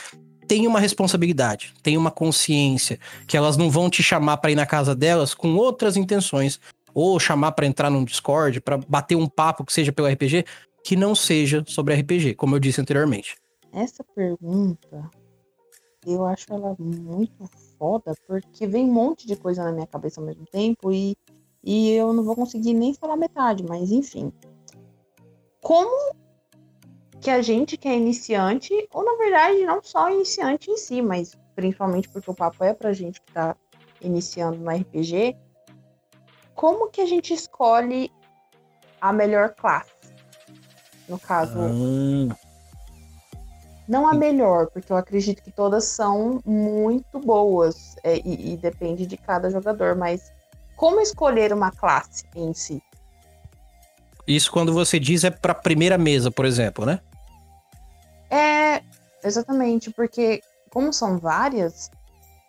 têm 0.51 0.67
uma 0.67 0.81
responsabilidade, 0.81 1.73
têm 1.81 1.95
uma 1.95 2.11
consciência, 2.11 2.99
que 3.25 3.37
elas 3.37 3.55
não 3.55 3.69
vão 3.69 3.89
te 3.89 4.03
chamar 4.03 4.35
para 4.35 4.51
ir 4.51 4.55
na 4.55 4.65
casa 4.65 4.93
delas 4.93 5.33
com 5.33 5.55
outras 5.55 5.95
intenções, 5.95 6.59
ou 6.93 7.17
chamar 7.21 7.53
para 7.53 7.65
entrar 7.65 7.89
num 7.89 8.03
Discord, 8.03 8.59
para 8.59 8.77
bater 8.77 9.15
um 9.15 9.29
papo 9.29 9.63
que 9.63 9.71
seja 9.71 9.93
pelo 9.93 10.09
RPG, 10.09 10.43
que 10.83 10.97
não 10.97 11.15
seja 11.15 11.63
sobre 11.65 11.95
RPG, 11.95 12.35
como 12.35 12.53
eu 12.53 12.59
disse 12.59 12.81
anteriormente. 12.81 13.37
Essa 13.71 14.03
pergunta 14.13 15.09
eu 16.05 16.25
acho 16.25 16.47
ela 16.49 16.75
muito 16.77 17.49
foda, 17.79 18.13
porque 18.27 18.67
vem 18.67 18.89
um 18.89 18.93
monte 18.93 19.25
de 19.25 19.37
coisa 19.37 19.63
na 19.63 19.71
minha 19.71 19.87
cabeça 19.87 20.19
ao 20.19 20.27
mesmo 20.27 20.45
tempo 20.47 20.91
e, 20.91 21.15
e 21.63 21.91
eu 21.91 22.11
não 22.11 22.25
vou 22.25 22.35
conseguir 22.35 22.73
nem 22.73 22.93
falar 22.93 23.15
metade, 23.15 23.63
mas 23.63 23.89
enfim. 23.89 24.33
Como 25.61 26.13
que 27.21 27.29
a 27.29 27.41
gente 27.41 27.77
que 27.77 27.87
é 27.87 27.95
iniciante, 27.95 28.73
ou 28.91 29.05
na 29.05 29.15
verdade 29.15 29.63
não 29.63 29.81
só 29.83 30.09
iniciante 30.09 30.71
em 30.71 30.77
si, 30.77 31.01
mas 31.01 31.37
principalmente 31.55 32.09
porque 32.09 32.31
o 32.31 32.33
papo 32.33 32.63
é 32.63 32.73
pra 32.73 32.91
gente 32.93 33.21
que 33.21 33.31
tá 33.31 33.55
iniciando 34.01 34.57
no 34.57 34.71
RPG, 34.71 35.37
como 36.55 36.89
que 36.89 36.99
a 36.99 37.05
gente 37.05 37.31
escolhe 37.33 38.11
a 38.99 39.13
melhor 39.13 39.53
classe? 39.53 39.91
No 41.07 41.19
caso, 41.19 41.59
hum. 41.59 42.29
Não 43.87 44.07
a 44.07 44.13
melhor, 44.13 44.67
porque 44.67 44.91
eu 44.91 44.95
acredito 44.95 45.43
que 45.43 45.51
todas 45.51 45.83
são 45.83 46.39
muito 46.45 47.19
boas 47.19 47.95
é, 48.03 48.17
e, 48.17 48.53
e 48.53 48.57
depende 48.57 49.05
de 49.05 49.17
cada 49.17 49.49
jogador, 49.49 49.95
mas 49.95 50.31
como 50.75 51.01
escolher 51.01 51.51
uma 51.51 51.71
classe 51.71 52.23
em 52.35 52.53
si? 52.53 52.81
Isso 54.25 54.51
quando 54.51 54.73
você 54.73 54.99
diz 54.99 55.23
é 55.23 55.29
para 55.29 55.53
primeira 55.53 55.97
mesa, 55.97 56.31
por 56.31 56.45
exemplo, 56.45 56.85
né? 56.85 57.01
É, 58.31 58.81
exatamente, 59.23 59.91
porque 59.91 60.41
como 60.69 60.93
são 60.93 61.17
várias, 61.17 61.91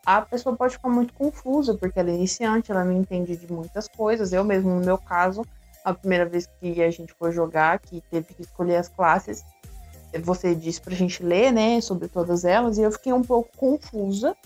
a 0.06 0.22
pessoa 0.22 0.56
pode 0.56 0.74
ficar 0.74 0.88
muito 0.88 1.12
confusa, 1.12 1.74
porque 1.74 1.98
ela 1.98 2.10
é 2.10 2.14
iniciante, 2.14 2.70
ela 2.70 2.84
não 2.84 2.92
entende 2.92 3.36
de 3.36 3.52
muitas 3.52 3.88
coisas. 3.88 4.32
Eu 4.32 4.44
mesmo, 4.44 4.70
no 4.70 4.84
meu 4.84 4.96
caso, 4.96 5.44
a 5.84 5.92
primeira 5.92 6.24
vez 6.24 6.48
que 6.60 6.82
a 6.82 6.90
gente 6.90 7.12
foi 7.18 7.32
jogar, 7.32 7.80
que 7.80 8.00
teve 8.10 8.32
que 8.32 8.42
escolher 8.42 8.76
as 8.76 8.88
classes, 8.88 9.42
você 10.22 10.54
disse 10.54 10.80
pra 10.80 10.94
gente 10.94 11.22
ler, 11.22 11.52
né, 11.52 11.80
sobre 11.80 12.06
todas 12.08 12.44
elas, 12.44 12.78
e 12.78 12.82
eu 12.82 12.92
fiquei 12.92 13.12
um 13.12 13.22
pouco 13.22 13.50
confusa. 13.56 14.36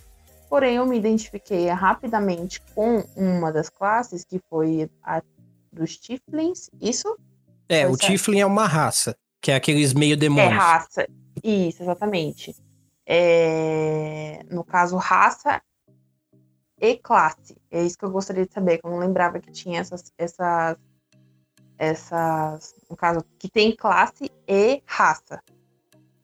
Porém, 0.49 0.77
eu 0.77 0.87
me 0.87 0.97
identifiquei 0.97 1.67
rapidamente 1.69 2.63
com 2.75 3.05
uma 3.17 3.53
das 3.53 3.69
classes, 3.69 4.25
que 4.25 4.41
foi 4.49 4.89
a 5.03 5.21
dos 5.73 5.99
Tiflins, 5.99 6.71
isso? 6.81 7.15
É, 7.69 7.85
pois 7.85 7.99
o 8.01 8.05
é. 8.05 8.07
Tiflin 8.07 8.41
é 8.41 8.47
uma 8.47 8.67
raça, 8.67 9.15
que 9.43 9.51
é 9.51 9.57
aqueles 9.57 9.93
meio 9.93 10.17
demônios. 10.17 10.53
É 10.53 10.57
raça, 10.57 11.07
isso, 11.43 11.83
exatamente. 11.83 12.57
É... 13.05 14.41
No 14.51 14.65
caso, 14.65 14.97
raça 14.97 15.63
e 16.81 16.97
classe. 16.97 17.57
É 17.71 17.83
isso 17.83 17.99
que 17.99 18.05
eu 18.05 18.11
gostaria 18.11 18.47
de 18.47 18.53
saber, 18.53 18.79
que 18.79 18.87
eu 18.87 18.91
não 18.91 18.99
lembrava 18.99 19.39
que 19.39 19.51
tinha 19.51 19.81
essas, 19.81 20.13
essas, 20.19 20.77
essas, 21.79 22.75
no 22.91 22.97
caso, 22.97 23.25
que 23.39 23.49
tem 23.49 23.75
classe 23.75 24.31
e 24.47 24.83
raça. 24.87 25.43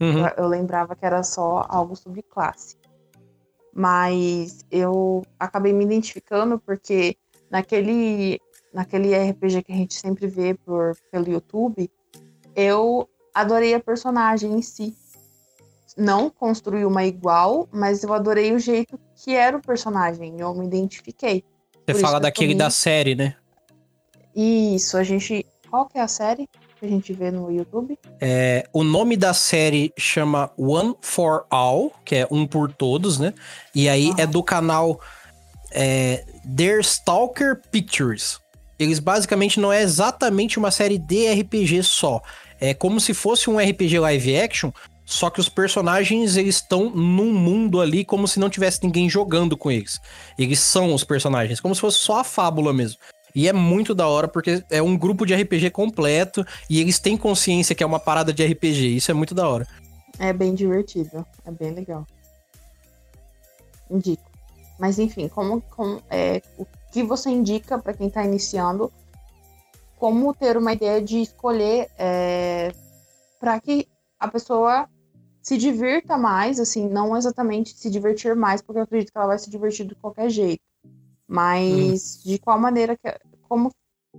Uhum. 0.00 0.26
Eu, 0.26 0.34
eu 0.36 0.48
lembrava 0.48 0.96
que 0.96 1.06
era 1.06 1.22
só 1.22 1.64
algo 1.68 1.96
sobre 1.96 2.22
classe. 2.22 2.76
Mas 3.74 4.64
eu 4.70 5.22
acabei 5.38 5.72
me 5.72 5.84
identificando 5.84 6.58
porque 6.58 7.16
naquele, 7.50 8.38
naquele 8.72 9.14
RPG 9.14 9.62
que 9.62 9.72
a 9.72 9.76
gente 9.76 9.94
sempre 9.94 10.26
vê 10.26 10.54
por, 10.54 10.94
pelo 11.10 11.30
YouTube, 11.30 11.90
eu 12.54 13.08
adorei 13.34 13.74
a 13.74 13.80
personagem 13.80 14.52
em 14.52 14.62
si. 14.62 14.94
Não 15.96 16.30
construí 16.30 16.84
uma 16.84 17.04
igual, 17.04 17.68
mas 17.72 18.02
eu 18.02 18.12
adorei 18.12 18.52
o 18.52 18.58
jeito 18.58 18.98
que 19.14 19.34
era 19.34 19.56
o 19.56 19.60
personagem. 19.60 20.34
Eu 20.38 20.54
me 20.54 20.66
identifiquei. 20.66 21.44
Você 21.86 22.00
fala 22.00 22.20
daquele 22.20 22.54
da 22.54 22.70
série, 22.70 23.14
né? 23.14 23.36
Isso, 24.34 24.96
a 24.96 25.02
gente. 25.02 25.44
Qual 25.68 25.86
que 25.86 25.98
é 25.98 26.02
a 26.02 26.08
série? 26.08 26.48
que 26.82 26.86
a 26.86 26.88
gente 26.88 27.12
vê 27.12 27.30
no 27.30 27.50
YouTube? 27.50 27.96
É, 28.20 28.66
o 28.72 28.82
nome 28.82 29.16
da 29.16 29.32
série 29.32 29.92
chama 29.96 30.50
One 30.56 30.96
for 31.00 31.46
All, 31.48 31.92
que 32.04 32.16
é 32.16 32.28
um 32.28 32.44
por 32.44 32.72
todos, 32.72 33.20
né? 33.20 33.32
E 33.72 33.88
aí 33.88 34.10
uhum. 34.10 34.16
é 34.18 34.26
do 34.26 34.42
canal 34.42 35.00
é, 35.70 36.24
The 36.56 36.80
Stalker 36.80 37.60
Pictures. 37.70 38.40
Eles 38.78 38.98
basicamente 38.98 39.60
não 39.60 39.72
é 39.72 39.80
exatamente 39.80 40.58
uma 40.58 40.72
série 40.72 40.98
de 40.98 41.32
RPG 41.32 41.84
só. 41.84 42.20
É 42.60 42.74
como 42.74 42.98
se 43.00 43.14
fosse 43.14 43.48
um 43.48 43.58
RPG 43.58 44.00
live 44.00 44.36
action, 44.36 44.72
só 45.12 45.28
que 45.28 45.40
os 45.40 45.48
personagens 45.48 46.36
eles 46.36 46.56
estão 46.56 46.90
num 46.90 47.32
mundo 47.32 47.80
ali 47.80 48.04
como 48.04 48.26
se 48.26 48.40
não 48.40 48.48
tivesse 48.48 48.82
ninguém 48.82 49.08
jogando 49.08 49.56
com 49.56 49.70
eles. 49.70 50.00
Eles 50.38 50.58
são 50.58 50.94
os 50.94 51.04
personagens, 51.04 51.60
como 51.60 51.74
se 51.74 51.80
fosse 51.80 51.98
só 51.98 52.20
a 52.20 52.24
fábula 52.24 52.72
mesmo. 52.72 52.98
E 53.34 53.48
é 53.48 53.52
muito 53.52 53.94
da 53.94 54.06
hora 54.06 54.26
porque 54.26 54.64
é 54.70 54.82
um 54.82 54.96
grupo 54.96 55.26
de 55.26 55.34
RPG 55.34 55.70
completo 55.70 56.44
e 56.68 56.80
eles 56.80 56.98
têm 56.98 57.16
consciência 57.16 57.74
que 57.74 57.82
é 57.82 57.86
uma 57.86 58.00
parada 58.00 58.32
de 58.32 58.44
RPG. 58.44 58.96
Isso 58.96 59.10
é 59.10 59.14
muito 59.14 59.34
da 59.34 59.48
hora. 59.48 59.66
É 60.18 60.32
bem 60.32 60.54
divertido, 60.54 61.26
é 61.44 61.50
bem 61.50 61.72
legal. 61.72 62.06
Indico. 63.90 64.30
Mas 64.78 64.98
enfim, 64.98 65.28
como, 65.28 65.60
como 65.60 66.02
é, 66.10 66.42
o 66.58 66.66
que 66.90 67.02
você 67.02 67.30
indica 67.30 67.78
para 67.78 67.92
quem 67.92 68.08
está 68.08 68.24
iniciando? 68.24 68.90
Como 69.98 70.34
ter 70.34 70.56
uma 70.56 70.72
ideia 70.72 71.00
de 71.00 71.18
escolher 71.20 71.88
é, 71.98 72.72
para 73.38 73.60
que 73.60 73.88
a 74.18 74.28
pessoa 74.28 74.88
se 75.42 75.58
divirta 75.58 76.16
mais, 76.16 76.60
assim, 76.60 76.88
não 76.88 77.16
exatamente 77.16 77.76
se 77.76 77.90
divertir 77.90 78.36
mais, 78.36 78.62
porque 78.62 78.78
eu 78.78 78.84
acredito 78.84 79.10
que 79.12 79.18
ela 79.18 79.26
vai 79.26 79.38
se 79.38 79.50
divertir 79.50 79.86
de 79.86 79.94
qualquer 79.96 80.30
jeito 80.30 80.62
mas 81.32 82.20
hum. 82.24 82.30
de 82.30 82.38
qual 82.38 82.58
maneira 82.58 82.94
que 82.94 83.08
como 83.48 83.72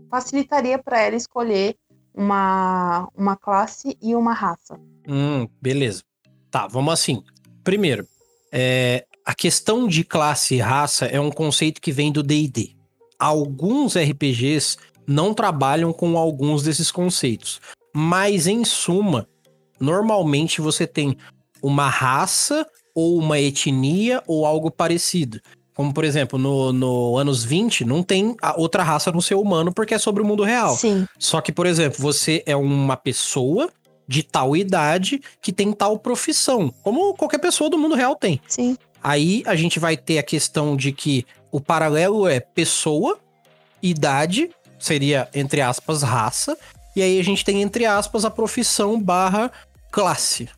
facilitaria 0.10 0.80
para 0.80 1.00
ela 1.00 1.16
escolher 1.16 1.76
uma, 2.12 3.08
uma 3.16 3.36
classe 3.36 3.96
e 4.02 4.16
uma 4.16 4.34
raça. 4.34 4.80
Hum, 5.08 5.48
beleza. 5.62 6.02
Tá, 6.50 6.68
vamos 6.68 6.94
assim. 6.94 7.24
Primeiro, 7.64 8.08
é, 8.52 9.06
a 9.24 9.36
questão 9.36 9.88
de 9.88 10.04
classe 10.04 10.56
e 10.56 10.60
raça 10.60 11.06
é 11.06 11.20
um 11.20 11.32
conceito 11.32 11.80
que 11.80 11.92
vem 11.92 12.12
do 12.12 12.24
D&D. 12.24 12.76
Alguns 13.20 13.96
RPGs 13.96 14.78
não 15.06 15.34
trabalham 15.34 15.94
com 15.94 16.18
alguns 16.18 16.64
desses 16.64 16.92
conceitos, 16.92 17.62
mas 17.96 18.48
em 18.48 18.66
suma, 18.66 19.28
normalmente 19.80 20.62
você 20.62 20.86
tem 20.86 21.18
uma 21.62 21.88
raça 21.90 22.66
ou 22.94 23.18
uma 23.18 23.40
etnia 23.40 24.22
ou 24.28 24.46
algo 24.46 24.70
parecido. 24.70 25.40
Como, 25.74 25.92
por 25.92 26.04
exemplo, 26.04 26.38
no, 26.38 26.72
no 26.72 27.18
anos 27.18 27.44
20, 27.44 27.84
não 27.84 28.04
tem 28.04 28.36
outra 28.56 28.84
raça 28.84 29.12
no 29.12 29.22
ser 29.22 29.36
humano 29.36 29.74
porque 29.74 29.96
é 29.96 29.98
sobre 29.98 30.22
o 30.22 30.26
mundo 30.26 30.44
real. 30.44 30.76
Sim. 30.76 31.08
Só 31.18 31.42
que, 31.42 31.52
por 31.52 31.66
exemplo, 31.66 32.00
você 32.00 32.44
é 32.46 32.56
uma 32.56 32.96
pessoa 32.96 33.72
de 34.08 34.22
tal 34.22 34.56
idade 34.56 35.22
que 35.42 35.52
tem 35.52 35.72
tal 35.72 35.98
profissão, 35.98 36.72
como 36.84 37.14
qualquer 37.16 37.40
pessoa 37.40 37.70
do 37.70 37.78
mundo 37.78 37.96
real 37.96 38.16
tem. 38.16 38.40
Sim. 38.48 38.78
Aí 39.02 39.42
a 39.46 39.56
gente 39.56 39.80
vai 39.80 39.98
ter 39.98 40.18
a 40.18 40.24
questão 40.24 40.76
de 40.76 40.92
que 40.92 41.26
o 41.52 41.60
paralelo 41.60 42.28
é 42.28 42.40
pessoa, 42.40 43.18
idade, 43.82 44.50
seria, 44.78 45.28
entre 45.34 45.62
aspas, 45.62 46.04
raça, 46.04 46.58
e 46.96 47.02
aí 47.02 47.20
a 47.20 47.24
gente 47.24 47.44
tem, 47.44 47.62
entre 47.62 47.86
aspas, 47.86 48.26
a 48.26 48.32
profissão 48.32 49.02
barra 49.02 49.52
classe. 49.92 50.50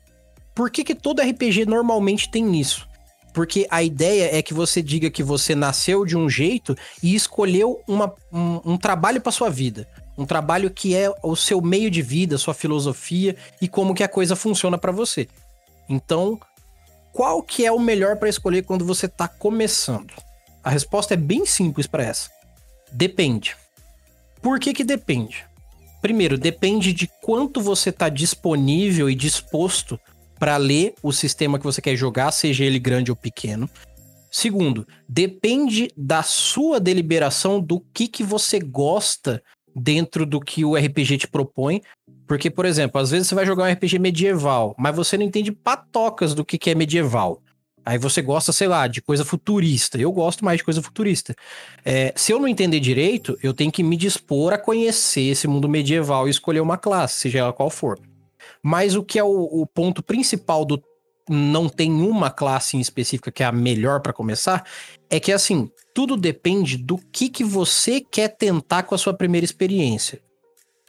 Por 0.54 0.70
que, 0.70 0.84
que 0.84 0.96
todo 0.96 1.22
RPG 1.22 1.66
normalmente 1.66 2.30
tem 2.30 2.60
isso? 2.60 2.88
Porque 3.34 3.68
a 3.70 3.84
ideia 3.84 4.34
é 4.34 4.42
que 4.42 4.54
você 4.54 4.82
diga 4.82 5.10
que 5.10 5.22
você 5.22 5.54
nasceu 5.54 6.06
de 6.06 6.16
um 6.16 6.30
jeito 6.30 6.76
e 7.04 7.14
escolheu 7.14 7.82
uma, 7.86 8.14
um, 8.32 8.62
um 8.64 8.78
trabalho 8.78 9.20
para 9.20 9.32
sua 9.32 9.50
vida. 9.50 9.88
Um 10.18 10.26
trabalho 10.26 10.72
que 10.72 10.96
é 10.96 11.14
o 11.22 11.36
seu 11.36 11.62
meio 11.62 11.92
de 11.92 12.02
vida, 12.02 12.38
sua 12.38 12.54
filosofia 12.54 13.36
e 13.62 13.68
como 13.68 13.94
que 13.94 14.04
a 14.04 14.08
coisa 14.08 14.38
funciona 14.38 14.78
para 14.78 14.94
você. 14.94 15.28
Então, 15.90 16.40
qual 17.12 17.44
que 17.44 17.66
é 17.66 17.72
o 17.72 17.80
melhor 17.80 18.16
para 18.16 18.30
escolher 18.30 18.64
quando 18.64 18.86
você 18.86 19.06
está 19.08 19.28
começando? 19.28 20.14
A 20.64 20.70
resposta 20.70 21.14
é 21.14 21.18
bem 21.18 21.46
simples 21.46 21.86
para 21.88 22.04
essa. 22.04 22.30
Depende. 22.92 23.58
Por 24.42 24.60
que 24.60 24.74
que 24.74 24.84
depende? 24.84 25.46
Primeiro, 26.06 26.38
depende 26.38 26.94
de 26.94 27.10
quanto 27.20 27.60
você 27.60 27.90
está 27.90 28.10
disponível 28.10 29.10
e 29.10 29.16
disposto 29.16 30.00
para 30.38 30.56
ler 30.56 30.94
o 31.02 31.12
sistema 31.12 31.58
que 31.58 31.66
você 31.66 31.82
quer 31.82 31.96
jogar, 31.96 32.30
seja 32.30 32.64
ele 32.64 32.78
grande 32.78 33.10
ou 33.10 33.18
pequeno. 33.18 33.68
Segundo, 34.30 34.88
depende 35.10 35.90
da 35.98 36.22
sua 36.22 36.80
deliberação 36.80 37.60
do 37.60 37.80
que, 37.92 38.08
que 38.08 38.22
você 38.24 38.60
gosta 38.60 39.42
dentro 39.76 40.28
do 40.28 40.40
que 40.40 40.64
o 40.64 40.76
RPG 40.76 41.18
te 41.18 41.28
propõe. 41.28 41.82
Porque, 42.28 42.52
por 42.52 42.66
exemplo, 42.66 43.02
às 43.02 43.10
vezes 43.10 43.28
você 43.28 43.34
vai 43.34 43.48
jogar 43.48 43.64
um 43.64 43.74
RPG 43.74 43.98
medieval, 43.98 44.76
mas 44.78 44.96
você 44.96 45.18
não 45.18 45.26
entende 45.26 45.52
patocas 45.52 46.36
do 46.36 46.46
que, 46.46 46.60
que 46.60 46.70
é 46.70 46.76
medieval. 46.76 47.42
Aí 47.86 48.00
você 48.00 48.22
gosta, 48.22 48.52
sei 48.52 48.68
lá, 48.68 48.88
de 48.88 49.02
coisa 49.02 49.24
futurista. 49.24 49.98
Eu 49.98 50.12
gosto 50.12 50.44
mais 50.44 50.58
de 50.58 50.64
coisa 50.64 50.82
futurista. 50.82 51.36
É, 51.84 52.12
se 52.16 52.32
eu 52.32 52.40
não 52.40 52.48
entender 52.48 52.80
direito, 52.80 53.38
eu 53.44 53.54
tenho 53.54 53.72
que 53.72 53.84
me 53.84 53.96
dispor 53.96 54.54
a 54.54 54.58
conhecer 54.58 55.22
esse 55.22 55.48
mundo 55.48 55.70
medieval 55.70 56.28
e 56.28 56.32
escolher 56.32 56.62
uma 56.62 56.78
classe, 56.78 57.20
seja 57.20 57.40
ela 57.40 57.54
qual 57.54 57.70
for. 57.70 58.00
Mas 58.64 58.96
o 58.96 59.04
que 59.04 59.20
é 59.20 59.24
o, 59.24 59.30
o 59.30 59.68
ponto 59.68 60.02
principal 60.02 60.66
do 60.66 60.82
não 61.30 61.68
tem 61.68 61.92
uma 61.92 62.30
classe 62.30 62.78
em 62.78 62.80
específica 62.80 63.32
que 63.32 63.42
é 63.42 63.46
a 63.46 63.52
melhor 63.52 64.00
para 64.00 64.14
começar, 64.14 64.64
é 65.10 65.20
que 65.20 65.32
assim, 65.32 65.70
tudo 65.94 66.16
depende 66.16 66.78
do 66.78 66.98
que, 66.98 67.30
que 67.30 67.44
você 67.44 68.00
quer 68.00 68.30
tentar 68.30 68.84
com 68.84 68.94
a 68.94 68.98
sua 68.98 69.14
primeira 69.14 69.46
experiência. 69.46 70.22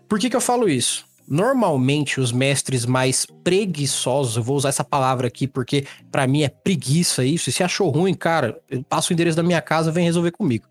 Por 0.08 0.18
que, 0.18 0.28
que 0.28 0.36
eu 0.36 0.40
falo 0.40 0.68
isso? 0.68 1.06
Normalmente, 1.28 2.20
os 2.20 2.30
mestres 2.32 2.86
mais 2.86 3.26
preguiçosos, 3.42 4.36
eu 4.36 4.42
vou 4.42 4.56
usar 4.56 4.68
essa 4.68 4.84
palavra 4.84 5.26
aqui 5.26 5.46
porque 5.46 5.86
para 6.10 6.26
mim 6.26 6.42
é 6.42 6.48
preguiça 6.48 7.24
isso. 7.24 7.50
E 7.50 7.52
se 7.52 7.62
achou 7.62 7.90
ruim, 7.90 8.14
cara, 8.14 8.58
eu 8.70 8.82
passo 8.84 9.12
o 9.12 9.14
endereço 9.14 9.36
da 9.36 9.42
minha 9.42 9.60
casa, 9.60 9.90
vem 9.90 10.04
resolver 10.04 10.30
comigo. 10.30 10.66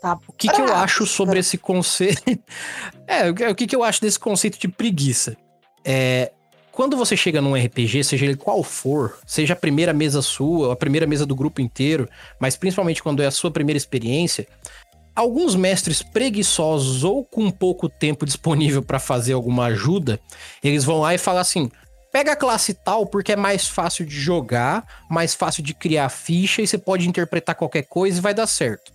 Tá 0.00 0.18
o 0.26 0.32
que, 0.32 0.48
que 0.48 0.60
eu 0.60 0.74
acho 0.74 1.06
sobre 1.06 1.38
esse 1.38 1.58
conceito? 1.58 2.22
é, 3.06 3.30
o 3.50 3.54
que, 3.54 3.66
que 3.66 3.76
eu 3.76 3.82
acho 3.82 4.00
desse 4.00 4.18
conceito 4.18 4.58
de 4.58 4.68
preguiça? 4.68 5.36
É, 5.84 6.32
quando 6.72 6.96
você 6.96 7.16
chega 7.16 7.42
num 7.42 7.54
RPG, 7.54 8.04
seja 8.04 8.24
ele 8.24 8.36
qual 8.36 8.62
for, 8.62 9.18
seja 9.26 9.52
a 9.52 9.56
primeira 9.56 9.92
mesa 9.92 10.22
sua, 10.22 10.72
a 10.72 10.76
primeira 10.76 11.06
mesa 11.06 11.26
do 11.26 11.34
grupo 11.34 11.60
inteiro, 11.60 12.08
mas 12.38 12.56
principalmente 12.56 13.02
quando 13.02 13.22
é 13.22 13.26
a 13.26 13.30
sua 13.30 13.50
primeira 13.50 13.76
experiência, 13.76 14.46
alguns 15.20 15.54
mestres 15.54 16.02
preguiçosos 16.02 17.04
ou 17.04 17.24
com 17.24 17.50
pouco 17.50 17.88
tempo 17.88 18.26
disponível 18.26 18.82
para 18.82 18.98
fazer 18.98 19.34
alguma 19.34 19.66
ajuda, 19.66 20.18
eles 20.64 20.84
vão 20.84 21.00
lá 21.00 21.14
e 21.14 21.18
falam 21.18 21.40
assim: 21.40 21.70
pega 22.10 22.32
a 22.32 22.36
classe 22.36 22.74
tal 22.74 23.06
porque 23.06 23.32
é 23.32 23.36
mais 23.36 23.68
fácil 23.68 24.04
de 24.04 24.18
jogar, 24.18 24.84
mais 25.08 25.34
fácil 25.34 25.62
de 25.62 25.74
criar 25.74 26.08
ficha 26.08 26.62
e 26.62 26.66
você 26.66 26.78
pode 26.78 27.08
interpretar 27.08 27.54
qualquer 27.54 27.82
coisa 27.82 28.18
e 28.18 28.22
vai 28.22 28.34
dar 28.34 28.46
certo. 28.46 28.92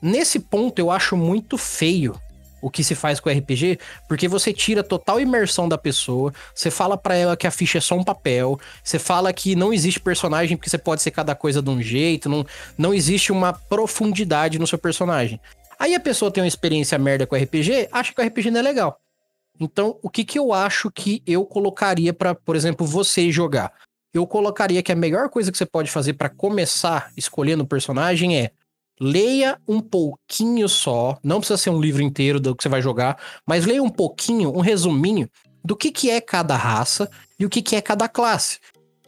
Nesse 0.00 0.38
ponto 0.38 0.78
eu 0.78 0.90
acho 0.90 1.16
muito 1.16 1.56
feio 1.56 2.14
o 2.62 2.70
que 2.70 2.84
se 2.84 2.94
faz 2.94 3.18
com 3.18 3.28
o 3.28 3.32
RPG, 3.32 3.78
porque 4.08 4.28
você 4.28 4.52
tira 4.52 4.84
total 4.84 5.20
imersão 5.20 5.68
da 5.68 5.76
pessoa, 5.76 6.32
você 6.54 6.70
fala 6.70 6.96
para 6.96 7.16
ela 7.16 7.36
que 7.36 7.46
a 7.46 7.50
ficha 7.50 7.78
é 7.78 7.80
só 7.80 7.96
um 7.96 8.04
papel, 8.04 8.58
você 8.82 8.98
fala 8.98 9.32
que 9.32 9.56
não 9.56 9.72
existe 9.72 9.98
personagem 9.98 10.56
porque 10.56 10.70
você 10.70 10.78
pode 10.78 11.02
ser 11.02 11.10
cada 11.10 11.34
coisa 11.34 11.60
de 11.60 11.68
um 11.68 11.82
jeito, 11.82 12.28
não, 12.28 12.46
não 12.78 12.94
existe 12.94 13.32
uma 13.32 13.52
profundidade 13.52 14.58
no 14.58 14.66
seu 14.66 14.78
personagem. 14.78 15.40
Aí 15.78 15.94
a 15.96 16.00
pessoa 16.00 16.30
tem 16.30 16.42
uma 16.42 16.48
experiência 16.48 16.96
merda 16.96 17.26
com 17.26 17.34
RPG, 17.34 17.88
acha 17.90 18.14
que 18.14 18.22
o 18.22 18.24
RPG 18.24 18.52
não 18.52 18.60
é 18.60 18.62
legal. 18.62 19.00
Então, 19.58 19.98
o 20.00 20.08
que, 20.08 20.24
que 20.24 20.38
eu 20.38 20.52
acho 20.52 20.90
que 20.90 21.22
eu 21.26 21.44
colocaria 21.44 22.12
para, 22.12 22.34
por 22.34 22.54
exemplo, 22.54 22.86
você 22.86 23.30
jogar? 23.30 23.72
Eu 24.14 24.26
colocaria 24.26 24.82
que 24.82 24.92
a 24.92 24.96
melhor 24.96 25.28
coisa 25.28 25.50
que 25.50 25.58
você 25.58 25.66
pode 25.66 25.90
fazer 25.90 26.12
para 26.14 26.28
começar 26.28 27.10
escolhendo 27.16 27.64
o 27.64 27.66
personagem 27.66 28.38
é 28.38 28.52
leia 29.00 29.58
um 29.66 29.80
pouquinho 29.80 30.68
só, 30.68 31.18
não 31.22 31.38
precisa 31.38 31.56
ser 31.56 31.70
um 31.70 31.80
livro 31.80 32.02
inteiro 32.02 32.38
do 32.38 32.54
que 32.54 32.62
você 32.62 32.68
vai 32.68 32.82
jogar, 32.82 33.18
mas 33.46 33.66
leia 33.66 33.82
um 33.82 33.88
pouquinho, 33.88 34.50
um 34.56 34.60
resuminho 34.60 35.28
do 35.64 35.76
que, 35.76 35.90
que 35.90 36.10
é 36.10 36.20
cada 36.20 36.56
raça 36.56 37.10
e 37.38 37.46
o 37.46 37.50
que, 37.50 37.62
que 37.62 37.76
é 37.76 37.80
cada 37.80 38.08
classe. 38.08 38.58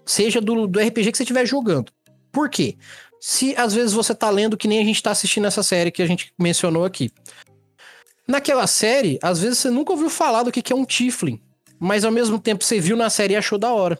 Seja 0.06 0.40
do, 0.40 0.66
do 0.66 0.80
RPG 0.80 1.12
que 1.12 1.16
você 1.18 1.22
estiver 1.22 1.46
jogando. 1.46 1.92
Por 2.30 2.48
quê? 2.48 2.76
Se 3.20 3.54
às 3.56 3.72
vezes 3.72 3.92
você 3.92 4.14
tá 4.14 4.28
lendo 4.30 4.56
que 4.56 4.68
nem 4.68 4.80
a 4.80 4.84
gente 4.84 5.02
tá 5.02 5.10
assistindo 5.10 5.46
essa 5.46 5.62
série 5.62 5.90
que 5.90 6.02
a 6.02 6.06
gente 6.06 6.32
mencionou 6.38 6.84
aqui. 6.84 7.10
Naquela 8.26 8.66
série, 8.66 9.18
às 9.22 9.40
vezes 9.40 9.58
você 9.58 9.70
nunca 9.70 9.92
ouviu 9.92 10.10
falar 10.10 10.42
do 10.42 10.52
que, 10.52 10.62
que 10.62 10.72
é 10.72 10.76
um 10.76 10.84
Tiflin, 10.84 11.40
mas 11.78 12.04
ao 12.04 12.12
mesmo 12.12 12.38
tempo 12.38 12.64
você 12.64 12.80
viu 12.80 12.96
na 12.96 13.10
série 13.10 13.34
e 13.34 13.36
achou 13.36 13.58
da 13.58 13.72
hora. 13.72 13.98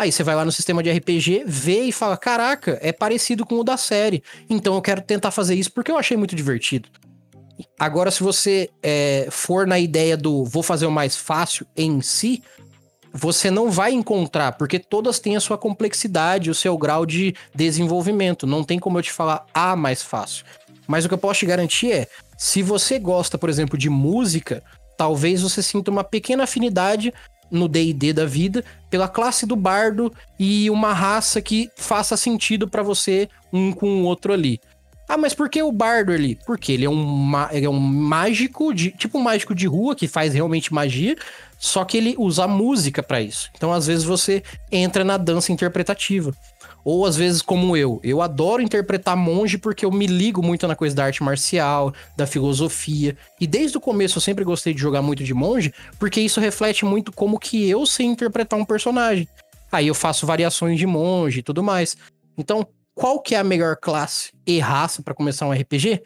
Aí 0.00 0.10
você 0.10 0.22
vai 0.22 0.34
lá 0.34 0.46
no 0.46 0.50
sistema 0.50 0.82
de 0.82 0.90
RPG, 0.90 1.44
vê 1.46 1.82
e 1.82 1.92
fala: 1.92 2.16
caraca, 2.16 2.78
é 2.80 2.90
parecido 2.90 3.44
com 3.44 3.56
o 3.56 3.62
da 3.62 3.76
série. 3.76 4.22
Então 4.48 4.74
eu 4.74 4.80
quero 4.80 5.02
tentar 5.02 5.30
fazer 5.30 5.54
isso 5.54 5.70
porque 5.70 5.90
eu 5.90 5.98
achei 5.98 6.16
muito 6.16 6.34
divertido. 6.34 6.88
Agora, 7.78 8.10
se 8.10 8.22
você 8.22 8.70
é, 8.82 9.28
for 9.30 9.66
na 9.66 9.78
ideia 9.78 10.16
do 10.16 10.42
vou 10.42 10.62
fazer 10.62 10.86
o 10.86 10.90
mais 10.90 11.16
fácil 11.16 11.66
em 11.76 12.00
si, 12.00 12.42
você 13.12 13.50
não 13.50 13.70
vai 13.70 13.92
encontrar, 13.92 14.52
porque 14.52 14.78
todas 14.78 15.20
têm 15.20 15.36
a 15.36 15.40
sua 15.40 15.58
complexidade, 15.58 16.48
o 16.48 16.54
seu 16.54 16.78
grau 16.78 17.04
de 17.04 17.34
desenvolvimento. 17.54 18.46
Não 18.46 18.64
tem 18.64 18.78
como 18.78 18.98
eu 18.98 19.02
te 19.02 19.12
falar 19.12 19.44
a 19.52 19.76
mais 19.76 20.02
fácil. 20.02 20.46
Mas 20.88 21.04
o 21.04 21.08
que 21.08 21.14
eu 21.14 21.18
posso 21.18 21.40
te 21.40 21.46
garantir 21.46 21.92
é, 21.92 22.08
se 22.38 22.62
você 22.62 22.98
gosta, 22.98 23.36
por 23.36 23.50
exemplo, 23.50 23.76
de 23.76 23.90
música, 23.90 24.62
talvez 24.96 25.42
você 25.42 25.62
sinta 25.62 25.90
uma 25.90 26.02
pequena 26.02 26.44
afinidade 26.44 27.12
no 27.50 27.68
D&D 27.68 28.12
da 28.12 28.24
vida 28.24 28.64
pela 28.88 29.08
classe 29.08 29.46
do 29.46 29.56
bardo 29.56 30.12
e 30.38 30.70
uma 30.70 30.92
raça 30.92 31.40
que 31.40 31.70
faça 31.76 32.16
sentido 32.16 32.68
para 32.68 32.82
você 32.82 33.28
um 33.52 33.72
com 33.72 34.02
o 34.02 34.04
outro 34.04 34.32
ali. 34.32 34.60
Ah, 35.10 35.16
mas 35.16 35.34
por 35.34 35.48
que 35.48 35.60
o 35.60 35.72
bardo 35.72 36.12
ali? 36.12 36.38
Porque 36.46 36.70
ele 36.70 36.84
é 36.84 36.88
um, 36.88 37.32
ele 37.50 37.66
é 37.66 37.68
um 37.68 37.80
mágico, 37.80 38.72
de, 38.72 38.92
tipo 38.92 39.18
um 39.18 39.22
mágico 39.22 39.56
de 39.56 39.66
rua 39.66 39.96
que 39.96 40.06
faz 40.06 40.32
realmente 40.32 40.72
magia, 40.72 41.16
só 41.58 41.84
que 41.84 41.96
ele 41.96 42.14
usa 42.16 42.46
música 42.46 43.02
para 43.02 43.20
isso. 43.20 43.50
Então, 43.56 43.72
às 43.72 43.88
vezes, 43.88 44.04
você 44.04 44.40
entra 44.70 45.02
na 45.02 45.16
dança 45.16 45.50
interpretativa. 45.50 46.32
Ou 46.84 47.04
às 47.04 47.16
vezes, 47.16 47.42
como 47.42 47.76
eu, 47.76 48.00
eu 48.02 48.22
adoro 48.22 48.62
interpretar 48.62 49.16
monge 49.16 49.58
porque 49.58 49.84
eu 49.84 49.90
me 49.90 50.06
ligo 50.06 50.42
muito 50.42 50.66
na 50.66 50.74
coisa 50.74 50.94
da 50.94 51.04
arte 51.04 51.22
marcial, 51.22 51.92
da 52.16 52.26
filosofia. 52.26 53.16
E 53.40 53.46
desde 53.46 53.76
o 53.76 53.80
começo 53.80 54.18
eu 54.18 54.22
sempre 54.22 54.44
gostei 54.44 54.72
de 54.72 54.80
jogar 54.80 55.02
muito 55.02 55.22
de 55.22 55.34
monge, 55.34 55.72
porque 55.98 56.20
isso 56.20 56.40
reflete 56.40 56.84
muito 56.84 57.12
como 57.12 57.38
que 57.38 57.68
eu 57.68 57.84
sei 57.86 58.06
interpretar 58.06 58.58
um 58.58 58.64
personagem. 58.64 59.28
Aí 59.70 59.86
eu 59.86 59.94
faço 59.94 60.26
variações 60.26 60.78
de 60.78 60.86
monge 60.86 61.40
e 61.40 61.42
tudo 61.42 61.62
mais. 61.62 61.96
Então, 62.36 62.66
qual 62.94 63.20
que 63.20 63.34
é 63.34 63.38
a 63.38 63.44
melhor 63.44 63.76
classe 63.76 64.32
e 64.46 64.58
raça 64.58 65.02
para 65.02 65.14
começar 65.14 65.46
um 65.46 65.52
RPG? 65.52 66.02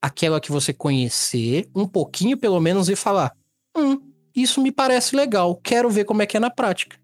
Aquela 0.00 0.40
que 0.40 0.52
você 0.52 0.72
conhecer 0.72 1.68
um 1.74 1.86
pouquinho 1.86 2.36
pelo 2.36 2.60
menos 2.60 2.88
e 2.88 2.94
falar: 2.94 3.32
"Hum, 3.76 4.00
isso 4.34 4.60
me 4.60 4.70
parece 4.70 5.16
legal, 5.16 5.56
quero 5.56 5.90
ver 5.90 6.04
como 6.04 6.22
é 6.22 6.26
que 6.26 6.36
é 6.36 6.40
na 6.40 6.50
prática". 6.50 6.96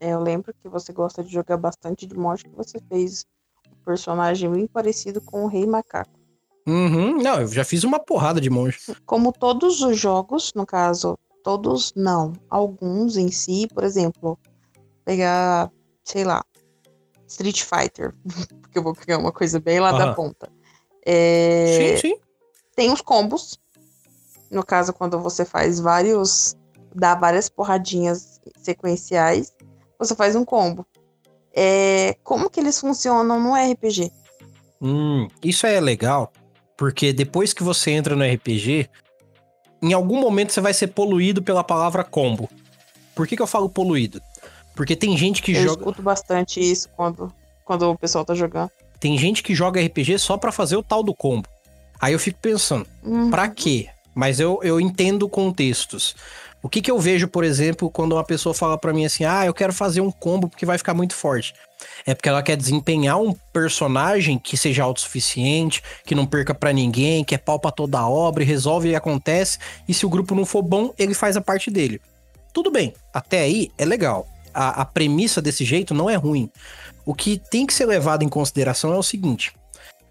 É, 0.00 0.10
eu 0.10 0.20
lembro 0.20 0.54
que 0.54 0.68
você 0.68 0.92
gosta 0.92 1.22
de 1.22 1.32
jogar 1.32 1.56
bastante 1.56 2.06
de 2.06 2.16
monge, 2.16 2.44
que 2.44 2.56
você 2.56 2.78
fez 2.88 3.26
um 3.70 3.84
personagem 3.84 4.50
bem 4.50 4.66
parecido 4.66 5.20
com 5.20 5.44
o 5.44 5.48
Rei 5.48 5.66
Macaco. 5.66 6.18
Uhum. 6.66 7.20
Não, 7.20 7.40
eu 7.40 7.48
já 7.48 7.64
fiz 7.64 7.84
uma 7.84 7.98
porrada 7.98 8.40
de 8.40 8.48
monge. 8.48 8.78
Como 9.04 9.32
todos 9.32 9.80
os 9.82 9.98
jogos, 9.98 10.52
no 10.54 10.64
caso, 10.64 11.18
todos 11.42 11.92
não, 11.96 12.32
alguns 12.48 13.16
em 13.16 13.30
si, 13.30 13.66
por 13.74 13.82
exemplo, 13.82 14.38
pegar, 15.04 15.70
sei 16.04 16.24
lá, 16.24 16.44
Street 17.26 17.62
Fighter, 17.62 18.14
porque 18.62 18.78
eu 18.78 18.82
vou 18.82 18.94
pegar 18.94 19.18
uma 19.18 19.32
coisa 19.32 19.58
bem 19.58 19.80
lá 19.80 19.92
da 19.92 20.14
ponta. 20.14 20.50
É... 21.04 21.96
Sim, 21.96 22.08
sim. 22.08 22.20
Tem 22.76 22.92
os 22.92 23.00
combos. 23.00 23.58
No 24.50 24.64
caso, 24.64 24.92
quando 24.92 25.18
você 25.18 25.44
faz 25.44 25.80
vários. 25.80 26.54
dá 26.94 27.14
várias 27.14 27.48
porradinhas 27.48 28.40
sequenciais 28.56 29.52
você 30.04 30.14
faz 30.14 30.34
um 30.34 30.44
combo. 30.44 30.86
É, 31.54 32.16
como 32.24 32.48
que 32.48 32.60
eles 32.60 32.80
funcionam 32.80 33.40
no 33.40 33.54
RPG? 33.54 34.10
Hum, 34.80 35.28
isso 35.44 35.66
é 35.66 35.78
legal, 35.80 36.32
porque 36.76 37.12
depois 37.12 37.52
que 37.52 37.62
você 37.62 37.92
entra 37.92 38.16
no 38.16 38.24
RPG, 38.24 38.88
em 39.82 39.92
algum 39.92 40.20
momento 40.20 40.52
você 40.52 40.60
vai 40.60 40.74
ser 40.74 40.88
poluído 40.88 41.42
pela 41.42 41.62
palavra 41.62 42.02
combo. 42.02 42.48
Por 43.14 43.26
que, 43.26 43.36
que 43.36 43.42
eu 43.42 43.46
falo 43.46 43.68
poluído? 43.68 44.20
Porque 44.74 44.96
tem 44.96 45.16
gente 45.16 45.42
que 45.42 45.52
eu 45.52 45.56
joga. 45.56 45.70
Eu 45.70 45.78
escuto 45.78 46.02
bastante 46.02 46.60
isso 46.60 46.88
quando, 46.96 47.32
quando 47.64 47.90
o 47.90 47.98
pessoal 47.98 48.24
tá 48.24 48.34
jogando. 48.34 48.70
Tem 48.98 49.18
gente 49.18 49.42
que 49.42 49.54
joga 49.54 49.84
RPG 49.84 50.18
só 50.18 50.38
para 50.38 50.52
fazer 50.52 50.76
o 50.76 50.82
tal 50.82 51.02
do 51.02 51.14
combo. 51.14 51.48
Aí 52.00 52.12
eu 52.12 52.18
fico 52.18 52.38
pensando, 52.40 52.86
uhum. 53.04 53.30
pra 53.30 53.48
quê? 53.48 53.88
Mas 54.14 54.40
eu, 54.40 54.60
eu 54.62 54.80
entendo 54.80 55.28
contextos. 55.28 56.16
O 56.62 56.68
que, 56.68 56.80
que 56.80 56.90
eu 56.90 56.98
vejo, 56.98 57.26
por 57.26 57.42
exemplo, 57.42 57.90
quando 57.90 58.12
uma 58.12 58.22
pessoa 58.22 58.54
fala 58.54 58.78
para 58.78 58.92
mim 58.92 59.04
assim: 59.04 59.24
ah, 59.24 59.44
eu 59.44 59.52
quero 59.52 59.72
fazer 59.72 60.00
um 60.00 60.12
combo 60.12 60.48
porque 60.48 60.64
vai 60.64 60.78
ficar 60.78 60.94
muito 60.94 61.14
forte. 61.14 61.52
É 62.06 62.14
porque 62.14 62.28
ela 62.28 62.42
quer 62.42 62.56
desempenhar 62.56 63.20
um 63.20 63.34
personagem 63.52 64.38
que 64.38 64.56
seja 64.56 64.84
autossuficiente, 64.84 65.82
que 66.04 66.14
não 66.14 66.24
perca 66.24 66.54
para 66.54 66.72
ninguém, 66.72 67.24
que 67.24 67.34
é 67.34 67.38
pau 67.38 67.58
pra 67.58 67.72
toda 67.72 67.98
a 67.98 68.08
obra, 68.08 68.44
resolve 68.44 68.90
e 68.90 68.94
acontece. 68.94 69.58
E 69.88 69.92
se 69.92 70.06
o 70.06 70.08
grupo 70.08 70.36
não 70.36 70.46
for 70.46 70.62
bom, 70.62 70.94
ele 70.96 71.14
faz 71.14 71.36
a 71.36 71.40
parte 71.40 71.68
dele. 71.68 72.00
Tudo 72.54 72.70
bem, 72.70 72.94
até 73.12 73.40
aí 73.40 73.72
é 73.76 73.84
legal. 73.84 74.28
A, 74.54 74.82
a 74.82 74.84
premissa 74.84 75.42
desse 75.42 75.64
jeito 75.64 75.92
não 75.92 76.08
é 76.08 76.14
ruim. 76.14 76.48
O 77.04 77.12
que 77.12 77.38
tem 77.50 77.66
que 77.66 77.74
ser 77.74 77.86
levado 77.86 78.22
em 78.22 78.28
consideração 78.28 78.92
é 78.92 78.96
o 78.96 79.02
seguinte: 79.02 79.52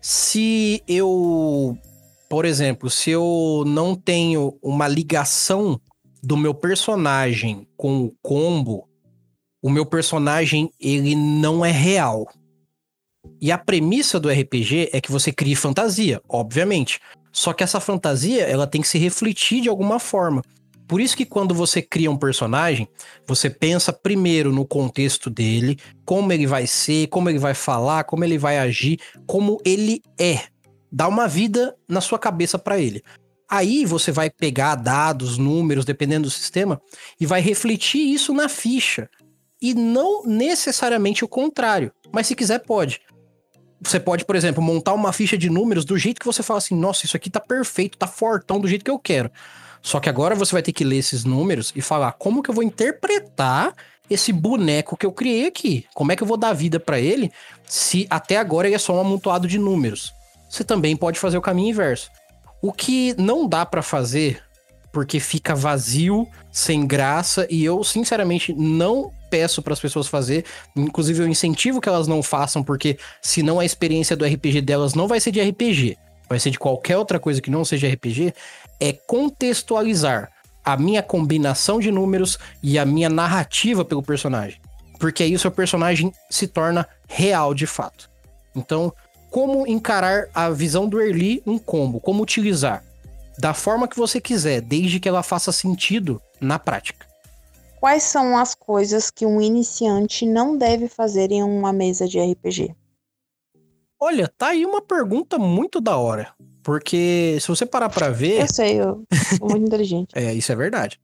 se 0.01 0.83
eu, 0.85 1.77
por 2.27 2.43
exemplo, 2.43 2.89
se 2.89 3.09
eu 3.11 3.63
não 3.65 3.95
tenho 3.95 4.57
uma 4.61 4.89
ligação 4.89 5.79
do 6.21 6.37
meu 6.37 6.53
personagem 6.53 7.67
com 7.75 8.03
o 8.03 8.15
combo, 8.21 8.87
o 9.61 9.69
meu 9.69 9.85
personagem 9.85 10.71
ele 10.79 11.15
não 11.15 11.65
é 11.65 11.71
real. 11.71 12.27
E 13.39 13.51
a 13.51 13.57
premissa 13.57 14.19
do 14.19 14.29
RPG 14.29 14.89
é 14.93 15.01
que 15.01 15.11
você 15.11 15.31
crie 15.31 15.55
fantasia, 15.55 16.21
obviamente. 16.27 16.99
Só 17.31 17.53
que 17.53 17.63
essa 17.63 17.79
fantasia, 17.79 18.43
ela 18.43 18.67
tem 18.67 18.81
que 18.81 18.87
se 18.87 18.97
refletir 18.97 19.61
de 19.61 19.69
alguma 19.69 19.99
forma. 19.99 20.41
Por 20.87 20.99
isso 20.99 21.15
que 21.15 21.25
quando 21.25 21.55
você 21.55 21.81
cria 21.81 22.11
um 22.11 22.17
personagem, 22.17 22.87
você 23.25 23.49
pensa 23.49 23.93
primeiro 23.93 24.51
no 24.51 24.65
contexto 24.65 25.29
dele, 25.29 25.77
como 26.03 26.33
ele 26.33 26.45
vai 26.45 26.67
ser, 26.67 27.07
como 27.07 27.29
ele 27.29 27.39
vai 27.39 27.53
falar, 27.53 28.03
como 28.03 28.25
ele 28.25 28.37
vai 28.37 28.59
agir, 28.59 28.99
como 29.25 29.57
ele 29.63 30.01
é. 30.19 30.41
Dá 30.91 31.07
uma 31.07 31.27
vida 31.27 31.73
na 31.87 32.01
sua 32.01 32.19
cabeça 32.19 32.59
para 32.59 32.77
ele. 32.77 33.01
Aí 33.51 33.83
você 33.83 34.13
vai 34.13 34.29
pegar 34.29 34.75
dados, 34.75 35.37
números, 35.37 35.83
dependendo 35.83 36.29
do 36.29 36.31
sistema, 36.31 36.81
e 37.19 37.25
vai 37.25 37.41
refletir 37.41 37.99
isso 37.99 38.33
na 38.33 38.47
ficha. 38.47 39.09
E 39.61 39.73
não 39.73 40.23
necessariamente 40.23 41.25
o 41.25 41.27
contrário. 41.27 41.91
Mas 42.13 42.27
se 42.27 42.35
quiser, 42.35 42.59
pode. 42.59 43.01
Você 43.81 43.99
pode, 43.99 44.23
por 44.23 44.37
exemplo, 44.37 44.63
montar 44.63 44.93
uma 44.93 45.11
ficha 45.11 45.37
de 45.37 45.49
números 45.49 45.83
do 45.83 45.97
jeito 45.97 46.21
que 46.21 46.25
você 46.25 46.41
fala 46.41 46.59
assim: 46.59 46.75
nossa, 46.75 47.05
isso 47.05 47.17
aqui 47.17 47.29
tá 47.29 47.41
perfeito, 47.41 47.97
tá 47.97 48.07
fortão 48.07 48.57
do 48.57 48.69
jeito 48.69 48.85
que 48.85 48.91
eu 48.91 48.97
quero. 48.97 49.29
Só 49.81 49.99
que 49.99 50.07
agora 50.07 50.33
você 50.33 50.53
vai 50.53 50.61
ter 50.61 50.71
que 50.71 50.85
ler 50.85 50.97
esses 50.97 51.25
números 51.25 51.73
e 51.75 51.81
falar 51.81 52.13
como 52.13 52.41
que 52.41 52.49
eu 52.49 52.55
vou 52.55 52.63
interpretar 52.63 53.75
esse 54.09 54.31
boneco 54.31 54.95
que 54.95 55.05
eu 55.05 55.11
criei 55.11 55.47
aqui. 55.47 55.85
Como 55.93 56.11
é 56.13 56.15
que 56.15 56.23
eu 56.23 56.27
vou 56.27 56.37
dar 56.37 56.53
vida 56.53 56.79
para 56.79 57.01
ele 57.01 57.29
se 57.65 58.07
até 58.09 58.37
agora 58.37 58.67
ele 58.67 58.75
é 58.75 58.79
só 58.79 58.95
um 58.95 59.01
amontoado 59.01 59.45
de 59.45 59.57
números? 59.57 60.13
Você 60.49 60.63
também 60.63 60.95
pode 60.95 61.19
fazer 61.19 61.37
o 61.37 61.41
caminho 61.41 61.69
inverso. 61.69 62.09
O 62.61 62.71
que 62.71 63.15
não 63.17 63.47
dá 63.47 63.65
para 63.65 63.81
fazer, 63.81 64.43
porque 64.91 65.19
fica 65.19 65.55
vazio, 65.55 66.27
sem 66.51 66.85
graça, 66.85 67.47
e 67.49 67.63
eu, 67.63 67.83
sinceramente, 67.83 68.53
não 68.53 69.11
peço 69.31 69.61
para 69.61 69.73
as 69.73 69.79
pessoas 69.79 70.07
fazer. 70.07 70.45
Inclusive, 70.75 71.23
eu 71.23 71.27
incentivo 71.27 71.81
que 71.81 71.89
elas 71.89 72.07
não 72.07 72.21
façam, 72.21 72.61
porque 72.61 72.99
senão 73.21 73.59
a 73.59 73.65
experiência 73.65 74.15
do 74.15 74.25
RPG 74.25 74.61
delas 74.61 74.93
não 74.93 75.07
vai 75.07 75.19
ser 75.19 75.31
de 75.31 75.41
RPG, 75.41 75.97
vai 76.29 76.39
ser 76.39 76.51
de 76.51 76.59
qualquer 76.59 76.97
outra 76.97 77.19
coisa 77.19 77.41
que 77.41 77.49
não 77.49 77.65
seja 77.65 77.87
RPG. 77.87 78.33
É 78.79 78.93
contextualizar 78.93 80.29
a 80.63 80.77
minha 80.77 81.01
combinação 81.01 81.79
de 81.79 81.89
números 81.89 82.37
e 82.61 82.77
a 82.77 82.85
minha 82.85 83.09
narrativa 83.09 83.83
pelo 83.83 84.03
personagem. 84.03 84.61
Porque 84.99 85.23
aí 85.23 85.33
o 85.33 85.39
seu 85.39 85.49
personagem 85.49 86.13
se 86.29 86.47
torna 86.47 86.87
real 87.07 87.55
de 87.55 87.65
fato. 87.65 88.09
Então, 88.55 88.93
como 89.31 89.65
encarar 89.65 90.27
a 90.33 90.49
visão 90.49 90.87
do 90.87 91.01
Early 91.01 91.41
um 91.47 91.57
combo, 91.57 91.99
como 91.99 92.21
utilizar. 92.21 92.83
da 93.39 93.55
forma 93.55 93.87
que 93.87 93.97
você 93.97 94.21
quiser, 94.21 94.61
desde 94.61 94.99
que 94.99 95.09
ela 95.09 95.23
faça 95.23 95.51
sentido 95.51 96.21
na 96.39 96.59
prática. 96.59 97.07
Quais 97.79 98.03
são 98.03 98.37
as 98.37 98.53
coisas 98.53 99.09
que 99.09 99.25
um 99.25 99.41
iniciante 99.41 100.27
não 100.27 100.55
deve 100.55 100.87
fazer 100.87 101.31
em 101.31 101.41
uma 101.41 101.73
mesa 101.73 102.07
de 102.07 102.19
RPG? 102.19 102.75
Olha, 103.99 104.31
tá 104.37 104.49
aí 104.49 104.63
uma 104.63 104.81
pergunta 104.81 105.39
muito 105.39 105.81
da 105.81 105.97
hora. 105.97 106.33
Porque 106.61 107.37
se 107.41 107.47
você 107.47 107.65
parar 107.65 107.89
pra 107.89 108.09
ver. 108.09 108.41
Eu 108.41 108.47
sei, 108.47 108.79
eu 108.79 109.03
sou 109.39 109.49
muito 109.49 109.65
inteligente. 109.65 110.11
É, 110.13 110.31
isso 110.33 110.51
é 110.51 110.55
verdade. 110.55 110.99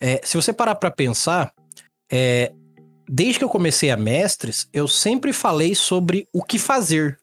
É, 0.00 0.20
se 0.24 0.36
você 0.36 0.52
parar 0.52 0.76
pra 0.76 0.90
pensar, 0.90 1.52
é, 2.10 2.50
desde 3.06 3.38
que 3.38 3.44
eu 3.44 3.50
comecei 3.50 3.90
a 3.90 3.96
mestres, 3.96 4.68
eu 4.72 4.88
sempre 4.88 5.34
falei 5.34 5.74
sobre 5.74 6.26
o 6.32 6.42
que 6.42 6.58
fazer. 6.58 7.18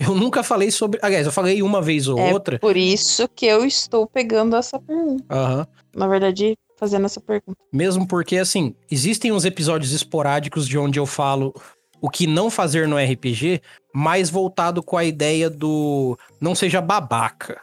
Eu 0.00 0.14
nunca 0.14 0.42
falei 0.42 0.70
sobre. 0.70 0.98
Aliás, 1.02 1.26
eu 1.26 1.32
falei 1.32 1.62
uma 1.62 1.82
vez 1.82 2.08
ou 2.08 2.18
é 2.18 2.32
outra. 2.32 2.58
Por 2.58 2.76
isso 2.76 3.28
que 3.28 3.44
eu 3.44 3.66
estou 3.66 4.06
pegando 4.06 4.56
essa 4.56 4.80
pergunta. 4.80 5.24
Uhum. 5.34 5.66
Na 5.94 6.08
verdade, 6.08 6.56
fazendo 6.78 7.04
essa 7.04 7.20
pergunta. 7.20 7.58
Mesmo 7.70 8.08
porque, 8.08 8.38
assim, 8.38 8.74
existem 8.90 9.30
uns 9.30 9.44
episódios 9.44 9.92
esporádicos 9.92 10.66
de 10.66 10.78
onde 10.78 10.98
eu 10.98 11.04
falo 11.04 11.54
o 12.00 12.08
que 12.08 12.26
não 12.26 12.50
fazer 12.50 12.88
no 12.88 12.96
RPG, 12.96 13.60
mais 13.94 14.30
voltado 14.30 14.82
com 14.82 14.96
a 14.96 15.04
ideia 15.04 15.50
do 15.50 16.18
não 16.40 16.54
seja 16.54 16.80
babaca. 16.80 17.60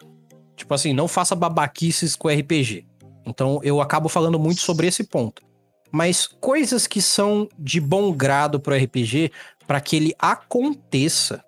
Tipo 0.56 0.76
assim, 0.76 0.94
não 0.94 1.08
faça 1.08 1.36
babaquices 1.36 2.16
com 2.16 2.28
RPG. 2.28 2.86
Então 3.26 3.60
eu 3.64 3.82
acabo 3.82 4.08
falando 4.08 4.38
muito 4.38 4.62
sobre 4.62 4.86
esse 4.86 5.04
ponto. 5.04 5.42
Mas 5.92 6.28
coisas 6.28 6.86
que 6.86 7.02
são 7.02 7.50
de 7.58 7.80
bom 7.82 8.12
grado 8.12 8.60
pro 8.60 8.76
RPG 8.76 9.32
para 9.66 9.82
que 9.82 9.96
ele 9.96 10.14
aconteça 10.20 11.44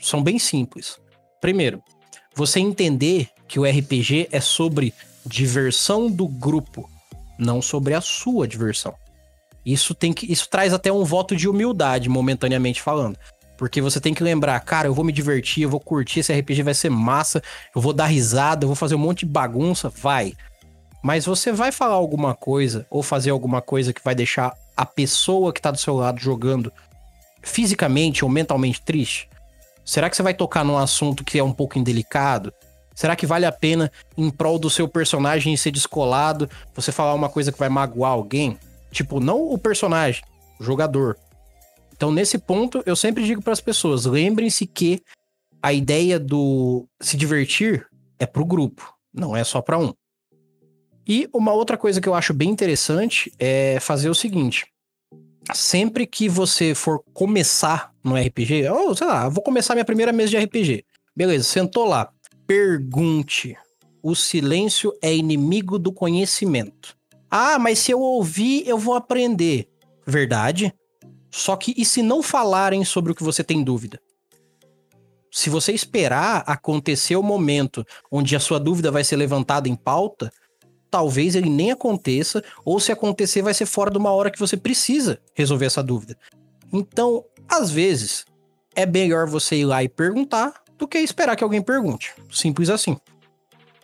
são 0.00 0.22
bem 0.22 0.38
simples. 0.38 0.98
Primeiro, 1.40 1.82
você 2.34 2.60
entender 2.60 3.28
que 3.46 3.58
o 3.58 3.64
RPG 3.64 4.28
é 4.30 4.40
sobre 4.40 4.94
diversão 5.24 6.10
do 6.10 6.26
grupo, 6.26 6.88
não 7.38 7.60
sobre 7.60 7.94
a 7.94 8.00
sua 8.00 8.46
diversão. 8.46 8.94
Isso 9.64 9.94
tem 9.94 10.12
que 10.12 10.30
isso 10.30 10.48
traz 10.48 10.72
até 10.72 10.90
um 10.90 11.04
voto 11.04 11.36
de 11.36 11.48
humildade 11.48 12.08
momentaneamente 12.08 12.80
falando. 12.80 13.18
Porque 13.56 13.80
você 13.80 14.00
tem 14.00 14.14
que 14.14 14.22
lembrar, 14.22 14.58
cara, 14.60 14.86
eu 14.86 14.94
vou 14.94 15.04
me 15.04 15.12
divertir, 15.12 15.64
eu 15.64 15.70
vou 15.70 15.80
curtir, 15.80 16.20
esse 16.20 16.32
RPG 16.32 16.62
vai 16.62 16.74
ser 16.74 16.90
massa, 16.90 17.42
eu 17.74 17.82
vou 17.82 17.92
dar 17.92 18.06
risada, 18.06 18.64
eu 18.64 18.68
vou 18.68 18.76
fazer 18.76 18.94
um 18.94 18.98
monte 18.98 19.20
de 19.20 19.32
bagunça, 19.32 19.88
vai. 19.88 20.32
Mas 21.02 21.26
você 21.26 21.50
vai 21.50 21.72
falar 21.72 21.94
alguma 21.94 22.34
coisa 22.34 22.86
ou 22.88 23.02
fazer 23.02 23.30
alguma 23.30 23.60
coisa 23.60 23.92
que 23.92 24.02
vai 24.02 24.14
deixar 24.14 24.54
a 24.76 24.86
pessoa 24.86 25.52
que 25.52 25.60
tá 25.60 25.72
do 25.72 25.78
seu 25.78 25.94
lado 25.96 26.20
jogando 26.20 26.72
fisicamente 27.42 28.24
ou 28.24 28.30
mentalmente 28.30 28.80
triste? 28.80 29.28
Será 29.88 30.10
que 30.10 30.16
você 30.16 30.22
vai 30.22 30.34
tocar 30.34 30.66
num 30.66 30.76
assunto 30.76 31.24
que 31.24 31.38
é 31.38 31.42
um 31.42 31.50
pouco 31.50 31.78
indelicado? 31.78 32.52
Será 32.94 33.16
que 33.16 33.24
vale 33.24 33.46
a 33.46 33.52
pena, 33.52 33.90
em 34.18 34.28
prol 34.28 34.58
do 34.58 34.68
seu 34.68 34.86
personagem 34.86 35.56
ser 35.56 35.70
descolado, 35.70 36.46
você 36.74 36.92
falar 36.92 37.14
uma 37.14 37.30
coisa 37.30 37.50
que 37.50 37.58
vai 37.58 37.70
magoar 37.70 38.12
alguém? 38.12 38.58
Tipo, 38.92 39.18
não 39.18 39.50
o 39.50 39.56
personagem, 39.56 40.22
o 40.60 40.62
jogador. 40.62 41.16
Então, 41.96 42.10
nesse 42.10 42.36
ponto, 42.36 42.82
eu 42.84 42.94
sempre 42.94 43.24
digo 43.24 43.40
para 43.40 43.54
as 43.54 43.62
pessoas: 43.62 44.04
lembrem-se 44.04 44.66
que 44.66 45.00
a 45.62 45.72
ideia 45.72 46.20
do 46.20 46.86
se 47.00 47.16
divertir 47.16 47.86
é 48.18 48.26
pro 48.26 48.44
grupo, 48.44 48.94
não 49.10 49.34
é 49.34 49.42
só 49.42 49.62
para 49.62 49.78
um. 49.78 49.94
E 51.06 51.26
uma 51.32 51.54
outra 51.54 51.78
coisa 51.78 51.98
que 51.98 52.08
eu 52.10 52.14
acho 52.14 52.34
bem 52.34 52.50
interessante 52.50 53.32
é 53.38 53.80
fazer 53.80 54.10
o 54.10 54.14
seguinte: 54.14 54.66
sempre 55.54 56.06
que 56.06 56.28
você 56.28 56.74
for 56.74 57.02
começar 57.12 57.92
no 58.02 58.16
RPG, 58.16 58.68
ou 58.68 58.94
sei 58.94 59.06
lá, 59.06 59.28
vou 59.28 59.42
começar 59.42 59.74
minha 59.74 59.84
primeira 59.84 60.12
mesa 60.12 60.30
de 60.30 60.38
RPG. 60.38 60.84
Beleza, 61.16 61.44
sentou 61.44 61.84
lá. 61.84 62.10
Pergunte. 62.46 63.56
O 64.02 64.14
silêncio 64.14 64.92
é 65.02 65.14
inimigo 65.14 65.78
do 65.78 65.92
conhecimento. 65.92 66.96
Ah, 67.30 67.58
mas 67.58 67.78
se 67.78 67.90
eu 67.90 68.00
ouvir, 68.00 68.66
eu 68.66 68.78
vou 68.78 68.94
aprender. 68.94 69.68
Verdade. 70.06 70.72
Só 71.30 71.56
que 71.56 71.74
e 71.76 71.84
se 71.84 72.02
não 72.02 72.22
falarem 72.22 72.84
sobre 72.84 73.12
o 73.12 73.14
que 73.14 73.22
você 73.22 73.44
tem 73.44 73.62
dúvida? 73.62 74.00
Se 75.30 75.50
você 75.50 75.72
esperar 75.72 76.42
acontecer 76.46 77.16
o 77.16 77.22
momento 77.22 77.84
onde 78.10 78.34
a 78.34 78.40
sua 78.40 78.58
dúvida 78.58 78.90
vai 78.90 79.04
ser 79.04 79.16
levantada 79.16 79.68
em 79.68 79.76
pauta, 79.76 80.32
talvez 80.90 81.34
ele 81.34 81.50
nem 81.50 81.70
aconteça, 81.70 82.42
ou 82.64 82.80
se 82.80 82.92
acontecer, 82.92 83.42
vai 83.42 83.54
ser 83.54 83.66
fora 83.66 83.90
de 83.90 83.98
uma 83.98 84.10
hora 84.10 84.30
que 84.30 84.38
você 84.38 84.56
precisa 84.56 85.20
resolver 85.34 85.66
essa 85.66 85.82
dúvida. 85.82 86.16
Então, 86.72 87.24
às 87.48 87.70
vezes, 87.70 88.24
é 88.74 88.86
melhor 88.86 89.26
você 89.26 89.56
ir 89.56 89.64
lá 89.64 89.82
e 89.82 89.88
perguntar 89.88 90.54
do 90.78 90.86
que 90.86 90.98
esperar 90.98 91.36
que 91.36 91.44
alguém 91.44 91.60
pergunte. 91.60 92.14
Simples 92.30 92.70
assim. 92.70 92.96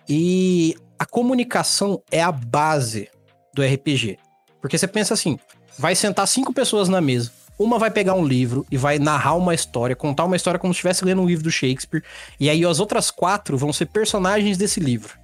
E 0.09 0.77
a 0.99 1.07
comunicação 1.07 2.03
é 2.11 2.23
a 2.23 2.31
base 2.31 3.09
do 3.53 3.63
RPG. 3.63 4.19
Porque 4.61 4.79
você 4.79 4.87
pensa 4.87 5.15
assim: 5.15 5.39
vai 5.79 5.95
sentar 5.95 6.29
cinco 6.29 6.53
pessoas 6.53 6.89
na 6.89 7.01
mesa. 7.01 7.33
Uma 7.59 7.79
vai 7.79 7.91
pegar 7.91 8.15
um 8.15 8.27
livro 8.27 8.67
e 8.71 8.77
vai 8.77 8.99
narrar 8.99 9.35
uma 9.35 9.55
história, 9.55 9.95
contar 9.95 10.25
uma 10.25 10.35
história 10.35 10.59
como 10.59 10.75
se 10.75 10.79
estivesse 10.79 11.05
lendo 11.05 11.23
um 11.23 11.27
livro 11.27 11.45
do 11.45 11.53
Shakespeare. 11.53 12.03
E 12.39 12.51
aí 12.51 12.65
as 12.65 12.81
outras 12.81 13.11
quatro 13.11 13.57
vão 13.57 13.73
ser 13.73 13.87
personagens 13.87 14.59
desse 14.59 14.81
livro. 14.81 15.24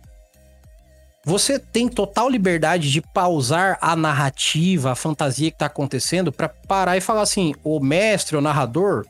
Você 1.24 1.58
tem 1.58 1.86
total 1.86 2.30
liberdade 2.30 2.90
de 2.90 3.02
pausar 3.02 3.78
a 3.80 3.94
narrativa, 3.94 4.92
a 4.92 4.94
fantasia 4.94 5.50
que 5.50 5.58
tá 5.58 5.66
acontecendo, 5.66 6.32
para 6.32 6.48
parar 6.48 6.96
e 6.96 7.00
falar 7.00 7.22
assim: 7.22 7.54
o 7.62 7.78
mestre, 7.78 8.36
o 8.36 8.40
narrador, 8.40 9.04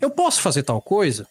eu 0.00 0.10
posso 0.10 0.40
fazer 0.40 0.62
tal 0.62 0.80
coisa? 0.80 1.26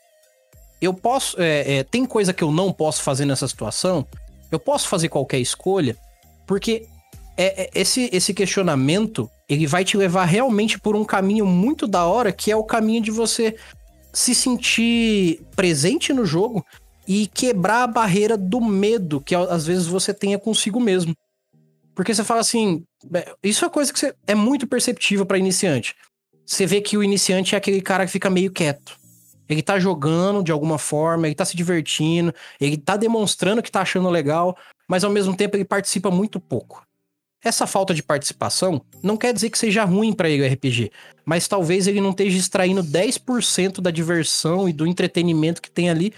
Eu 0.79 0.93
posso. 0.93 1.35
É, 1.41 1.77
é, 1.77 1.83
tem 1.83 2.05
coisa 2.05 2.31
que 2.31 2.43
eu 2.43 2.51
não 2.51 2.71
posso 2.71 3.01
fazer 3.01 3.25
nessa 3.25 3.47
situação? 3.47 4.05
Eu 4.51 4.59
posso 4.59 4.87
fazer 4.87 5.09
qualquer 5.09 5.39
escolha? 5.39 5.97
Porque 6.45 6.87
é, 7.35 7.63
é, 7.63 7.69
esse, 7.73 8.09
esse 8.13 8.33
questionamento, 8.33 9.29
ele 9.47 9.65
vai 9.65 9.83
te 9.83 9.97
levar 9.97 10.25
realmente 10.25 10.79
por 10.79 10.95
um 10.95 11.03
caminho 11.03 11.45
muito 11.45 11.87
da 11.87 12.05
hora, 12.05 12.31
que 12.31 12.51
é 12.51 12.55
o 12.55 12.63
caminho 12.63 13.01
de 13.01 13.11
você 13.11 13.55
se 14.13 14.35
sentir 14.35 15.41
presente 15.55 16.13
no 16.13 16.25
jogo 16.25 16.65
e 17.09 17.25
quebrar 17.25 17.81
a 17.81 17.87
barreira 17.87 18.37
do 18.37 18.61
medo 18.61 19.19
que 19.19 19.33
às 19.33 19.65
vezes 19.65 19.87
você 19.87 20.13
tenha 20.13 20.37
consigo 20.37 20.79
mesmo. 20.79 21.15
Porque 21.95 22.13
você 22.13 22.23
fala 22.23 22.41
assim, 22.41 22.83
é, 23.11 23.33
isso 23.41 23.65
é 23.65 23.69
coisa 23.69 23.91
que 23.91 23.97
você, 23.97 24.13
é 24.27 24.35
muito 24.35 24.67
perceptível 24.67 25.25
para 25.25 25.39
iniciante. 25.39 25.95
Você 26.45 26.67
vê 26.67 26.81
que 26.81 26.95
o 26.95 27.03
iniciante 27.03 27.55
é 27.55 27.57
aquele 27.57 27.81
cara 27.81 28.05
que 28.05 28.11
fica 28.11 28.29
meio 28.29 28.51
quieto. 28.51 28.95
Ele 29.49 29.63
tá 29.63 29.79
jogando 29.79 30.43
de 30.43 30.51
alguma 30.51 30.77
forma, 30.77 31.25
ele 31.25 31.33
tá 31.33 31.43
se 31.43 31.57
divertindo, 31.57 32.31
ele 32.61 32.77
tá 32.77 32.95
demonstrando 32.95 33.63
que 33.63 33.71
tá 33.71 33.81
achando 33.81 34.07
legal, 34.07 34.55
mas 34.87 35.03
ao 35.03 35.09
mesmo 35.09 35.35
tempo 35.35 35.57
ele 35.57 35.65
participa 35.65 36.11
muito 36.11 36.39
pouco. 36.39 36.83
Essa 37.43 37.65
falta 37.65 37.91
de 37.91 38.03
participação 38.03 38.83
não 39.01 39.17
quer 39.17 39.33
dizer 39.33 39.49
que 39.49 39.57
seja 39.57 39.83
ruim 39.83 40.13
para 40.13 40.29
ele 40.29 40.43
o 40.43 40.53
RPG, 40.53 40.91
mas 41.25 41.47
talvez 41.47 41.87
ele 41.87 42.01
não 42.01 42.11
esteja 42.11 42.37
extraindo 42.37 42.83
10% 42.83 43.81
da 43.81 43.89
diversão 43.89 44.69
e 44.69 44.73
do 44.73 44.85
entretenimento 44.85 45.59
que 45.59 45.71
tem 45.71 45.89
ali 45.89 46.13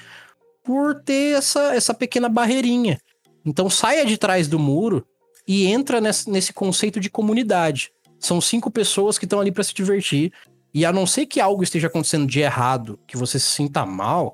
por 0.64 1.02
ter 1.04 1.38
essa, 1.38 1.76
essa 1.76 1.94
pequena 1.94 2.30
barreirinha. 2.30 3.00
Então 3.46 3.70
saia 3.70 4.06
de 4.06 4.18
trás 4.18 4.48
do 4.48 4.60
muro 4.60 5.06
e 5.48 5.66
entra 5.66 6.00
nesse, 6.00 6.30
nesse 6.30 6.54
conceito 6.54 7.00
de 7.00 7.10
comunidade. 7.10 7.92
São 8.20 8.40
cinco 8.40 8.70
pessoas 8.70 9.18
que 9.18 9.26
estão 9.26 9.40
ali 9.40 9.52
para 9.52 9.64
se 9.64 9.74
divertir. 9.74 10.32
E 10.74 10.86
a 10.86 10.94
não 10.94 11.06
ser 11.06 11.26
que 11.26 11.42
algo 11.42 11.64
esteja 11.64 11.88
acontecendo 11.88 12.26
de 12.26 12.40
errado, 12.40 13.00
que 13.06 13.18
você 13.18 13.38
se 13.38 13.48
sinta 13.48 13.86
mal, 13.86 14.34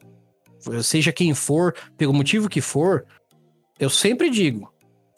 seja 0.83 1.11
quem 1.11 1.33
for, 1.33 1.73
pelo 1.97 2.13
motivo 2.13 2.49
que 2.49 2.61
for, 2.61 3.05
eu 3.79 3.89
sempre 3.89 4.29
digo: 4.29 4.71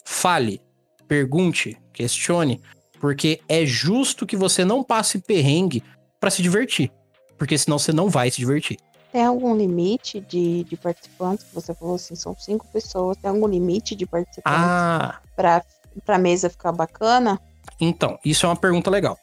fale, 0.04 0.62
pergunte, 1.06 1.76
questione, 1.92 2.60
porque 3.00 3.40
é 3.48 3.66
justo 3.66 4.26
que 4.26 4.36
você 4.36 4.64
não 4.64 4.82
passe 4.82 5.18
perrengue 5.18 5.82
para 6.18 6.30
se 6.30 6.42
divertir, 6.42 6.90
porque 7.36 7.58
senão 7.58 7.78
você 7.78 7.92
não 7.92 8.08
vai 8.08 8.30
se 8.30 8.38
divertir. 8.38 8.78
Tem 9.12 9.24
algum 9.24 9.56
limite 9.56 10.20
de, 10.20 10.64
de 10.64 10.76
participantes? 10.76 11.46
Você 11.52 11.74
falou 11.74 11.96
assim, 11.96 12.14
são 12.14 12.36
cinco 12.38 12.66
pessoas. 12.72 13.16
Tem 13.16 13.30
algum 13.30 13.46
limite 13.46 13.94
de 13.94 14.06
participantes 14.06 14.60
ah. 14.60 15.18
para 15.34 15.64
a 16.06 16.18
mesa 16.18 16.48
ficar 16.48 16.72
bacana? 16.72 17.40
Então, 17.80 18.18
isso 18.24 18.46
é 18.46 18.48
uma 18.48 18.56
pergunta 18.56 18.90
legal. 18.90 19.18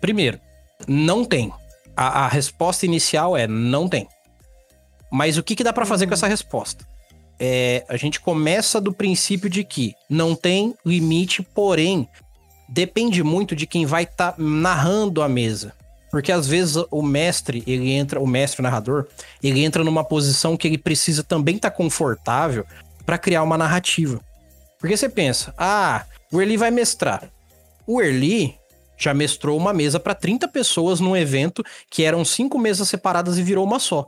Primeiro, 0.00 0.40
não 0.86 1.24
tem. 1.24 1.52
A, 1.96 2.24
a 2.24 2.28
resposta 2.28 2.86
inicial 2.86 3.36
é 3.36 3.46
não 3.46 3.88
tem. 3.88 4.08
Mas 5.10 5.36
o 5.36 5.42
que, 5.42 5.56
que 5.56 5.64
dá 5.64 5.72
para 5.72 5.86
fazer 5.86 6.04
uhum. 6.04 6.10
com 6.10 6.14
essa 6.14 6.26
resposta? 6.26 6.86
é, 7.38 7.84
a 7.88 7.96
gente 7.96 8.20
começa 8.20 8.80
do 8.80 8.92
princípio 8.92 9.48
de 9.48 9.62
que 9.62 9.94
não 10.08 10.34
tem 10.34 10.74
limite, 10.84 11.42
porém, 11.42 12.08
depende 12.68 13.22
muito 13.22 13.54
de 13.54 13.66
quem 13.66 13.84
vai 13.84 14.04
estar 14.04 14.32
tá 14.32 14.42
narrando 14.42 15.22
a 15.22 15.28
mesa. 15.28 15.72
Porque 16.16 16.32
às 16.32 16.46
vezes 16.46 16.82
o 16.90 17.02
mestre, 17.02 17.62
ele 17.66 17.92
entra, 17.92 18.18
o 18.18 18.26
mestre 18.26 18.60
o 18.60 18.62
narrador, 18.62 19.06
ele 19.42 19.62
entra 19.62 19.84
numa 19.84 20.02
posição 20.02 20.56
que 20.56 20.66
ele 20.66 20.78
precisa 20.78 21.22
também 21.22 21.56
estar 21.56 21.70
tá 21.70 21.76
confortável 21.76 22.64
para 23.04 23.18
criar 23.18 23.42
uma 23.42 23.58
narrativa. 23.58 24.18
Porque 24.80 24.96
você 24.96 25.10
pensa, 25.10 25.52
ah, 25.58 26.06
o 26.32 26.40
Erli 26.40 26.56
vai 26.56 26.70
mestrar. 26.70 27.30
O 27.86 28.00
Erli 28.00 28.54
já 28.96 29.12
mestrou 29.12 29.58
uma 29.58 29.74
mesa 29.74 30.00
para 30.00 30.14
30 30.14 30.48
pessoas 30.48 31.00
num 31.00 31.14
evento 31.14 31.62
que 31.90 32.02
eram 32.02 32.24
cinco 32.24 32.58
mesas 32.58 32.88
separadas 32.88 33.36
e 33.36 33.42
virou 33.42 33.66
uma 33.66 33.78
só. 33.78 34.06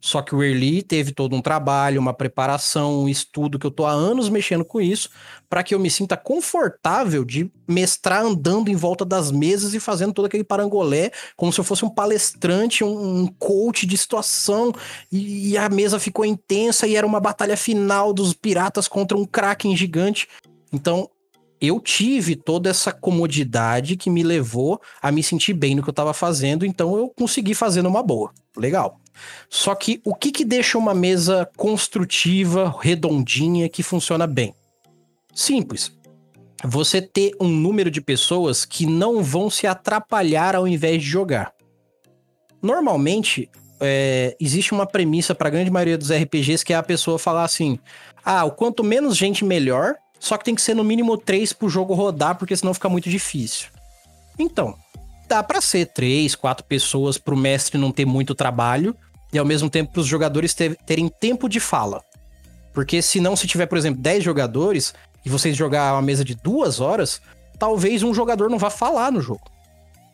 Só 0.00 0.22
que 0.22 0.34
o 0.34 0.42
Early 0.42 0.82
teve 0.82 1.12
todo 1.12 1.36
um 1.36 1.42
trabalho, 1.42 2.00
uma 2.00 2.14
preparação, 2.14 3.02
um 3.02 3.08
estudo 3.08 3.58
que 3.58 3.66
eu 3.66 3.70
tô 3.70 3.84
há 3.84 3.92
anos 3.92 4.30
mexendo 4.30 4.64
com 4.64 4.80
isso, 4.80 5.10
para 5.48 5.62
que 5.62 5.74
eu 5.74 5.78
me 5.78 5.90
sinta 5.90 6.16
confortável 6.16 7.24
de 7.24 7.52
mestrar 7.68 8.24
andando 8.24 8.70
em 8.70 8.76
volta 8.76 9.04
das 9.04 9.30
mesas 9.30 9.74
e 9.74 9.80
fazendo 9.80 10.14
todo 10.14 10.24
aquele 10.24 10.42
parangolé, 10.42 11.10
como 11.36 11.52
se 11.52 11.60
eu 11.60 11.64
fosse 11.64 11.84
um 11.84 11.90
palestrante, 11.90 12.82
um, 12.82 13.22
um 13.22 13.26
coach 13.26 13.86
de 13.86 13.96
situação, 13.98 14.72
e, 15.12 15.50
e 15.50 15.58
a 15.58 15.68
mesa 15.68 16.00
ficou 16.00 16.24
intensa 16.24 16.86
e 16.86 16.96
era 16.96 17.06
uma 17.06 17.20
batalha 17.20 17.56
final 17.56 18.12
dos 18.14 18.32
piratas 18.32 18.88
contra 18.88 19.18
um 19.18 19.26
kraken 19.26 19.76
gigante. 19.76 20.26
Então, 20.72 21.10
eu 21.60 21.78
tive 21.78 22.34
toda 22.36 22.70
essa 22.70 22.90
comodidade 22.90 23.96
que 23.96 24.08
me 24.08 24.22
levou 24.22 24.80
a 25.02 25.12
me 25.12 25.22
sentir 25.22 25.52
bem 25.52 25.74
no 25.74 25.82
que 25.82 25.88
eu 25.88 25.92
estava 25.92 26.14
fazendo, 26.14 26.64
então 26.64 26.96
eu 26.96 27.08
consegui 27.08 27.54
fazer 27.54 27.82
numa 27.82 28.02
boa. 28.02 28.32
Legal. 28.56 28.98
Só 29.48 29.74
que 29.74 30.00
o 30.04 30.14
que, 30.14 30.32
que 30.32 30.44
deixa 30.44 30.78
uma 30.78 30.94
mesa 30.94 31.48
construtiva, 31.56 32.74
redondinha, 32.80 33.68
que 33.68 33.82
funciona 33.82 34.26
bem? 34.26 34.54
Simples. 35.34 35.92
Você 36.64 37.00
ter 37.00 37.32
um 37.40 37.48
número 37.48 37.90
de 37.90 38.00
pessoas 38.00 38.64
que 38.64 38.86
não 38.86 39.22
vão 39.22 39.48
se 39.50 39.66
atrapalhar 39.66 40.54
ao 40.54 40.66
invés 40.66 41.02
de 41.02 41.08
jogar. 41.08 41.52
Normalmente, 42.62 43.48
é, 43.80 44.36
existe 44.38 44.72
uma 44.72 44.86
premissa 44.86 45.34
para 45.34 45.48
a 45.48 45.50
grande 45.50 45.70
maioria 45.70 45.96
dos 45.96 46.12
RPGs 46.12 46.62
que 46.64 46.72
é 46.72 46.76
a 46.76 46.82
pessoa 46.82 47.18
falar 47.18 47.44
assim: 47.44 47.78
ah, 48.24 48.44
o 48.44 48.50
quanto 48.50 48.84
menos 48.84 49.16
gente, 49.16 49.44
melhor. 49.44 49.96
Só 50.20 50.36
que 50.36 50.44
tem 50.44 50.54
que 50.54 50.60
ser 50.60 50.74
no 50.74 50.84
mínimo 50.84 51.16
três 51.16 51.52
pro 51.52 51.68
jogo 51.68 51.94
rodar, 51.94 52.36
porque 52.36 52.54
senão 52.54 52.74
fica 52.74 52.90
muito 52.90 53.08
difícil. 53.08 53.68
Então, 54.38 54.76
dá 55.26 55.42
para 55.42 55.60
ser 55.62 55.86
três, 55.86 56.34
quatro 56.34 56.64
pessoas 56.64 57.16
pro 57.16 57.36
mestre 57.36 57.78
não 57.78 57.90
ter 57.90 58.04
muito 58.04 58.34
trabalho 58.34 58.94
e 59.32 59.38
ao 59.38 59.44
mesmo 59.44 59.70
tempo 59.70 59.92
para 59.92 60.00
os 60.00 60.06
jogadores 60.06 60.52
ter, 60.52 60.76
terem 60.84 61.08
tempo 61.08 61.48
de 61.48 61.58
fala. 61.58 62.04
Porque 62.74 63.00
se 63.00 63.18
não, 63.18 63.34
se 63.34 63.46
tiver, 63.46 63.66
por 63.66 63.78
exemplo, 63.78 64.00
10 64.00 64.22
jogadores 64.22 64.94
e 65.24 65.30
vocês 65.30 65.56
jogar 65.56 65.94
uma 65.94 66.02
mesa 66.02 66.24
de 66.24 66.34
duas 66.34 66.80
horas, 66.80 67.20
talvez 67.58 68.02
um 68.02 68.12
jogador 68.12 68.50
não 68.50 68.58
vá 68.58 68.70
falar 68.70 69.10
no 69.10 69.20
jogo. 69.20 69.50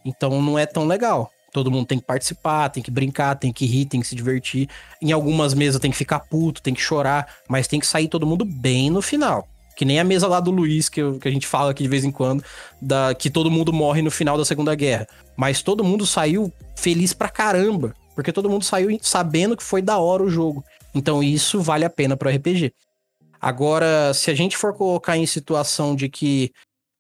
Então 0.04 0.40
não 0.40 0.58
é 0.58 0.66
tão 0.66 0.86
legal. 0.86 1.30
Todo 1.52 1.70
mundo 1.70 1.86
tem 1.86 1.98
que 1.98 2.04
participar, 2.04 2.68
tem 2.68 2.82
que 2.82 2.90
brincar, 2.90 3.34
tem 3.36 3.52
que 3.52 3.66
rir, 3.66 3.86
tem 3.86 4.00
que 4.00 4.06
se 4.06 4.14
divertir. 4.14 4.68
Em 5.00 5.10
algumas 5.10 5.54
mesas 5.54 5.80
tem 5.80 5.90
que 5.90 5.96
ficar 5.96 6.20
puto, 6.20 6.62
tem 6.62 6.74
que 6.74 6.80
chorar, 6.80 7.26
mas 7.48 7.66
tem 7.66 7.80
que 7.80 7.86
sair 7.86 8.08
todo 8.08 8.26
mundo 8.26 8.44
bem 8.44 8.90
no 8.90 9.02
final. 9.02 9.48
Que 9.76 9.84
nem 9.84 10.00
a 10.00 10.04
mesa 10.04 10.26
lá 10.26 10.40
do 10.40 10.50
Luiz, 10.50 10.88
que, 10.88 11.02
eu, 11.02 11.18
que 11.18 11.28
a 11.28 11.30
gente 11.30 11.46
fala 11.46 11.70
aqui 11.70 11.82
de 11.82 11.88
vez 11.88 12.04
em 12.04 12.10
quando, 12.10 12.42
da, 12.80 13.14
que 13.14 13.28
todo 13.28 13.50
mundo 13.50 13.72
morre 13.72 14.00
no 14.00 14.10
final 14.10 14.38
da 14.38 14.44
Segunda 14.44 14.74
Guerra. 14.74 15.06
Mas 15.36 15.62
todo 15.62 15.84
mundo 15.84 16.06
saiu 16.06 16.50
feliz 16.74 17.12
pra 17.12 17.28
caramba. 17.28 17.94
Porque 18.14 18.32
todo 18.32 18.48
mundo 18.48 18.64
saiu 18.64 18.98
sabendo 19.02 19.56
que 19.56 19.62
foi 19.62 19.82
da 19.82 19.98
hora 19.98 20.22
o 20.22 20.30
jogo. 20.30 20.64
Então 20.94 21.22
isso 21.22 21.60
vale 21.60 21.84
a 21.84 21.90
pena 21.90 22.16
pro 22.16 22.30
RPG. 22.30 22.72
Agora, 23.38 24.14
se 24.14 24.30
a 24.30 24.34
gente 24.34 24.56
for 24.56 24.74
colocar 24.74 25.18
em 25.18 25.26
situação 25.26 25.94
de 25.94 26.08
que 26.08 26.50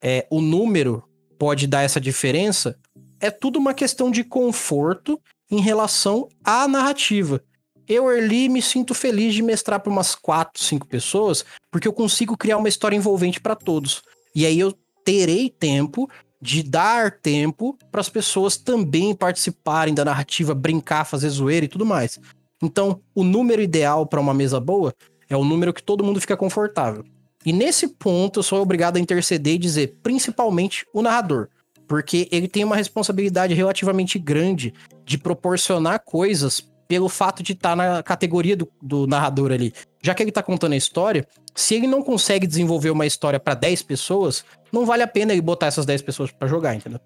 é, 0.02 0.26
o 0.30 0.42
número 0.42 1.02
pode 1.38 1.66
dar 1.66 1.82
essa 1.82 1.98
diferença, 1.98 2.78
é 3.18 3.30
tudo 3.30 3.58
uma 3.58 3.72
questão 3.72 4.10
de 4.10 4.22
conforto 4.22 5.18
em 5.50 5.60
relação 5.60 6.28
à 6.44 6.68
narrativa. 6.68 7.42
Eu, 7.88 8.10
Early, 8.10 8.48
me 8.48 8.60
sinto 8.60 8.94
feliz 8.94 9.34
de 9.34 9.42
mestrar 9.42 9.80
para 9.80 9.92
umas 9.92 10.14
4, 10.14 10.62
5 10.62 10.86
pessoas, 10.88 11.44
porque 11.70 11.86
eu 11.86 11.92
consigo 11.92 12.36
criar 12.36 12.56
uma 12.56 12.68
história 12.68 12.96
envolvente 12.96 13.40
para 13.40 13.54
todos. 13.54 14.02
E 14.34 14.44
aí 14.44 14.58
eu 14.58 14.74
terei 15.04 15.48
tempo 15.48 16.10
de 16.42 16.62
dar 16.62 17.12
tempo 17.12 17.78
para 17.90 18.00
as 18.00 18.08
pessoas 18.08 18.56
também 18.56 19.14
participarem 19.14 19.94
da 19.94 20.04
narrativa, 20.04 20.54
brincar, 20.54 21.04
fazer 21.04 21.28
zoeira 21.28 21.64
e 21.64 21.68
tudo 21.68 21.86
mais. 21.86 22.18
Então, 22.62 23.00
o 23.14 23.22
número 23.22 23.62
ideal 23.62 24.06
para 24.06 24.20
uma 24.20 24.34
mesa 24.34 24.58
boa 24.58 24.94
é 25.28 25.36
o 25.36 25.44
número 25.44 25.72
que 25.72 25.82
todo 25.82 26.04
mundo 26.04 26.20
fica 26.20 26.36
confortável. 26.36 27.04
E 27.44 27.52
nesse 27.52 27.88
ponto, 27.88 28.40
eu 28.40 28.42
sou 28.42 28.60
obrigado 28.60 28.96
a 28.96 29.00
interceder 29.00 29.54
e 29.54 29.58
dizer, 29.58 29.98
principalmente 30.02 30.84
o 30.92 31.02
narrador, 31.02 31.48
porque 31.86 32.28
ele 32.32 32.48
tem 32.48 32.64
uma 32.64 32.74
responsabilidade 32.74 33.54
relativamente 33.54 34.18
grande 34.18 34.74
de 35.04 35.16
proporcionar 35.16 36.02
coisas 36.04 36.60
pelo 36.88 37.08
fato 37.08 37.42
de 37.42 37.52
estar 37.52 37.70
tá 37.70 37.76
na 37.76 38.02
categoria 38.02 38.56
do, 38.56 38.70
do, 38.80 39.06
narrador 39.06 39.52
ali. 39.52 39.72
Já 40.02 40.14
que 40.14 40.22
ele 40.22 40.30
está 40.30 40.42
contando 40.42 40.72
a 40.72 40.76
história, 40.76 41.26
se 41.54 41.74
ele 41.74 41.86
não 41.86 42.02
consegue 42.02 42.46
desenvolver 42.46 42.90
uma 42.90 43.06
história 43.06 43.40
para 43.40 43.54
10 43.54 43.82
pessoas, 43.82 44.44
não 44.72 44.86
vale 44.86 45.02
a 45.02 45.08
pena 45.08 45.32
ele 45.32 45.42
botar 45.42 45.66
essas 45.66 45.86
10 45.86 46.02
pessoas 46.02 46.30
para 46.30 46.46
jogar, 46.46 46.74
entendeu? 46.74 47.00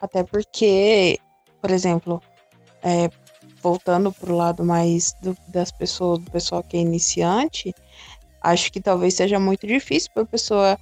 Até 0.00 0.22
porque, 0.24 1.18
por 1.60 1.70
exemplo, 1.70 2.20
é, 2.82 3.08
voltando 3.62 4.12
pro 4.12 4.36
lado 4.36 4.64
mais 4.64 5.14
do, 5.22 5.36
das 5.48 5.70
pessoas, 5.70 6.18
do 6.18 6.30
pessoal 6.30 6.62
que 6.62 6.76
é 6.76 6.80
iniciante, 6.80 7.72
acho 8.40 8.72
que 8.72 8.80
talvez 8.80 9.14
seja 9.14 9.38
muito 9.38 9.66
difícil 9.66 10.10
para 10.12 10.24
a 10.24 10.26
pessoa 10.26 10.78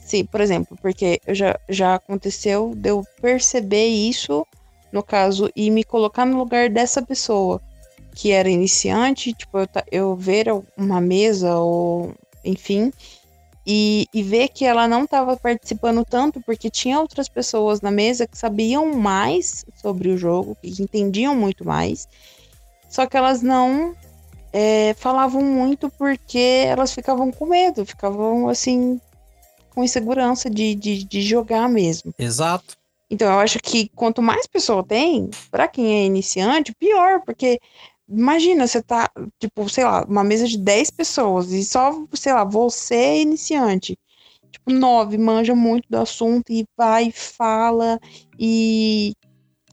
se, 0.00 0.24
por 0.24 0.40
exemplo, 0.40 0.76
porque 0.80 1.20
já, 1.28 1.58
já 1.68 1.94
aconteceu 1.94 2.72
de 2.74 2.88
eu 2.88 3.04
perceber 3.20 3.88
isso, 3.88 4.46
no 4.90 5.02
caso, 5.02 5.50
e 5.54 5.70
me 5.70 5.84
colocar 5.84 6.24
no 6.24 6.38
lugar 6.38 6.70
dessa 6.70 7.02
pessoa 7.02 7.60
que 8.14 8.32
era 8.32 8.48
iniciante, 8.48 9.32
tipo, 9.32 9.58
eu, 9.58 9.68
eu 9.90 10.16
ver 10.16 10.46
uma 10.76 11.00
mesa 11.00 11.56
ou 11.56 12.14
enfim, 12.44 12.92
e, 13.66 14.06
e 14.14 14.22
ver 14.22 14.48
que 14.48 14.64
ela 14.64 14.88
não 14.88 15.04
estava 15.04 15.36
participando 15.36 16.04
tanto 16.04 16.40
porque 16.40 16.70
tinha 16.70 16.98
outras 16.98 17.28
pessoas 17.28 17.80
na 17.82 17.90
mesa 17.90 18.26
que 18.26 18.38
sabiam 18.38 18.94
mais 18.94 19.64
sobre 19.82 20.08
o 20.08 20.16
jogo, 20.16 20.56
que 20.62 20.82
entendiam 20.82 21.34
muito 21.34 21.66
mais, 21.66 22.08
só 22.88 23.06
que 23.06 23.16
elas 23.16 23.42
não 23.42 23.94
é, 24.52 24.94
falavam 24.94 25.42
muito 25.42 25.90
porque 25.90 26.64
elas 26.66 26.92
ficavam 26.94 27.30
com 27.30 27.46
medo, 27.46 27.84
ficavam 27.84 28.48
assim 28.48 28.98
com 29.74 29.84
insegurança 29.84 30.48
de, 30.48 30.74
de, 30.74 31.04
de 31.04 31.22
jogar 31.22 31.68
mesmo. 31.68 32.14
Exato. 32.18 32.76
Então 33.10 33.30
eu 33.30 33.38
acho 33.38 33.58
que 33.58 33.88
quanto 33.94 34.22
mais 34.22 34.46
pessoa 34.46 34.82
tem, 34.82 35.30
para 35.50 35.68
quem 35.68 36.00
é 36.00 36.04
iniciante, 36.04 36.74
pior, 36.74 37.20
porque 37.24 37.58
Imagina, 38.08 38.66
você 38.66 38.82
tá, 38.82 39.10
tipo, 39.38 39.68
sei 39.68 39.84
lá, 39.84 40.04
uma 40.08 40.24
mesa 40.24 40.46
de 40.48 40.56
10 40.56 40.90
pessoas 40.90 41.52
e 41.52 41.62
só, 41.64 41.92
sei 42.14 42.32
lá, 42.32 42.42
você 42.42 42.94
é 42.94 43.20
iniciante. 43.20 43.98
Tipo, 44.50 44.72
nove 44.72 45.18
manja 45.18 45.54
muito 45.54 45.86
do 45.90 45.98
assunto 45.98 46.50
e 46.50 46.64
vai, 46.76 47.10
fala 47.12 48.00
e 48.38 49.12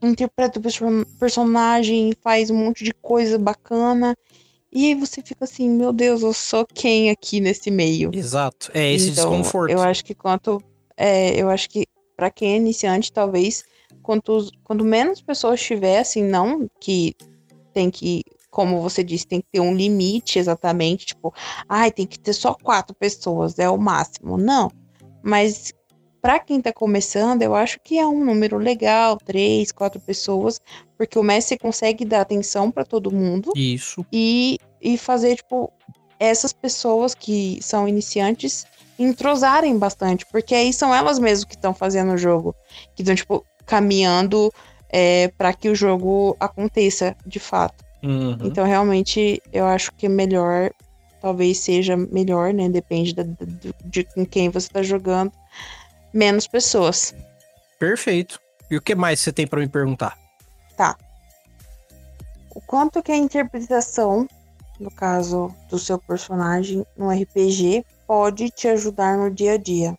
interpreta 0.01 0.59
o 0.59 1.17
personagem, 1.17 2.13
faz 2.21 2.49
um 2.49 2.55
monte 2.55 2.83
de 2.83 2.93
coisa 2.93 3.39
bacana. 3.39 4.15
E 4.71 4.87
aí 4.87 4.95
você 4.95 5.21
fica 5.21 5.45
assim, 5.45 5.69
meu 5.69 5.93
Deus, 5.93 6.21
eu 6.21 6.33
sou 6.33 6.65
quem 6.65 7.09
aqui 7.09 7.39
nesse 7.39 7.71
meio? 7.71 8.11
Exato, 8.13 8.69
é 8.73 8.93
esse 8.93 9.11
então, 9.11 9.29
desconforto. 9.29 9.71
Eu 9.71 9.81
acho 9.81 10.03
que 10.03 10.13
quanto. 10.13 10.61
É, 10.97 11.41
eu 11.41 11.49
acho 11.49 11.69
que 11.69 11.85
para 12.15 12.29
quem 12.29 12.53
é 12.53 12.57
iniciante, 12.57 13.11
talvez, 13.11 13.63
quanto, 14.01 14.49
quanto 14.63 14.83
menos 14.83 15.21
pessoas 15.21 15.61
tiver, 15.61 15.99
assim, 15.99 16.23
não 16.23 16.69
que 16.79 17.15
tem 17.75 17.91
que, 17.91 18.23
como 18.49 18.81
você 18.81 19.03
disse, 19.03 19.27
tem 19.27 19.41
que 19.41 19.47
ter 19.51 19.59
um 19.59 19.75
limite 19.75 20.39
exatamente, 20.39 21.07
tipo, 21.07 21.33
ai, 21.67 21.91
tem 21.91 22.07
que 22.07 22.17
ter 22.17 22.31
só 22.31 22.53
quatro 22.53 22.95
pessoas, 22.95 23.59
é 23.59 23.69
o 23.69 23.77
máximo. 23.77 24.37
Não. 24.37 24.71
Mas 25.21 25.73
para 26.21 26.39
quem 26.39 26.59
está 26.59 26.71
começando, 26.71 27.41
eu 27.41 27.53
acho 27.53 27.77
que 27.83 27.99
é 27.99 28.07
um 28.07 28.23
número 28.23 28.57
legal, 28.57 29.17
três, 29.17 29.73
quatro 29.73 29.99
pessoas, 29.99 30.61
porque 30.97 31.19
o 31.19 31.23
mestre 31.23 31.59
consegue 31.59 32.05
dar 32.05 32.21
atenção 32.21 32.71
para 32.71 32.85
todo 32.85 33.11
mundo. 33.11 33.51
Isso. 33.57 34.05
E, 34.11 34.57
e 34.81 34.97
fazer, 34.97 35.35
tipo, 35.35 35.69
essas 36.17 36.53
pessoas 36.53 37.13
que 37.13 37.59
são 37.61 37.89
iniciantes 37.89 38.65
entrosarem 38.97 39.77
bastante, 39.77 40.25
porque 40.31 40.55
aí 40.55 40.71
são 40.71 40.95
elas 40.95 41.19
mesmas 41.19 41.43
que 41.43 41.55
estão 41.55 41.73
fazendo 41.73 42.13
o 42.13 42.17
jogo, 42.17 42.55
que 42.95 43.01
estão, 43.01 43.15
tipo, 43.15 43.45
caminhando 43.65 44.49
é, 44.89 45.29
para 45.37 45.53
que 45.53 45.69
o 45.69 45.75
jogo 45.75 46.35
aconteça 46.39 47.15
de 47.25 47.39
fato. 47.39 47.83
Uhum. 48.03 48.37
Então, 48.43 48.65
realmente, 48.65 49.41
eu 49.51 49.65
acho 49.65 49.91
que 49.93 50.05
é 50.05 50.09
melhor, 50.09 50.71
talvez 51.21 51.59
seja 51.59 51.97
melhor, 51.97 52.53
né? 52.53 52.69
Depende 52.69 53.13
da, 53.13 53.23
de, 53.23 53.73
de 53.83 54.03
com 54.03 54.25
quem 54.25 54.49
você 54.49 54.67
está 54.67 54.83
jogando, 54.83 55.31
menos 56.13 56.47
pessoas. 56.47 57.15
Perfeito. 57.79 58.39
E 58.69 58.77
o 58.77 58.81
que 58.81 58.95
mais 58.95 59.19
você 59.19 59.31
tem 59.31 59.47
para 59.47 59.59
me 59.59 59.67
perguntar? 59.67 60.17
Tá. 60.77 60.95
O 62.53 62.61
quanto 62.61 63.03
que 63.03 63.11
a 63.11 63.17
interpretação, 63.17 64.27
no 64.79 64.91
caso 64.91 65.53
do 65.69 65.77
seu 65.77 65.99
personagem 65.99 66.85
no 66.97 67.09
RPG, 67.09 67.85
pode 68.07 68.49
te 68.49 68.67
ajudar 68.67 69.17
no 69.17 69.29
dia 69.29 69.53
a 69.53 69.57
dia? 69.57 69.95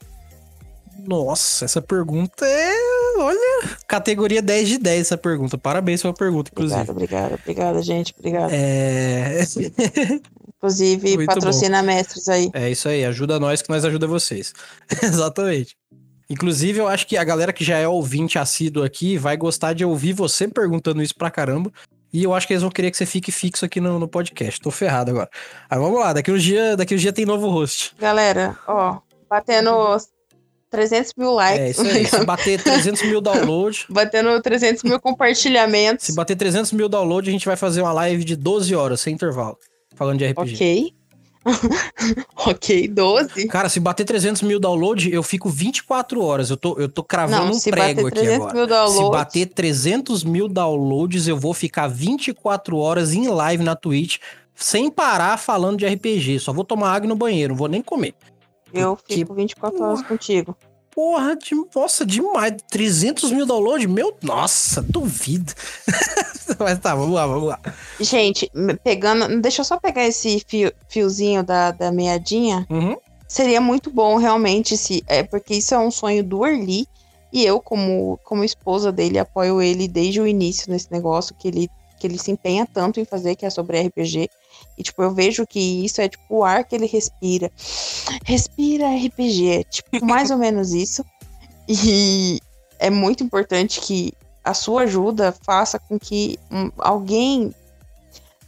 Nossa, 1.07 1.65
essa 1.65 1.83
pergunta 1.83 2.47
é. 2.47 2.75
Olha, 3.19 3.77
categoria 3.87 4.43
10 4.43 4.69
de 4.69 4.79
10 4.79 5.01
essa 5.01 5.17
pergunta. 5.17 5.57
Parabéns 5.57 6.03
pela 6.03 6.13
pergunta, 6.13 6.51
inclusive. 6.53 6.81
Obrigada, 6.91 7.35
obrigada, 7.35 7.35
obrigada, 7.43 7.83
gente. 7.83 8.15
Obrigada. 8.19 8.53
É. 8.55 9.41
Inclusive, 10.59 11.17
Muito 11.17 11.27
patrocina 11.27 11.81
bom. 11.81 11.87
mestres 11.87 12.29
aí. 12.29 12.51
É 12.53 12.71
isso 12.71 12.89
aí, 12.89 13.05
ajuda 13.05 13.39
nós 13.39 13.63
que 13.63 13.69
nós 13.69 13.85
ajuda 13.85 14.07
vocês. 14.07 14.53
Exatamente. 15.03 15.77
Inclusive, 16.29 16.81
eu 16.81 16.89
acho 16.89 17.07
que 17.07 17.17
a 17.17 17.23
galera 17.23 17.53
que 17.53 17.63
já 17.63 17.79
é 17.79 17.87
ouvinte 17.87 18.39
assíduo 18.39 18.83
aqui 18.83 19.17
vai 19.17 19.37
gostar 19.37 19.75
de 19.75 19.85
ouvir 19.85 20.13
você 20.13 20.49
perguntando 20.49 21.03
isso 21.03 21.15
pra 21.15 21.31
caramba. 21.31 21.71
E 22.13 22.25
eu 22.25 22.35
acho 22.35 22.47
que 22.47 22.53
eles 22.53 22.63
vão 22.63 22.71
querer 22.71 22.91
que 22.91 22.97
você 22.97 23.07
fique 23.07 23.31
fixo 23.31 23.65
aqui 23.65 23.81
no, 23.81 23.99
no 23.99 24.09
podcast. 24.09 24.61
Tô 24.61 24.71
ferrado 24.71 25.11
agora. 25.11 25.31
Aí 25.69 25.79
vamos 25.79 26.01
lá, 26.01 26.13
daqui 26.13 26.33
uns 26.33 26.43
dias 26.43 26.77
daqui 26.77 26.95
uns 26.95 27.01
dia 27.01 27.13
tem 27.13 27.27
novo 27.27 27.49
host. 27.49 27.95
Galera, 27.99 28.59
ó, 28.67 28.99
batendo 29.29 29.71
300 30.77 31.13
mil 31.17 31.33
likes. 31.33 31.61
É 31.61 31.71
isso 31.71 31.81
aí. 31.83 32.05
Se 32.07 32.25
bater 32.25 32.63
300 32.63 33.03
mil 33.05 33.21
downloads. 33.21 33.87
batendo 33.89 34.41
300 34.43 34.83
mil 34.83 35.01
compartilhamentos. 35.01 36.05
Se 36.07 36.15
bater 36.15 36.37
300 36.37 36.73
mil 36.73 36.89
downloads, 36.89 37.29
a 37.29 37.33
gente 37.33 37.47
vai 37.47 37.57
fazer 37.57 37.81
uma 37.83 37.93
live 37.93 38.23
de 38.25 38.37
12 38.37 38.75
horas, 38.75 39.01
sem 39.01 39.15
intervalo. 39.15 39.57
Falando 39.95 40.19
de 40.19 40.27
RPG. 40.27 40.53
Ok. 40.55 40.93
ok, 42.37 42.89
12. 42.89 43.47
Cara, 43.49 43.69
se 43.69 43.79
bater 43.81 44.05
300 44.05 44.43
mil 44.43 44.59
downloads, 44.59 45.11
eu 45.13 45.23
fico 45.23 45.49
24 45.49 46.21
horas. 46.23 46.51
Eu 46.51 46.57
tô, 46.57 46.77
eu 46.79 46.89
tô 46.89 47.03
cravando 47.03 47.47
Não, 47.47 47.53
um 47.57 47.61
prego 47.61 48.07
aqui 48.09 48.17
300 48.17 48.47
agora. 48.49 48.67
downloads- 48.67 49.05
Se 49.07 49.11
bater 49.11 49.47
300 49.47 50.25
mil 50.25 50.49
downloads, 50.49 51.29
eu 51.29 51.37
vou 51.39 51.55
ficar 51.55 51.87
24 51.89 52.77
horas 52.77 53.13
em 53.13 53.29
live 53.29 53.63
na 53.63 53.77
Twitch, 53.77 54.19
sem 54.55 54.91
parar 54.91 55.37
falando 55.39 55.79
de 55.79 55.87
RPG. 55.87 56.41
Só 56.41 56.53
vou 56.53 56.65
tomar 56.65 56.93
água 56.93 57.09
no 57.09 57.15
banheiro, 57.17 57.53
não 57.53 57.59
vou 57.59 57.69
nem 57.69 57.81
comer. 57.81 58.15
Eu 58.75 58.99
fico 59.09 59.33
24 59.33 59.81
horas 59.83 60.03
contigo. 60.03 60.57
Porra, 60.97 61.37
de, 61.37 61.55
nossa, 61.75 62.07
demais. 62.07 62.55
300 62.71 63.31
mil 63.31 63.45
downloads? 63.45 63.85
Meu, 63.87 64.17
nossa, 64.23 64.81
duvido. 64.81 65.53
Mas 66.59 66.79
tá, 66.79 66.95
vamos 66.95 67.15
lá, 67.15 67.27
vamos 67.27 67.49
lá. 67.49 67.61
Gente, 68.01 68.51
pegando. 68.83 69.43
Deixa 69.43 69.61
eu 69.61 69.65
só 69.67 69.79
pegar 69.79 70.07
esse 70.07 70.43
fio- 70.49 70.73
fiozinho 70.89 71.43
da, 71.45 71.71
da 71.71 71.93
meadinha. 71.93 72.67
Uhum. 72.71 72.97
Seria 73.29 73.61
muito 73.61 73.91
bom, 73.91 74.17
realmente, 74.17 74.75
se. 74.79 75.05
É, 75.07 75.23
porque 75.23 75.57
isso 75.57 75.75
é 75.75 75.79
um 75.79 75.91
sonho 75.91 76.25
do 76.25 76.47
Early. 76.47 76.89
E 77.31 77.45
eu, 77.45 77.61
como, 77.61 78.19
como 78.25 78.43
esposa 78.43 78.91
dele, 78.91 79.19
apoio 79.19 79.61
ele 79.61 79.87
desde 79.87 80.19
o 80.19 80.27
início 80.27 80.73
nesse 80.73 80.91
negócio 80.91 81.35
que 81.39 81.49
ele, 81.49 81.69
que 82.01 82.07
ele 82.07 82.17
se 82.17 82.31
empenha 82.31 82.67
tanto 82.73 83.01
em 83.01 83.05
fazer, 83.05 83.37
que 83.37 83.45
é 83.45 83.51
sobre 83.51 83.79
RPG. 83.83 84.31
E, 84.77 84.83
tipo, 84.83 85.03
eu 85.03 85.11
vejo 85.11 85.47
que 85.47 85.85
isso 85.85 86.01
é, 86.01 86.09
tipo, 86.09 86.25
o 86.29 86.45
ar 86.45 86.65
que 86.65 86.75
ele 86.75 86.87
respira. 86.87 87.51
Respira 88.25 88.95
RPG. 88.95 89.49
É, 89.49 89.65
tipo, 89.65 89.89
mais 90.05 90.31
ou 90.31 90.39
menos 90.39 90.73
isso. 90.73 91.05
E 91.69 92.41
é 92.79 92.91
muito 92.91 93.25
importante 93.25 93.81
que 93.81 94.13
a 94.45 94.55
sua 94.55 94.83
ajuda 94.83 95.35
faça 95.43 95.79
com 95.79 95.99
que 95.99 96.39
um, 96.51 96.71
alguém 96.79 97.53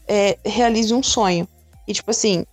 é, 0.06 0.38
realize 0.44 0.92
um 0.94 1.02
sonho. 1.02 1.48
E, 1.86 1.92
tipo 1.92 2.10
assim, 2.10 2.44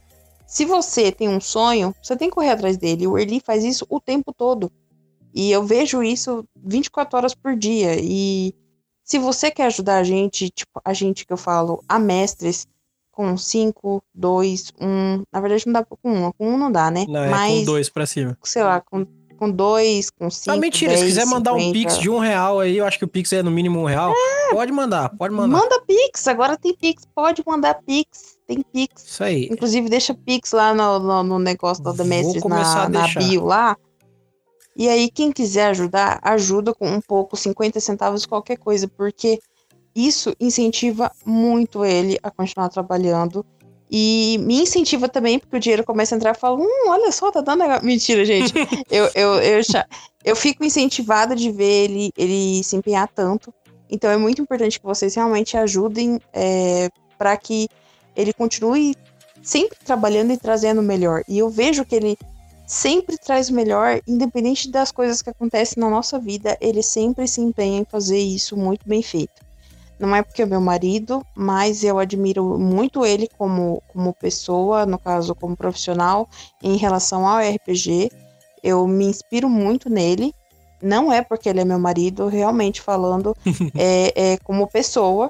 se 0.47 0.65
você 0.65 1.11
tem 1.11 1.27
um 1.27 1.41
sonho, 1.41 1.93
você 2.01 2.15
tem 2.15 2.29
que 2.29 2.35
correr 2.35 2.51
atrás 2.51 2.77
dele. 2.77 3.07
O 3.07 3.17
Erli 3.17 3.39
faz 3.39 3.63
isso 3.63 3.85
o 3.89 3.99
tempo 3.99 4.33
todo. 4.33 4.71
E 5.33 5.51
eu 5.51 5.63
vejo 5.63 6.01
isso 6.01 6.45
24 6.55 7.17
horas 7.17 7.35
por 7.35 7.55
dia. 7.55 7.97
E 7.99 8.55
se 9.03 9.19
você 9.19 9.51
quer 9.51 9.65
ajudar 9.65 9.97
a 9.97 10.03
gente, 10.03 10.49
tipo, 10.49 10.81
a 10.83 10.93
gente 10.93 11.25
que 11.25 11.33
eu 11.33 11.37
falo, 11.37 11.83
a 11.87 11.99
mestres, 11.99 12.65
com 13.15 13.37
5, 13.37 14.03
2, 14.13 14.73
1. 14.79 15.23
Na 15.31 15.39
verdade, 15.39 15.63
não 15.65 15.73
dá 15.73 15.85
com 15.85 15.97
1. 16.03 16.31
Com 16.33 16.53
1 16.53 16.57
não 16.57 16.71
dá, 16.71 16.91
né? 16.91 17.05
Não, 17.07 17.23
é 17.23 17.29
Mas, 17.29 17.59
com 17.59 17.65
dois 17.65 17.89
pra 17.89 18.05
cima. 18.05 18.37
sei 18.43 18.63
lá, 18.63 18.81
com 18.81 19.07
com 19.35 19.51
2, 19.51 20.09
com 20.11 20.29
5. 20.29 20.51
Ah, 20.51 20.57
mentira, 20.57 20.95
se 20.95 21.03
quiser 21.03 21.25
mandar 21.25 21.53
um 21.53 21.71
pix 21.71 21.99
de 21.99 22.09
um 22.09 22.19
real 22.19 22.61
aí, 22.61 22.77
eu 22.77 22.85
acho 22.85 22.97
que 22.97 23.03
o 23.03 23.07
pix 23.07 23.33
é 23.33 23.43
no 23.43 23.51
mínimo 23.51 23.81
um 23.81 23.85
real. 23.85 24.13
Pode 24.51 24.71
mandar, 24.71 25.09
pode 25.09 25.33
mandar. 25.33 25.59
Manda 25.59 25.81
Pix, 25.81 26.27
agora 26.27 26.55
tem 26.57 26.73
Pix, 26.73 27.03
pode 27.13 27.43
mandar 27.45 27.73
Pix, 27.85 28.37
tem 28.47 28.63
Pix. 28.71 29.05
Isso 29.05 29.23
aí. 29.23 29.49
Inclusive, 29.51 29.89
deixa 29.89 30.13
Pix 30.13 30.53
lá 30.53 30.73
no, 30.73 30.99
no, 30.99 31.23
no 31.23 31.39
negócio 31.39 31.83
da 31.83 32.03
Mestres 32.03 32.43
a 32.45 32.47
na, 32.47 32.89
na 32.89 33.07
bio 33.07 33.43
lá. 33.43 33.75
E 34.77 34.87
aí, 34.87 35.09
quem 35.09 35.31
quiser 35.31 35.67
ajudar, 35.67 36.19
ajuda 36.21 36.73
com 36.73 36.87
um 36.87 37.01
pouco, 37.01 37.35
50 37.35 37.79
centavos, 37.79 38.25
qualquer 38.25 38.57
coisa, 38.57 38.87
porque 38.87 39.39
isso 39.95 40.35
incentiva 40.39 41.11
muito 41.25 41.85
ele 41.85 42.19
a 42.21 42.29
continuar 42.29 42.69
trabalhando. 42.69 43.45
E 43.89 44.37
me 44.41 44.61
incentiva 44.61 45.07
também, 45.07 45.39
porque 45.39 45.55
o 45.55 45.59
dinheiro 45.59 45.83
começa 45.83 46.15
a 46.15 46.17
entrar 46.17 46.35
e 46.35 46.39
fala, 46.39 46.57
hum, 46.57 46.89
olha 46.89 47.11
só, 47.11 47.31
tá 47.31 47.39
dando. 47.39 47.63
Mentira, 47.83 48.25
gente. 48.25 48.53
eu, 48.89 49.09
eu, 49.15 49.35
eu, 49.35 49.63
já, 49.63 49.85
eu 50.23 50.35
fico 50.35 50.65
incentivada 50.65 51.35
de 51.35 51.51
ver 51.51 51.85
ele, 51.85 52.11
ele 52.17 52.63
se 52.63 52.75
empenhar 52.75 53.07
tanto. 53.07 53.53
Então 53.89 54.09
é 54.09 54.17
muito 54.17 54.41
importante 54.41 54.79
que 54.79 54.85
vocês 54.85 55.15
realmente 55.15 55.55
ajudem 55.55 56.19
é, 56.33 56.89
para 57.17 57.37
que 57.37 57.69
ele 58.15 58.33
continue 58.33 58.95
sempre 59.43 59.77
trabalhando 59.85 60.33
e 60.33 60.37
trazendo 60.37 60.81
o 60.81 60.83
melhor. 60.83 61.21
E 61.27 61.37
eu 61.37 61.49
vejo 61.49 61.85
que 61.85 61.95
ele 61.95 62.17
sempre 62.65 63.15
traz 63.17 63.49
o 63.49 63.53
melhor, 63.53 64.01
independente 64.07 64.71
das 64.71 64.91
coisas 64.91 65.21
que 65.21 65.29
acontecem 65.29 65.79
na 65.81 65.89
nossa 65.89 66.17
vida, 66.17 66.57
ele 66.59 66.81
sempre 66.81 67.27
se 67.27 67.39
empenha 67.39 67.81
em 67.81 67.85
fazer 67.85 68.17
isso 68.17 68.57
muito 68.57 68.87
bem 68.87 69.03
feito. 69.03 69.44
Não 69.99 70.15
é 70.15 70.21
porque 70.21 70.41
é 70.41 70.45
meu 70.45 70.59
marido, 70.59 71.25
mas 71.35 71.83
eu 71.83 71.97
admiro 71.97 72.59
muito 72.59 73.05
ele 73.05 73.29
como, 73.37 73.81
como 73.87 74.13
pessoa, 74.13 74.85
no 74.85 74.99
caso, 74.99 75.33
como 75.33 75.55
profissional, 75.55 76.27
em 76.61 76.75
relação 76.75 77.25
ao 77.25 77.39
RPG. 77.39 78.11
Eu 78.61 78.85
me 78.87 79.05
inspiro 79.05 79.49
muito 79.49 79.89
nele. 79.89 80.33
Não 80.81 81.11
é 81.11 81.21
porque 81.21 81.47
ele 81.47 81.61
é 81.61 81.65
meu 81.65 81.79
marido, 81.79 82.27
realmente 82.27 82.81
falando, 82.81 83.35
é, 83.75 84.33
é 84.33 84.37
como 84.37 84.67
pessoa. 84.67 85.29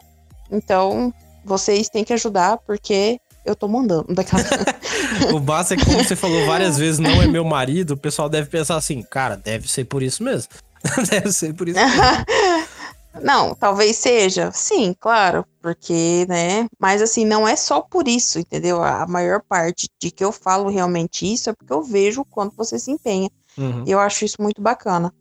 Então, 0.52 1.14
vocês 1.44 1.88
têm 1.88 2.04
que 2.04 2.14
ajudar, 2.14 2.58
porque 2.58 3.20
eu 3.46 3.56
tô 3.56 3.68
mandando 3.68 4.14
daquela. 4.14 4.44
O 5.32 5.40
basta 5.40 5.76
é 5.76 5.78
que, 5.78 5.86
como 5.86 6.04
você 6.04 6.16
falou 6.16 6.46
várias 6.46 6.78
vezes, 6.78 7.00
não 7.00 7.22
é 7.22 7.28
meu 7.28 7.46
marido, 7.46 7.92
o 7.92 7.98
pessoal 7.98 8.28
deve 8.28 8.50
pensar 8.50 8.76
assim, 8.76 9.02
cara, 9.04 9.38
deve 9.38 9.70
ser 9.70 9.86
por 9.86 10.02
isso 10.02 10.24
mesmo. 10.24 10.50
deve 11.10 11.32
ser 11.32 11.54
por 11.54 11.70
isso 11.70 11.80
mesmo. 11.80 12.26
Não, 13.22 13.56
talvez 13.56 13.98
seja. 13.98 14.52
Sim, 14.52 14.96
claro, 15.00 15.46
porque, 15.62 16.26
né? 16.28 16.68
Mas 16.80 17.02
assim, 17.02 17.26
não 17.26 17.48
é 17.48 17.56
só 17.56 17.82
por 17.82 18.08
isso, 18.08 18.40
entendeu? 18.40 18.84
A 18.84 19.06
maior 19.08 19.42
parte 19.48 19.88
de 20.00 20.12
que 20.12 20.24
eu 20.24 20.32
falo 20.32 20.70
realmente 20.70 21.32
isso 21.32 21.50
é 21.50 21.54
porque 21.54 21.74
eu 21.74 21.84
vejo 21.84 22.22
o 22.22 22.26
quanto 22.26 22.56
você 22.56 22.78
se 22.78 22.92
empenha. 22.92 23.30
Uhum. 23.58 23.84
E 23.86 23.92
eu 23.92 24.00
acho 24.00 24.26
isso 24.26 24.38
muito 24.40 24.62
bacana. 24.62 25.14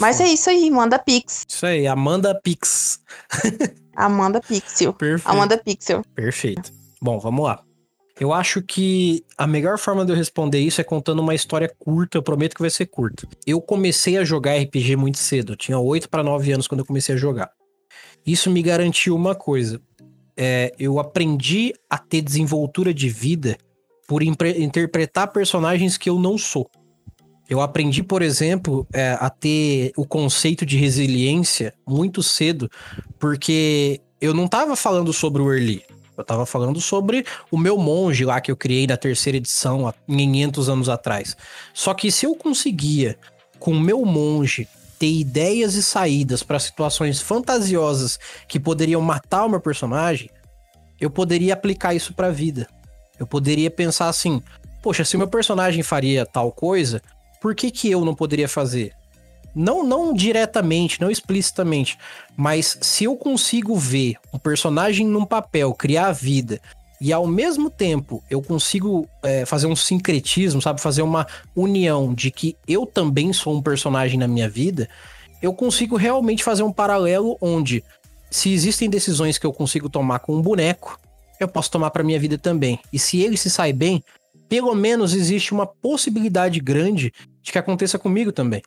Mas 0.00 0.18
foda. 0.18 0.28
é 0.28 0.32
isso 0.32 0.50
aí, 0.50 0.70
manda 0.70 0.98
Pix. 0.98 1.44
Isso 1.48 1.64
aí, 1.64 1.86
Amanda 1.86 2.38
Pix. 2.42 3.00
Amanda 3.94 4.40
Pixel. 4.40 4.92
Perfeito. 4.92 5.28
Amanda 5.28 5.58
Pixel. 5.58 6.02
Perfeito. 6.14 6.72
Bom, 7.00 7.18
vamos 7.18 7.44
lá. 7.44 7.62
Eu 8.20 8.32
acho 8.32 8.60
que 8.62 9.24
a 9.36 9.46
melhor 9.46 9.78
forma 9.78 10.04
de 10.04 10.12
eu 10.12 10.16
responder 10.16 10.58
isso 10.58 10.80
é 10.80 10.84
contando 10.84 11.20
uma 11.20 11.34
história 11.34 11.72
curta. 11.78 12.18
Eu 12.18 12.22
prometo 12.22 12.54
que 12.54 12.60
vai 12.60 12.70
ser 12.70 12.86
curta. 12.86 13.28
Eu 13.46 13.60
comecei 13.60 14.18
a 14.18 14.24
jogar 14.24 14.56
RPG 14.56 14.96
muito 14.96 15.18
cedo. 15.18 15.52
Eu 15.52 15.56
tinha 15.56 15.78
8 15.78 16.08
para 16.08 16.24
9 16.24 16.52
anos 16.52 16.66
quando 16.66 16.80
eu 16.80 16.86
comecei 16.86 17.14
a 17.14 17.18
jogar. 17.18 17.50
Isso 18.26 18.50
me 18.50 18.60
garantiu 18.60 19.14
uma 19.14 19.34
coisa. 19.34 19.80
É, 20.36 20.72
eu 20.78 20.98
aprendi 20.98 21.72
a 21.88 21.96
ter 21.96 22.20
desenvoltura 22.20 22.92
de 22.92 23.08
vida 23.08 23.56
por 24.06 24.22
interpretar 24.22 25.32
personagens 25.32 25.96
que 25.96 26.10
eu 26.10 26.18
não 26.18 26.36
sou. 26.36 26.68
Eu 27.48 27.60
aprendi, 27.60 28.02
por 28.02 28.20
exemplo, 28.20 28.86
é, 28.92 29.16
a 29.20 29.30
ter 29.30 29.92
o 29.96 30.04
conceito 30.04 30.66
de 30.66 30.76
resiliência 30.76 31.72
muito 31.86 32.22
cedo, 32.22 32.70
porque 33.18 34.00
eu 34.20 34.34
não 34.34 34.48
tava 34.48 34.76
falando 34.76 35.12
sobre 35.12 35.40
o 35.40 35.52
Early. 35.52 35.82
Eu 36.18 36.24
tava 36.24 36.44
falando 36.44 36.80
sobre 36.80 37.24
o 37.48 37.56
meu 37.56 37.78
monge 37.78 38.24
lá 38.24 38.40
que 38.40 38.50
eu 38.50 38.56
criei 38.56 38.88
na 38.88 38.96
terceira 38.96 39.36
edição 39.36 39.86
há 39.86 39.94
500 40.08 40.68
anos 40.68 40.88
atrás. 40.88 41.36
Só 41.72 41.94
que 41.94 42.10
se 42.10 42.26
eu 42.26 42.34
conseguia, 42.34 43.16
com 43.60 43.70
o 43.70 43.80
meu 43.80 44.04
monge, 44.04 44.66
ter 44.98 45.12
ideias 45.12 45.74
e 45.74 45.82
saídas 45.82 46.42
para 46.42 46.58
situações 46.58 47.20
fantasiosas 47.20 48.18
que 48.48 48.58
poderiam 48.58 49.00
matar 49.00 49.44
o 49.44 49.48
meu 49.48 49.60
personagem, 49.60 50.28
eu 51.00 51.08
poderia 51.08 51.54
aplicar 51.54 51.94
isso 51.94 52.12
pra 52.12 52.30
vida. 52.30 52.66
Eu 53.16 53.26
poderia 53.26 53.70
pensar 53.70 54.08
assim: 54.08 54.42
poxa, 54.82 55.04
se 55.04 55.14
o 55.14 55.18
meu 55.18 55.28
personagem 55.28 55.84
faria 55.84 56.26
tal 56.26 56.50
coisa, 56.50 57.00
por 57.40 57.54
que, 57.54 57.70
que 57.70 57.88
eu 57.88 58.04
não 58.04 58.14
poderia 58.14 58.48
fazer? 58.48 58.92
Não, 59.54 59.84
não 59.84 60.12
diretamente, 60.12 61.00
não 61.00 61.10
explicitamente, 61.10 61.98
mas 62.36 62.78
se 62.80 63.04
eu 63.04 63.16
consigo 63.16 63.76
ver 63.76 64.16
um 64.32 64.38
personagem 64.38 65.06
num 65.06 65.24
papel, 65.24 65.74
criar 65.74 66.12
vida, 66.12 66.60
e 67.00 67.12
ao 67.12 67.26
mesmo 67.26 67.70
tempo 67.70 68.22
eu 68.28 68.42
consigo 68.42 69.08
é, 69.22 69.46
fazer 69.46 69.66
um 69.66 69.76
sincretismo, 69.76 70.60
sabe? 70.60 70.80
Fazer 70.80 71.02
uma 71.02 71.26
união 71.54 72.12
de 72.12 72.30
que 72.30 72.56
eu 72.66 72.84
também 72.86 73.32
sou 73.32 73.56
um 73.56 73.62
personagem 73.62 74.18
na 74.18 74.28
minha 74.28 74.48
vida, 74.48 74.88
eu 75.40 75.52
consigo 75.52 75.96
realmente 75.96 76.42
fazer 76.42 76.62
um 76.62 76.72
paralelo 76.72 77.36
onde, 77.40 77.84
se 78.30 78.52
existem 78.52 78.90
decisões 78.90 79.38
que 79.38 79.46
eu 79.46 79.52
consigo 79.52 79.88
tomar 79.88 80.18
com 80.18 80.34
um 80.34 80.42
boneco, 80.42 80.98
eu 81.38 81.46
posso 81.46 81.70
tomar 81.70 81.90
para 81.90 82.02
minha 82.02 82.18
vida 82.18 82.36
também. 82.36 82.80
E 82.92 82.98
se 82.98 83.20
ele 83.20 83.36
se 83.36 83.48
sai 83.48 83.72
bem, 83.72 84.02
pelo 84.48 84.74
menos 84.74 85.14
existe 85.14 85.52
uma 85.52 85.66
possibilidade 85.66 86.58
grande 86.58 87.12
de 87.42 87.52
que 87.52 87.58
aconteça 87.58 87.98
comigo 87.98 88.32
também. 88.32 88.62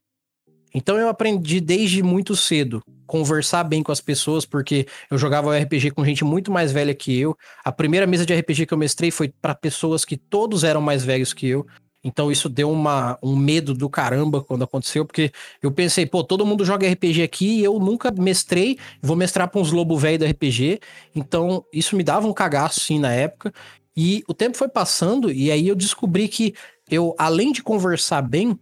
Então 0.73 0.97
eu 0.97 1.09
aprendi 1.09 1.59
desde 1.59 2.01
muito 2.01 2.35
cedo 2.35 2.81
conversar 3.05 3.65
bem 3.65 3.83
com 3.83 3.91
as 3.91 3.99
pessoas, 3.99 4.45
porque 4.45 4.87
eu 5.09 5.17
jogava 5.17 5.57
RPG 5.57 5.91
com 5.91 6.05
gente 6.05 6.23
muito 6.23 6.49
mais 6.49 6.71
velha 6.71 6.95
que 6.95 7.19
eu. 7.19 7.37
A 7.63 7.71
primeira 7.71 8.07
mesa 8.07 8.25
de 8.25 8.33
RPG 8.33 8.65
que 8.65 8.73
eu 8.73 8.77
mestrei 8.77 9.11
foi 9.11 9.27
para 9.41 9.53
pessoas 9.53 10.05
que 10.05 10.15
todos 10.15 10.63
eram 10.63 10.79
mais 10.79 11.03
velhos 11.03 11.33
que 11.33 11.47
eu. 11.47 11.65
Então 12.03 12.31
isso 12.31 12.49
deu 12.49 12.71
uma, 12.71 13.17
um 13.21 13.35
medo 13.35 13.73
do 13.73 13.89
caramba 13.89 14.41
quando 14.41 14.63
aconteceu, 14.63 15.05
porque 15.05 15.31
eu 15.61 15.71
pensei, 15.71 16.05
pô, 16.05 16.23
todo 16.23 16.45
mundo 16.45 16.65
joga 16.65 16.89
RPG 16.89 17.21
aqui 17.21 17.59
e 17.59 17.63
eu 17.63 17.77
nunca 17.79 18.11
mestrei, 18.11 18.79
vou 19.01 19.15
mestrar 19.15 19.49
pra 19.49 19.61
uns 19.61 19.71
lobo 19.71 19.97
velho 19.97 20.19
do 20.19 20.25
RPG. 20.25 20.79
Então 21.13 21.63
isso 21.71 21.95
me 21.95 22.03
dava 22.03 22.27
um 22.27 22.33
cagaço 22.33 22.79
sim 22.79 22.97
na 22.97 23.11
época. 23.11 23.53
E 23.95 24.23
o 24.27 24.33
tempo 24.33 24.57
foi 24.57 24.69
passando 24.69 25.31
e 25.31 25.51
aí 25.51 25.67
eu 25.67 25.75
descobri 25.75 26.27
que 26.27 26.55
eu, 26.89 27.13
além 27.17 27.51
de 27.51 27.61
conversar 27.61 28.21
bem, 28.21 28.57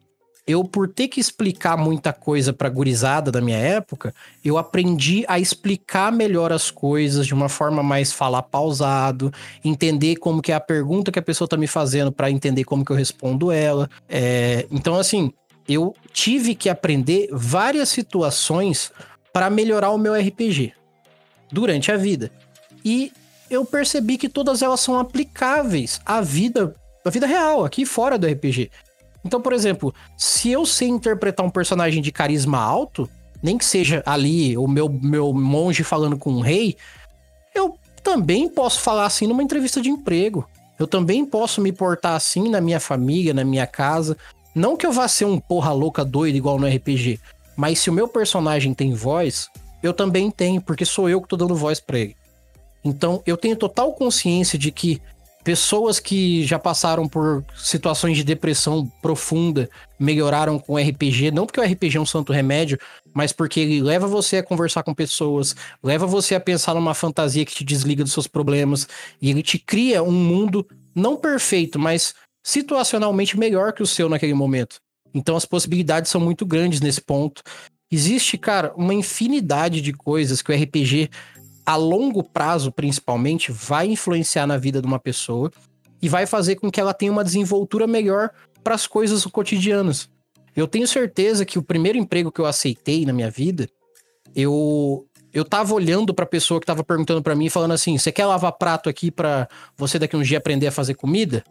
eu, 0.50 0.64
por 0.64 0.90
ter 0.90 1.08
que 1.08 1.20
explicar 1.20 1.78
muita 1.78 2.12
coisa 2.12 2.52
pra 2.52 2.70
gurizada 2.70 3.32
da 3.32 3.40
minha 3.40 3.60
época, 3.60 4.12
eu 4.44 4.58
aprendi 4.58 5.24
a 5.28 5.38
explicar 5.38 6.12
melhor 6.12 6.52
as 6.52 6.72
coisas 6.72 7.28
de 7.28 7.36
uma 7.36 7.48
forma 7.48 7.84
mais 7.84 8.12
falar 8.12 8.42
pausado, 8.42 9.32
entender 9.64 10.16
como 10.16 10.42
que 10.42 10.52
é 10.52 10.56
a 10.56 10.60
pergunta 10.60 11.12
que 11.12 11.20
a 11.20 11.22
pessoa 11.22 11.48
tá 11.48 11.56
me 11.56 11.68
fazendo 11.68 12.12
para 12.12 12.32
entender 12.32 12.64
como 12.64 12.84
que 12.84 12.92
eu 12.92 12.96
respondo 12.96 13.52
ela. 13.52 13.88
É, 14.10 14.66
então, 14.72 14.96
assim, 14.96 15.32
eu 15.68 15.96
tive 16.12 16.56
que 16.56 16.68
aprender 16.68 17.30
várias 17.32 17.90
situações 17.90 18.92
para 19.32 19.52
melhorar 19.52 19.92
o 19.92 20.00
meu 20.00 20.16
RPG 20.16 20.74
durante 21.52 21.92
a 21.92 21.96
vida. 21.96 22.32
E 22.84 23.12
eu 23.52 23.64
percebi 23.64 24.18
que 24.18 24.28
todas 24.28 24.64
elas 24.64 24.80
são 24.80 24.98
aplicáveis 24.98 26.02
à 26.04 26.22
vida, 26.22 26.74
à 27.06 27.10
vida 27.12 27.28
real, 27.28 27.64
aqui 27.64 27.86
fora 27.86 28.18
do 28.18 28.26
RPG. 28.26 28.72
Então, 29.24 29.42
por 29.42 29.54
exemplo, 29.54 29.94
se 30.18 30.52
eu 30.52 30.66
sei 30.66 30.88
interpretar 30.88 31.46
um 31.46 31.50
personagem 31.50 32.02
de 32.02 32.12
carisma 32.12 32.60
alto, 32.60 33.10
nem 33.42 33.58
que 33.58 33.66
seja 33.66 34.02
ali 34.06 34.58
o 34.58 34.68
meu, 34.68 34.90
meu 34.90 35.34
monge 35.34 35.84
falando 35.84 36.18
com 36.18 36.32
um 36.32 36.40
rei, 36.40 36.76
eu 37.54 37.78
também 38.04 38.48
posso 38.48 38.80
falar 38.80 39.06
assim 39.06 39.28
numa 39.28 39.44
entrevista 39.44 39.82
de 39.82 39.90
emprego. 39.90 40.48
Eu 40.78 40.88
também 40.88 41.26
posso 41.26 41.60
me 41.62 41.72
portar 41.72 42.14
assim 42.14 42.50
na 42.50 42.62
minha 42.62 42.80
família, 42.80 43.34
na 43.34 43.44
minha 43.44 43.68
casa. 43.68 44.18
Não 44.56 44.78
que 44.78 44.86
eu 44.86 44.92
vá 44.92 45.08
ser 45.08 45.26
um 45.26 45.40
porra 45.40 45.72
louca 45.74 46.06
doido 46.06 46.36
igual 46.36 46.58
no 46.58 46.68
RPG, 46.68 47.20
mas 47.56 47.80
se 47.80 47.90
o 47.90 47.94
meu 47.94 48.08
personagem 48.08 48.74
tem 48.74 48.94
voz, 48.94 49.50
eu 49.84 49.94
também 49.94 50.32
tenho, 50.32 50.62
porque 50.62 50.86
sou 50.86 51.10
eu 51.10 51.22
que 51.22 51.28
tô 51.28 51.36
dando 51.36 51.56
voz 51.56 51.80
para 51.80 52.00
ele. 52.00 52.16
Então, 52.84 53.22
eu 53.26 53.36
tenho 53.36 53.58
total 53.58 53.94
consciência 53.94 54.58
de 54.58 54.72
que 54.72 55.02
pessoas 55.50 56.00
que 56.00 56.46
já 56.46 56.60
passaram 56.60 57.08
por 57.08 57.44
situações 57.58 58.16
de 58.16 58.24
depressão 58.24 58.86
profunda 59.02 59.68
melhoraram 60.00 60.60
com 60.60 60.78
RPG, 60.78 61.32
não 61.32 61.48
porque 61.48 61.60
o 61.60 61.64
RPG 61.64 61.98
é 61.98 62.00
um 62.00 62.06
santo 62.06 62.32
remédio, 62.32 62.78
mas 63.16 63.34
porque 63.34 63.60
ele 63.60 63.82
leva 63.82 64.06
você 64.06 64.38
a 64.38 64.44
conversar 64.44 64.84
com 64.84 64.94
pessoas, 64.94 65.56
leva 65.82 66.06
você 66.06 66.36
a 66.36 66.40
pensar 66.40 66.76
numa 66.76 66.94
fantasia 66.94 67.44
que 67.44 67.56
te 67.56 67.64
desliga 67.64 68.04
dos 68.04 68.14
seus 68.14 68.28
problemas 68.28 68.88
e 69.20 69.32
ele 69.32 69.42
te 69.42 69.58
cria 69.58 70.04
um 70.04 70.12
mundo 70.12 70.68
não 70.94 71.18
perfeito, 71.18 71.80
mas 71.80 72.14
situacionalmente 72.44 73.36
melhor 73.36 73.74
que 73.74 73.82
o 73.82 73.88
seu 73.88 74.08
naquele 74.08 74.36
momento. 74.36 74.80
Então 75.16 75.36
as 75.36 75.46
possibilidades 75.46 76.12
são 76.12 76.22
muito 76.22 76.46
grandes 76.46 76.80
nesse 76.80 77.02
ponto. 77.02 77.42
Existe, 77.92 78.38
cara, 78.38 78.72
uma 78.78 78.94
infinidade 78.94 79.82
de 79.82 79.94
coisas 79.94 80.44
que 80.44 80.52
o 80.52 80.56
RPG 80.56 81.10
a 81.70 81.76
longo 81.76 82.24
prazo, 82.24 82.72
principalmente, 82.72 83.52
vai 83.52 83.86
influenciar 83.86 84.48
na 84.48 84.58
vida 84.58 84.82
de 84.82 84.88
uma 84.88 84.98
pessoa 84.98 85.52
e 86.02 86.10
vai 86.10 86.26
fazer 86.26 86.56
com 86.56 86.72
que 86.72 86.82
ela 86.82 86.96
tenha 86.96 87.12
uma 87.12 87.24
desenvoltura 87.24 87.86
melhor 87.86 88.32
para 88.64 88.74
as 88.74 88.88
coisas 88.88 89.24
cotidianas. 89.28 90.10
Eu 90.56 90.68
tenho 90.68 90.88
certeza 90.88 91.46
que 91.46 91.60
o 91.60 91.64
primeiro 91.64 92.00
emprego 92.00 92.32
que 92.32 92.42
eu 92.42 92.48
aceitei 92.48 93.06
na 93.06 93.14
minha 93.14 93.30
vida, 93.30 93.70
eu 94.36 95.06
eu 95.32 95.46
tava 95.46 95.76
olhando 95.76 96.12
para 96.12 96.24
a 96.24 96.28
pessoa 96.28 96.60
que 96.60 96.66
tava 96.66 96.84
perguntando 96.84 97.22
para 97.22 97.36
mim 97.36 97.50
falando 97.50 97.74
assim: 97.76 98.00
"Você 98.00 98.12
quer 98.12 98.26
lavar 98.26 98.54
prato 98.54 98.90
aqui 98.90 99.12
para 99.12 99.48
você 99.78 100.00
daqui 100.00 100.18
uns 100.18 100.28
dias 100.28 100.40
aprender 100.40 100.66
a 100.66 100.72
fazer 100.72 100.96
comida?" 100.96 101.44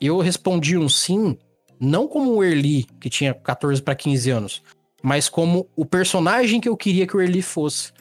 Eu 0.00 0.18
respondi 0.20 0.78
um 0.78 0.88
sim, 0.88 1.36
não 1.78 2.08
como 2.08 2.36
o 2.36 2.42
Erli, 2.42 2.84
que 2.98 3.10
tinha 3.10 3.34
14 3.34 3.82
para 3.82 3.94
15 3.94 4.30
anos, 4.30 4.62
mas 5.02 5.28
como 5.28 5.68
o 5.76 5.84
personagem 5.84 6.58
que 6.58 6.70
eu 6.70 6.76
queria 6.76 7.06
que 7.06 7.14
o 7.14 7.20
Erli 7.20 7.42
fosse. 7.42 7.92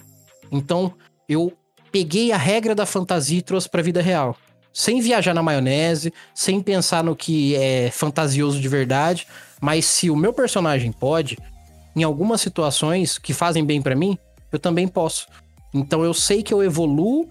Então, 0.49 0.93
eu 1.31 1.53
peguei 1.91 2.31
a 2.31 2.37
regra 2.37 2.75
da 2.75 2.85
fantasia 2.85 3.39
e 3.39 3.41
trouxe 3.41 3.69
pra 3.69 3.81
vida 3.81 4.01
real. 4.01 4.35
Sem 4.73 5.01
viajar 5.01 5.33
na 5.33 5.43
maionese, 5.43 6.13
sem 6.33 6.61
pensar 6.61 7.03
no 7.03 7.15
que 7.15 7.55
é 7.55 7.91
fantasioso 7.91 8.59
de 8.59 8.67
verdade, 8.67 9.27
mas 9.59 9.85
se 9.85 10.09
o 10.09 10.15
meu 10.15 10.33
personagem 10.33 10.91
pode, 10.91 11.37
em 11.95 12.03
algumas 12.03 12.41
situações 12.41 13.17
que 13.17 13.33
fazem 13.33 13.65
bem 13.65 13.81
para 13.81 13.95
mim, 13.95 14.17
eu 14.51 14.59
também 14.59 14.87
posso. 14.87 15.27
Então 15.73 16.03
eu 16.03 16.13
sei 16.13 16.41
que 16.41 16.53
eu 16.53 16.63
evoluo 16.63 17.29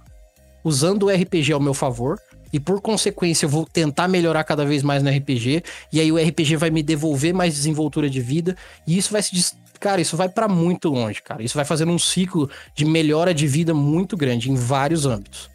usando 0.62 1.04
o 1.04 1.10
RPG 1.10 1.52
ao 1.52 1.60
meu 1.60 1.72
favor, 1.72 2.18
e 2.52 2.58
por 2.58 2.80
consequência 2.80 3.46
eu 3.46 3.50
vou 3.50 3.64
tentar 3.64 4.08
melhorar 4.08 4.44
cada 4.44 4.64
vez 4.64 4.82
mais 4.82 5.02
no 5.02 5.10
RPG, 5.10 5.62
e 5.92 6.00
aí 6.00 6.10
o 6.10 6.18
RPG 6.18 6.56
vai 6.56 6.68
me 6.68 6.82
devolver 6.82 7.32
mais 7.32 7.54
desenvoltura 7.54 8.10
de 8.10 8.20
vida, 8.20 8.56
e 8.86 8.98
isso 8.98 9.12
vai 9.12 9.22
se 9.22 9.54
cara, 9.80 10.00
isso 10.00 10.16
vai 10.16 10.28
para 10.28 10.46
muito 10.46 10.88
longe, 10.90 11.22
cara. 11.22 11.42
Isso 11.42 11.56
vai 11.56 11.64
fazendo 11.64 11.90
um 11.90 11.98
ciclo 11.98 12.48
de 12.74 12.84
melhora 12.84 13.34
de 13.34 13.46
vida 13.46 13.74
muito 13.74 14.16
grande 14.16 14.50
em 14.50 14.54
vários 14.54 15.06
âmbitos. 15.06 15.50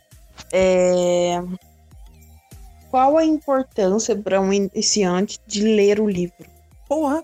É... 0.52 1.42
Qual 2.90 3.18
a 3.18 3.26
importância 3.26 4.16
para 4.16 4.42
um 4.42 4.52
iniciante 4.52 5.38
de 5.46 5.62
ler 5.62 6.00
o 6.00 6.10
livro? 6.10 6.46
Porra. 6.88 7.24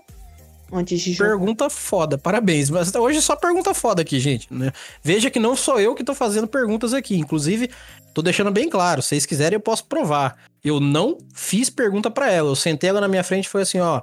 Antes 0.72 1.02
de 1.02 1.12
jogar. 1.12 1.30
Pergunta 1.30 1.68
foda, 1.68 2.16
parabéns. 2.16 2.70
Mas 2.70 2.94
hoje 2.94 3.18
é 3.18 3.20
só 3.20 3.36
pergunta 3.36 3.74
foda 3.74 4.00
aqui, 4.00 4.18
gente. 4.18 4.52
Né? 4.52 4.72
Veja 5.02 5.30
que 5.30 5.38
não 5.38 5.54
sou 5.54 5.78
eu 5.78 5.94
que 5.94 6.02
tô 6.02 6.14
fazendo 6.14 6.46
perguntas 6.46 6.94
aqui. 6.94 7.16
Inclusive, 7.16 7.70
tô 8.14 8.22
deixando 8.22 8.50
bem 8.50 8.70
claro. 8.70 9.02
Se 9.02 9.08
vocês 9.08 9.26
quiserem, 9.26 9.56
eu 9.56 9.60
posso 9.60 9.84
provar. 9.84 10.36
Eu 10.64 10.80
não 10.80 11.18
fiz 11.34 11.68
pergunta 11.68 12.10
para 12.10 12.30
ela. 12.30 12.48
Eu 12.48 12.56
sentei 12.56 12.88
ela 12.88 13.02
na 13.02 13.08
minha 13.08 13.22
frente 13.22 13.44
e 13.44 13.48
foi 13.48 13.62
assim: 13.62 13.80
ó, 13.80 14.00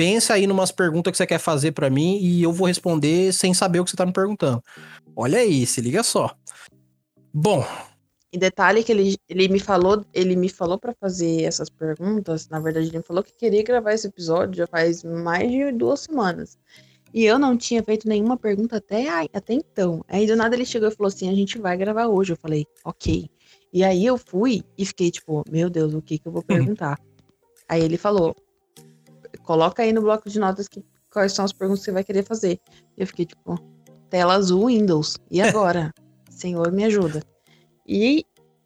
pensa 0.00 0.32
aí 0.32 0.46
numas 0.46 0.72
perguntas 0.72 1.10
que 1.10 1.18
você 1.18 1.26
quer 1.26 1.38
fazer 1.38 1.72
para 1.72 1.90
mim 1.90 2.16
e 2.22 2.42
eu 2.42 2.50
vou 2.50 2.66
responder 2.66 3.34
sem 3.34 3.52
saber 3.52 3.80
o 3.80 3.84
que 3.84 3.90
você 3.90 3.98
tá 3.98 4.06
me 4.06 4.14
perguntando. 4.14 4.62
Olha 5.14 5.40
aí, 5.40 5.66
se 5.66 5.78
liga 5.82 6.02
só. 6.02 6.34
Bom. 7.34 7.62
E 8.32 8.38
detalhe 8.38 8.82
que 8.82 8.92
ele, 8.92 9.18
ele 9.28 9.48
me 9.48 9.60
falou, 9.60 10.02
ele 10.14 10.36
me 10.36 10.48
falou 10.48 10.78
para 10.78 10.94
fazer 10.94 11.42
essas 11.42 11.68
perguntas. 11.68 12.48
Na 12.48 12.58
verdade, 12.58 12.86
ele 12.86 12.96
me 12.96 13.04
falou 13.04 13.22
que 13.22 13.34
queria 13.34 13.62
gravar 13.62 13.92
esse 13.92 14.06
episódio 14.06 14.56
já 14.56 14.66
faz 14.66 15.04
mais 15.04 15.50
de 15.50 15.70
duas 15.70 16.00
semanas. 16.00 16.58
E 17.12 17.26
eu 17.26 17.38
não 17.38 17.54
tinha 17.54 17.82
feito 17.82 18.08
nenhuma 18.08 18.38
pergunta 18.38 18.78
até, 18.78 19.06
até 19.06 19.52
então. 19.52 20.02
Aí 20.08 20.26
do 20.26 20.34
nada 20.34 20.56
ele 20.56 20.64
chegou 20.64 20.88
e 20.88 20.94
falou 20.94 21.08
assim: 21.08 21.28
a 21.28 21.34
gente 21.34 21.58
vai 21.58 21.76
gravar 21.76 22.06
hoje. 22.06 22.32
Eu 22.32 22.38
falei, 22.38 22.64
ok. 22.86 23.28
E 23.70 23.84
aí 23.84 24.06
eu 24.06 24.16
fui 24.16 24.62
e 24.78 24.86
fiquei 24.86 25.10
tipo, 25.10 25.44
meu 25.50 25.68
Deus, 25.68 25.92
o 25.92 26.00
que, 26.00 26.18
que 26.18 26.26
eu 26.26 26.32
vou 26.32 26.40
uhum. 26.40 26.56
perguntar? 26.56 26.98
Aí 27.68 27.82
ele 27.82 27.98
falou: 27.98 28.34
coloca 29.50 29.82
aí 29.82 29.92
no 29.92 30.00
bloco 30.00 30.30
de 30.30 30.38
notas 30.38 30.68
que, 30.68 30.80
quais 31.12 31.32
são 31.32 31.44
as 31.44 31.52
perguntas 31.52 31.80
que 31.80 31.86
você 31.86 31.90
vai 31.90 32.04
querer 32.04 32.22
fazer. 32.22 32.60
E 32.96 33.02
eu 33.02 33.06
fiquei 33.08 33.26
tipo, 33.26 33.58
tela 34.08 34.34
azul 34.34 34.66
Windows. 34.66 35.16
E 35.28 35.42
agora? 35.42 35.92
Senhor, 36.30 36.70
me 36.70 36.84
ajuda. 36.84 37.20
E 37.84 38.24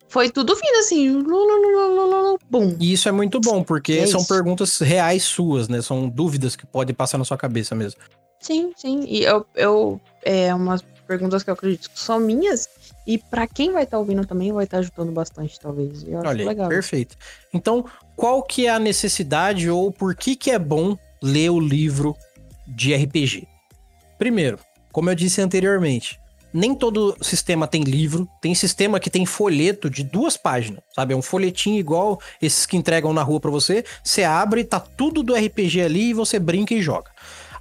foi 0.08 0.28
tudo 0.28 0.54
vindo 0.54 0.76
assim, 0.80 1.22
bum. 2.50 2.76
E 2.78 2.92
isso 2.92 3.08
é 3.08 3.12
muito 3.12 3.40
bom, 3.40 3.64
porque 3.64 3.94
é 3.94 4.06
são 4.06 4.22
perguntas 4.26 4.78
reais 4.78 5.22
suas, 5.22 5.68
né? 5.68 5.80
São 5.80 6.06
dúvidas 6.06 6.54
que 6.54 6.66
podem 6.66 6.94
passar 6.94 7.16
na 7.16 7.24
sua 7.24 7.38
cabeça 7.38 7.74
mesmo. 7.74 7.98
Sim, 8.38 8.70
sim. 8.76 9.06
E 9.08 9.24
eu, 9.24 9.46
eu 9.54 9.98
é 10.22 10.54
umas 10.54 10.82
perguntas 11.06 11.42
que 11.42 11.48
eu 11.48 11.54
acredito 11.54 11.88
que 11.88 11.98
são 11.98 12.20
minhas 12.20 12.68
e 13.06 13.18
para 13.18 13.46
quem 13.46 13.72
vai 13.72 13.84
estar 13.84 13.96
tá 13.96 14.00
ouvindo 14.00 14.26
também 14.26 14.52
vai 14.52 14.64
estar 14.64 14.78
tá 14.78 14.80
ajudando 14.80 15.12
bastante, 15.12 15.58
talvez. 15.60 16.02
Eu 16.06 16.18
acho 16.18 16.28
Olha, 16.28 16.46
legal. 16.46 16.68
Perfeito. 16.68 17.16
Então, 17.52 17.84
qual 18.16 18.42
que 18.42 18.66
é 18.66 18.70
a 18.70 18.78
necessidade 18.78 19.68
ou 19.68 19.92
por 19.92 20.14
que 20.14 20.34
que 20.36 20.50
é 20.50 20.58
bom 20.58 20.96
ler 21.22 21.50
o 21.50 21.60
livro 21.60 22.16
de 22.66 22.94
RPG? 22.94 23.46
Primeiro, 24.18 24.58
como 24.92 25.10
eu 25.10 25.14
disse 25.14 25.40
anteriormente, 25.40 26.18
nem 26.52 26.72
todo 26.72 27.16
sistema 27.20 27.66
tem 27.66 27.82
livro, 27.82 28.28
tem 28.40 28.54
sistema 28.54 29.00
que 29.00 29.10
tem 29.10 29.26
folheto 29.26 29.90
de 29.90 30.04
duas 30.04 30.36
páginas, 30.36 30.84
sabe? 30.94 31.12
É 31.12 31.16
um 31.16 31.20
folhetinho 31.20 31.78
igual 31.78 32.20
esses 32.40 32.64
que 32.64 32.76
entregam 32.76 33.12
na 33.12 33.24
rua 33.24 33.40
para 33.40 33.50
você, 33.50 33.84
você 34.04 34.22
abre, 34.22 34.62
tá 34.62 34.78
tudo 34.78 35.22
do 35.22 35.34
RPG 35.34 35.82
ali 35.82 36.10
e 36.10 36.14
você 36.14 36.38
brinca 36.38 36.72
e 36.72 36.80
joga. 36.80 37.10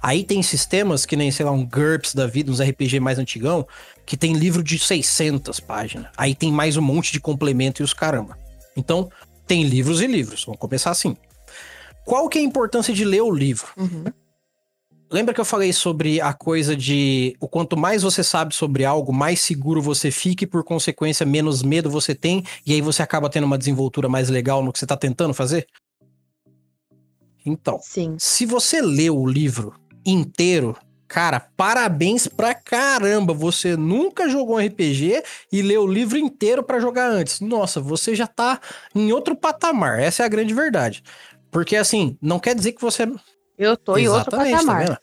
Aí 0.00 0.22
tem 0.22 0.42
sistemas 0.42 1.04
que 1.06 1.16
nem, 1.16 1.30
sei 1.30 1.46
lá, 1.46 1.50
um 1.50 1.66
GURPS 1.66 2.14
da 2.14 2.26
vida, 2.26 2.52
uns 2.52 2.60
RPG 2.60 3.00
mais 3.00 3.18
antigão, 3.18 3.66
que 4.06 4.16
tem 4.16 4.34
livro 4.34 4.62
de 4.62 4.78
600 4.78 5.60
páginas. 5.60 6.10
Aí 6.16 6.34
tem 6.34 6.52
mais 6.52 6.76
um 6.76 6.82
monte 6.82 7.12
de 7.12 7.20
complemento 7.20 7.82
e 7.82 7.84
os 7.84 7.92
caramba. 7.92 8.38
Então, 8.76 9.10
tem 9.46 9.64
livros 9.64 10.00
e 10.00 10.06
livros. 10.06 10.44
Vamos 10.44 10.60
começar 10.60 10.90
assim. 10.90 11.16
Qual 12.04 12.28
que 12.28 12.38
é 12.38 12.40
a 12.40 12.44
importância 12.44 12.92
de 12.92 13.04
ler 13.04 13.22
o 13.22 13.30
livro? 13.30 13.68
Uhum. 13.76 14.04
Lembra 15.10 15.32
que 15.32 15.40
eu 15.40 15.44
falei 15.44 15.72
sobre 15.72 16.20
a 16.20 16.32
coisa 16.32 16.74
de 16.74 17.36
o 17.38 17.46
quanto 17.46 17.76
mais 17.76 18.02
você 18.02 18.24
sabe 18.24 18.54
sobre 18.54 18.84
algo, 18.84 19.12
mais 19.12 19.40
seguro 19.40 19.80
você 19.80 20.10
fica 20.10 20.44
e, 20.44 20.46
por 20.46 20.64
consequência, 20.64 21.24
menos 21.24 21.62
medo 21.62 21.88
você 21.88 22.14
tem, 22.14 22.44
e 22.66 22.72
aí 22.72 22.80
você 22.80 23.02
acaba 23.02 23.30
tendo 23.30 23.44
uma 23.44 23.58
desenvoltura 23.58 24.08
mais 24.08 24.28
legal 24.28 24.62
no 24.62 24.72
que 24.72 24.78
você 24.78 24.84
está 24.84 24.96
tentando 24.96 25.32
fazer? 25.32 25.66
Então, 27.46 27.78
Sim. 27.82 28.16
se 28.18 28.46
você 28.46 28.80
leu 28.80 29.16
o 29.16 29.26
livro 29.26 29.74
inteiro, 30.04 30.76
cara, 31.14 31.38
parabéns 31.56 32.26
pra 32.26 32.52
caramba. 32.52 33.32
Você 33.32 33.76
nunca 33.76 34.28
jogou 34.28 34.56
um 34.56 34.66
RPG 34.66 35.22
e 35.52 35.62
leu 35.62 35.84
o 35.84 35.86
livro 35.86 36.18
inteiro 36.18 36.60
para 36.60 36.80
jogar 36.80 37.08
antes. 37.08 37.38
Nossa, 37.38 37.80
você 37.80 38.16
já 38.16 38.26
tá 38.26 38.60
em 38.92 39.12
outro 39.12 39.36
patamar. 39.36 40.00
Essa 40.00 40.24
é 40.24 40.26
a 40.26 40.28
grande 40.28 40.52
verdade. 40.52 41.04
Porque 41.52 41.76
assim, 41.76 42.18
não 42.20 42.40
quer 42.40 42.52
dizer 42.52 42.72
que 42.72 42.82
você. 42.82 43.08
Eu 43.56 43.76
tô 43.76 43.96
em 43.96 44.08
outro 44.08 44.34
Exatamente, 44.34 44.50
tá 44.50 44.58
patamar. 44.58 44.86
vendo? 44.86 44.98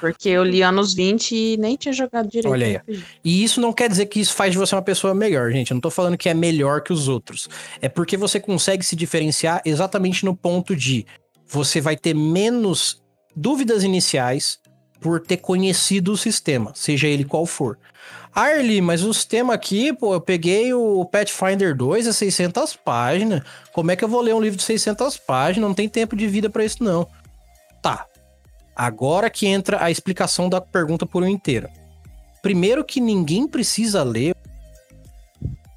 porque 0.00 0.28
eu 0.28 0.42
li 0.42 0.60
anos 0.60 0.92
20 0.92 1.36
e 1.36 1.56
nem 1.56 1.76
tinha 1.76 1.92
jogado 1.92 2.26
direito. 2.26 2.50
Olha 2.50 2.82
aí. 2.88 3.04
E 3.22 3.44
isso 3.44 3.60
não 3.60 3.72
quer 3.72 3.88
dizer 3.88 4.06
que 4.06 4.18
isso 4.18 4.34
faz 4.34 4.50
de 4.50 4.58
você 4.58 4.74
uma 4.74 4.82
pessoa 4.82 5.14
melhor, 5.14 5.52
gente. 5.52 5.70
Eu 5.70 5.74
não 5.76 5.80
tô 5.80 5.90
falando 5.90 6.16
que 6.16 6.28
é 6.28 6.34
melhor 6.34 6.80
que 6.80 6.92
os 6.92 7.06
outros. 7.06 7.48
É 7.80 7.88
porque 7.88 8.16
você 8.16 8.40
consegue 8.40 8.84
se 8.84 8.96
diferenciar 8.96 9.60
exatamente 9.64 10.24
no 10.24 10.34
ponto 10.34 10.74
de 10.74 11.06
você 11.46 11.80
vai 11.80 11.96
ter 11.96 12.14
menos 12.14 13.00
dúvidas 13.36 13.84
iniciais 13.84 14.58
por 15.00 15.20
ter 15.20 15.38
conhecido 15.38 16.12
o 16.12 16.16
sistema, 16.16 16.72
seja 16.74 17.06
ele 17.06 17.24
qual 17.24 17.46
for. 17.46 17.78
Arlie, 18.34 18.80
mas 18.80 19.02
o 19.02 19.12
sistema 19.12 19.54
aqui, 19.54 19.92
pô, 19.92 20.14
eu 20.14 20.20
peguei 20.20 20.72
o 20.72 21.04
Pathfinder 21.04 21.74
2, 21.74 22.06
é 22.06 22.12
600 22.12 22.76
páginas. 22.76 23.42
Como 23.72 23.90
é 23.90 23.96
que 23.96 24.04
eu 24.04 24.08
vou 24.08 24.20
ler 24.20 24.34
um 24.34 24.40
livro 24.40 24.56
de 24.56 24.62
600 24.62 25.16
páginas? 25.16 25.68
Não 25.68 25.74
tem 25.74 25.88
tempo 25.88 26.14
de 26.14 26.26
vida 26.26 26.48
pra 26.48 26.64
isso, 26.64 26.82
não. 26.82 27.08
Tá. 27.82 28.06
Agora 28.76 29.28
que 29.28 29.46
entra 29.46 29.82
a 29.82 29.90
explicação 29.90 30.48
da 30.48 30.60
pergunta 30.60 31.04
por 31.04 31.22
um 31.22 31.26
inteiro. 31.26 31.68
Primeiro 32.40 32.84
que 32.84 33.00
ninguém 33.00 33.48
precisa 33.48 34.04
ler 34.04 34.36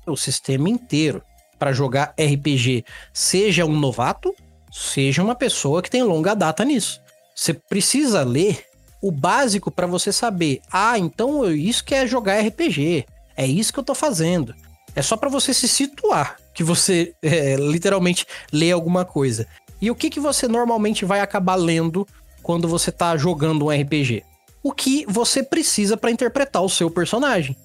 o 0.05 0.15
sistema 0.15 0.69
inteiro 0.69 1.23
para 1.57 1.73
jogar 1.73 2.13
RPG, 2.19 2.83
seja 3.13 3.65
um 3.65 3.79
novato, 3.79 4.35
seja 4.71 5.23
uma 5.23 5.35
pessoa 5.35 5.81
que 5.81 5.89
tem 5.89 6.03
longa 6.03 6.35
data 6.35 6.63
nisso. 6.63 7.01
Você 7.35 7.53
precisa 7.53 8.23
ler 8.23 8.65
o 9.01 9.11
básico 9.11 9.71
para 9.71 9.87
você 9.87 10.11
saber, 10.11 10.61
ah, 10.71 10.97
então 10.97 11.49
isso 11.51 11.83
que 11.83 11.95
é 11.95 12.05
jogar 12.05 12.39
RPG, 12.39 13.05
é 13.35 13.45
isso 13.45 13.73
que 13.73 13.79
eu 13.79 13.83
tô 13.83 13.95
fazendo. 13.95 14.53
É 14.95 15.01
só 15.01 15.15
para 15.15 15.29
você 15.29 15.53
se 15.53 15.67
situar 15.67 16.37
que 16.53 16.63
você 16.63 17.13
é, 17.23 17.55
literalmente 17.55 18.25
lê 18.51 18.71
alguma 18.71 19.03
coisa. 19.03 19.47
E 19.81 19.89
o 19.89 19.95
que 19.95 20.09
que 20.09 20.19
você 20.19 20.47
normalmente 20.47 21.05
vai 21.05 21.21
acabar 21.21 21.55
lendo 21.55 22.07
quando 22.43 22.67
você 22.67 22.91
tá 22.91 23.17
jogando 23.17 23.65
um 23.65 23.69
RPG? 23.69 24.23
O 24.61 24.71
que 24.71 25.05
você 25.07 25.41
precisa 25.41 25.97
para 25.97 26.11
interpretar 26.11 26.61
o 26.61 26.69
seu 26.69 26.91
personagem. 26.91 27.57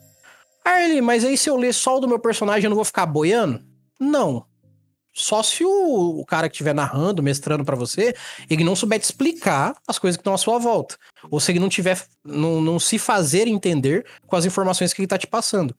Arlie, 0.64 1.02
mas 1.02 1.24
aí 1.24 1.36
se 1.36 1.50
eu 1.50 1.56
ler 1.56 1.74
só 1.74 1.98
o 1.98 2.00
do 2.00 2.08
meu 2.08 2.18
personagem 2.18 2.64
eu 2.64 2.70
não 2.70 2.76
vou 2.76 2.84
ficar 2.84 3.04
boiando? 3.04 3.62
Não. 4.00 4.46
Só 5.18 5.42
se 5.42 5.64
o, 5.64 6.20
o 6.20 6.26
cara 6.26 6.46
que 6.46 6.54
estiver 6.54 6.74
narrando, 6.74 7.22
mestrando 7.22 7.64
pra 7.64 7.74
você, 7.74 8.14
ele 8.50 8.62
não 8.62 8.76
souber 8.76 9.00
te 9.00 9.04
explicar 9.04 9.74
as 9.88 9.98
coisas 9.98 10.14
que 10.14 10.20
estão 10.20 10.34
à 10.34 10.38
sua 10.38 10.58
volta. 10.58 10.98
Ou 11.30 11.40
se 11.40 11.50
ele 11.50 11.58
não 11.58 11.70
tiver, 11.70 12.04
não, 12.22 12.60
não 12.60 12.78
se 12.78 12.98
fazer 12.98 13.48
entender 13.48 14.04
com 14.26 14.36
as 14.36 14.44
informações 14.44 14.92
que 14.92 15.00
ele 15.00 15.06
tá 15.06 15.16
te 15.16 15.26
passando. 15.26 15.74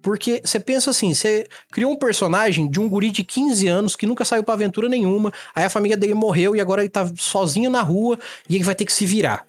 Porque 0.00 0.40
você 0.42 0.58
pensa 0.58 0.88
assim, 0.88 1.12
você 1.12 1.46
criou 1.70 1.92
um 1.92 1.96
personagem 1.96 2.66
de 2.66 2.80
um 2.80 2.88
guri 2.88 3.10
de 3.10 3.22
15 3.22 3.68
anos 3.68 3.94
que 3.94 4.06
nunca 4.06 4.24
saiu 4.24 4.42
pra 4.42 4.54
aventura 4.54 4.88
nenhuma, 4.88 5.34
aí 5.54 5.64
a 5.64 5.70
família 5.70 5.96
dele 5.96 6.14
morreu 6.14 6.56
e 6.56 6.60
agora 6.60 6.80
ele 6.80 6.88
tá 6.88 7.06
sozinho 7.18 7.68
na 7.68 7.82
rua 7.82 8.18
e 8.48 8.54
ele 8.54 8.64
vai 8.64 8.74
ter 8.74 8.86
que 8.86 8.92
se 8.92 9.04
virar. 9.04 9.44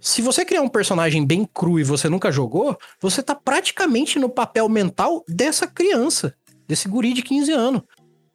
Se 0.00 0.22
você 0.22 0.42
criar 0.42 0.62
um 0.62 0.68
personagem 0.70 1.26
bem 1.26 1.46
cru 1.52 1.78
e 1.78 1.84
você 1.84 2.08
nunca 2.08 2.32
jogou, 2.32 2.78
você 2.98 3.22
tá 3.22 3.34
praticamente 3.34 4.18
no 4.18 4.30
papel 4.30 4.66
mental 4.70 5.22
dessa 5.28 5.66
criança, 5.66 6.34
desse 6.66 6.88
guri 6.88 7.12
de 7.12 7.20
15 7.20 7.52
anos. 7.52 7.82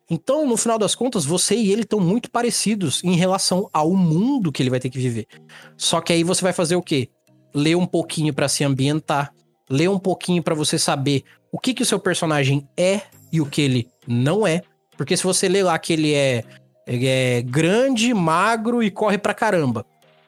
Então, 0.10 0.48
no 0.48 0.56
final 0.56 0.78
das 0.78 0.94
contas, 0.94 1.26
você 1.26 1.56
e 1.56 1.72
ele 1.72 1.82
estão 1.82 2.00
muito 2.00 2.30
parecidos 2.30 3.04
em 3.04 3.16
relação 3.16 3.70
ao 3.74 3.92
mundo 3.96 4.52
que 4.52 4.62
ele 4.62 4.70
vai 4.70 4.80
ter 4.80 4.90
que 4.90 5.00
viver. 5.00 5.28
Só 5.76 6.00
que 6.00 6.14
aí 6.14 6.24
você 6.24 6.44
vai 6.44 6.54
fazer 6.54 6.76
o 6.76 6.82
quê? 6.82 7.10
Ler 7.54 7.76
um 7.76 7.88
pouquinho 7.88 8.34
pra 8.34 8.48
se 8.48 8.64
ambientar, 8.64 9.34
ler 9.70 9.90
um 9.90 9.98
pouquinho 9.98 10.44
pra 10.44 10.54
você 10.54 10.78
saber 10.78 11.24
o 11.52 11.58
que 11.58 11.74
que 11.74 11.82
o 11.82 11.86
seu 11.86 12.00
personagem 12.00 12.68
é 12.78 13.02
e 13.32 13.42
o 13.42 13.46
que 13.46 13.62
ele 13.62 13.88
não 14.08 14.46
é. 14.46 14.62
Porque 14.96 15.18
se 15.18 15.24
você 15.24 15.48
ler 15.48 15.64
lá 15.64 15.78
que 15.80 15.94
ele 15.94 16.14
é, 16.14 16.44
ele 16.86 17.08
é 17.08 17.42
grande, 17.42 18.14
magro 18.14 18.84
e 18.84 18.92
corre 18.92 19.18
pra 19.18 19.34
caramba, 19.34 19.86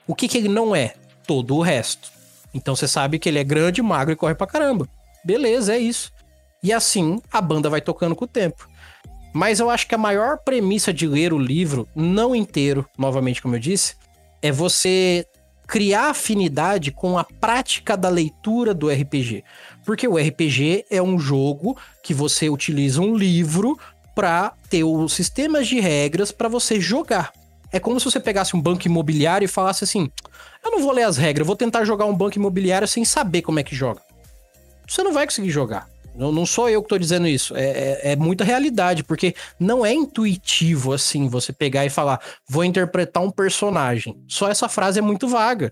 o 0.08 0.16
que 0.16 0.28
que 0.28 0.38
ele 0.38 0.50
não 0.50 0.76
é? 0.76 0.96
Todo 1.28 1.56
o 1.56 1.62
resto. 1.62 2.12
Então 2.54 2.76
você 2.76 2.88
sabe 2.88 3.20
que 3.20 3.30
ele 3.30 3.40
é 3.40 3.44
grande, 3.44 3.82
magro 3.82 4.12
e 4.12 4.16
corre 4.16 4.34
pra 4.34 4.48
caramba. 4.48 4.90
Beleza, 5.24 5.76
é 5.76 5.78
isso. 5.78 6.12
E 6.64 6.74
assim 6.74 7.22
a 7.32 7.40
banda 7.40 7.70
vai 7.70 7.82
tocando 7.82 8.16
com 8.16 8.26
o 8.26 8.28
tempo. 8.28 8.68
Mas 9.38 9.60
eu 9.60 9.70
acho 9.70 9.86
que 9.86 9.94
a 9.94 10.00
maior 10.00 10.40
premissa 10.40 10.92
de 10.92 11.06
ler 11.06 11.32
o 11.32 11.38
livro, 11.38 11.88
não 11.96 12.36
inteiro, 12.36 12.84
novamente 12.98 13.40
como 13.40 13.56
eu 13.56 13.60
disse, 13.60 13.94
é 14.42 14.52
você 14.52 15.28
criar 15.68 16.10
afinidade 16.10 16.92
com 16.92 17.20
a 17.20 17.24
prática 17.24 17.96
da 17.96 18.10
leitura 18.10 18.74
do 18.74 18.90
RPG. 18.90 19.44
Porque 19.86 20.08
o 20.08 20.18
RPG 20.18 20.86
é 20.90 21.04
um 21.04 21.20
jogo 21.20 21.78
que 22.02 22.16
você 22.16 22.50
utiliza 22.50 23.00
um 23.00 23.16
livro 23.16 23.78
para 24.16 24.54
ter 24.72 24.84
os 24.84 25.14
sistemas 25.14 25.68
de 25.68 25.80
regras 25.80 26.32
para 26.32 26.50
você 26.50 26.82
jogar. 26.82 27.32
É 27.72 27.80
como 27.80 28.00
se 28.00 28.06
você 28.10 28.20
pegasse 28.20 28.56
um 28.56 28.62
banco 28.62 28.88
imobiliário 28.88 29.46
e 29.46 29.48
falasse 29.48 29.84
assim: 29.84 30.10
eu 30.66 30.72
não 30.72 30.80
vou 30.80 30.92
ler 30.92 31.04
as 31.04 31.16
regras, 31.16 31.46
vou 31.46 31.56
tentar 31.56 31.86
jogar 31.86 32.06
um 32.06 32.16
banco 32.16 32.40
imobiliário 32.40 32.88
sem 32.88 33.06
saber 33.06 33.44
como 33.44 33.60
é 33.60 33.64
que 33.64 33.76
joga. 33.76 34.02
Você 34.88 35.04
não 35.04 35.14
vai 35.14 35.28
conseguir 35.28 35.52
jogar. 35.52 35.88
Não, 36.18 36.32
não 36.32 36.48
sou 36.48 36.68
eu 36.68 36.82
que 36.82 36.90
tô 36.90 36.98
dizendo 36.98 37.28
isso. 37.28 37.56
É, 37.56 37.70
é, 37.70 38.12
é 38.12 38.16
muita 38.16 38.44
realidade, 38.44 39.04
porque 39.04 39.36
não 39.60 39.86
é 39.86 39.94
intuitivo 39.94 40.92
assim 40.92 41.30
você 41.30 41.54
pegar 41.54 41.86
e 41.86 41.92
falar, 41.92 42.20
vou 42.50 42.64
interpretar 42.64 43.22
um 43.22 43.30
personagem. 43.30 44.18
Só 44.28 44.50
essa 44.50 44.68
frase 44.68 44.98
é 44.98 45.02
muito 45.02 45.28
vaga. 45.28 45.72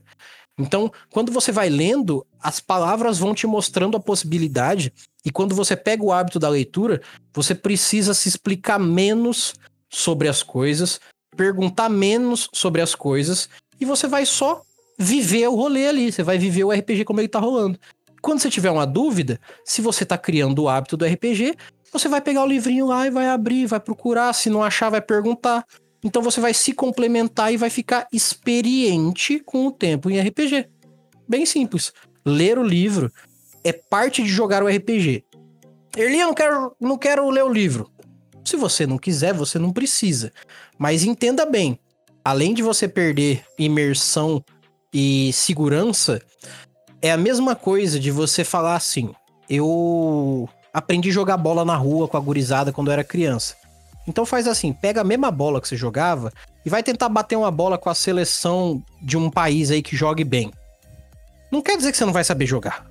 Então, 0.58 0.92
quando 1.10 1.32
você 1.32 1.52
vai 1.52 1.68
lendo, 1.68 2.26
as 2.40 2.60
palavras 2.60 3.18
vão 3.18 3.34
te 3.34 3.48
mostrando 3.48 3.98
a 3.98 4.00
possibilidade, 4.00 4.94
e 5.26 5.32
quando 5.32 5.56
você 5.56 5.76
pega 5.76 6.04
o 6.04 6.14
hábito 6.14 6.40
da 6.40 6.48
leitura, 6.48 7.02
você 7.34 7.56
precisa 7.56 8.14
se 8.14 8.30
explicar 8.30 8.80
menos 8.80 9.56
sobre 9.90 10.30
as 10.30 10.44
coisas, 10.44 11.02
perguntar 11.36 11.90
menos 11.90 12.48
sobre 12.54 12.82
as 12.82 12.94
coisas, 12.94 13.50
e 13.82 13.84
você 13.86 14.08
vai 14.08 14.26
só 14.26 14.62
viver 14.98 15.48
o 15.48 15.56
rolê 15.56 15.88
ali, 15.88 16.12
você 16.12 16.24
vai 16.24 16.38
viver 16.38 16.64
o 16.64 16.72
RPG 16.72 17.04
como 17.04 17.20
ele 17.20 17.28
tá 17.28 17.40
rolando. 17.40 17.78
Quando 18.26 18.40
você 18.40 18.50
tiver 18.50 18.72
uma 18.72 18.88
dúvida, 18.88 19.40
se 19.64 19.84
você 19.84 20.04
tá 20.04 20.18
criando 20.18 20.64
o 20.64 20.68
hábito 20.68 20.98
do 20.98 21.06
RPG, 21.06 21.56
você 21.94 22.10
vai 22.10 22.20
pegar 22.20 22.42
o 22.42 22.48
livrinho 22.48 22.88
lá 22.88 23.06
e 23.06 23.12
vai 23.12 23.28
abrir, 23.28 23.68
vai 23.68 23.80
procurar, 23.80 24.34
se 24.34 24.50
não 24.50 24.64
achar, 24.64 24.90
vai 24.90 25.00
perguntar. 25.00 25.64
Então 26.04 26.24
você 26.24 26.42
vai 26.42 26.52
se 26.52 26.74
complementar 26.74 27.54
e 27.54 27.58
vai 27.58 27.70
ficar 27.70 28.08
experiente 28.12 29.40
com 29.46 29.68
o 29.68 29.72
tempo 29.72 30.10
em 30.10 30.20
RPG. 30.20 30.68
Bem 31.30 31.46
simples. 31.46 31.94
Ler 32.26 32.58
o 32.58 32.64
livro 32.64 33.12
é 33.64 33.72
parte 33.72 34.24
de 34.24 34.30
jogar 34.30 34.64
o 34.64 34.68
RPG. 34.68 35.24
Erli, 35.96 36.20
eu 36.20 36.26
não 36.26 36.34
quero, 36.34 36.76
não 36.82 36.98
quero 36.98 37.30
ler 37.30 37.44
o 37.44 37.54
livro. 37.54 37.92
Se 38.44 38.58
você 38.58 38.88
não 38.88 38.98
quiser, 38.98 39.36
você 39.36 39.60
não 39.60 39.72
precisa. 39.72 40.34
Mas 40.80 41.04
entenda 41.04 41.46
bem, 41.46 41.80
além 42.24 42.56
de 42.56 42.64
você 42.64 42.88
perder 42.88 43.46
imersão 43.60 44.44
e 44.92 45.32
segurança, 45.32 46.20
é 47.02 47.12
a 47.12 47.18
mesma 47.18 47.56
coisa 47.56 48.00
de 48.00 48.12
você 48.12 48.44
falar 48.44 48.76
assim: 48.76 49.14
eu 49.50 50.50
aprendi 50.74 51.10
a 51.10 51.14
jogar 51.14 51.38
bola 51.38 51.64
na 51.64 51.76
rua 51.76 52.08
com 52.08 52.18
a 52.18 52.20
gurizada 52.20 52.72
quando 52.72 52.88
eu 52.88 52.94
era 52.94 53.04
criança. 53.04 53.56
Então 54.08 54.26
faz 54.26 54.48
assim, 54.48 54.72
pega 54.72 55.02
a 55.02 55.04
mesma 55.04 55.32
bola 55.32 55.60
que 55.60 55.68
você 55.68 55.76
jogava 55.76 56.32
e 56.66 56.70
vai 56.70 56.84
tentar 56.84 57.10
bater 57.10 57.36
uma 57.36 57.50
bola 57.50 57.78
com 57.78 57.90
a 57.90 57.96
seleção 57.96 58.84
de 59.02 59.18
um 59.18 59.30
país 59.30 59.72
aí 59.72 59.82
que 59.82 59.96
jogue 59.96 60.24
bem. 60.24 60.52
Não 61.52 61.62
quer 61.62 61.78
dizer 61.78 61.92
que 61.92 61.98
você 61.98 62.06
não 62.06 62.14
vai 62.14 62.24
saber 62.24 62.46
jogar. 62.46 62.86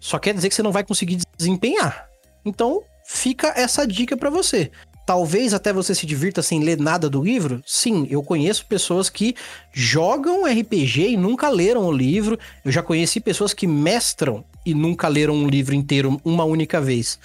Só 0.00 0.18
quer 0.18 0.34
dizer 0.34 0.48
que 0.48 0.54
você 0.54 0.62
não 0.62 0.72
vai 0.72 0.84
conseguir 0.84 1.20
desempenhar. 1.36 2.08
Então, 2.44 2.82
fica 3.04 3.48
essa 3.56 3.86
dica 3.86 4.16
pra 4.16 4.30
você. 4.30 4.70
Talvez 5.06 5.54
até 5.54 5.72
você 5.72 5.94
se 5.94 6.04
divirta 6.04 6.42
sem 6.42 6.64
ler 6.64 6.80
nada 6.80 7.08
do 7.08 7.22
livro? 7.22 7.62
Sim, 7.64 8.08
eu 8.10 8.24
conheço 8.24 8.66
pessoas 8.66 9.08
que 9.08 9.36
jogam 9.72 10.44
RPG 10.44 11.10
e 11.10 11.16
nunca 11.16 11.48
leram 11.48 11.86
o 11.86 11.92
livro. 11.92 12.36
Eu 12.64 12.72
já 12.72 12.82
conheci 12.82 13.20
pessoas 13.20 13.54
que 13.54 13.68
mestram 13.68 14.44
e 14.66 14.74
nunca 14.74 15.06
leram 15.06 15.34
um 15.34 15.46
livro 15.46 15.76
inteiro 15.76 16.20
uma 16.24 16.42
única 16.42 16.80
vez. 16.80 17.20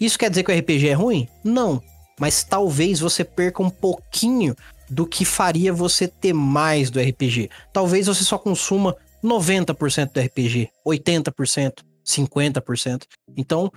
Isso 0.00 0.18
quer 0.18 0.28
dizer 0.28 0.42
que 0.42 0.50
o 0.50 0.58
RPG 0.58 0.88
é 0.88 0.92
ruim? 0.92 1.28
Não. 1.44 1.80
Mas 2.18 2.42
talvez 2.42 2.98
você 2.98 3.24
perca 3.24 3.62
um 3.62 3.70
pouquinho 3.70 4.56
do 4.90 5.06
que 5.06 5.24
faria 5.24 5.72
você 5.72 6.08
ter 6.08 6.32
mais 6.32 6.90
do 6.90 6.98
RPG. 6.98 7.48
Talvez 7.72 8.08
você 8.08 8.24
só 8.24 8.38
consuma 8.38 8.96
90% 9.22 10.12
do 10.12 10.20
RPG, 10.20 10.68
80%, 10.84 11.84
50%. 12.04 13.02
Então, 13.36 13.70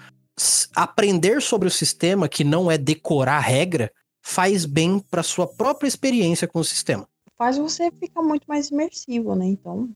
aprender 0.75 1.41
sobre 1.41 1.67
o 1.67 1.71
sistema, 1.71 2.27
que 2.27 2.43
não 2.43 2.69
é 2.69 2.77
decorar 2.77 3.39
regra, 3.39 3.91
faz 4.21 4.65
bem 4.65 4.99
para 4.99 5.21
sua 5.21 5.47
própria 5.47 5.87
experiência 5.87 6.47
com 6.47 6.59
o 6.59 6.63
sistema. 6.63 7.07
Faz 7.37 7.57
você 7.57 7.91
ficar 7.91 8.21
muito 8.21 8.45
mais 8.47 8.69
imersivo, 8.69 9.35
né? 9.35 9.45
Então, 9.45 9.89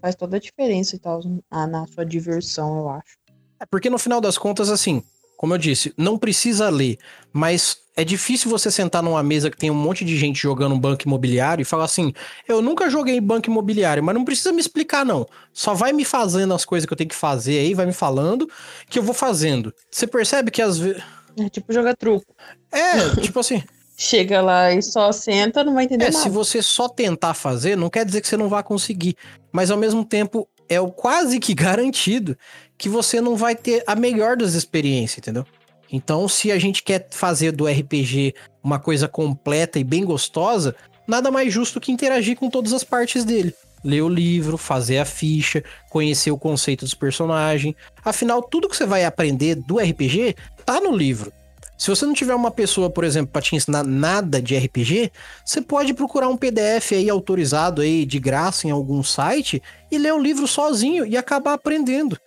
faz 0.00 0.14
toda 0.14 0.36
a 0.36 0.40
diferença 0.40 0.96
e 0.96 0.98
tal 0.98 1.20
na 1.50 1.86
sua 1.86 2.04
diversão, 2.04 2.78
eu 2.78 2.88
acho. 2.88 3.18
É 3.60 3.66
porque 3.66 3.90
no 3.90 3.98
final 3.98 4.20
das 4.20 4.38
contas, 4.38 4.70
assim, 4.70 5.02
como 5.40 5.54
eu 5.54 5.58
disse, 5.58 5.90
não 5.96 6.18
precisa 6.18 6.68
ler, 6.68 6.98
mas 7.32 7.78
é 7.96 8.04
difícil 8.04 8.50
você 8.50 8.70
sentar 8.70 9.02
numa 9.02 9.22
mesa 9.22 9.50
que 9.50 9.56
tem 9.56 9.70
um 9.70 9.74
monte 9.74 10.04
de 10.04 10.14
gente 10.14 10.38
jogando 10.38 10.74
um 10.74 10.78
banco 10.78 11.04
imobiliário 11.06 11.62
e 11.62 11.64
falar 11.64 11.84
assim: 11.84 12.12
eu 12.46 12.60
nunca 12.60 12.90
joguei 12.90 13.18
banco 13.22 13.48
imobiliário, 13.48 14.04
mas 14.04 14.14
não 14.14 14.22
precisa 14.22 14.52
me 14.52 14.60
explicar, 14.60 15.02
não. 15.02 15.26
Só 15.50 15.72
vai 15.72 15.94
me 15.94 16.04
fazendo 16.04 16.52
as 16.52 16.66
coisas 16.66 16.86
que 16.86 16.92
eu 16.92 16.96
tenho 16.96 17.08
que 17.08 17.16
fazer 17.16 17.58
aí, 17.58 17.72
vai 17.72 17.86
me 17.86 17.92
falando, 17.94 18.46
que 18.90 18.98
eu 18.98 19.02
vou 19.02 19.14
fazendo. 19.14 19.72
Você 19.90 20.06
percebe 20.06 20.50
que 20.50 20.60
às 20.60 20.76
vezes. 20.78 21.02
É 21.38 21.48
tipo 21.48 21.72
jogar 21.72 21.96
truco. 21.96 22.26
É, 22.70 23.08
tipo 23.22 23.40
assim. 23.40 23.62
chega 23.96 24.42
lá 24.42 24.70
e 24.74 24.82
só 24.82 25.10
senta, 25.10 25.64
não 25.64 25.72
vai 25.72 25.84
entender 25.84 26.04
É, 26.04 26.10
nada. 26.10 26.22
se 26.22 26.28
você 26.28 26.60
só 26.60 26.86
tentar 26.86 27.32
fazer, 27.32 27.78
não 27.78 27.88
quer 27.88 28.04
dizer 28.04 28.20
que 28.20 28.28
você 28.28 28.36
não 28.36 28.50
vai 28.50 28.62
conseguir. 28.62 29.16
Mas 29.50 29.70
ao 29.70 29.78
mesmo 29.78 30.04
tempo, 30.04 30.46
é 30.70 30.80
o 30.80 30.90
quase 30.90 31.40
que 31.40 31.52
garantido 31.54 32.38
que 32.78 32.88
você 32.88 33.20
não 33.20 33.36
vai 33.36 33.54
ter 33.54 33.82
a 33.86 33.94
melhor 33.94 34.36
das 34.36 34.54
experiências, 34.54 35.18
entendeu? 35.18 35.44
Então, 35.92 36.28
se 36.28 36.52
a 36.52 36.58
gente 36.58 36.82
quer 36.82 37.08
fazer 37.10 37.50
do 37.50 37.66
RPG 37.66 38.32
uma 38.62 38.78
coisa 38.78 39.08
completa 39.08 39.78
e 39.78 39.84
bem 39.84 40.04
gostosa, 40.04 40.74
nada 41.06 41.30
mais 41.30 41.52
justo 41.52 41.80
que 41.80 41.90
interagir 41.90 42.36
com 42.36 42.48
todas 42.48 42.72
as 42.72 42.84
partes 42.84 43.24
dele. 43.24 43.52
Ler 43.82 44.02
o 44.02 44.08
livro, 44.08 44.56
fazer 44.56 44.98
a 44.98 45.04
ficha, 45.04 45.64
conhecer 45.90 46.30
o 46.30 46.38
conceito 46.38 46.84
dos 46.84 46.94
personagens. 46.94 47.74
Afinal, 48.04 48.40
tudo 48.42 48.68
que 48.68 48.76
você 48.76 48.86
vai 48.86 49.04
aprender 49.04 49.56
do 49.56 49.78
RPG 49.78 50.36
tá 50.64 50.80
no 50.80 50.96
livro. 50.96 51.32
Se 51.80 51.88
você 51.88 52.04
não 52.04 52.12
tiver 52.12 52.34
uma 52.34 52.50
pessoa, 52.50 52.90
por 52.90 53.04
exemplo, 53.04 53.32
para 53.32 53.40
te 53.40 53.56
ensinar 53.56 53.82
nada 53.82 54.40
de 54.42 54.54
RPG, 54.54 55.10
você 55.42 55.62
pode 55.62 55.94
procurar 55.94 56.28
um 56.28 56.36
PDF 56.36 56.92
aí 56.92 57.08
autorizado 57.08 57.80
aí 57.80 58.04
de 58.04 58.18
graça 58.18 58.68
em 58.68 58.70
algum 58.70 59.02
site 59.02 59.62
e 59.90 59.96
ler 59.96 60.12
o 60.12 60.20
livro 60.20 60.46
sozinho 60.46 61.06
e 61.06 61.16
acabar 61.16 61.54
aprendendo. 61.54 62.20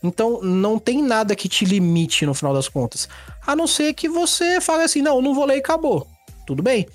Então 0.00 0.40
não 0.42 0.78
tem 0.78 1.02
nada 1.02 1.34
que 1.34 1.48
te 1.48 1.64
limite 1.64 2.24
no 2.24 2.34
final 2.34 2.54
das 2.54 2.68
contas. 2.68 3.08
A 3.44 3.56
não 3.56 3.66
ser 3.66 3.94
que 3.94 4.08
você 4.08 4.60
fale 4.60 4.84
assim, 4.84 5.02
não, 5.02 5.20
não 5.20 5.34
vou 5.34 5.44
ler 5.44 5.56
e 5.56 5.58
acabou. 5.58 6.06
Tudo 6.46 6.62
bem. 6.62 6.86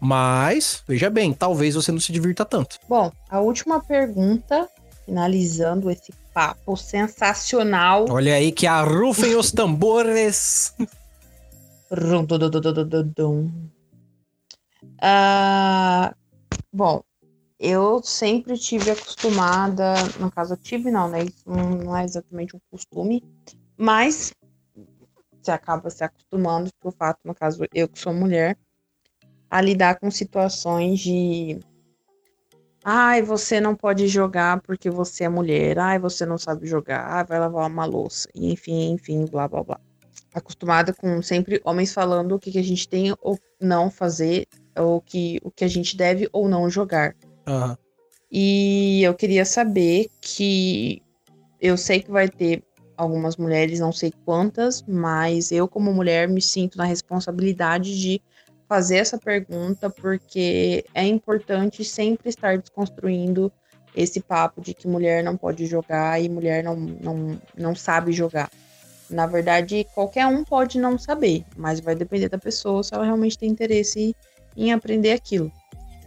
Mas, 0.00 0.80
veja 0.86 1.10
bem, 1.10 1.32
talvez 1.32 1.74
você 1.74 1.90
não 1.90 1.98
se 1.98 2.12
divirta 2.12 2.44
tanto. 2.44 2.78
Bom, 2.88 3.10
a 3.28 3.40
última 3.40 3.80
pergunta, 3.82 4.68
finalizando 5.04 5.90
esse 5.90 6.14
papo 6.32 6.76
sensacional. 6.76 8.06
Olha 8.08 8.36
aí 8.36 8.52
que 8.52 8.64
arrufem 8.64 9.34
os 9.34 9.50
tambores. 9.50 10.72
Ah, 15.00 16.14
bom, 16.72 17.02
eu 17.58 18.02
sempre 18.02 18.58
tive 18.58 18.90
acostumada, 18.90 19.94
no 20.18 20.30
caso 20.30 20.54
eu 20.54 20.56
tive 20.56 20.90
não, 20.90 21.08
né? 21.08 21.24
Isso 21.24 21.48
não 21.48 21.96
é 21.96 22.04
exatamente 22.04 22.56
um 22.56 22.60
costume, 22.70 23.22
mas 23.76 24.32
você 25.40 25.50
acaba 25.50 25.90
se 25.90 26.02
acostumando 26.02 26.70
por 26.80 26.92
fato, 26.92 27.20
no 27.24 27.34
caso 27.34 27.64
eu 27.72 27.88
que 27.88 27.98
sou 27.98 28.12
mulher, 28.12 28.58
a 29.50 29.60
lidar 29.60 29.98
com 30.00 30.10
situações 30.10 31.00
de 31.00 31.58
ai, 32.82 33.22
você 33.22 33.60
não 33.60 33.74
pode 33.74 34.08
jogar 34.08 34.60
porque 34.62 34.90
você 34.90 35.24
é 35.24 35.28
mulher, 35.28 35.78
ai, 35.78 35.98
você 35.98 36.26
não 36.26 36.38
sabe 36.38 36.66
jogar, 36.66 37.06
ai, 37.06 37.24
vai 37.24 37.38
lavar 37.38 37.68
uma 37.68 37.84
louça, 37.84 38.28
enfim, 38.34 38.90
enfim, 38.92 39.26
blá 39.26 39.48
blá 39.48 39.62
blá 39.62 39.80
acostumada 40.34 40.92
com 40.92 41.22
sempre 41.22 41.60
homens 41.64 41.92
falando 41.92 42.34
o 42.34 42.38
que, 42.38 42.50
que 42.50 42.58
a 42.58 42.64
gente 42.64 42.88
tem 42.88 43.14
ou 43.22 43.38
não 43.60 43.90
fazer, 43.90 44.46
ou 44.76 45.00
que, 45.00 45.40
o 45.44 45.50
que 45.50 45.64
a 45.64 45.68
gente 45.68 45.96
deve 45.96 46.28
ou 46.32 46.48
não 46.48 46.68
jogar. 46.68 47.14
Aham. 47.46 47.78
E 48.36 49.00
eu 49.04 49.14
queria 49.14 49.44
saber 49.44 50.08
que 50.20 51.00
eu 51.60 51.76
sei 51.76 52.00
que 52.00 52.10
vai 52.10 52.28
ter 52.28 52.64
algumas 52.96 53.36
mulheres, 53.36 53.78
não 53.78 53.92
sei 53.92 54.12
quantas, 54.24 54.82
mas 54.82 55.52
eu, 55.52 55.68
como 55.68 55.92
mulher, 55.92 56.28
me 56.28 56.42
sinto 56.42 56.76
na 56.76 56.84
responsabilidade 56.84 57.96
de 57.98 58.20
fazer 58.68 58.96
essa 58.96 59.18
pergunta, 59.18 59.88
porque 59.88 60.84
é 60.92 61.06
importante 61.06 61.84
sempre 61.84 62.28
estar 62.28 62.58
desconstruindo 62.58 63.52
esse 63.94 64.20
papo 64.20 64.60
de 64.60 64.74
que 64.74 64.88
mulher 64.88 65.22
não 65.22 65.36
pode 65.36 65.66
jogar 65.66 66.20
e 66.20 66.28
mulher 66.28 66.64
não, 66.64 66.74
não, 66.74 67.40
não 67.56 67.74
sabe 67.74 68.10
jogar. 68.10 68.50
Na 69.10 69.26
verdade, 69.26 69.86
qualquer 69.94 70.26
um 70.26 70.44
pode 70.44 70.78
não 70.78 70.98
saber, 70.98 71.44
mas 71.56 71.80
vai 71.80 71.94
depender 71.94 72.28
da 72.28 72.38
pessoa 72.38 72.82
se 72.82 72.94
ela 72.94 73.04
realmente 73.04 73.38
tem 73.38 73.50
interesse 73.50 74.16
em 74.56 74.72
aprender 74.72 75.12
aquilo. 75.12 75.52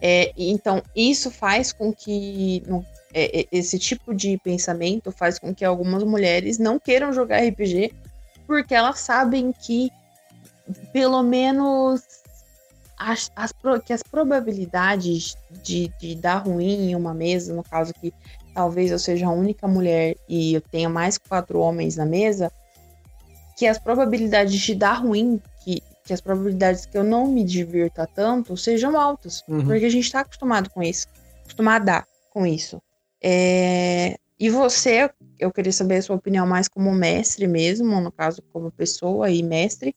É, 0.01 0.31
então, 0.37 0.81
isso 0.95 1.29
faz 1.31 1.71
com 1.71 1.93
que 1.93 2.63
no, 2.67 2.85
é, 3.13 3.47
esse 3.51 3.79
tipo 3.79 4.13
de 4.13 4.37
pensamento 4.37 5.11
faz 5.11 5.39
com 5.39 5.53
que 5.53 5.65
algumas 5.65 6.03
mulheres 6.03 6.57
não 6.57 6.79
queiram 6.79 7.11
jogar 7.13 7.43
RPG 7.43 7.93
porque 8.45 8.73
elas 8.73 8.99
sabem 8.99 9.51
que 9.51 9.91
pelo 10.93 11.21
menos 11.21 12.01
as, 12.97 13.31
as, 13.35 13.53
que 13.85 13.93
as 13.93 14.01
probabilidades 14.01 15.37
de, 15.63 15.91
de 15.99 16.15
dar 16.15 16.37
ruim 16.37 16.89
em 16.89 16.95
uma 16.95 17.13
mesa, 17.13 17.53
no 17.53 17.63
caso 17.63 17.93
que 17.93 18.13
talvez 18.53 18.89
eu 18.89 18.97
seja 18.97 19.27
a 19.27 19.31
única 19.31 19.67
mulher 19.67 20.15
e 20.27 20.55
eu 20.55 20.61
tenha 20.61 20.89
mais 20.89 21.17
quatro 21.17 21.59
homens 21.59 21.95
na 21.95 22.05
mesa, 22.05 22.51
que 23.57 23.65
as 23.65 23.79
probabilidades 23.79 24.53
de 24.53 24.75
dar 24.75 25.01
ruim, 25.01 25.41
que, 25.63 25.81
que 26.05 26.13
as 26.13 26.21
probabilidades 26.21 26.85
que 26.85 26.95
eu 26.95 27.03
não 27.03 27.27
me 27.27 27.43
divirta 27.43 28.07
tanto 28.07 28.55
sejam 28.55 28.97
altas. 28.97 29.43
Uhum. 29.47 29.65
Porque 29.65 29.85
a 29.85 29.89
gente 29.89 30.11
tá 30.11 30.19
acostumado 30.19 30.69
com 30.69 30.83
isso. 30.83 31.07
Acostumada 31.41 32.05
com 32.29 32.45
isso. 32.45 32.79
É... 33.21 34.15
E 34.39 34.51
você, 34.51 35.09
eu 35.39 35.51
queria 35.51 35.71
saber 35.71 35.95
a 35.95 36.01
sua 36.03 36.15
opinião 36.15 36.45
mais 36.45 36.67
como 36.67 36.93
mestre 36.93 37.47
mesmo, 37.47 37.99
no 37.99 38.11
caso, 38.11 38.43
como 38.53 38.71
pessoa 38.71 39.31
e 39.31 39.41
mestre. 39.41 39.95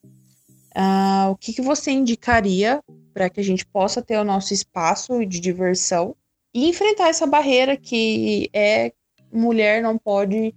Uh, 0.74 1.30
o 1.32 1.36
que, 1.36 1.52
que 1.52 1.60
você 1.60 1.90
indicaria 1.90 2.80
para 3.12 3.28
que 3.28 3.40
a 3.40 3.44
gente 3.44 3.66
possa 3.66 4.00
ter 4.00 4.16
o 4.16 4.24
nosso 4.24 4.54
espaço 4.54 5.26
de 5.26 5.38
diversão 5.38 6.16
e 6.54 6.70
enfrentar 6.70 7.08
essa 7.08 7.26
barreira 7.26 7.76
que 7.76 8.48
é 8.54 8.92
mulher 9.30 9.82
não 9.82 9.98
pode 9.98 10.54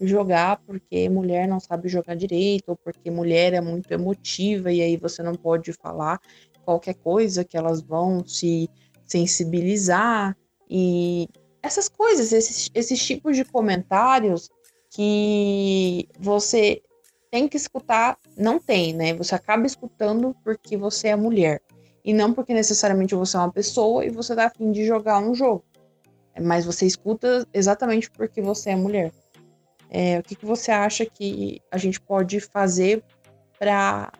jogar 0.00 0.60
porque 0.66 1.08
mulher 1.08 1.48
não 1.48 1.60
sabe 1.60 1.88
jogar 1.88 2.14
direito, 2.14 2.70
ou 2.70 2.76
porque 2.76 3.10
mulher 3.10 3.52
é 3.52 3.60
muito 3.60 3.90
emotiva 3.92 4.72
e 4.72 4.80
aí 4.80 4.96
você 4.96 5.22
não 5.22 5.34
pode 5.34 5.72
falar 5.72 6.20
qualquer 6.64 6.94
coisa 6.94 7.44
que 7.44 7.56
elas 7.56 7.80
vão 7.80 8.26
se 8.26 8.68
sensibilizar 9.04 10.36
e 10.68 11.28
essas 11.62 11.88
coisas, 11.88 12.32
esses, 12.32 12.70
esses 12.74 13.04
tipos 13.04 13.36
de 13.36 13.44
comentários 13.44 14.48
que 14.90 16.08
você 16.18 16.82
tem 17.30 17.48
que 17.48 17.56
escutar, 17.56 18.16
não 18.36 18.58
tem, 18.58 18.92
né? 18.92 19.14
Você 19.14 19.34
acaba 19.34 19.66
escutando 19.66 20.34
porque 20.44 20.76
você 20.76 21.08
é 21.08 21.16
mulher 21.16 21.60
e 22.04 22.14
não 22.14 22.32
porque 22.32 22.54
necessariamente 22.54 23.14
você 23.14 23.36
é 23.36 23.40
uma 23.40 23.52
pessoa 23.52 24.04
e 24.04 24.10
você 24.10 24.34
tá 24.34 24.46
afim 24.46 24.70
de 24.70 24.84
jogar 24.86 25.18
um 25.18 25.34
jogo. 25.34 25.64
Mas 26.40 26.64
você 26.64 26.86
escuta 26.86 27.46
exatamente 27.52 28.10
porque 28.10 28.40
você 28.40 28.70
é 28.70 28.76
mulher. 28.76 29.12
É, 29.90 30.18
o 30.18 30.22
que, 30.22 30.34
que 30.34 30.46
você 30.46 30.70
acha 30.70 31.06
que 31.06 31.60
a 31.70 31.78
gente 31.78 32.00
pode 32.00 32.40
fazer 32.40 33.02
para 33.58 34.12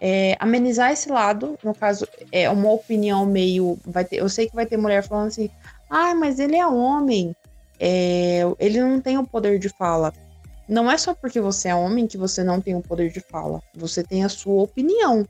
é, 0.00 0.36
amenizar 0.38 0.92
esse 0.92 1.10
lado? 1.10 1.58
No 1.62 1.74
caso, 1.74 2.06
é 2.32 2.48
uma 2.50 2.70
opinião 2.70 3.24
meio. 3.24 3.78
Vai 3.84 4.04
ter, 4.04 4.16
eu 4.16 4.28
sei 4.28 4.48
que 4.48 4.54
vai 4.54 4.66
ter 4.66 4.76
mulher 4.76 5.02
falando 5.02 5.28
assim: 5.28 5.50
ah, 5.88 6.14
mas 6.14 6.38
ele 6.38 6.56
é 6.56 6.66
homem, 6.66 7.34
é, 7.78 8.42
ele 8.58 8.80
não 8.80 9.00
tem 9.00 9.18
o 9.18 9.26
poder 9.26 9.58
de 9.58 9.68
fala. 9.68 10.12
Não 10.68 10.90
é 10.90 10.98
só 10.98 11.14
porque 11.14 11.40
você 11.40 11.68
é 11.68 11.74
homem 11.74 12.08
que 12.08 12.18
você 12.18 12.42
não 12.42 12.60
tem 12.60 12.74
o 12.74 12.82
poder 12.82 13.10
de 13.10 13.20
fala. 13.20 13.62
Você 13.74 14.02
tem 14.02 14.24
a 14.24 14.28
sua 14.28 14.62
opinião. 14.62 15.26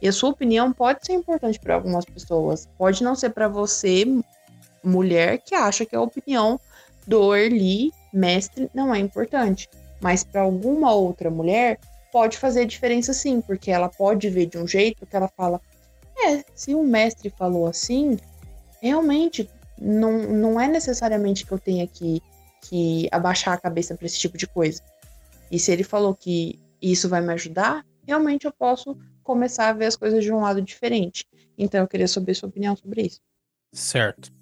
E 0.00 0.08
a 0.08 0.12
sua 0.12 0.30
opinião 0.30 0.72
pode 0.72 1.04
ser 1.04 1.12
importante 1.12 1.58
para 1.60 1.74
algumas 1.74 2.04
pessoas. 2.04 2.66
Pode 2.78 3.02
não 3.02 3.14
ser 3.14 3.30
para 3.30 3.46
você, 3.46 4.04
mulher, 4.82 5.38
que 5.38 5.54
acha 5.54 5.84
que 5.84 5.94
a 5.94 6.00
opinião 6.00 6.58
do 7.06 7.34
Erli 7.34 7.92
mestre 8.14 8.70
não 8.74 8.94
é 8.94 8.98
importante. 8.98 9.68
Mas 10.00 10.22
para 10.22 10.42
alguma 10.42 10.92
outra 10.92 11.30
mulher, 11.30 11.78
pode 12.12 12.38
fazer 12.38 12.64
diferença 12.66 13.12
sim, 13.12 13.40
porque 13.40 13.70
ela 13.70 13.88
pode 13.88 14.28
ver 14.30 14.46
de 14.46 14.58
um 14.58 14.66
jeito 14.66 15.06
que 15.06 15.16
ela 15.16 15.28
fala: 15.28 15.60
é, 16.16 16.44
se 16.54 16.74
o 16.74 16.82
mestre 16.82 17.30
falou 17.30 17.66
assim, 17.66 18.18
realmente 18.80 19.48
não, 19.80 20.12
não 20.18 20.60
é 20.60 20.68
necessariamente 20.68 21.44
que 21.44 21.52
eu 21.52 21.58
tenha 21.58 21.86
que, 21.86 22.22
que 22.62 23.08
abaixar 23.10 23.54
a 23.54 23.60
cabeça 23.60 23.94
para 23.96 24.06
esse 24.06 24.18
tipo 24.18 24.38
de 24.38 24.46
coisa. 24.46 24.82
E 25.50 25.58
se 25.58 25.72
ele 25.72 25.84
falou 25.84 26.14
que 26.14 26.58
isso 26.80 27.08
vai 27.08 27.20
me 27.20 27.32
ajudar, 27.32 27.84
realmente 28.06 28.44
eu 28.46 28.52
posso 28.52 28.96
começar 29.22 29.68
a 29.70 29.72
ver 29.72 29.86
as 29.86 29.96
coisas 29.96 30.22
de 30.22 30.32
um 30.32 30.40
lado 30.40 30.60
diferente. 30.62 31.26
Então 31.56 31.80
eu 31.80 31.88
queria 31.88 32.08
saber 32.08 32.34
sua 32.34 32.48
opinião 32.48 32.76
sobre 32.76 33.02
isso. 33.02 33.20
Certo. 33.72 34.32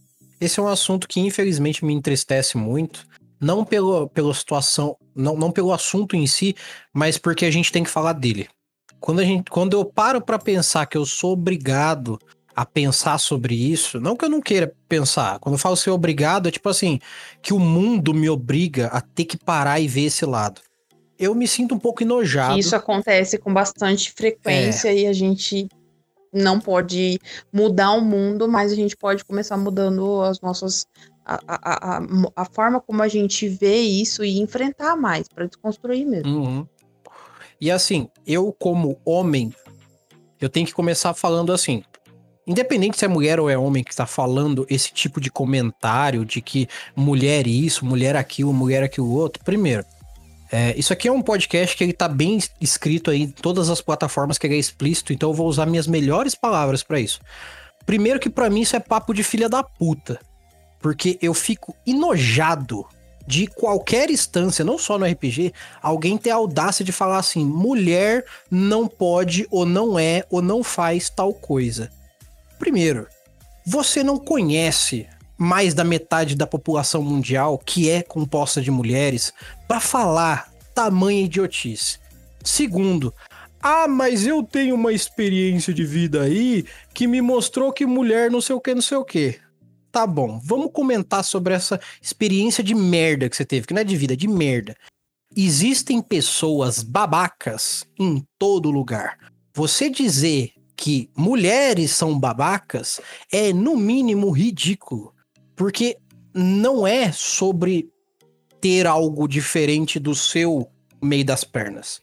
Esse 0.41 0.59
é 0.59 0.63
um 0.63 0.69
assunto 0.69 1.07
que 1.07 1.21
infelizmente 1.21 1.85
me 1.85 1.95
entristece 1.95 2.59
muito, 2.59 3.07
não 3.43 3.65
pelo, 3.65 4.09
pela 4.09 4.33
situação, 4.33 4.97
não, 5.15 5.37
não 5.37 5.51
pelo 5.51 5.73
assunto 5.73 6.15
em 6.15 6.27
si, 6.29 6.55
mas 6.93 7.19
porque 7.19 7.45
a 7.45 7.51
gente 7.51 7.73
tem 7.73 7.83
que 7.83 7.91
falar 7.91 8.13
dele. 8.13 8.49
Quando, 9.01 9.19
a 9.19 9.25
gente, 9.25 9.51
quando 9.51 9.73
eu 9.77 9.85
paro 9.85 10.21
para 10.21 10.39
pensar 10.39 10.87
que 10.87 10.97
eu 10.97 11.05
sou 11.05 11.33
obrigado 11.33 12.21
a 12.55 12.65
pensar 12.65 13.19
sobre 13.19 13.55
isso, 13.55 13.99
não 13.99 14.15
que 14.15 14.25
eu 14.25 14.29
não 14.29 14.41
queira 14.41 14.73
pensar, 14.89 15.41
quando 15.41 15.57
eu 15.57 15.59
falo 15.59 15.77
ser 15.77 15.91
obrigado, 15.91 16.49
é 16.49 16.53
tipo 16.53 16.69
assim, 16.69 17.01
que 17.43 17.53
o 17.53 17.59
mundo 17.59 18.15
me 18.15 18.31
obriga 18.31 18.87
a 18.89 19.01
ter 19.01 19.25
que 19.25 19.37
parar 19.37 19.81
e 19.81 19.89
ver 19.89 20.03
esse 20.03 20.25
lado. 20.25 20.61
Eu 21.19 21.35
me 21.35 21.49
sinto 21.49 21.75
um 21.75 21.79
pouco 21.79 22.03
enojado. 22.03 22.59
Isso 22.59 22.77
acontece 22.77 23.39
com 23.39 23.53
bastante 23.53 24.13
frequência 24.13 24.89
é. 24.89 24.99
e 24.99 25.07
a 25.07 25.13
gente 25.13 25.69
não 26.33 26.61
pode 26.61 27.19
mudar 27.53 27.93
o 27.93 28.01
mundo, 28.01 28.49
mas 28.49 28.73
a 28.73 28.75
gente 28.75 28.97
pode 28.97 29.25
começar 29.25 29.57
mudando 29.57 30.23
as 30.23 30.41
nossas 30.41 30.87
a, 31.25 31.41
a, 31.47 32.03
a, 32.37 32.45
forma 32.45 32.81
como 32.81 33.03
a 33.03 33.09
gente 33.09 33.49
vê 33.49 33.81
isso 33.81 34.25
e 34.25 34.41
enfrentar 34.41 34.97
mais 34.97 35.29
para 35.29 35.47
desconstruir 35.47 36.07
mesmo. 36.07 36.31
Uhum. 36.31 36.67
E 37.61 37.71
assim, 37.71 38.09
eu 38.27 38.55
como 38.59 39.01
homem, 39.05 39.55
eu 40.41 40.49
tenho 40.49 40.67
que 40.67 40.75
começar 40.75 41.15
falando 41.15 41.53
assim. 41.53 41.85
Independente 42.45 42.99
se 42.99 43.05
é 43.05 43.09
mulher 43.09 43.39
ou 43.39 43.49
é 43.49 43.57
homem 43.57 43.85
que 43.85 43.93
está 43.93 44.05
falando 44.05 44.67
esse 44.69 44.93
tipo 44.93 45.21
de 45.21 45.31
comentário 45.31 46.25
de 46.25 46.43
que 46.43 46.67
mulher 46.97 47.47
isso, 47.47 47.87
mulher 47.87 48.17
aquilo, 48.17 48.53
mulher 48.53 48.83
aquilo 48.83 49.13
outro, 49.13 49.45
primeiro, 49.45 49.85
é, 50.51 50.75
isso 50.77 50.93
aqui 50.93 51.07
é 51.07 51.13
um 51.13 51.23
podcast 51.23 51.77
que 51.77 51.85
ele 51.85 51.93
tá 51.93 52.09
bem 52.09 52.39
escrito 52.61 53.13
aí 53.13 53.23
em 53.23 53.31
todas 53.31 53.71
as 53.71 53.81
plataformas 53.81 54.37
que 54.37 54.47
ele 54.47 54.57
é 54.57 54.59
explícito, 54.59 55.13
então 55.13 55.31
eu 55.31 55.35
vou 55.35 55.47
usar 55.47 55.65
minhas 55.67 55.87
melhores 55.87 56.35
palavras 56.35 56.83
para 56.83 56.99
isso. 56.99 57.21
Primeiro 57.87 58.21
que 58.21 58.29
para 58.29 58.51
mim 58.51 58.61
isso 58.61 58.77
é 58.77 58.81
papo 58.81 59.15
de 59.15 59.23
filha 59.23 59.49
da 59.49 59.63
puta, 59.63 60.21
porque 60.83 61.17
eu 61.23 61.33
fico 61.33 61.75
enojado 61.87 62.85
de 63.27 63.47
qualquer 63.47 64.11
instância, 64.11 64.65
não 64.65 64.77
só 64.77 64.99
no 64.99 65.07
RPG, 65.07 65.55
alguém 65.81 66.19
ter 66.19 66.31
a 66.31 66.35
audácia 66.35 66.85
de 66.85 66.91
falar 66.91 67.19
assim: 67.19 67.45
mulher 67.45 68.25
não 68.51 68.89
pode, 68.89 69.47
ou 69.51 69.65
não 69.65 69.99
é, 69.99 70.25
ou 70.29 70.43
não 70.43 70.63
faz 70.65 71.09
tal 71.09 71.33
coisa. 71.33 71.89
Primeiro, 72.59 73.07
você 73.65 74.03
não 74.03 74.19
conhece 74.19 75.07
mais 75.39 75.73
da 75.73 75.85
metade 75.85 76.37
da 76.37 76.47
população 76.47 77.03
mundial 77.03 77.59
que 77.59 77.89
é 77.89 78.03
composta 78.03 78.61
de 78.61 78.71
mulheres 78.71 79.33
para 79.67 79.81
falar 79.81 80.53
tamanha 80.75 81.25
idiotice. 81.25 81.99
Segundo, 82.45 83.15
ah, 83.63 83.87
mas 83.87 84.27
eu 84.27 84.43
tenho 84.43 84.75
uma 84.75 84.93
experiência 84.93 85.73
de 85.73 85.85
vida 85.85 86.23
aí 86.23 86.65
que 86.93 87.07
me 87.07 87.21
mostrou 87.21 87.73
que 87.73 87.87
mulher 87.87 88.31
não 88.31 88.41
sei 88.41 88.57
o 88.57 88.61
que, 88.61 88.75
não 88.75 88.83
sei 88.83 88.97
o 88.97 89.05
que. 89.05 89.39
Tá 89.93 90.07
bom, 90.07 90.41
vamos 90.43 90.71
comentar 90.73 91.23
sobre 91.23 91.53
essa 91.53 91.79
experiência 92.01 92.65
de 92.65 92.75
merda 92.75 93.29
que 93.29 93.37
você 93.37 93.45
teve, 93.45 93.67
que 93.67 93.75
não 93.75 93.83
é 93.83 93.85
de 93.85 93.95
vida, 93.95 94.15
é 94.15 94.17
de 94.17 94.27
merda. 94.27 94.75
Existem 95.37 96.01
pessoas 96.01 96.83
babacas 96.83 97.87
em 97.99 98.27
todo 98.39 98.71
lugar. 98.71 99.19
Você 99.55 99.91
dizer 99.91 100.55
que 100.75 101.11
mulheres 101.15 101.91
são 101.91 102.19
babacas 102.19 103.01
é, 103.31 103.53
no 103.53 103.77
mínimo, 103.77 104.31
ridículo. 104.31 105.15
Porque 105.55 105.99
não 106.35 106.87
é 106.87 107.13
sobre 107.13 107.91
ter 108.61 108.87
algo 108.87 109.29
diferente 109.29 109.99
do 109.99 110.15
seu 110.15 110.67
meio 111.03 111.25
das 111.25 111.45
pernas. 111.45 112.01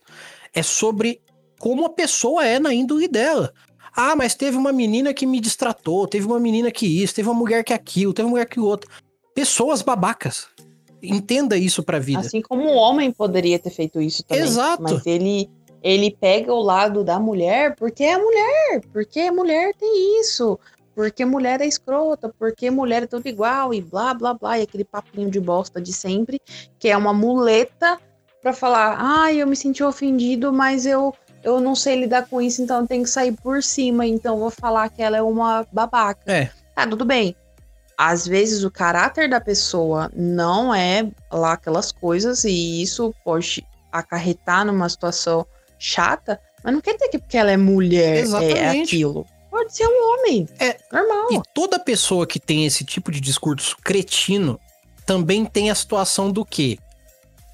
É 0.54 0.62
sobre 0.62 1.22
como 1.58 1.86
a 1.86 1.90
pessoa 1.90 2.46
é 2.46 2.60
na 2.60 2.74
índole 2.74 3.08
dela. 3.08 3.52
Ah, 3.96 4.16
mas 4.16 4.36
teve 4.36 4.58
uma 4.58 4.72
menina 4.72 5.14
que 5.14 5.26
me 5.26 5.40
distratou, 5.40 6.08
teve 6.08 6.26
uma 6.26 6.40
menina 6.40 6.72
que 6.72 6.86
isso, 6.86 7.16
teve 7.16 7.30
uma 7.30 7.38
mulher 7.38 7.64
que 7.64 7.74
aquilo, 7.74 8.14
teve 8.14 8.26
uma 8.26 8.32
mulher 8.32 8.46
que 8.46 8.60
outro. 8.60 8.90
Pessoas 9.34 9.82
babacas. 9.82 10.48
Entenda 11.02 11.58
isso 11.58 11.82
pra 11.82 12.00
vida. 12.00 12.20
Assim 12.20 12.42
como 12.42 12.64
o 12.70 12.76
homem 12.76 13.12
poderia 13.12 13.58
ter 13.58 13.70
feito 13.70 14.02
isso 14.02 14.24
também. 14.24 14.44
Exato. 14.44 14.84
Mas 14.84 15.06
ele, 15.06 15.50
ele 15.82 16.12
pega 16.12 16.54
o 16.54 16.62
lado 16.62 17.04
da 17.04 17.20
mulher 17.20 17.76
porque 17.76 18.04
é 18.04 18.18
mulher, 18.18 18.82
porque 18.92 19.22
a 19.22 19.32
mulher 19.32 19.74
tem 19.76 20.20
isso, 20.20 20.60
porque 20.94 21.24
mulher 21.24 21.62
é 21.62 21.66
escrota, 21.66 22.34
porque 22.38 22.70
mulher 22.70 23.04
é 23.04 23.08
tudo 23.08 23.28
igual 23.28 23.74
e 23.74 23.82
blá 23.82 24.14
blá 24.14 24.34
blá, 24.34 24.60
e 24.60 24.64
aquele 24.64 24.84
papinho 24.84 25.32
de 25.32 25.40
bosta 25.40 25.80
de 25.80 25.94
sempre, 25.94 26.42
que 26.78 26.90
é 26.90 26.98
uma 26.98 27.14
muleta 27.14 27.98
para 28.42 28.52
falar: 28.52 28.98
"Ah, 29.00 29.34
eu 29.34 29.48
me 29.48 29.56
senti 29.56 29.82
ofendido, 29.82 30.52
mas 30.52 30.86
eu 30.86 31.14
eu 31.44 31.60
não 31.60 31.76
sei 31.76 31.96
lidar 32.00 32.28
com 32.28 32.42
isso, 32.42 32.62
então 32.62 32.82
eu 32.82 32.88
tenho 32.88 33.04
que 33.04 33.10
sair 33.10 33.32
por 33.32 33.64
cima, 33.64 34.06
então 34.06 34.40
vou 34.40 34.50
falar 34.50 34.90
que 34.90 35.02
ela 35.02 35.18
é 35.18 35.22
uma 35.22 35.66
babaca". 35.72 36.22
É. 36.32 36.50
Tá, 36.76 36.88
tudo 36.88 37.06
bem. 37.06 37.36
Às 37.98 38.26
vezes 38.26 38.64
o 38.64 38.72
caráter 38.72 39.30
da 39.30 39.42
pessoa 39.42 40.10
não 40.16 40.74
é 40.74 41.10
lá 41.32 41.54
aquelas 41.54 41.92
coisas 41.92 42.46
e 42.46 42.82
isso 42.82 43.14
pode 43.26 43.66
acarretar 43.92 44.66
numa 44.66 44.88
situação 44.88 45.46
chata, 45.78 46.40
mas 46.64 46.74
não 46.74 46.82
quer 46.82 46.94
dizer 46.94 47.10
que 47.10 47.20
porque 47.20 47.38
ela 47.38 47.52
é 47.52 47.58
mulher 47.58 48.18
é 48.18 48.20
Exatamente. 48.20 48.58
é 48.58 48.82
aquilo. 48.82 49.26
Pode 49.50 49.76
ser 49.76 49.88
um 49.88 50.14
homem. 50.14 50.48
É. 50.60 50.78
Normal. 50.92 51.28
E 51.32 51.42
toda 51.54 51.80
pessoa 51.80 52.26
que 52.26 52.40
tem 52.40 52.66
esse 52.66 52.86
tipo 52.86 53.12
de 53.12 53.20
discurso 53.20 53.76
cretino 53.84 54.60
também 55.06 55.44
tem 55.44 55.72
a 55.72 55.76
situação 55.76 56.32
do 56.32 56.46
que? 56.46 56.80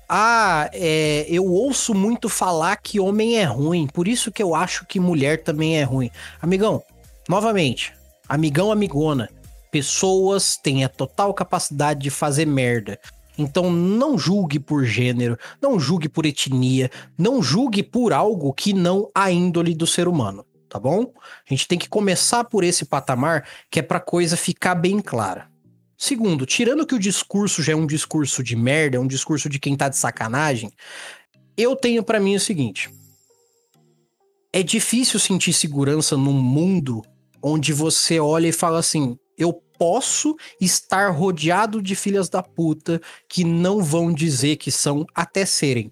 Ah, 0.07 0.69
é, 0.73 1.25
eu 1.27 1.45
ouço 1.45 1.93
muito 1.93 2.29
falar 2.29 2.75
que 2.77 2.99
homem 2.99 3.37
é 3.37 3.43
ruim, 3.43 3.87
por 3.87 4.07
isso 4.07 4.31
que 4.31 4.43
eu 4.43 4.53
acho 4.53 4.85
que 4.85 4.99
mulher 4.99 5.43
também 5.43 5.77
é 5.77 5.83
ruim. 5.83 6.11
Amigão, 6.39 6.83
novamente, 7.27 7.91
amigão, 8.29 8.71
amigona, 8.71 9.29
pessoas 9.71 10.57
têm 10.57 10.83
a 10.83 10.89
total 10.89 11.33
capacidade 11.33 12.01
de 12.01 12.09
fazer 12.09 12.45
merda. 12.45 12.99
Então 13.37 13.69
não 13.71 14.17
julgue 14.17 14.59
por 14.59 14.85
gênero, 14.85 15.37
não 15.61 15.79
julgue 15.79 16.07
por 16.07 16.25
etnia, 16.25 16.89
não 17.17 17.41
julgue 17.41 17.83
por 17.83 18.13
algo 18.13 18.53
que 18.53 18.73
não 18.73 19.09
a 19.13 19.31
índole 19.31 19.73
do 19.73 19.87
ser 19.87 20.07
humano, 20.07 20.45
tá 20.69 20.79
bom? 20.79 21.11
A 21.49 21.53
gente 21.53 21.67
tem 21.67 21.77
que 21.77 21.89
começar 21.89 22.45
por 22.45 22.63
esse 22.63 22.85
patamar 22.85 23.45
que 23.69 23.79
é 23.79 23.81
pra 23.81 23.99
coisa 23.99 24.37
ficar 24.37 24.75
bem 24.75 25.01
clara. 25.01 25.54
Segundo, 25.97 26.45
tirando 26.45 26.85
que 26.85 26.95
o 26.95 26.99
discurso 26.99 27.63
já 27.63 27.73
é 27.73 27.75
um 27.75 27.87
discurso 27.87 28.43
de 28.43 28.55
merda, 28.55 28.97
é 28.97 28.99
um 28.99 29.07
discurso 29.07 29.47
de 29.47 29.59
quem 29.59 29.75
tá 29.75 29.87
de 29.87 29.97
sacanagem, 29.97 30.71
eu 31.57 31.75
tenho 31.75 32.03
para 32.03 32.19
mim 32.19 32.35
o 32.35 32.39
seguinte: 32.39 32.89
é 34.51 34.61
difícil 34.61 35.19
sentir 35.19 35.53
segurança 35.53 36.17
num 36.17 36.33
mundo 36.33 37.01
onde 37.41 37.71
você 37.71 38.19
olha 38.19 38.47
e 38.47 38.51
fala 38.51 38.79
assim: 38.79 39.17
eu 39.37 39.53
posso 39.77 40.35
estar 40.59 41.09
rodeado 41.11 41.81
de 41.81 41.95
filhas 41.95 42.29
da 42.29 42.41
puta 42.41 43.01
que 43.27 43.43
não 43.43 43.83
vão 43.83 44.13
dizer 44.13 44.57
que 44.57 44.71
são 44.71 45.05
até 45.13 45.45
serem. 45.45 45.91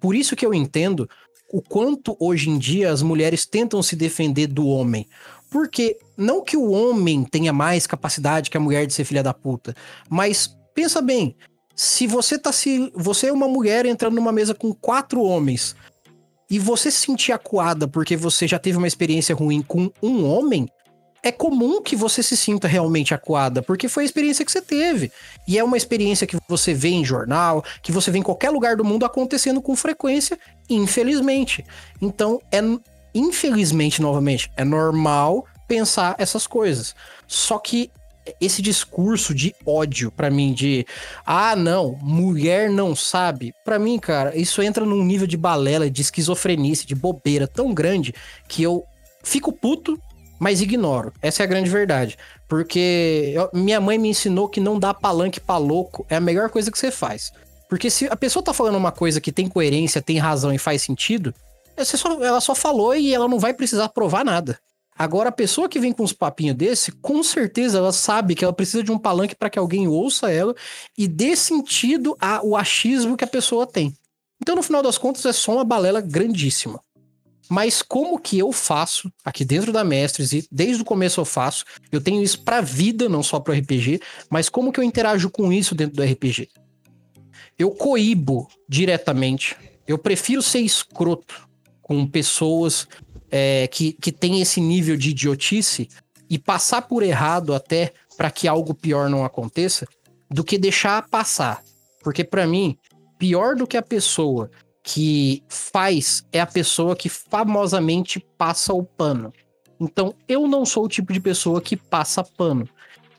Por 0.00 0.14
isso 0.14 0.36
que 0.36 0.46
eu 0.46 0.54
entendo 0.54 1.08
o 1.52 1.62
quanto 1.62 2.16
hoje 2.18 2.50
em 2.50 2.58
dia 2.58 2.90
as 2.90 3.02
mulheres 3.02 3.46
tentam 3.46 3.82
se 3.82 3.96
defender 3.96 4.46
do 4.46 4.66
homem. 4.66 5.06
Porque 5.50 5.98
não 6.16 6.42
que 6.42 6.56
o 6.56 6.70
homem 6.70 7.24
tenha 7.24 7.52
mais 7.52 7.86
capacidade 7.86 8.50
que 8.50 8.56
a 8.56 8.60
mulher 8.60 8.86
de 8.86 8.94
ser 8.94 9.04
filha 9.04 9.22
da 9.22 9.34
puta, 9.34 9.74
mas 10.08 10.56
pensa 10.74 11.00
bem, 11.00 11.36
se 11.74 12.06
você 12.06 12.38
tá 12.38 12.52
se 12.52 12.90
você 12.94 13.28
é 13.28 13.32
uma 13.32 13.48
mulher 13.48 13.84
entrando 13.86 14.14
numa 14.14 14.32
mesa 14.32 14.54
com 14.54 14.72
quatro 14.72 15.22
homens 15.22 15.76
e 16.48 16.58
você 16.58 16.90
se 16.90 16.98
sentir 16.98 17.32
acuada 17.32 17.86
porque 17.86 18.16
você 18.16 18.46
já 18.46 18.58
teve 18.58 18.78
uma 18.78 18.86
experiência 18.86 19.34
ruim 19.34 19.60
com 19.62 19.90
um 20.02 20.24
homem, 20.24 20.68
é 21.22 21.32
comum 21.32 21.82
que 21.82 21.96
você 21.96 22.22
se 22.22 22.36
sinta 22.36 22.68
realmente 22.68 23.12
acuada, 23.12 23.60
porque 23.60 23.88
foi 23.88 24.04
a 24.04 24.06
experiência 24.06 24.44
que 24.44 24.52
você 24.52 24.62
teve. 24.62 25.10
E 25.46 25.58
é 25.58 25.64
uma 25.64 25.76
experiência 25.76 26.26
que 26.26 26.36
você 26.48 26.72
vê 26.72 26.90
em 26.90 27.04
jornal, 27.04 27.64
que 27.82 27.90
você 27.90 28.12
vê 28.12 28.18
em 28.18 28.22
qualquer 28.22 28.50
lugar 28.50 28.76
do 28.76 28.84
mundo 28.84 29.04
acontecendo 29.04 29.60
com 29.60 29.74
frequência, 29.74 30.38
infelizmente. 30.70 31.64
Então, 32.00 32.40
é 32.52 32.60
infelizmente, 33.12 34.00
novamente, 34.00 34.52
é 34.56 34.64
normal 34.64 35.46
pensar 35.66 36.14
essas 36.18 36.46
coisas. 36.46 36.94
Só 37.26 37.58
que 37.58 37.90
esse 38.40 38.60
discurso 38.60 39.32
de 39.32 39.54
ódio 39.64 40.10
para 40.10 40.30
mim 40.30 40.52
de 40.52 40.84
ah, 41.24 41.54
não, 41.54 41.96
mulher 42.02 42.68
não 42.68 42.96
sabe, 42.96 43.54
para 43.64 43.78
mim, 43.78 43.98
cara, 44.00 44.36
isso 44.36 44.60
entra 44.60 44.84
num 44.84 45.04
nível 45.04 45.26
de 45.26 45.36
balela, 45.36 45.88
de 45.88 46.02
esquizofrenia, 46.02 46.74
de 46.74 46.94
bobeira 46.94 47.46
tão 47.46 47.72
grande 47.72 48.12
que 48.48 48.62
eu 48.62 48.84
fico 49.22 49.52
puto 49.52 50.00
mas 50.38 50.60
ignoro. 50.60 51.12
Essa 51.20 51.42
é 51.42 51.44
a 51.44 51.48
grande 51.48 51.70
verdade. 51.70 52.16
Porque 52.48 53.32
eu, 53.34 53.50
minha 53.52 53.80
mãe 53.80 53.98
me 53.98 54.08
ensinou 54.08 54.48
que 54.48 54.60
não 54.60 54.78
dá 54.78 54.92
palanque 54.92 55.40
pra 55.40 55.56
louco 55.56 56.06
é 56.08 56.16
a 56.16 56.20
melhor 56.20 56.50
coisa 56.50 56.70
que 56.70 56.78
você 56.78 56.90
faz. 56.90 57.32
Porque 57.68 57.90
se 57.90 58.06
a 58.06 58.16
pessoa 58.16 58.42
tá 58.42 58.52
falando 58.52 58.76
uma 58.76 58.92
coisa 58.92 59.20
que 59.20 59.32
tem 59.32 59.48
coerência, 59.48 60.02
tem 60.02 60.18
razão 60.18 60.52
e 60.52 60.58
faz 60.58 60.82
sentido, 60.82 61.34
só, 61.84 62.22
ela 62.22 62.40
só 62.40 62.54
falou 62.54 62.94
e 62.94 63.12
ela 63.12 63.26
não 63.26 63.38
vai 63.38 63.52
precisar 63.52 63.88
provar 63.88 64.24
nada. 64.24 64.58
Agora, 64.98 65.28
a 65.28 65.32
pessoa 65.32 65.68
que 65.68 65.78
vem 65.78 65.92
com 65.92 66.02
uns 66.02 66.12
papinhos 66.12 66.56
desse, 66.56 66.90
com 66.90 67.22
certeza 67.22 67.78
ela 67.78 67.92
sabe 67.92 68.34
que 68.34 68.44
ela 68.44 68.52
precisa 68.52 68.82
de 68.82 68.90
um 68.90 68.98
palanque 68.98 69.34
para 69.34 69.50
que 69.50 69.58
alguém 69.58 69.86
ouça 69.86 70.30
ela 70.30 70.54
e 70.96 71.06
dê 71.06 71.36
sentido 71.36 72.16
ao 72.18 72.56
achismo 72.56 73.16
que 73.16 73.24
a 73.24 73.28
pessoa 73.28 73.66
tem. 73.66 73.94
Então, 74.40 74.56
no 74.56 74.62
final 74.62 74.82
das 74.82 74.96
contas, 74.96 75.24
é 75.26 75.32
só 75.32 75.54
uma 75.54 75.64
balela 75.64 76.00
grandíssima. 76.00 76.80
Mas 77.48 77.80
como 77.80 78.18
que 78.18 78.38
eu 78.38 78.50
faço 78.52 79.12
aqui 79.24 79.44
dentro 79.44 79.72
da 79.72 79.84
Mestres 79.84 80.32
e 80.32 80.46
desde 80.50 80.82
o 80.82 80.84
começo 80.84 81.20
eu 81.20 81.24
faço, 81.24 81.64
eu 81.92 82.00
tenho 82.00 82.22
isso 82.22 82.42
pra 82.42 82.60
vida, 82.60 83.08
não 83.08 83.22
só 83.22 83.38
pro 83.38 83.54
RPG, 83.54 84.00
mas 84.28 84.48
como 84.48 84.72
que 84.72 84.80
eu 84.80 84.84
interajo 84.84 85.30
com 85.30 85.52
isso 85.52 85.74
dentro 85.74 85.96
do 85.96 86.02
RPG? 86.02 86.48
Eu 87.58 87.70
coíbo 87.70 88.48
diretamente. 88.68 89.56
Eu 89.86 89.96
prefiro 89.96 90.42
ser 90.42 90.60
escroto 90.60 91.48
com 91.80 92.04
pessoas 92.06 92.88
é, 93.36 93.66
que, 93.66 93.92
que 93.92 94.10
têm 94.10 94.40
esse 94.40 94.62
nível 94.62 94.96
de 94.96 95.10
idiotice 95.10 95.88
e 96.28 96.38
passar 96.38 96.82
por 96.82 97.02
errado 97.02 97.54
até 97.54 97.92
para 98.16 98.30
que 98.30 98.48
algo 98.48 98.72
pior 98.72 99.10
não 99.10 99.26
aconteça, 99.26 99.86
do 100.30 100.42
que 100.42 100.56
deixar 100.56 101.06
passar. 101.08 101.62
Porque 102.02 102.24
para 102.24 102.46
mim, 102.46 102.78
pior 103.18 103.54
do 103.54 103.66
que 103.66 103.76
a 103.76 103.82
pessoa 103.82 104.50
que 104.82 105.42
faz 105.48 106.24
é 106.32 106.40
a 106.40 106.46
pessoa 106.46 106.96
que 106.96 107.10
famosamente 107.10 108.24
passa 108.38 108.72
o 108.72 108.82
pano. 108.82 109.30
Então, 109.78 110.14
eu 110.26 110.48
não 110.48 110.64
sou 110.64 110.86
o 110.86 110.88
tipo 110.88 111.12
de 111.12 111.20
pessoa 111.20 111.60
que 111.60 111.76
passa 111.76 112.24
pano. 112.24 112.66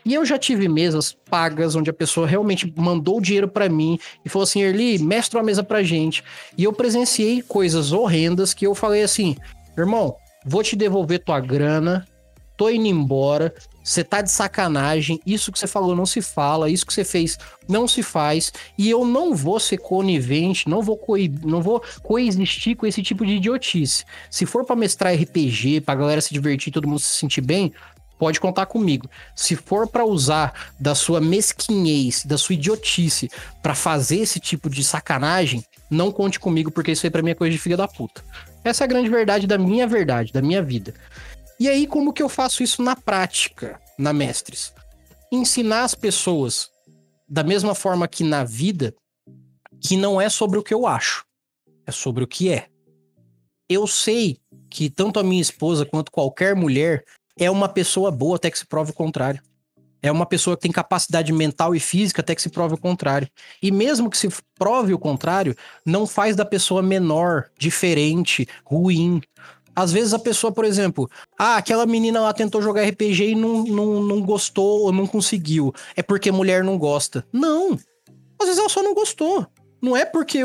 E 0.04 0.14
eu 0.14 0.26
já 0.26 0.40
tive 0.40 0.68
mesas 0.68 1.16
pagas 1.30 1.76
onde 1.76 1.90
a 1.90 1.94
pessoa 1.94 2.26
realmente 2.26 2.74
mandou 2.76 3.18
o 3.18 3.22
dinheiro 3.22 3.48
para 3.48 3.70
mim 3.70 4.00
e 4.26 4.30
falou 4.30 4.44
assim: 4.44 4.62
Erli, 4.62 4.98
mestra 4.98 5.38
uma 5.38 5.46
mesa 5.46 5.62
pra 5.62 5.84
gente. 5.84 6.24
E 6.58 6.64
eu 6.64 6.74
presenciei 6.74 7.42
coisas 7.42 7.92
horrendas 7.92 8.54
que 8.54 8.66
eu 8.66 8.74
falei 8.74 9.04
assim: 9.04 9.36
irmão, 9.84 10.16
vou 10.46 10.64
te 10.64 10.76
devolver 10.76 11.24
tua 11.24 11.40
grana, 11.40 12.08
tô 12.56 12.70
indo 12.70 12.88
embora, 12.88 13.54
você 13.84 14.04
tá 14.04 14.22
de 14.22 14.32
sacanagem, 14.32 15.20
isso 15.26 15.52
que 15.52 15.58
você 15.58 15.68
falou 15.68 15.96
não 15.96 16.06
se 16.06 16.22
fala, 16.22 16.70
isso 16.70 16.86
que 16.86 16.94
você 16.94 17.06
fez 17.06 17.38
não 17.70 17.88
se 17.88 18.04
faz, 18.04 18.52
e 18.78 18.90
eu 18.90 19.06
não 19.06 19.34
vou 19.34 19.60
ser 19.60 19.78
conivente, 19.78 20.68
não 20.68 20.82
vou, 20.82 21.00
não 21.44 21.62
vou 21.62 21.82
coexistir 22.04 22.76
com 22.76 22.86
esse 22.86 23.02
tipo 23.02 23.26
de 23.26 23.36
idiotice. 23.36 24.04
Se 24.30 24.46
for 24.46 24.66
para 24.66 24.76
mestrar 24.76 25.14
RPG, 25.14 25.82
pra 25.82 25.96
galera 25.96 26.20
se 26.20 26.34
divertir, 26.34 26.74
todo 26.74 26.88
mundo 26.88 27.00
se 27.00 27.18
sentir 27.18 27.42
bem, 27.42 27.72
pode 28.18 28.40
contar 28.40 28.66
comigo. 28.66 29.10
Se 29.36 29.56
for 29.56 29.88
para 29.88 30.04
usar 30.04 30.54
da 30.80 30.96
sua 30.96 31.22
mesquinhez, 31.22 32.26
da 32.26 32.38
sua 32.38 32.56
idiotice 32.56 33.30
para 33.62 33.76
fazer 33.76 34.18
esse 34.18 34.40
tipo 34.40 34.70
de 34.70 34.84
sacanagem, 34.84 35.64
não 35.90 36.12
conte 36.12 36.40
comigo 36.40 36.72
porque 36.72 36.92
isso 36.92 37.06
aí 37.06 37.10
para 37.10 37.22
mim 37.22 37.32
é 37.32 37.36
coisa 37.36 37.52
de 37.52 37.58
filha 37.58 37.78
da 37.78 37.88
puta. 37.88 38.24
Essa 38.64 38.84
é 38.84 38.86
a 38.86 38.88
grande 38.88 39.10
verdade 39.10 39.48
da 39.48 39.58
minha 39.58 39.88
verdade, 39.88 40.34
da 40.34 40.42
minha 40.42 40.62
vida. 40.62 40.94
E 41.60 41.68
aí, 41.68 41.88
como 41.88 42.14
que 42.14 42.22
eu 42.22 42.30
faço 42.30 42.62
isso 42.62 42.84
na 42.84 42.96
prática, 42.96 43.80
na 43.98 44.14
Mestres? 44.14 44.74
Ensinar 45.32 45.84
as 45.84 45.96
pessoas, 45.96 46.70
da 47.28 47.44
mesma 47.44 47.74
forma 47.74 48.08
que 48.08 48.24
na 48.24 48.44
vida, 48.44 48.94
que 49.82 49.98
não 49.98 50.20
é 50.22 50.30
sobre 50.30 50.60
o 50.60 50.64
que 50.64 50.74
eu 50.74 50.86
acho, 50.86 51.26
é 51.86 51.92
sobre 51.92 52.24
o 52.24 52.28
que 52.28 52.52
é. 52.52 52.68
Eu 53.70 53.88
sei 53.88 54.38
que 54.70 54.90
tanto 54.90 55.20
a 55.20 55.24
minha 55.24 55.42
esposa 55.42 55.86
quanto 55.86 56.12
qualquer 56.12 56.56
mulher 56.56 57.04
é 57.40 57.50
uma 57.50 57.70
pessoa 57.70 58.12
boa 58.12 58.36
até 58.36 58.52
que 58.52 58.60
se 58.60 58.66
prove 58.66 58.92
o 58.92 58.96
contrário. 58.96 59.42
É 60.08 60.12
uma 60.12 60.26
pessoa 60.26 60.56
que 60.56 60.62
tem 60.62 60.72
capacidade 60.72 61.34
mental 61.34 61.76
e 61.76 61.80
física 61.80 62.22
até 62.22 62.34
que 62.34 62.42
se 62.42 62.50
prove 62.50 62.76
o 62.76 62.78
contrário. 62.78 63.28
E 63.62 63.72
mesmo 63.72 64.10
que 64.10 64.18
se 64.18 64.30
prove 64.58 64.94
o 64.94 65.00
contrário, 65.00 65.56
não 65.86 66.08
faz 66.08 66.36
da 66.36 66.46
pessoa 66.46 66.82
menor, 66.82 67.50
diferente, 67.58 68.48
ruim. 68.64 69.22
Às 69.76 69.92
vezes 69.92 70.14
a 70.14 70.20
pessoa, 70.20 70.52
por 70.52 70.66
exemplo, 70.66 71.10
ah, 71.38 71.58
aquela 71.58 71.86
menina 71.86 72.20
lá 72.20 72.34
tentou 72.34 72.62
jogar 72.62 72.84
RPG 72.84 73.32
e 73.32 73.36
não, 73.36 73.64
não, 73.64 74.02
não 74.02 74.22
gostou 74.22 74.84
ou 74.84 74.92
não 74.92 75.06
conseguiu. 75.06 75.74
É 75.96 76.02
porque 76.02 76.32
mulher 76.32 76.64
não 76.64 76.78
gosta. 76.78 77.26
Não. 77.32 77.78
Às 78.40 78.46
vezes 78.46 78.60
ela 78.60 78.70
só 78.70 78.82
não 78.82 78.94
gostou. 78.94 79.46
Não 79.82 79.96
é 79.96 80.06
porque 80.06 80.40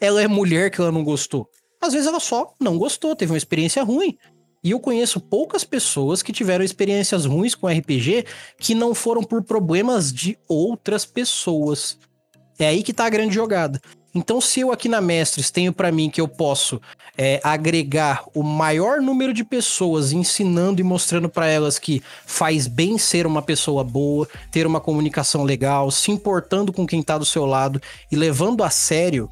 ela 0.00 0.22
é 0.22 0.26
mulher 0.26 0.70
que 0.70 0.80
ela 0.80 0.90
não 0.90 1.04
gostou. 1.04 1.48
Às 1.80 1.92
vezes 1.92 2.08
ela 2.08 2.18
só 2.18 2.54
não 2.58 2.78
gostou, 2.78 3.14
teve 3.14 3.30
uma 3.32 3.38
experiência 3.38 3.82
ruim. 3.84 4.16
E 4.64 4.70
eu 4.70 4.80
conheço 4.80 5.20
poucas 5.20 5.62
pessoas 5.62 6.22
que 6.22 6.32
tiveram 6.32 6.64
experiências 6.64 7.26
ruins 7.26 7.54
com 7.54 7.68
RPG 7.68 8.24
que 8.58 8.74
não 8.74 8.94
foram 8.94 9.22
por 9.22 9.42
problemas 9.42 10.10
de 10.10 10.38
outras 10.48 11.04
pessoas. 11.04 11.98
É 12.58 12.66
aí 12.66 12.82
que 12.82 12.94
tá 12.94 13.04
a 13.04 13.10
grande 13.10 13.34
jogada. 13.34 13.78
Então, 14.14 14.40
se 14.40 14.60
eu 14.60 14.72
aqui 14.72 14.88
na 14.88 15.00
Mestres 15.00 15.50
tenho 15.50 15.72
para 15.72 15.90
mim 15.90 16.08
que 16.08 16.20
eu 16.20 16.28
posso 16.28 16.80
é, 17.18 17.40
agregar 17.42 18.24
o 18.32 18.44
maior 18.44 19.00
número 19.00 19.34
de 19.34 19.42
pessoas 19.44 20.12
ensinando 20.12 20.80
e 20.80 20.84
mostrando 20.84 21.28
para 21.28 21.48
elas 21.48 21.80
que 21.80 22.00
faz 22.24 22.68
bem 22.68 22.96
ser 22.96 23.26
uma 23.26 23.42
pessoa 23.42 23.82
boa, 23.82 24.26
ter 24.52 24.68
uma 24.68 24.80
comunicação 24.80 25.42
legal, 25.42 25.90
se 25.90 26.12
importando 26.12 26.72
com 26.72 26.86
quem 26.86 27.02
tá 27.02 27.18
do 27.18 27.24
seu 27.24 27.44
lado 27.44 27.82
e 28.10 28.14
levando 28.14 28.62
a 28.62 28.70
sério 28.70 29.28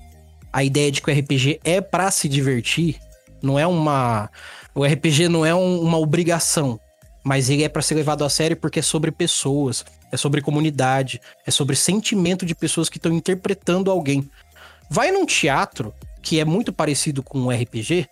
a 0.52 0.64
ideia 0.64 0.90
de 0.90 1.00
que 1.00 1.10
o 1.10 1.14
RPG 1.14 1.60
é 1.64 1.80
para 1.80 2.10
se 2.10 2.28
divertir, 2.28 3.00
não 3.40 3.58
é 3.58 3.66
uma. 3.66 4.30
O 4.74 4.84
RPG 4.84 5.28
não 5.28 5.44
é 5.44 5.54
um, 5.54 5.80
uma 5.80 5.98
obrigação, 5.98 6.80
mas 7.22 7.50
ele 7.50 7.62
é 7.62 7.68
para 7.68 7.82
ser 7.82 7.94
levado 7.94 8.24
a 8.24 8.30
sério 8.30 8.56
porque 8.56 8.78
é 8.78 8.82
sobre 8.82 9.10
pessoas, 9.10 9.84
é 10.10 10.16
sobre 10.16 10.40
comunidade, 10.40 11.20
é 11.46 11.50
sobre 11.50 11.76
sentimento 11.76 12.44
de 12.46 12.54
pessoas 12.54 12.88
que 12.88 12.98
estão 12.98 13.12
interpretando 13.12 13.90
alguém. 13.90 14.28
Vai 14.90 15.10
num 15.10 15.26
teatro, 15.26 15.94
que 16.22 16.40
é 16.40 16.44
muito 16.44 16.72
parecido 16.72 17.22
com 17.22 17.38
um 17.38 17.50
RPG, 17.50 18.08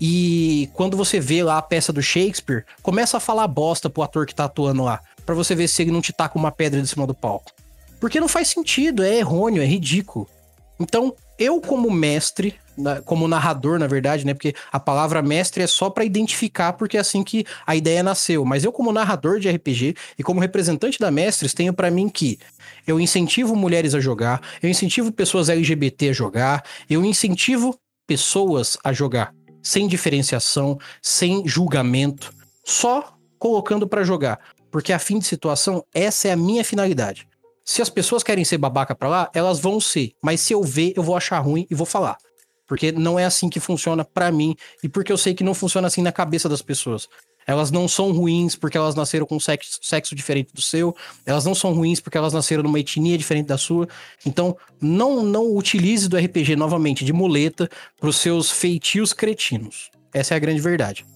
e 0.00 0.70
quando 0.74 0.96
você 0.96 1.18
vê 1.18 1.42
lá 1.42 1.58
a 1.58 1.62
peça 1.62 1.92
do 1.92 2.02
Shakespeare, 2.02 2.64
começa 2.82 3.16
a 3.16 3.20
falar 3.20 3.48
bosta 3.48 3.90
pro 3.90 4.02
ator 4.02 4.26
que 4.26 4.34
tá 4.34 4.44
atuando 4.44 4.84
lá, 4.84 5.00
para 5.26 5.34
você 5.34 5.54
ver 5.54 5.68
se 5.68 5.82
ele 5.82 5.90
não 5.90 6.00
te 6.00 6.12
taca 6.12 6.38
uma 6.38 6.52
pedra 6.52 6.80
de 6.80 6.88
cima 6.88 7.06
do 7.06 7.14
palco. 7.14 7.52
Porque 8.00 8.20
não 8.20 8.28
faz 8.28 8.48
sentido, 8.48 9.02
é 9.02 9.18
errôneo, 9.18 9.62
é 9.62 9.66
ridículo. 9.66 10.28
Então, 10.78 11.14
eu 11.38 11.60
como 11.60 11.90
mestre, 11.90 12.54
como 13.04 13.28
narrador, 13.28 13.78
na 13.78 13.86
verdade, 13.86 14.24
né? 14.24 14.34
Porque 14.34 14.54
a 14.72 14.78
palavra 14.78 15.22
mestre 15.22 15.62
é 15.62 15.66
só 15.66 15.90
para 15.90 16.04
identificar, 16.04 16.72
porque 16.74 16.96
é 16.96 17.00
assim 17.00 17.22
que 17.22 17.44
a 17.66 17.74
ideia 17.74 18.02
nasceu. 18.02 18.44
Mas 18.44 18.64
eu, 18.64 18.72
como 18.72 18.92
narrador 18.92 19.40
de 19.40 19.50
RPG 19.50 19.94
e 20.18 20.22
como 20.22 20.40
representante 20.40 20.98
da 20.98 21.10
Mestres, 21.10 21.54
tenho 21.54 21.72
para 21.72 21.90
mim 21.90 22.08
que 22.08 22.38
eu 22.86 23.00
incentivo 23.00 23.54
mulheres 23.56 23.94
a 23.94 24.00
jogar, 24.00 24.40
eu 24.62 24.68
incentivo 24.68 25.12
pessoas 25.12 25.48
LGBT 25.48 26.10
a 26.10 26.12
jogar, 26.12 26.64
eu 26.88 27.04
incentivo 27.04 27.78
pessoas 28.06 28.78
a 28.82 28.92
jogar 28.92 29.32
sem 29.62 29.86
diferenciação, 29.86 30.78
sem 31.02 31.46
julgamento, 31.46 32.32
só 32.64 33.14
colocando 33.38 33.86
para 33.86 34.02
jogar. 34.02 34.40
Porque 34.70 34.92
a 34.92 34.98
fim 34.98 35.18
de 35.18 35.26
situação, 35.26 35.84
essa 35.94 36.28
é 36.28 36.32
a 36.32 36.36
minha 36.36 36.64
finalidade. 36.64 37.26
Se 37.64 37.82
as 37.82 37.90
pessoas 37.90 38.22
querem 38.22 38.44
ser 38.44 38.56
babaca 38.56 38.94
pra 38.94 39.08
lá, 39.08 39.30
elas 39.34 39.60
vão 39.60 39.78
ser. 39.78 40.12
Mas 40.22 40.40
se 40.40 40.54
eu 40.54 40.62
ver, 40.62 40.94
eu 40.96 41.02
vou 41.02 41.16
achar 41.16 41.38
ruim 41.38 41.66
e 41.70 41.74
vou 41.74 41.86
falar. 41.86 42.16
Porque 42.68 42.92
não 42.92 43.18
é 43.18 43.24
assim 43.24 43.48
que 43.48 43.58
funciona 43.58 44.04
para 44.04 44.30
mim 44.30 44.54
e 44.84 44.88
porque 44.88 45.10
eu 45.10 45.16
sei 45.16 45.34
que 45.34 45.42
não 45.42 45.54
funciona 45.54 45.88
assim 45.88 46.02
na 46.02 46.12
cabeça 46.12 46.48
das 46.48 46.62
pessoas. 46.62 47.08
Elas 47.46 47.70
não 47.70 47.88
são 47.88 48.12
ruins 48.12 48.54
porque 48.54 48.76
elas 48.76 48.94
nasceram 48.94 49.24
com 49.24 49.40
sexo, 49.40 49.78
sexo 49.80 50.14
diferente 50.14 50.52
do 50.52 50.60
seu. 50.60 50.94
Elas 51.24 51.46
não 51.46 51.54
são 51.54 51.72
ruins 51.72 51.98
porque 51.98 52.18
elas 52.18 52.34
nasceram 52.34 52.62
numa 52.62 52.78
etnia 52.78 53.16
diferente 53.16 53.46
da 53.46 53.56
sua. 53.56 53.88
Então, 54.26 54.54
não 54.78 55.22
não 55.22 55.56
utilize 55.56 56.10
do 56.10 56.18
RPG 56.18 56.56
novamente 56.56 57.06
de 57.06 57.12
muleta 57.12 57.70
para 57.98 58.10
os 58.10 58.16
seus 58.16 58.50
feitios 58.50 59.14
cretinos. 59.14 59.90
Essa 60.12 60.34
é 60.34 60.36
a 60.36 60.40
grande 60.40 60.60
verdade. 60.60 61.06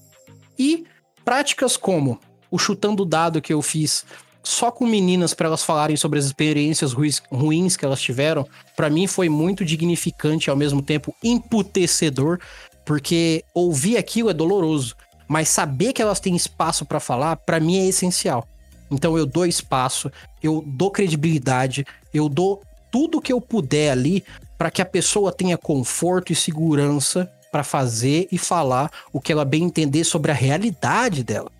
E 0.59 0.87
práticas 1.23 1.77
como 1.77 2.19
o 2.51 2.59
chutando 2.59 3.05
dado 3.05 3.43
que 3.43 3.53
eu 3.53 3.61
fiz 3.61 4.07
só 4.43 4.70
com 4.70 4.86
meninas 4.86 5.35
para 5.35 5.47
elas 5.47 5.62
falarem 5.62 5.97
sobre 5.97 6.19
as 6.19 6.24
experiências 6.24 6.93
ruins, 6.93 7.23
ruins 7.31 7.77
que 7.77 7.85
elas 7.85 8.01
tiveram, 8.01 8.47
para 8.77 8.90
mim 8.90 9.06
foi 9.06 9.28
muito 9.28 9.64
dignificante 9.64 10.48
e 10.48 10.51
ao 10.51 10.56
mesmo 10.56 10.82
tempo 10.82 11.14
emputecedor, 11.23 12.40
porque 12.85 13.44
ouvir 13.55 13.97
aquilo 13.97 14.31
é 14.31 14.35
doloroso, 14.35 14.97
mas 15.28 15.48
saber 15.48 15.93
que 15.93 16.02
elas 16.02 16.20
têm 16.20 16.35
espaço 16.35 16.85
para 16.85 16.98
falar, 16.98 17.36
para 17.36 17.60
mim 17.60 17.78
é 17.78 17.86
essencial. 17.86 18.47
Então 18.90 19.16
eu 19.16 19.24
dou 19.24 19.47
espaço, 19.47 20.10
eu 20.43 20.62
dou 20.66 20.90
credibilidade, 20.90 21.86
eu 22.12 22.28
dou 22.28 22.62
tudo 22.90 23.20
que 23.20 23.32
eu 23.32 23.40
puder 23.40 23.90
ali 23.90 24.24
para 24.59 24.70
que 24.70 24.82
a 24.82 24.86
pessoa 24.86 25.32
tenha 25.32 25.56
conforto 25.56 26.32
e 26.32 26.36
segurança 26.36 27.31
para 27.52 27.62
fazer 27.62 28.27
e 28.32 28.39
falar 28.39 28.90
o 29.12 29.20
que 29.20 29.31
ela 29.31 29.44
bem 29.44 29.64
entender 29.64 30.05
sobre 30.05 30.31
a 30.31 30.35
realidade 30.35 31.23
dela. 31.23 31.52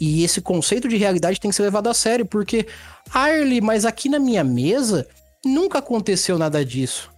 E 0.00 0.22
esse 0.22 0.40
conceito 0.40 0.88
de 0.88 0.96
realidade 0.96 1.40
tem 1.40 1.50
que 1.50 1.56
ser 1.56 1.62
levado 1.62 1.88
a 1.88 1.94
sério, 1.94 2.26
porque, 2.26 2.66
Arlie, 3.12 3.60
mas 3.60 3.84
aqui 3.84 4.08
na 4.08 4.18
minha 4.18 4.44
mesa 4.44 5.06
nunca 5.44 5.78
aconteceu 5.78 6.38
nada 6.38 6.64
disso. 6.64 7.10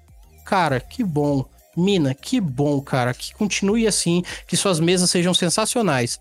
Cara, 0.44 0.80
que 0.80 1.02
bom. 1.02 1.44
Mina, 1.76 2.14
que 2.14 2.40
bom, 2.40 2.80
cara. 2.80 3.12
Que 3.14 3.34
continue 3.34 3.86
assim, 3.86 4.22
que 4.46 4.56
suas 4.56 4.80
mesas 4.80 5.10
sejam 5.10 5.34
sensacionais. 5.34 6.18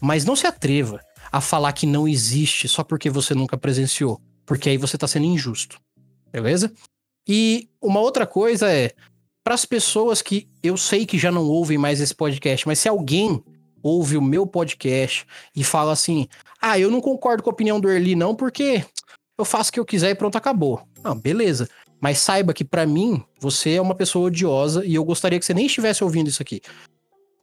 Mas 0.00 0.24
não 0.24 0.36
se 0.36 0.46
atreva 0.46 1.00
a 1.30 1.40
falar 1.40 1.72
que 1.72 1.86
não 1.86 2.06
existe 2.06 2.68
só 2.68 2.84
porque 2.84 3.10
você 3.10 3.34
nunca 3.34 3.56
presenciou. 3.56 4.20
Porque 4.44 4.68
aí 4.68 4.76
você 4.76 4.96
tá 4.96 5.06
sendo 5.06 5.26
injusto. 5.26 5.78
Beleza? 6.32 6.72
E 7.26 7.68
uma 7.82 8.00
outra 8.00 8.26
coisa 8.26 8.70
é, 8.70 8.92
para 9.42 9.54
as 9.54 9.64
pessoas 9.64 10.22
que 10.22 10.48
eu 10.62 10.76
sei 10.76 11.06
que 11.06 11.18
já 11.18 11.30
não 11.30 11.44
ouvem 11.44 11.78
mais 11.78 12.00
esse 12.00 12.14
podcast, 12.14 12.66
mas 12.66 12.78
se 12.78 12.88
alguém 12.88 13.42
ouve 13.86 14.16
o 14.16 14.22
meu 14.22 14.46
podcast 14.46 15.26
e 15.54 15.62
fala 15.62 15.92
assim: 15.92 16.26
ah, 16.60 16.78
eu 16.78 16.90
não 16.90 17.00
concordo 17.00 17.42
com 17.42 17.50
a 17.50 17.52
opinião 17.52 17.80
do 17.80 17.90
Erli, 17.90 18.14
não, 18.14 18.34
porque 18.34 18.84
eu 19.38 19.44
faço 19.44 19.70
o 19.70 19.72
que 19.72 19.80
eu 19.80 19.84
quiser 19.84 20.10
e 20.10 20.14
pronto, 20.14 20.36
acabou. 20.36 20.82
Não, 21.02 21.16
beleza. 21.16 21.68
Mas 22.00 22.18
saiba 22.18 22.52
que 22.52 22.64
para 22.64 22.86
mim, 22.86 23.22
você 23.40 23.74
é 23.74 23.80
uma 23.80 23.94
pessoa 23.94 24.26
odiosa 24.26 24.84
e 24.84 24.94
eu 24.94 25.04
gostaria 25.04 25.38
que 25.38 25.44
você 25.44 25.54
nem 25.54 25.66
estivesse 25.66 26.04
ouvindo 26.04 26.28
isso 26.28 26.42
aqui. 26.42 26.60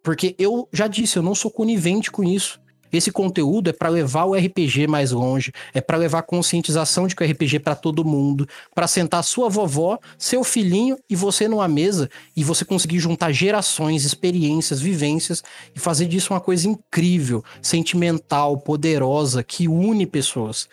Porque 0.04 0.36
eu 0.38 0.68
já 0.72 0.88
disse, 0.88 1.18
eu 1.18 1.24
não 1.24 1.34
sou 1.34 1.50
conivente 1.50 2.12
com 2.12 2.24
isso. 2.24 2.60
Esse 2.94 3.12
conteúdo 3.12 3.72
é 3.72 3.74
para 3.74 3.90
levar 3.90 4.26
o 4.26 4.36
RPG 4.36 4.86
mais 4.86 5.12
longe, 5.12 5.52
é 5.74 5.82
para 5.82 5.98
levar 5.98 6.22
conscientização 6.22 7.08
de 7.08 7.16
que 7.16 7.24
o 7.24 7.28
RPG 7.28 7.56
é 7.56 7.60
para 7.60 7.74
todo 7.74 8.06
mundo, 8.06 8.48
para 8.76 8.86
sentar 8.86 9.24
sua 9.24 9.50
vovó, 9.50 9.98
seu 10.16 10.44
filhinho 10.44 10.96
e 11.10 11.16
você 11.16 11.48
numa 11.48 11.68
mesa 11.68 12.08
e 12.38 12.44
você 12.44 12.64
conseguir 12.64 13.00
juntar 13.00 13.32
gerações, 13.32 14.06
experiências, 14.06 14.80
vivências 14.80 15.44
e 15.76 15.80
fazer 15.80 16.06
disso 16.06 16.34
uma 16.34 16.40
coisa 16.40 16.70
incrível, 16.70 17.44
sentimental, 17.64 18.58
poderosa, 18.60 19.44
que 19.44 19.68
une 19.68 20.06
pessoas. 20.06 20.70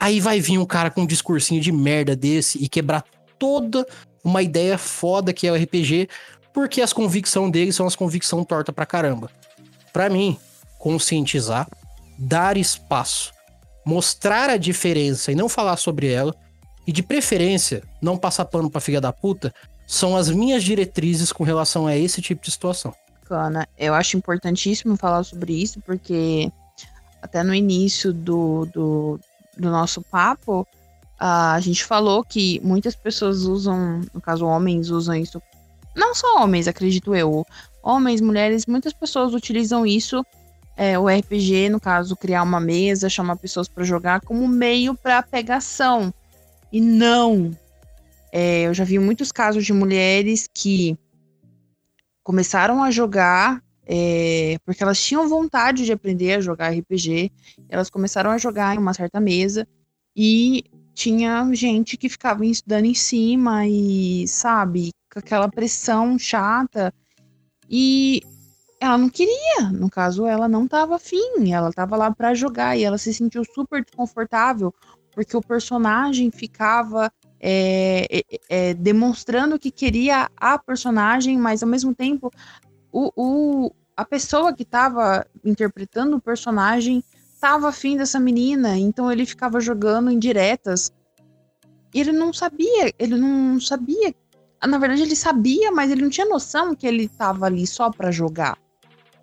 Aí 0.00 0.18
vai 0.18 0.40
vir 0.40 0.58
um 0.58 0.66
cara 0.66 0.90
com 0.90 1.02
um 1.02 1.06
discursinho 1.06 1.60
de 1.60 1.70
merda 1.70 2.16
desse 2.16 2.58
e 2.58 2.68
quebrar 2.68 3.04
toda 3.38 3.86
uma 4.24 4.42
ideia 4.42 4.76
foda 4.76 5.32
que 5.32 5.46
é 5.46 5.52
o 5.52 5.54
RPG, 5.54 6.08
porque 6.52 6.80
as 6.80 6.92
convicções 6.92 7.52
dele 7.52 7.72
são 7.72 7.86
as 7.86 7.94
convicções 7.94 8.46
torta 8.46 8.72
pra 8.72 8.84
caramba. 8.84 9.30
Pra 9.92 10.10
mim, 10.10 10.36
conscientizar, 10.82 11.68
dar 12.18 12.56
espaço, 12.56 13.32
mostrar 13.86 14.50
a 14.50 14.56
diferença 14.56 15.30
e 15.30 15.34
não 15.36 15.48
falar 15.48 15.76
sobre 15.76 16.10
ela, 16.10 16.34
e 16.84 16.90
de 16.90 17.04
preferência, 17.04 17.84
não 18.02 18.18
passar 18.18 18.46
pano 18.46 18.68
pra 18.68 18.80
filha 18.80 19.00
da 19.00 19.12
puta, 19.12 19.54
são 19.86 20.16
as 20.16 20.28
minhas 20.28 20.64
diretrizes 20.64 21.30
com 21.30 21.44
relação 21.44 21.86
a 21.86 21.96
esse 21.96 22.20
tipo 22.20 22.44
de 22.44 22.50
situação. 22.50 22.92
bacana. 23.20 23.68
Eu 23.78 23.94
acho 23.94 24.16
importantíssimo 24.16 24.96
falar 24.96 25.22
sobre 25.22 25.52
isso, 25.52 25.80
porque 25.82 26.50
até 27.22 27.44
no 27.44 27.54
início 27.54 28.12
do, 28.12 28.66
do, 28.66 29.20
do 29.56 29.70
nosso 29.70 30.02
papo, 30.02 30.66
a 31.16 31.60
gente 31.60 31.84
falou 31.84 32.24
que 32.24 32.60
muitas 32.64 32.96
pessoas 32.96 33.42
usam, 33.42 34.00
no 34.12 34.20
caso, 34.20 34.44
homens 34.44 34.90
usam 34.90 35.14
isso. 35.14 35.40
Não 35.94 36.12
só 36.12 36.42
homens, 36.42 36.66
acredito 36.66 37.14
eu. 37.14 37.46
Homens, 37.84 38.20
mulheres, 38.20 38.66
muitas 38.66 38.92
pessoas 38.92 39.32
utilizam 39.32 39.86
isso, 39.86 40.26
é, 40.76 40.98
o 40.98 41.06
RPG, 41.08 41.68
no 41.68 41.80
caso, 41.80 42.16
criar 42.16 42.42
uma 42.42 42.60
mesa, 42.60 43.08
chamar 43.08 43.36
pessoas 43.36 43.68
para 43.68 43.84
jogar, 43.84 44.20
como 44.20 44.46
meio 44.48 44.94
para 44.94 45.22
pegação. 45.22 46.12
E 46.72 46.80
não. 46.80 47.50
É, 48.32 48.62
eu 48.62 48.74
já 48.74 48.84
vi 48.84 48.98
muitos 48.98 49.30
casos 49.30 49.64
de 49.64 49.72
mulheres 49.72 50.48
que 50.52 50.96
começaram 52.22 52.82
a 52.82 52.90
jogar 52.90 53.62
é, 53.86 54.56
porque 54.64 54.82
elas 54.82 55.02
tinham 55.02 55.28
vontade 55.28 55.84
de 55.84 55.92
aprender 55.92 56.34
a 56.34 56.40
jogar 56.40 56.72
RPG. 56.72 57.30
Elas 57.68 57.90
começaram 57.90 58.30
a 58.30 58.38
jogar 58.38 58.74
em 58.74 58.78
uma 58.78 58.94
certa 58.94 59.20
mesa 59.20 59.66
e 60.16 60.64
tinha 60.94 61.48
gente 61.52 61.96
que 61.96 62.08
ficava 62.08 62.44
estudando 62.46 62.84
em 62.84 62.94
cima 62.94 63.66
e, 63.66 64.26
sabe, 64.28 64.90
com 65.12 65.18
aquela 65.18 65.48
pressão 65.48 66.18
chata. 66.18 66.92
E 67.68 68.22
ela 68.82 68.98
não 68.98 69.08
queria, 69.08 69.70
no 69.72 69.88
caso, 69.88 70.26
ela 70.26 70.48
não 70.48 70.64
estava 70.64 70.96
afim, 70.96 71.52
ela 71.52 71.68
estava 71.68 71.96
lá 71.96 72.10
para 72.10 72.34
jogar 72.34 72.76
e 72.76 72.82
ela 72.82 72.98
se 72.98 73.14
sentiu 73.14 73.44
super 73.44 73.84
desconfortável 73.84 74.74
porque 75.14 75.36
o 75.36 75.40
personagem 75.40 76.32
ficava 76.32 77.08
é, 77.38 78.06
é, 78.10 78.22
é, 78.48 78.74
demonstrando 78.74 79.56
que 79.56 79.70
queria 79.70 80.28
a 80.36 80.58
personagem, 80.58 81.38
mas 81.38 81.62
ao 81.62 81.68
mesmo 81.68 81.94
tempo 81.94 82.28
o, 82.90 83.12
o 83.14 83.72
a 83.96 84.04
pessoa 84.04 84.52
que 84.52 84.64
estava 84.64 85.24
interpretando 85.44 86.16
o 86.16 86.20
personagem 86.20 87.04
estava 87.34 87.68
afim 87.68 87.96
dessa 87.96 88.18
menina, 88.18 88.76
então 88.76 89.12
ele 89.12 89.24
ficava 89.24 89.60
jogando 89.60 90.10
indiretas. 90.10 90.90
Ele 91.94 92.10
não 92.10 92.32
sabia, 92.32 92.92
ele 92.98 93.16
não 93.16 93.60
sabia. 93.60 94.12
Na 94.66 94.78
verdade, 94.78 95.02
ele 95.02 95.16
sabia, 95.16 95.70
mas 95.70 95.90
ele 95.90 96.02
não 96.02 96.08
tinha 96.08 96.26
noção 96.26 96.74
que 96.74 96.86
ele 96.86 97.04
estava 97.04 97.46
ali 97.46 97.66
só 97.66 97.90
para 97.90 98.10
jogar, 98.10 98.56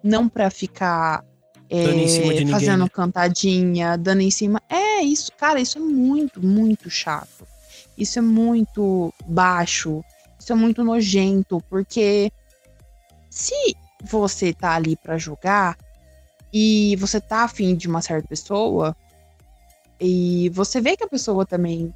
não 0.03 0.29
para 0.29 0.49
ficar 0.49 1.23
é, 1.69 2.47
fazendo 2.49 2.83
né? 2.83 2.89
cantadinha, 2.89 3.97
dando 3.97 4.21
em 4.21 4.31
cima. 4.31 4.61
É 4.69 5.01
isso, 5.01 5.31
cara, 5.37 5.59
isso 5.59 5.77
é 5.77 5.81
muito, 5.81 6.45
muito 6.45 6.89
chato. 6.89 7.47
Isso 7.97 8.17
é 8.17 8.21
muito 8.21 9.13
baixo. 9.25 10.03
Isso 10.39 10.51
é 10.51 10.55
muito 10.55 10.83
nojento, 10.83 11.61
porque 11.69 12.31
se 13.29 13.75
você 14.03 14.53
tá 14.53 14.73
ali 14.73 14.95
para 14.95 15.17
jogar 15.17 15.77
e 16.51 16.95
você 16.95 17.19
tá 17.19 17.43
afim 17.43 17.75
de 17.75 17.87
uma 17.87 18.01
certa 18.01 18.27
pessoa 18.27 18.95
e 19.99 20.49
você 20.49 20.79
vê 20.79 20.95
que 20.95 21.03
a 21.03 21.09
pessoa 21.09 21.45
também 21.45 21.93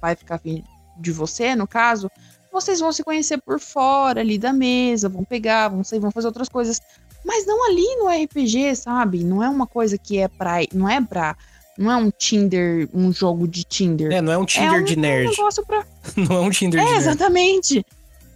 vai 0.00 0.14
ficar 0.14 0.36
afim 0.36 0.64
de 0.98 1.10
você, 1.12 1.54
no 1.56 1.66
caso, 1.66 2.10
vocês 2.52 2.80
vão 2.80 2.92
se 2.92 3.02
conhecer 3.02 3.38
por 3.38 3.58
fora 3.60 4.20
ali 4.20 4.38
da 4.38 4.52
mesa, 4.52 5.08
vão 5.08 5.24
pegar, 5.24 5.68
vão 5.68 5.82
sair, 5.82 5.98
vão 5.98 6.10
fazer 6.10 6.28
outras 6.28 6.48
coisas, 6.48 6.80
mas 7.24 7.46
não 7.46 7.66
ali 7.68 7.96
no 7.96 8.08
RPG, 8.08 8.74
sabe? 8.76 9.24
Não 9.24 9.42
é 9.42 9.48
uma 9.48 9.66
coisa 9.66 9.98
que 9.98 10.18
é 10.18 10.28
pra, 10.28 10.58
não 10.72 10.88
é 10.88 11.00
pra, 11.00 11.36
não 11.76 11.90
é 11.90 11.96
um 11.96 12.10
Tinder, 12.10 12.88
um 12.92 13.12
jogo 13.12 13.46
de 13.46 13.64
Tinder. 13.64 14.12
É, 14.12 14.20
não 14.20 14.32
é 14.32 14.38
um 14.38 14.44
Tinder 14.44 14.74
é 14.74 14.80
um, 14.80 14.84
de 14.84 14.96
nerd. 14.96 15.26
Um 15.28 15.30
negócio 15.30 15.64
pra... 15.66 15.86
não 16.16 16.36
é 16.36 16.40
um 16.40 16.50
Tinder 16.50 16.80
é, 16.80 16.84
de 16.84 16.90
nerd. 16.90 17.02
Exatamente. 17.02 17.86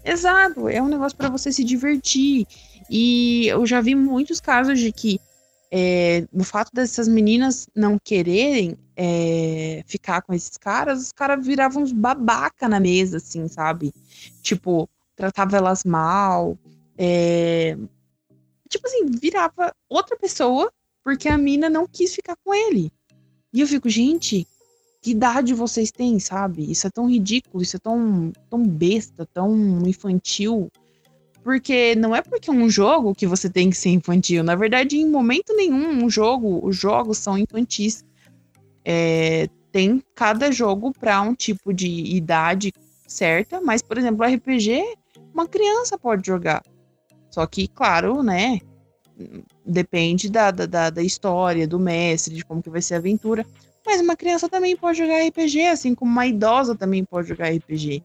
Exato, 0.04 0.68
é 0.68 0.82
um 0.82 0.88
negócio 0.88 1.16
para 1.16 1.28
você 1.28 1.50
se 1.52 1.64
divertir. 1.64 2.46
E 2.90 3.46
eu 3.48 3.66
já 3.66 3.80
vi 3.80 3.94
muitos 3.94 4.40
casos 4.40 4.78
de 4.78 4.92
que 4.92 5.20
é, 5.70 6.24
no 6.32 6.44
fato 6.44 6.70
dessas 6.72 7.08
meninas 7.08 7.66
não 7.74 7.98
quererem 7.98 8.76
é, 8.96 9.82
ficar 9.86 10.22
com 10.22 10.32
esses 10.32 10.56
caras, 10.56 11.02
os 11.02 11.12
caras 11.12 11.44
viravam 11.44 11.82
uns 11.82 11.90
babaca 11.90 12.68
na 12.68 12.78
mesa, 12.78 13.16
assim, 13.16 13.48
sabe? 13.48 13.92
Tipo, 14.42 14.88
tratava 15.16 15.56
elas 15.56 15.82
mal. 15.84 16.56
É, 16.96 17.76
tipo 18.74 18.86
assim, 18.86 19.06
virava 19.06 19.72
outra 19.88 20.16
pessoa 20.16 20.72
porque 21.02 21.28
a 21.28 21.38
mina 21.38 21.68
não 21.68 21.86
quis 21.86 22.14
ficar 22.14 22.36
com 22.42 22.54
ele. 22.54 22.90
E 23.52 23.60
eu 23.60 23.66
fico, 23.66 23.88
gente, 23.88 24.46
que 25.02 25.10
idade 25.12 25.54
vocês 25.54 25.92
têm, 25.92 26.18
sabe? 26.18 26.70
Isso 26.70 26.86
é 26.86 26.90
tão 26.90 27.08
ridículo, 27.08 27.62
isso 27.62 27.76
é 27.76 27.78
tão, 27.78 28.32
tão 28.50 28.66
besta, 28.66 29.26
tão 29.32 29.86
infantil. 29.86 30.70
Porque 31.42 31.94
não 31.94 32.16
é 32.16 32.22
porque 32.22 32.48
é 32.48 32.52
um 32.52 32.70
jogo 32.70 33.14
que 33.14 33.26
você 33.26 33.50
tem 33.50 33.68
que 33.68 33.76
ser 33.76 33.90
infantil. 33.90 34.42
Na 34.42 34.56
verdade, 34.56 34.96
em 34.96 35.08
momento 35.08 35.54
nenhum, 35.54 36.04
um 36.04 36.08
jogo, 36.08 36.66
os 36.66 36.74
jogos 36.74 37.18
são 37.18 37.36
infantis. 37.36 38.02
É, 38.82 39.46
tem 39.70 40.02
cada 40.14 40.50
jogo 40.50 40.92
para 40.92 41.20
um 41.20 41.34
tipo 41.34 41.72
de 41.72 41.88
idade 41.88 42.72
certa, 43.06 43.60
mas, 43.60 43.82
por 43.82 43.98
exemplo, 43.98 44.24
RPG, 44.24 44.82
uma 45.32 45.46
criança 45.46 45.98
pode 45.98 46.26
jogar. 46.26 46.62
Só 47.34 47.44
que, 47.48 47.66
claro, 47.66 48.22
né? 48.22 48.60
Depende 49.66 50.30
da, 50.30 50.52
da, 50.52 50.88
da 50.88 51.02
história, 51.02 51.66
do 51.66 51.80
mestre, 51.80 52.36
de 52.36 52.44
como 52.44 52.62
que 52.62 52.70
vai 52.70 52.80
ser 52.80 52.94
a 52.94 52.98
aventura. 52.98 53.44
Mas 53.84 54.00
uma 54.00 54.14
criança 54.14 54.48
também 54.48 54.76
pode 54.76 54.98
jogar 54.98 55.26
RPG, 55.26 55.66
assim 55.66 55.96
como 55.96 56.12
uma 56.12 56.28
idosa 56.28 56.76
também 56.76 57.02
pode 57.04 57.28
jogar 57.28 57.50
RPG. 57.50 58.04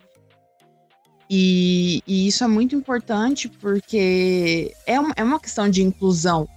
E, 1.29 2.01
e 2.07 2.27
isso 2.27 2.43
é 2.43 2.47
muito 2.47 2.75
importante 2.75 3.47
porque 3.47 4.73
é 4.87 4.99
uma, 4.99 5.13
é 5.15 5.23
uma 5.23 5.39
questão 5.39 5.69
de 5.69 5.83
inclusão. 5.83 6.49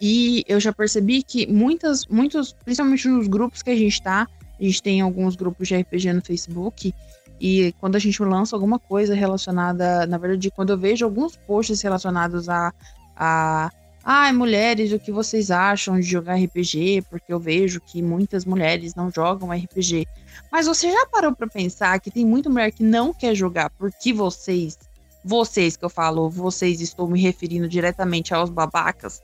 E 0.00 0.42
eu 0.48 0.58
já 0.58 0.72
percebi 0.72 1.22
que 1.22 1.46
muitas, 1.46 2.06
muitos, 2.06 2.54
principalmente 2.64 3.06
nos 3.08 3.28
grupos 3.28 3.62
que 3.62 3.68
a 3.68 3.76
gente 3.76 3.92
está, 3.92 4.26
a 4.58 4.62
gente 4.62 4.82
tem 4.82 5.02
alguns 5.02 5.36
grupos 5.36 5.68
de 5.68 5.76
RPG 5.76 6.14
no 6.14 6.22
Facebook, 6.22 6.94
e 7.40 7.72
quando 7.80 7.96
a 7.96 7.98
gente 7.98 8.22
lança 8.22 8.54
alguma 8.54 8.78
coisa 8.78 9.14
relacionada, 9.14 10.06
na 10.06 10.18
verdade, 10.18 10.50
quando 10.50 10.70
eu 10.70 10.78
vejo 10.78 11.04
alguns 11.04 11.36
posts 11.36 11.80
relacionados 11.80 12.48
a, 12.48 12.72
a 13.16 13.70
Ai, 14.02 14.32
mulheres, 14.32 14.92
o 14.92 14.98
que 14.98 15.12
vocês 15.12 15.50
acham 15.50 16.00
de 16.00 16.06
jogar 16.06 16.36
RPG? 16.36 17.02
Porque 17.10 17.32
eu 17.32 17.38
vejo 17.38 17.80
que 17.80 18.00
muitas 18.00 18.44
mulheres 18.46 18.94
não 18.94 19.10
jogam 19.10 19.52
RPG. 19.52 20.06
Mas 20.50 20.66
você 20.66 20.90
já 20.90 21.06
parou 21.06 21.34
para 21.34 21.46
pensar 21.46 22.00
que 22.00 22.10
tem 22.10 22.24
muita 22.24 22.48
mulher 22.48 22.72
que 22.72 22.82
não 22.82 23.12
quer 23.12 23.34
jogar 23.34 23.68
porque 23.70 24.12
vocês, 24.12 24.78
vocês 25.22 25.76
que 25.76 25.84
eu 25.84 25.90
falo, 25.90 26.30
vocês 26.30 26.80
estou 26.80 27.06
me 27.06 27.20
referindo 27.20 27.68
diretamente 27.68 28.32
aos 28.32 28.48
babacas, 28.48 29.20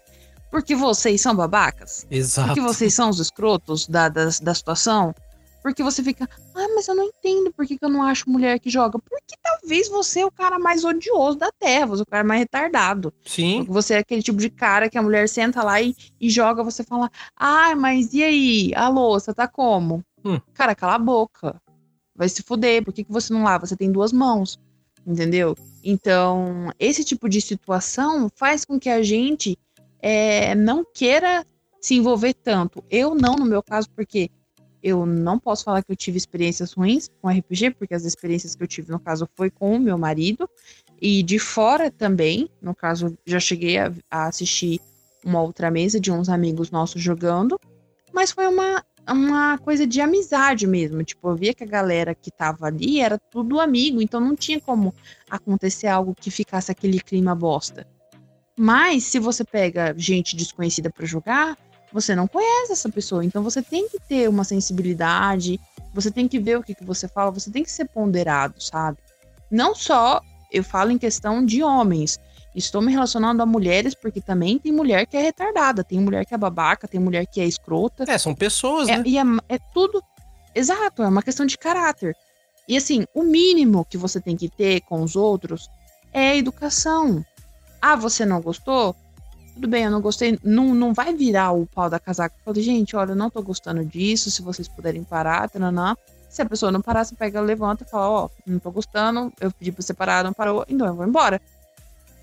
porque 0.51 0.76
vocês 0.76 1.22
são 1.22 1.34
babacas? 1.34 2.06
Exato. 2.10 2.48
Porque 2.48 2.60
vocês 2.60 2.93
são 2.93 3.09
os 3.09 3.18
escrotos 3.18 3.88
da, 3.88 4.09
da, 4.10 4.28
da 4.43 4.55
situação? 4.55 5.14
Porque 5.66 5.82
você 5.82 6.01
fica, 6.01 6.28
ah, 6.55 6.68
mas 6.76 6.86
eu 6.86 6.94
não 6.94 7.02
entendo 7.02 7.52
por 7.52 7.66
que, 7.66 7.76
que 7.76 7.84
eu 7.84 7.88
não 7.88 8.01
acho 8.01 8.30
mulher 8.30 8.60
que 8.60 8.70
joga. 8.70 9.01
Porque 9.01 9.34
talvez 9.43 9.88
você 9.88 10.20
é 10.20 10.24
o 10.24 10.30
cara 10.30 10.60
mais 10.60 10.84
odioso 10.84 11.36
da 11.36 11.51
Terra, 11.51 11.86
você 11.86 12.02
é 12.02 12.05
o 12.05 12.06
cara 12.06 12.22
mais 12.22 12.38
retardado. 12.38 13.12
Sim. 13.24 13.56
Porque 13.56 13.72
você 13.72 13.94
é 13.94 13.98
aquele 13.98 14.22
tipo 14.22 14.38
de 14.38 14.48
cara 14.48 14.88
que 14.88 14.97
a 14.97 15.02
mulher 15.02 15.28
senta 15.28 15.64
lá 15.64 15.82
e, 15.82 15.93
e 16.20 16.30
joga, 16.30 16.62
você 16.62 16.84
fala, 16.84 17.10
ah, 17.34 17.74
mas 17.74 18.14
e 18.14 18.22
aí? 18.22 18.72
A 18.76 18.88
louça 18.88 19.34
tá 19.34 19.48
como? 19.48 20.05
Hum. 20.24 20.40
Cara, 20.55 20.72
cala 20.72 20.94
a 20.94 20.98
boca. 21.01 21.60
Vai 22.14 22.28
se 22.28 22.44
fuder, 22.44 22.84
por 22.84 22.94
que, 22.94 23.02
que 23.02 23.10
você 23.10 23.32
não 23.32 23.43
lava? 23.43 23.66
Você 23.66 23.74
tem 23.74 23.90
duas 23.90 24.12
mãos, 24.12 24.60
entendeu? 25.05 25.56
Então, 25.82 26.72
esse 26.78 27.02
tipo 27.02 27.28
de 27.28 27.40
situação 27.40 28.30
faz 28.36 28.64
com 28.64 28.78
que 28.78 28.88
a 28.88 29.02
gente 29.02 29.59
é, 29.98 30.55
não 30.55 30.84
queira 30.94 31.44
se 31.80 31.97
envolver 31.97 32.34
tanto. 32.34 32.84
Eu 32.88 33.16
não, 33.16 33.34
no 33.34 33.44
meu 33.44 33.64
caso, 33.64 33.90
porque 33.90 34.30
eu 34.86 35.04
não 35.04 35.36
posso 35.36 35.64
falar 35.64 35.82
que 35.82 35.90
eu 35.90 35.96
tive 35.96 36.16
experiências 36.16 36.72
ruins 36.72 37.10
com 37.20 37.28
RPG, 37.28 37.72
porque 37.72 37.92
as 37.92 38.04
experiências 38.04 38.54
que 38.54 38.62
eu 38.62 38.68
tive, 38.68 38.92
no 38.92 39.00
caso, 39.00 39.28
foi 39.34 39.50
com 39.50 39.74
o 39.74 39.80
meu 39.80 39.98
marido. 39.98 40.48
E 41.02 41.24
de 41.24 41.40
fora 41.40 41.90
também, 41.90 42.48
no 42.62 42.72
caso, 42.72 43.18
já 43.26 43.40
cheguei 43.40 43.78
a, 43.78 43.92
a 44.08 44.28
assistir 44.28 44.80
uma 45.24 45.42
outra 45.42 45.72
mesa 45.72 45.98
de 45.98 46.12
uns 46.12 46.28
amigos 46.28 46.70
nossos 46.70 47.02
jogando. 47.02 47.58
Mas 48.12 48.30
foi 48.30 48.46
uma, 48.46 48.84
uma 49.10 49.58
coisa 49.58 49.84
de 49.84 50.00
amizade 50.00 50.68
mesmo. 50.68 51.02
Tipo, 51.02 51.30
eu 51.30 51.36
via 51.36 51.52
que 51.52 51.64
a 51.64 51.66
galera 51.66 52.14
que 52.14 52.30
tava 52.30 52.66
ali 52.66 53.00
era 53.00 53.18
tudo 53.18 53.58
amigo, 53.58 54.00
então 54.00 54.20
não 54.20 54.36
tinha 54.36 54.60
como 54.60 54.94
acontecer 55.28 55.88
algo 55.88 56.14
que 56.14 56.30
ficasse 56.30 56.70
aquele 56.70 57.00
clima 57.00 57.34
bosta. 57.34 57.84
Mas 58.56 59.02
se 59.02 59.18
você 59.18 59.42
pega 59.42 59.92
gente 59.98 60.36
desconhecida 60.36 60.90
para 60.90 61.04
jogar, 61.04 61.58
você 61.97 62.14
não 62.14 62.28
conhece 62.28 62.73
essa 62.73 62.90
pessoa. 62.90 63.24
Então 63.24 63.43
você 63.43 63.62
tem 63.62 63.89
que 63.89 63.98
ter 63.98 64.28
uma 64.28 64.44
sensibilidade, 64.44 65.59
você 65.94 66.10
tem 66.10 66.28
que 66.28 66.39
ver 66.39 66.59
o 66.59 66.62
que, 66.62 66.74
que 66.74 66.85
você 66.85 67.09
fala, 67.09 67.31
você 67.31 67.51
tem 67.51 67.64
que 67.64 67.70
ser 67.70 67.86
ponderado, 67.86 68.62
sabe? 68.62 68.98
Não 69.51 69.74
só 69.74 70.20
eu 70.52 70.62
falo 70.62 70.90
em 70.93 70.98
questão 70.98 71.44
de 71.44 71.62
homens. 71.62 72.20
Estou 72.55 72.82
me 72.82 72.93
relacionando 72.93 73.43
a 73.43 73.47
mulheres 73.47 73.94
porque 73.94 74.20
também 74.20 74.59
tem 74.59 74.73
mulher 74.73 75.06
que 75.06 75.16
é 75.16 75.23
retardada, 75.23 75.82
tem 75.82 75.98
mulher 75.98 76.27
que 76.27 76.35
é 76.35 76.39
babaca, 76.39 76.86
tem 76.86 77.01
mulher 77.01 77.27
que 77.27 77.40
é 77.40 77.47
escrota. 77.47 78.05
É, 78.06 78.18
são 78.18 78.35
pessoas, 78.35 78.89
é, 78.89 78.98
né? 78.98 79.02
E 79.06 79.18
é, 79.18 79.23
é 79.48 79.59
tudo. 79.73 80.02
Exato, 80.55 81.02
é 81.02 81.09
uma 81.09 81.23
questão 81.23 81.47
de 81.47 81.56
caráter. 81.56 82.14
E 82.68 82.77
assim, 82.77 83.06
o 83.14 83.23
mínimo 83.23 83.86
que 83.86 83.97
você 83.97 84.20
tem 84.20 84.36
que 84.36 84.51
ter 84.51 84.82
com 84.82 85.02
os 85.02 85.16
outros 85.16 85.68
é 86.12 86.36
educação. 86.36 87.24
Ah, 87.81 87.97
você 87.97 88.27
não 88.27 88.40
gostou? 88.40 88.94
Tudo 89.57 89.69
bem, 89.69 89.85
eu 89.85 89.91
não 89.91 90.03
gostei. 90.03 90.39
Não, 90.45 90.74
não 90.74 90.93
vai 90.93 91.15
virar 91.15 91.53
o 91.53 91.65
pau 91.66 91.89
da 91.89 91.99
casaca. 91.99 92.37
Falei, 92.45 92.62
gente, 92.62 92.95
olha, 92.95 93.12
eu 93.12 93.16
não 93.16 93.31
tô 93.31 93.43
gostando 93.43 93.83
disso. 93.83 94.31
Se 94.31 94.43
vocês 94.43 94.69
puderem 94.69 95.03
parar, 95.03 95.49
tananã. 95.49 95.97
Se 96.28 96.43
a 96.43 96.47
pessoa 96.47 96.70
não 96.70 96.83
parar, 96.83 97.07
você 97.07 97.15
pega, 97.15 97.41
levanta 97.41 97.83
e 97.83 97.89
fala, 97.89 98.11
ó, 98.11 98.27
oh, 98.27 98.31
não 98.47 98.59
tô 98.59 98.70
gostando, 98.70 99.33
eu 99.41 99.51
pedi 99.51 99.73
pra 99.73 99.81
você 99.81 99.95
parar, 99.95 100.23
não 100.23 100.35
parou, 100.35 100.66
então 100.69 100.87
eu 100.87 100.95
vou 100.95 101.07
embora. 101.07 101.41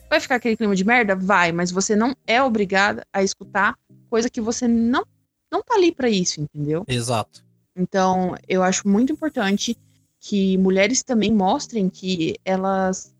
Vai 0.07 0.19
ficar 0.19 0.35
aquele 0.35 0.55
clima 0.55 0.75
de 0.75 0.83
merda? 0.83 1.15
Vai, 1.15 1.51
mas 1.51 1.71
você 1.71 1.95
não 1.95 2.15
é 2.27 2.43
obrigada 2.43 3.03
a 3.11 3.23
escutar 3.23 3.75
coisa 4.11 4.29
que 4.29 4.39
você 4.39 4.67
não, 4.67 5.03
não 5.51 5.63
tá 5.63 5.73
ali 5.73 5.91
para 5.91 6.07
isso, 6.07 6.39
entendeu? 6.39 6.83
Exato. 6.87 7.43
Então, 7.75 8.35
eu 8.47 8.61
acho 8.61 8.87
muito 8.87 9.11
importante 9.11 9.75
que 10.19 10.55
mulheres 10.59 11.01
também 11.01 11.33
mostrem 11.33 11.89
que 11.89 12.35
elas 12.45 13.11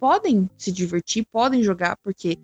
podem 0.00 0.48
se 0.56 0.72
divertir, 0.72 1.26
podem 1.30 1.62
jogar, 1.62 1.98
porque 2.02 2.38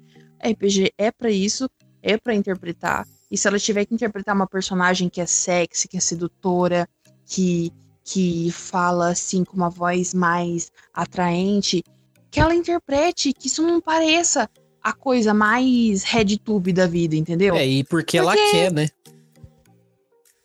RPG 0.45 0.93
é 0.99 1.11
para 1.11 1.31
isso, 1.31 1.69
é 2.03 2.17
para 2.17 2.35
interpretar. 2.35 3.07
E 3.31 3.37
se 3.37 3.49
ela 3.49 3.59
tiver 3.59 3.85
que 3.85 3.95
interpretar 3.95 4.35
uma 4.35 4.47
personagem 4.47 5.09
que 5.09 5.21
é 5.21 5.27
sexy, 5.27 5.89
que 5.89 5.97
é 5.97 6.01
sedutora, 6.01 6.89
que, 7.27 7.73
que 8.05 8.51
fala 8.53 9.11
assim 9.11 9.45
com 9.45 9.57
uma 9.57 9.71
voz 9.71 10.15
mais 10.15 10.71
atraente, 10.93 11.83
que 12.31 12.41
ela 12.41 12.55
interprete, 12.55 13.33
que 13.33 13.47
isso 13.47 13.63
não 13.63 13.81
pareça 13.81 14.49
a 14.83 14.93
coisa 14.93 15.33
mais 15.33 16.03
RedTube 16.03 16.73
da 16.73 16.87
vida, 16.87 17.17
entendeu? 17.17 17.55
É, 17.55 17.67
e 17.67 17.83
porque, 17.85 18.19
porque, 18.19 18.19
ela 18.19 18.35
quer, 18.35 18.71
né? 18.71 18.89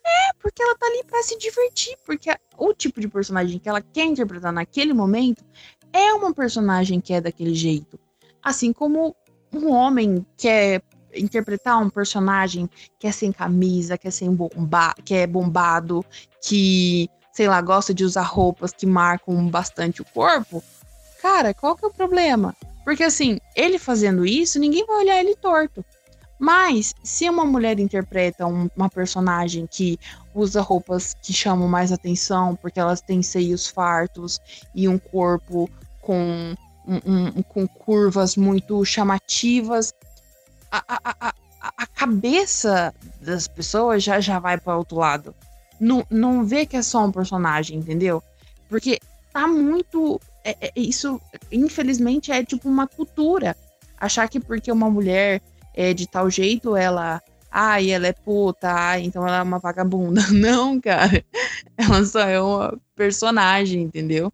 É, 0.04 0.32
porque 0.40 0.62
ela 0.62 0.74
tá 0.76 0.86
ali 0.86 1.04
pra 1.04 1.22
se 1.22 1.36
divertir, 1.38 1.96
porque 2.06 2.30
o 2.56 2.72
tipo 2.72 3.00
de 3.00 3.06
personagem 3.06 3.58
que 3.58 3.68
ela 3.68 3.82
quer 3.82 4.06
interpretar 4.06 4.52
naquele 4.52 4.94
momento 4.94 5.44
é 5.92 6.12
uma 6.14 6.32
personagem 6.32 7.00
que 7.00 7.12
é 7.12 7.20
daquele 7.20 7.54
jeito. 7.54 8.00
Assim 8.42 8.72
como 8.72 9.14
um 9.52 9.70
homem 9.70 10.24
quer 10.36 10.82
interpretar 11.14 11.78
um 11.78 11.90
personagem 11.90 12.68
que 12.98 13.06
é 13.06 13.12
sem 13.12 13.32
camisa, 13.32 13.98
que 13.98 14.08
é 14.08 14.10
sem 14.10 14.32
bomba, 14.32 14.94
que 15.04 15.14
é 15.14 15.26
bombado, 15.26 16.04
que, 16.42 17.08
sei 17.32 17.48
lá, 17.48 17.60
gosta 17.60 17.92
de 17.92 18.04
usar 18.04 18.22
roupas 18.22 18.72
que 18.72 18.86
marcam 18.86 19.48
bastante 19.48 20.02
o 20.02 20.04
corpo, 20.04 20.62
Cara, 21.20 21.52
qual 21.52 21.76
que 21.76 21.84
é 21.84 21.88
o 21.88 21.92
problema? 21.92 22.56
Porque 22.82 23.02
assim, 23.02 23.38
ele 23.54 23.78
fazendo 23.78 24.24
isso, 24.24 24.58
ninguém 24.58 24.86
vai 24.86 24.96
olhar 24.96 25.20
ele 25.20 25.36
torto. 25.36 25.84
Mas, 26.38 26.94
se 27.04 27.28
uma 27.28 27.44
mulher 27.44 27.78
interpreta 27.78 28.46
um, 28.46 28.70
uma 28.74 28.88
personagem 28.88 29.66
que 29.66 29.98
usa 30.34 30.62
roupas 30.62 31.14
que 31.22 31.34
chamam 31.34 31.68
mais 31.68 31.92
atenção, 31.92 32.56
porque 32.56 32.80
elas 32.80 33.02
têm 33.02 33.22
seios 33.22 33.66
fartos 33.66 34.40
e 34.74 34.88
um 34.88 34.98
corpo 34.98 35.68
com, 36.00 36.54
um, 36.86 37.38
um, 37.38 37.42
com 37.42 37.66
curvas 37.66 38.36
muito 38.36 38.84
chamativas, 38.84 39.92
a, 40.70 40.84
a, 40.88 41.28
a, 41.28 41.34
a 41.76 41.86
cabeça 41.86 42.94
das 43.20 43.46
pessoas 43.46 44.02
já, 44.02 44.20
já 44.20 44.38
vai 44.38 44.58
para 44.58 44.76
outro 44.76 44.98
lado. 44.98 45.34
Não, 45.80 46.04
não 46.10 46.44
vê 46.44 46.66
que 46.66 46.76
é 46.76 46.82
só 46.82 47.04
um 47.04 47.12
personagem, 47.12 47.78
entendeu? 47.78 48.22
Porque 48.68 48.98
tá 49.32 49.46
muito 49.46 50.20
é, 50.44 50.56
é, 50.60 50.72
isso, 50.74 51.20
infelizmente, 51.50 52.32
é 52.32 52.44
tipo 52.44 52.68
uma 52.68 52.86
cultura. 52.86 53.56
Achar 53.98 54.28
que 54.28 54.40
porque 54.40 54.72
uma 54.72 54.90
mulher 54.90 55.42
é 55.74 55.92
de 55.92 56.06
tal 56.06 56.30
jeito, 56.30 56.76
ela. 56.76 57.20
Ai, 57.52 57.90
ela 57.90 58.06
é 58.06 58.12
puta, 58.12 58.70
ai, 58.70 59.02
então 59.02 59.26
ela 59.26 59.38
é 59.38 59.42
uma 59.42 59.58
vagabunda. 59.58 60.22
Não, 60.30 60.80
cara. 60.80 61.24
Ela 61.76 62.04
só 62.04 62.20
é 62.20 62.40
uma 62.40 62.78
personagem, 62.94 63.82
entendeu? 63.82 64.32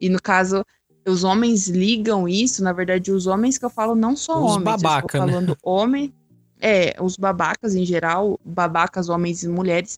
E 0.00 0.08
no 0.08 0.20
caso, 0.20 0.64
os 1.08 1.24
homens 1.24 1.68
ligam 1.68 2.28
isso, 2.28 2.62
na 2.62 2.72
verdade, 2.72 3.10
os 3.12 3.26
homens 3.26 3.58
que 3.58 3.64
eu 3.64 3.70
falo 3.70 3.94
não 3.94 4.16
são 4.16 4.44
os 4.44 4.52
homens. 4.52 4.64
Babaca, 4.64 5.18
eu 5.18 5.26
né? 5.26 5.32
falando 5.32 5.56
homem. 5.62 6.12
É, 6.60 6.96
os 7.00 7.16
babacas 7.16 7.76
em 7.76 7.84
geral, 7.84 8.38
babacas, 8.44 9.08
homens 9.08 9.44
e 9.44 9.48
mulheres, 9.48 9.96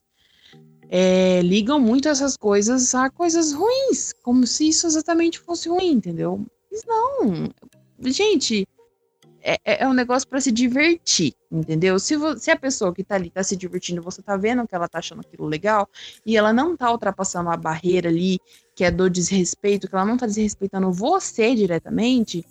é, 0.89 1.41
ligam 1.41 1.79
muito 1.79 2.07
essas 2.07 2.37
coisas 2.37 2.93
a 2.93 3.09
coisas 3.09 3.51
ruins, 3.51 4.13
como 4.21 4.45
se 4.45 4.69
isso 4.69 4.85
exatamente 4.85 5.39
fosse 5.39 5.69
ruim, 5.69 5.93
entendeu? 5.93 6.45
Mas 6.71 6.83
não, 6.85 7.49
gente, 8.11 8.67
é, 9.41 9.57
é, 9.65 9.83
é 9.83 9.87
um 9.87 9.93
negócio 9.93 10.27
para 10.27 10.39
se 10.39 10.51
divertir, 10.51 11.33
entendeu? 11.51 11.99
Se, 11.99 12.15
se 12.37 12.51
a 12.51 12.55
pessoa 12.55 12.93
que 12.93 13.03
tá 13.03 13.15
ali 13.15 13.29
tá 13.29 13.43
se 13.43 13.55
divertindo, 13.55 14.01
você 14.01 14.21
tá 14.21 14.37
vendo 14.37 14.67
que 14.67 14.75
ela 14.75 14.87
tá 14.87 14.99
achando 14.99 15.21
aquilo 15.21 15.47
legal, 15.47 15.89
e 16.25 16.37
ela 16.37 16.53
não 16.53 16.75
tá 16.77 16.91
ultrapassando 16.91 17.49
a 17.49 17.57
barreira 17.57 18.09
ali, 18.09 18.39
que 18.75 18.83
é 18.83 18.91
do 18.91 19.09
desrespeito, 19.09 19.87
que 19.87 19.95
ela 19.95 20.05
não 20.05 20.17
tá 20.17 20.25
desrespeitando 20.25 20.91
você 20.91 21.55
diretamente, 21.55 22.45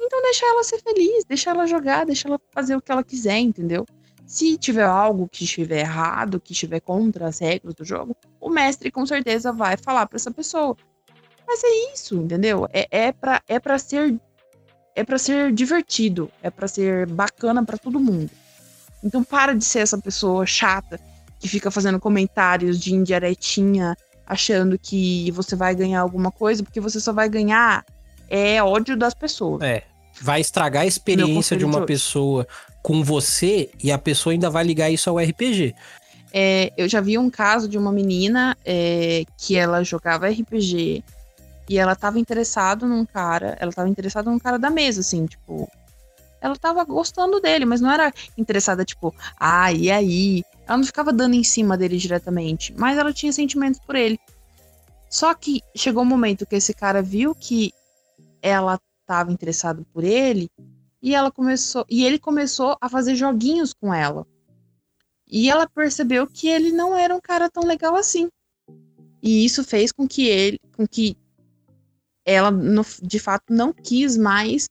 então 0.00 0.22
deixa 0.22 0.46
ela 0.46 0.62
ser 0.62 0.80
feliz, 0.80 1.24
deixa 1.24 1.50
ela 1.50 1.66
jogar, 1.66 2.06
deixa 2.06 2.28
ela 2.28 2.40
fazer 2.52 2.76
o 2.76 2.80
que 2.80 2.92
ela 2.92 3.02
quiser, 3.02 3.38
entendeu? 3.38 3.84
Se 4.26 4.56
tiver 4.56 4.84
algo 4.84 5.28
que 5.28 5.44
estiver 5.44 5.80
errado, 5.80 6.40
que 6.40 6.52
estiver 6.52 6.80
contra 6.80 7.28
as 7.28 7.38
regras 7.38 7.74
do 7.74 7.84
jogo, 7.84 8.16
o 8.40 8.50
mestre 8.50 8.90
com 8.90 9.06
certeza 9.06 9.52
vai 9.52 9.76
falar 9.76 10.06
para 10.06 10.16
essa 10.16 10.30
pessoa. 10.30 10.76
Mas 11.46 11.62
é 11.62 11.92
isso, 11.92 12.16
entendeu? 12.16 12.66
É, 12.72 12.88
é 12.90 13.12
para 13.12 13.40
é 13.46 13.60
pra 13.60 13.78
ser 13.78 14.20
é 14.96 15.04
para 15.04 15.18
ser 15.18 15.52
divertido, 15.52 16.30
é 16.42 16.48
para 16.50 16.66
ser 16.66 17.06
bacana 17.06 17.62
para 17.62 17.76
todo 17.76 18.00
mundo. 18.00 18.30
Então 19.04 19.22
para 19.22 19.54
de 19.54 19.64
ser 19.64 19.80
essa 19.80 19.98
pessoa 19.98 20.46
chata 20.46 20.98
que 21.38 21.46
fica 21.46 21.70
fazendo 21.70 22.00
comentários 22.00 22.80
de 22.80 22.94
indiretinha, 22.94 23.94
achando 24.26 24.78
que 24.78 25.30
você 25.32 25.54
vai 25.54 25.74
ganhar 25.74 26.00
alguma 26.00 26.32
coisa, 26.32 26.64
porque 26.64 26.80
você 26.80 26.98
só 26.98 27.12
vai 27.12 27.28
ganhar 27.28 27.84
é 28.28 28.60
ódio 28.62 28.96
das 28.96 29.14
pessoas. 29.14 29.62
É. 29.62 29.82
Vai 30.20 30.40
estragar 30.40 30.82
a 30.82 30.86
experiência 30.86 31.56
de 31.56 31.64
uma 31.64 31.80
de 31.80 31.86
pessoa 31.86 32.48
com 32.82 33.04
você 33.04 33.70
e 33.84 33.92
a 33.92 33.98
pessoa 33.98 34.32
ainda 34.32 34.48
vai 34.48 34.64
ligar 34.64 34.90
isso 34.90 35.10
ao 35.10 35.18
RPG. 35.18 35.74
É, 36.32 36.72
eu 36.76 36.88
já 36.88 37.00
vi 37.00 37.18
um 37.18 37.28
caso 37.28 37.68
de 37.68 37.76
uma 37.76 37.92
menina 37.92 38.56
é, 38.64 39.24
que 39.36 39.56
ela 39.56 39.84
jogava 39.84 40.28
RPG 40.28 41.04
e 41.68 41.78
ela 41.78 41.96
tava 41.96 42.18
interessada 42.18 42.86
num 42.86 43.04
cara, 43.04 43.56
ela 43.60 43.72
tava 43.72 43.88
interessada 43.88 44.30
num 44.30 44.38
cara 44.38 44.58
da 44.58 44.70
mesa, 44.70 45.00
assim, 45.00 45.26
tipo. 45.26 45.68
Ela 46.40 46.54
tava 46.54 46.84
gostando 46.84 47.40
dele, 47.40 47.64
mas 47.64 47.80
não 47.80 47.90
era 47.90 48.12
interessada, 48.36 48.84
tipo, 48.84 49.14
ah, 49.38 49.72
e 49.72 49.90
aí? 49.90 50.44
Ela 50.66 50.76
não 50.76 50.84
ficava 50.84 51.12
dando 51.12 51.34
em 51.34 51.42
cima 51.42 51.76
dele 51.76 51.96
diretamente, 51.96 52.74
mas 52.76 52.98
ela 52.98 53.12
tinha 53.12 53.32
sentimentos 53.32 53.80
por 53.80 53.96
ele. 53.96 54.18
Só 55.08 55.32
que 55.34 55.62
chegou 55.74 56.02
um 56.02 56.06
momento 56.06 56.46
que 56.46 56.56
esse 56.56 56.74
cara 56.74 57.02
viu 57.02 57.34
que 57.34 57.72
ela 58.42 58.78
tava 59.06 59.32
interessada 59.32 59.82
por 59.92 60.04
ele 60.04 60.50
e 61.00 61.14
ela 61.14 61.30
começou 61.30 61.86
e 61.88 62.04
ele 62.04 62.18
começou 62.18 62.76
a 62.80 62.88
fazer 62.88 63.14
joguinhos 63.14 63.72
com 63.72 63.94
ela. 63.94 64.26
E 65.26 65.50
ela 65.50 65.68
percebeu 65.68 66.26
que 66.26 66.48
ele 66.48 66.70
não 66.70 66.96
era 66.96 67.14
um 67.14 67.20
cara 67.20 67.50
tão 67.50 67.64
legal 67.64 67.96
assim. 67.96 68.28
E 69.22 69.44
isso 69.44 69.64
fez 69.64 69.90
com 69.90 70.06
que 70.06 70.26
ele, 70.26 70.60
com 70.76 70.86
que 70.86 71.16
ela 72.26 72.50
no, 72.50 72.84
de 73.00 73.18
fato 73.18 73.44
não 73.50 73.72
quis 73.72 74.16
mais 74.16 74.68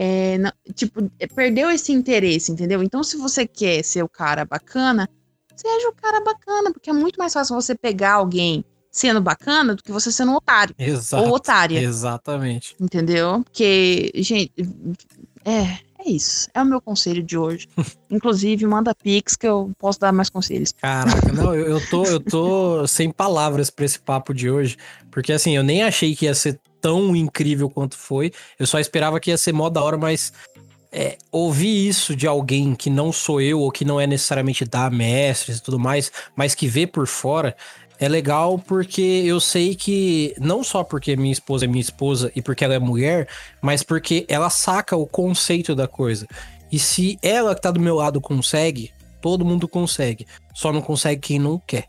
é, 0.00 0.38
não, 0.38 0.52
tipo, 0.76 1.10
perdeu 1.34 1.68
esse 1.68 1.90
interesse, 1.90 2.52
entendeu? 2.52 2.84
Então, 2.84 3.02
se 3.02 3.16
você 3.16 3.44
quer 3.44 3.82
ser 3.82 4.04
o 4.04 4.08
cara 4.08 4.44
bacana, 4.44 5.08
seja 5.56 5.88
o 5.88 5.92
cara 5.92 6.22
bacana, 6.22 6.72
porque 6.72 6.88
é 6.88 6.92
muito 6.92 7.16
mais 7.16 7.32
fácil 7.32 7.56
você 7.56 7.74
pegar 7.74 8.12
alguém 8.12 8.64
sendo 8.92 9.20
bacana 9.20 9.74
do 9.74 9.82
que 9.82 9.90
você 9.90 10.12
sendo 10.12 10.30
um 10.30 10.36
otário. 10.36 10.72
Exato, 10.78 11.24
ou 11.24 11.34
otária. 11.34 11.80
Exatamente. 11.80 12.76
Entendeu? 12.80 13.42
Porque, 13.42 14.12
gente, 14.14 14.52
é, 15.44 15.78
é 15.98 16.08
isso. 16.08 16.48
É 16.54 16.62
o 16.62 16.66
meu 16.66 16.80
conselho 16.80 17.22
de 17.22 17.36
hoje. 17.36 17.66
Inclusive, 18.08 18.64
manda 18.66 18.94
pix 18.94 19.34
que 19.34 19.48
eu 19.48 19.72
posso 19.78 19.98
dar 19.98 20.12
mais 20.12 20.30
conselhos. 20.30 20.72
Caraca, 20.80 21.32
não, 21.32 21.52
eu, 21.52 21.66
eu, 21.66 21.88
tô, 21.88 22.04
eu 22.04 22.20
tô 22.20 22.86
sem 22.88 23.10
palavras 23.10 23.68
para 23.68 23.84
esse 23.84 23.98
papo 23.98 24.32
de 24.32 24.48
hoje. 24.48 24.76
Porque 25.10 25.32
assim, 25.32 25.56
eu 25.56 25.64
nem 25.64 25.82
achei 25.82 26.14
que 26.14 26.26
ia 26.26 26.34
ser 26.34 26.60
tão 26.80 27.14
incrível 27.14 27.68
quanto 27.68 27.96
foi. 27.96 28.32
Eu 28.58 28.66
só 28.66 28.78
esperava 28.78 29.20
que 29.20 29.30
ia 29.30 29.36
ser 29.36 29.52
mó 29.52 29.68
da 29.68 29.82
hora, 29.82 29.96
mas 29.96 30.32
é, 30.90 31.18
ouvir 31.30 31.88
isso 31.88 32.16
de 32.16 32.26
alguém 32.26 32.74
que 32.74 32.88
não 32.90 33.12
sou 33.12 33.40
eu, 33.40 33.60
ou 33.60 33.70
que 33.70 33.84
não 33.84 34.00
é 34.00 34.06
necessariamente 34.06 34.64
da 34.64 34.88
mestres 34.90 35.58
e 35.58 35.62
tudo 35.62 35.78
mais, 35.78 36.10
mas 36.34 36.54
que 36.54 36.66
vê 36.66 36.86
por 36.86 37.06
fora, 37.06 37.56
é 38.00 38.08
legal 38.08 38.58
porque 38.58 39.02
eu 39.02 39.40
sei 39.40 39.74
que, 39.74 40.34
não 40.38 40.62
só 40.62 40.84
porque 40.84 41.16
minha 41.16 41.32
esposa 41.32 41.64
é 41.64 41.68
minha 41.68 41.80
esposa 41.80 42.30
e 42.34 42.40
porque 42.40 42.64
ela 42.64 42.74
é 42.74 42.78
mulher, 42.78 43.28
mas 43.60 43.82
porque 43.82 44.24
ela 44.28 44.48
saca 44.50 44.96
o 44.96 45.06
conceito 45.06 45.74
da 45.74 45.88
coisa. 45.88 46.26
E 46.70 46.78
se 46.78 47.18
ela 47.22 47.54
que 47.54 47.62
tá 47.62 47.70
do 47.70 47.80
meu 47.80 47.96
lado 47.96 48.20
consegue, 48.20 48.92
todo 49.20 49.44
mundo 49.44 49.66
consegue. 49.66 50.26
Só 50.54 50.72
não 50.72 50.80
consegue 50.80 51.20
quem 51.20 51.38
não 51.38 51.58
quer. 51.58 51.86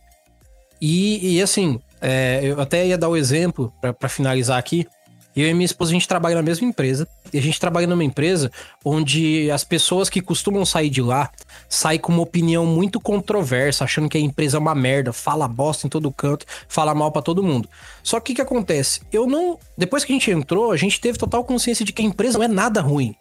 E, 0.81 1.35
e 1.35 1.41
assim, 1.41 1.79
é, 2.01 2.39
eu 2.43 2.59
até 2.59 2.85
ia 2.85 2.97
dar 2.97 3.09
o 3.09 3.17
exemplo 3.17 3.73
para 3.81 4.09
finalizar 4.09 4.57
aqui. 4.57 4.87
Eu 5.35 5.47
e 5.47 5.53
minha 5.53 5.65
esposa, 5.65 5.91
a 5.91 5.93
gente 5.93 6.07
trabalha 6.07 6.35
na 6.35 6.41
mesma 6.41 6.67
empresa. 6.67 7.07
E 7.31 7.37
a 7.37 7.41
gente 7.41 7.59
trabalha 7.59 7.85
numa 7.85 8.03
empresa 8.03 8.51
onde 8.83 9.49
as 9.51 9.63
pessoas 9.63 10.09
que 10.09 10.21
costumam 10.21 10.65
sair 10.65 10.89
de 10.89 11.01
lá 11.01 11.29
saem 11.69 11.99
com 11.99 12.11
uma 12.11 12.23
opinião 12.23 12.65
muito 12.65 12.99
controversa, 12.99 13.83
achando 13.83 14.09
que 14.09 14.17
a 14.17 14.21
empresa 14.21 14.57
é 14.57 14.59
uma 14.59 14.73
merda, 14.73 15.13
fala 15.13 15.47
bosta 15.47 15.85
em 15.85 15.89
todo 15.89 16.11
canto, 16.11 16.45
fala 16.67 16.95
mal 16.95 17.11
para 17.11 17.21
todo 17.21 17.43
mundo. 17.43 17.69
Só 18.01 18.19
que 18.19 18.33
o 18.33 18.35
que 18.35 18.41
acontece? 18.41 19.01
Eu 19.13 19.27
não. 19.27 19.59
Depois 19.77 20.03
que 20.03 20.11
a 20.11 20.15
gente 20.15 20.31
entrou, 20.31 20.71
a 20.71 20.77
gente 20.77 20.99
teve 20.99 21.17
total 21.17 21.43
consciência 21.43 21.85
de 21.85 21.93
que 21.93 22.01
a 22.01 22.05
empresa 22.05 22.37
não 22.37 22.45
é 22.45 22.49
nada 22.49 22.81
ruim. 22.81 23.15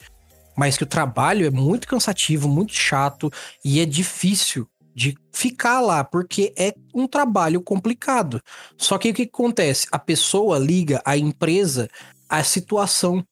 mas 0.56 0.76
que 0.76 0.82
o 0.82 0.86
trabalho 0.86 1.46
é 1.46 1.50
muito 1.50 1.86
cansativo, 1.86 2.48
muito 2.48 2.74
chato 2.74 3.30
e 3.64 3.78
é 3.78 3.86
difícil 3.86 4.66
de 4.98 5.16
ficar 5.32 5.80
lá, 5.80 6.02
porque 6.02 6.52
é 6.58 6.74
um 6.92 7.06
trabalho 7.06 7.62
complicado. 7.62 8.42
Só 8.76 8.98
que 8.98 9.10
o 9.10 9.14
que 9.14 9.22
acontece? 9.22 9.86
A 9.92 9.98
pessoa 9.98 10.58
liga 10.58 11.00
a 11.04 11.16
empresa 11.16 11.88
à 12.28 12.42
situação. 12.42 13.24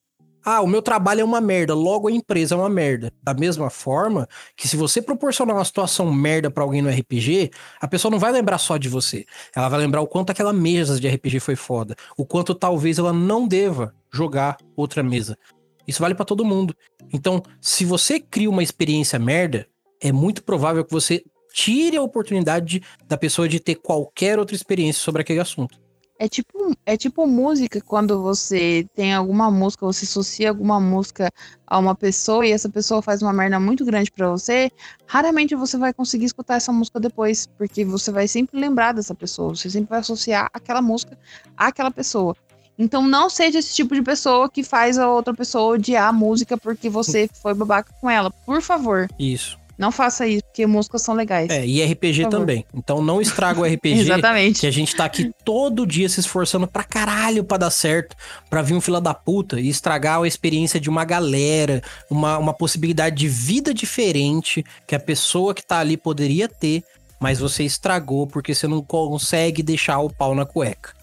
Ah, 0.45 0.61
o 0.61 0.67
meu 0.67 0.81
trabalho 0.81 1.19
é 1.19 1.23
uma 1.25 1.41
merda, 1.41 1.73
logo 1.75 2.07
a 2.07 2.11
empresa 2.11 2.55
é 2.55 2.57
uma 2.57 2.69
merda. 2.69 3.11
Da 3.21 3.33
mesma 3.33 3.69
forma 3.69 4.29
que 4.55 4.65
se 4.65 4.77
você 4.77 5.01
proporcionar 5.01 5.57
uma 5.57 5.65
situação 5.65 6.09
merda 6.09 6.49
para 6.49 6.63
alguém 6.63 6.81
no 6.81 6.89
RPG, 6.89 7.51
a 7.81 7.87
pessoa 7.87 8.09
não 8.09 8.17
vai 8.17 8.31
lembrar 8.31 8.59
só 8.59 8.77
de 8.77 8.87
você. 8.87 9.25
Ela 9.53 9.67
vai 9.67 9.79
lembrar 9.81 9.99
o 9.99 10.07
quanto 10.07 10.29
aquela 10.29 10.53
mesa 10.53 10.97
de 10.97 11.09
RPG 11.09 11.41
foi 11.41 11.57
foda, 11.57 11.97
o 12.17 12.25
quanto 12.25 12.55
talvez 12.55 12.97
ela 12.97 13.11
não 13.11 13.45
deva 13.45 13.93
jogar 14.09 14.55
outra 14.73 15.03
mesa. 15.03 15.37
Isso 15.85 16.01
vale 16.01 16.15
para 16.15 16.23
todo 16.23 16.45
mundo. 16.45 16.73
Então, 17.11 17.43
se 17.59 17.83
você 17.83 18.21
cria 18.21 18.49
uma 18.49 18.63
experiência 18.63 19.19
merda, 19.19 19.67
é 20.01 20.13
muito 20.13 20.41
provável 20.43 20.85
que 20.85 20.93
você 20.93 21.25
tire 21.53 21.97
a 21.97 22.01
oportunidade 22.01 22.81
da 23.07 23.17
pessoa 23.17 23.47
de 23.47 23.59
ter 23.59 23.75
qualquer 23.75 24.39
outra 24.39 24.55
experiência 24.55 25.01
sobre 25.01 25.21
aquele 25.21 25.39
assunto. 25.39 25.79
É 26.19 26.27
tipo, 26.27 26.75
é 26.83 26.97
tipo 26.97 27.27
música, 27.27 27.79
quando 27.79 28.19
você 28.23 28.87
tem 28.95 29.13
alguma 29.13 29.51
música, 29.51 29.85
você 29.85 30.03
associa 30.03 30.49
alguma 30.49 30.79
música 30.79 31.31
a 31.65 31.77
uma 31.77 31.93
pessoa 31.93 32.45
e 32.45 32.51
essa 32.51 32.67
pessoa 32.67 33.03
faz 33.03 33.21
uma 33.21 33.31
merda 33.31 33.59
muito 33.59 33.85
grande 33.85 34.11
para 34.11 34.27
você, 34.27 34.71
raramente 35.05 35.53
você 35.53 35.77
vai 35.77 35.93
conseguir 35.93 36.25
escutar 36.25 36.55
essa 36.55 36.73
música 36.73 36.99
depois, 36.99 37.45
porque 37.45 37.85
você 37.85 38.11
vai 38.11 38.27
sempre 38.27 38.59
lembrar 38.59 38.93
dessa 38.93 39.13
pessoa, 39.13 39.55
você 39.55 39.69
sempre 39.69 39.91
vai 39.91 39.99
associar 39.99 40.49
aquela 40.51 40.81
música 40.81 41.15
àquela 41.55 41.91
pessoa. 41.91 42.35
Então 42.79 43.07
não 43.07 43.29
seja 43.29 43.59
esse 43.59 43.75
tipo 43.75 43.93
de 43.93 44.01
pessoa 44.01 44.49
que 44.49 44.63
faz 44.63 44.97
a 44.97 45.09
outra 45.11 45.35
pessoa 45.35 45.75
odiar 45.75 46.07
a 46.07 46.13
música 46.13 46.57
porque 46.57 46.89
você 46.89 47.29
foi 47.41 47.53
babaca 47.53 47.93
com 48.01 48.09
ela, 48.09 48.31
por 48.31 48.61
favor. 48.61 49.07
Isso. 49.19 49.57
Não 49.77 49.91
faça 49.91 50.25
isso, 50.25 50.43
porque 50.45 50.65
músicas 50.65 51.03
são 51.03 51.13
legais. 51.13 51.49
É, 51.49 51.65
e 51.65 51.83
RPG 51.83 52.29
também. 52.29 52.65
Então 52.73 53.01
não 53.01 53.21
estraga 53.21 53.61
o 53.61 53.63
RPG. 53.67 53.99
Exatamente. 53.99 54.61
Que 54.61 54.67
a 54.67 54.71
gente 54.71 54.95
tá 54.95 55.05
aqui 55.05 55.31
todo 55.45 55.85
dia 55.85 56.09
se 56.09 56.19
esforçando 56.19 56.67
pra 56.67 56.83
caralho 56.83 57.43
pra 57.43 57.57
dar 57.57 57.69
certo, 57.69 58.15
pra 58.49 58.63
vir 58.63 58.73
um 58.73 58.81
fila 58.81 58.99
da 58.99 59.13
puta 59.13 59.59
e 59.59 59.69
estragar 59.69 60.19
a 60.21 60.27
experiência 60.27 60.79
de 60.79 60.89
uma 60.89 61.05
galera, 61.05 61.83
uma, 62.09 62.39
uma 62.39 62.53
possibilidade 62.53 63.15
de 63.15 63.27
vida 63.27 63.73
diferente 63.73 64.65
que 64.87 64.95
a 64.95 64.99
pessoa 64.99 65.53
que 65.53 65.63
tá 65.63 65.77
ali 65.79 65.95
poderia 65.95 66.47
ter, 66.47 66.83
mas 67.19 67.39
você 67.39 67.63
estragou 67.63 68.25
porque 68.25 68.55
você 68.55 68.67
não 68.67 68.81
consegue 68.81 69.61
deixar 69.61 69.99
o 69.99 70.09
pau 70.09 70.33
na 70.33 70.45
cueca. 70.45 70.97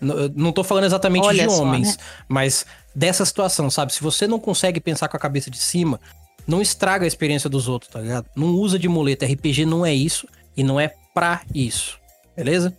N 0.00 0.32
não 0.34 0.52
tô 0.52 0.64
falando 0.64 0.84
exatamente 0.84 1.26
Olha 1.26 1.46
de 1.46 1.52
só, 1.52 1.62
homens, 1.62 1.96
né? 1.96 2.02
mas 2.28 2.66
dessa 2.94 3.24
situação, 3.24 3.70
sabe? 3.70 3.94
Se 3.94 4.02
você 4.02 4.26
não 4.26 4.38
consegue 4.38 4.80
pensar 4.80 5.08
com 5.08 5.16
a 5.16 5.20
cabeça 5.20 5.50
de 5.50 5.58
cima, 5.58 6.00
não 6.46 6.62
estraga 6.62 7.04
a 7.04 7.08
experiência 7.08 7.50
dos 7.50 7.68
outros, 7.68 7.90
tá 7.90 8.00
ligado? 8.00 8.28
Não 8.36 8.48
usa 8.48 8.78
de 8.78 8.88
muleta. 8.88 9.26
RPG 9.26 9.66
não 9.66 9.84
é 9.84 9.94
isso 9.94 10.28
e 10.56 10.62
não 10.62 10.78
é 10.78 10.94
pra 11.14 11.42
isso. 11.54 11.98
Beleza? 12.36 12.76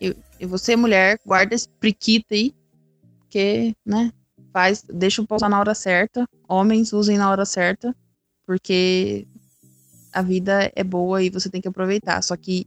E, 0.00 0.16
e 0.38 0.46
você, 0.46 0.74
mulher, 0.74 1.18
guarda 1.24 1.54
esse 1.54 1.68
priquito 1.68 2.34
aí, 2.34 2.54
porque, 3.18 3.74
né? 3.84 4.12
Faz, 4.52 4.82
deixa 4.92 5.22
o 5.22 5.26
pousar 5.26 5.48
na 5.48 5.60
hora 5.60 5.74
certa. 5.74 6.26
Homens 6.48 6.92
usem 6.92 7.16
na 7.16 7.30
hora 7.30 7.44
certa, 7.44 7.94
porque 8.44 9.28
a 10.12 10.22
vida 10.22 10.72
é 10.74 10.82
boa 10.82 11.22
e 11.22 11.30
você 11.30 11.48
tem 11.48 11.60
que 11.60 11.68
aproveitar. 11.68 12.20
Só 12.22 12.36
que 12.36 12.66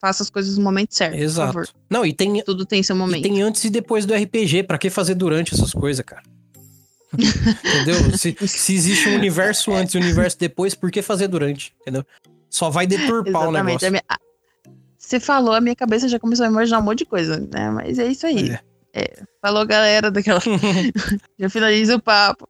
faça 0.00 0.24
as 0.24 0.30
coisas 0.30 0.58
no 0.58 0.64
momento 0.64 0.94
certo. 0.94 1.14
Exato. 1.14 1.72
Não, 1.88 2.04
e 2.04 2.12
tem. 2.12 2.42
Tudo 2.42 2.66
tem 2.66 2.82
seu 2.82 2.96
momento. 2.96 3.22
tem 3.22 3.40
antes 3.40 3.62
e 3.64 3.70
depois 3.70 4.04
do 4.04 4.14
RPG. 4.14 4.64
Para 4.64 4.78
que 4.78 4.90
fazer 4.90 5.14
durante 5.14 5.54
essas 5.54 5.72
coisas, 5.72 6.04
cara? 6.04 6.24
Entendeu? 7.14 8.16
Se, 8.16 8.36
se 8.46 8.74
existe 8.74 9.08
um 9.08 9.14
universo 9.14 9.72
antes 9.72 9.94
e 9.94 9.98
um 9.98 10.00
universo 10.00 10.38
depois, 10.38 10.74
por 10.74 10.90
que 10.90 11.02
fazer 11.02 11.28
durante? 11.28 11.74
Entendeu? 11.80 12.04
Só 12.48 12.70
vai 12.70 12.86
deturpar 12.86 13.48
o 13.48 13.52
negócio. 13.52 13.90
Minha... 13.90 14.02
Você 14.98 15.18
falou, 15.18 15.54
a 15.54 15.60
minha 15.60 15.76
cabeça 15.76 16.08
já 16.08 16.18
começou 16.18 16.46
a 16.46 16.48
imaginar 16.48 16.78
um 16.78 16.82
monte 16.82 16.98
de 16.98 17.06
coisa, 17.06 17.38
né? 17.52 17.70
Mas 17.70 17.98
é 17.98 18.06
isso 18.06 18.26
aí. 18.26 18.50
É. 18.50 18.60
É, 18.94 19.22
falou, 19.40 19.66
galera, 19.66 20.10
daquela. 20.10 20.40
já 21.38 21.48
finaliza 21.48 21.96
o 21.96 22.02
papo. 22.02 22.46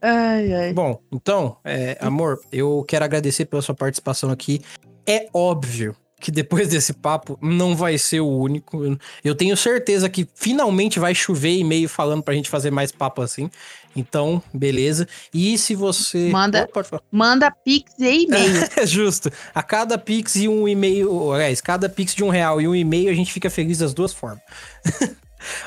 Ai, 0.00 0.52
ai. 0.52 0.72
Bom, 0.72 0.98
então, 1.12 1.58
é, 1.62 1.98
amor, 2.00 2.40
eu 2.50 2.84
quero 2.88 3.04
agradecer 3.04 3.44
pela 3.44 3.60
sua 3.60 3.74
participação 3.74 4.30
aqui. 4.30 4.62
É 5.06 5.28
óbvio 5.34 5.94
que 6.20 6.30
depois 6.30 6.68
desse 6.68 6.92
papo 6.92 7.38
não 7.40 7.74
vai 7.74 7.96
ser 7.96 8.20
o 8.20 8.28
único. 8.28 8.98
Eu 9.24 9.34
tenho 9.34 9.56
certeza 9.56 10.08
que 10.08 10.28
finalmente 10.34 11.00
vai 11.00 11.14
chover 11.14 11.56
e-mail 11.56 11.88
falando 11.88 12.22
pra 12.22 12.34
gente 12.34 12.50
fazer 12.50 12.70
mais 12.70 12.92
papo 12.92 13.22
assim. 13.22 13.50
Então, 13.96 14.40
beleza. 14.52 15.08
E 15.34 15.56
se 15.58 15.74
você. 15.74 16.28
Manda, 16.28 16.68
oh, 16.72 16.98
manda 17.10 17.50
pix 17.50 17.92
e 17.98 18.24
e-mail. 18.24 18.68
é 18.76 18.86
justo. 18.86 19.32
A 19.54 19.62
cada 19.62 19.98
pix 19.98 20.36
e 20.36 20.46
um 20.46 20.68
e-mail. 20.68 21.32
Aliás, 21.32 21.60
cada 21.60 21.88
pix 21.88 22.14
de 22.14 22.22
um 22.22 22.28
real 22.28 22.60
e 22.60 22.68
um 22.68 22.74
e-mail 22.74 23.10
a 23.10 23.14
gente 23.14 23.32
fica 23.32 23.50
feliz 23.50 23.78
das 23.78 23.92
duas 23.92 24.12
formas. 24.12 24.42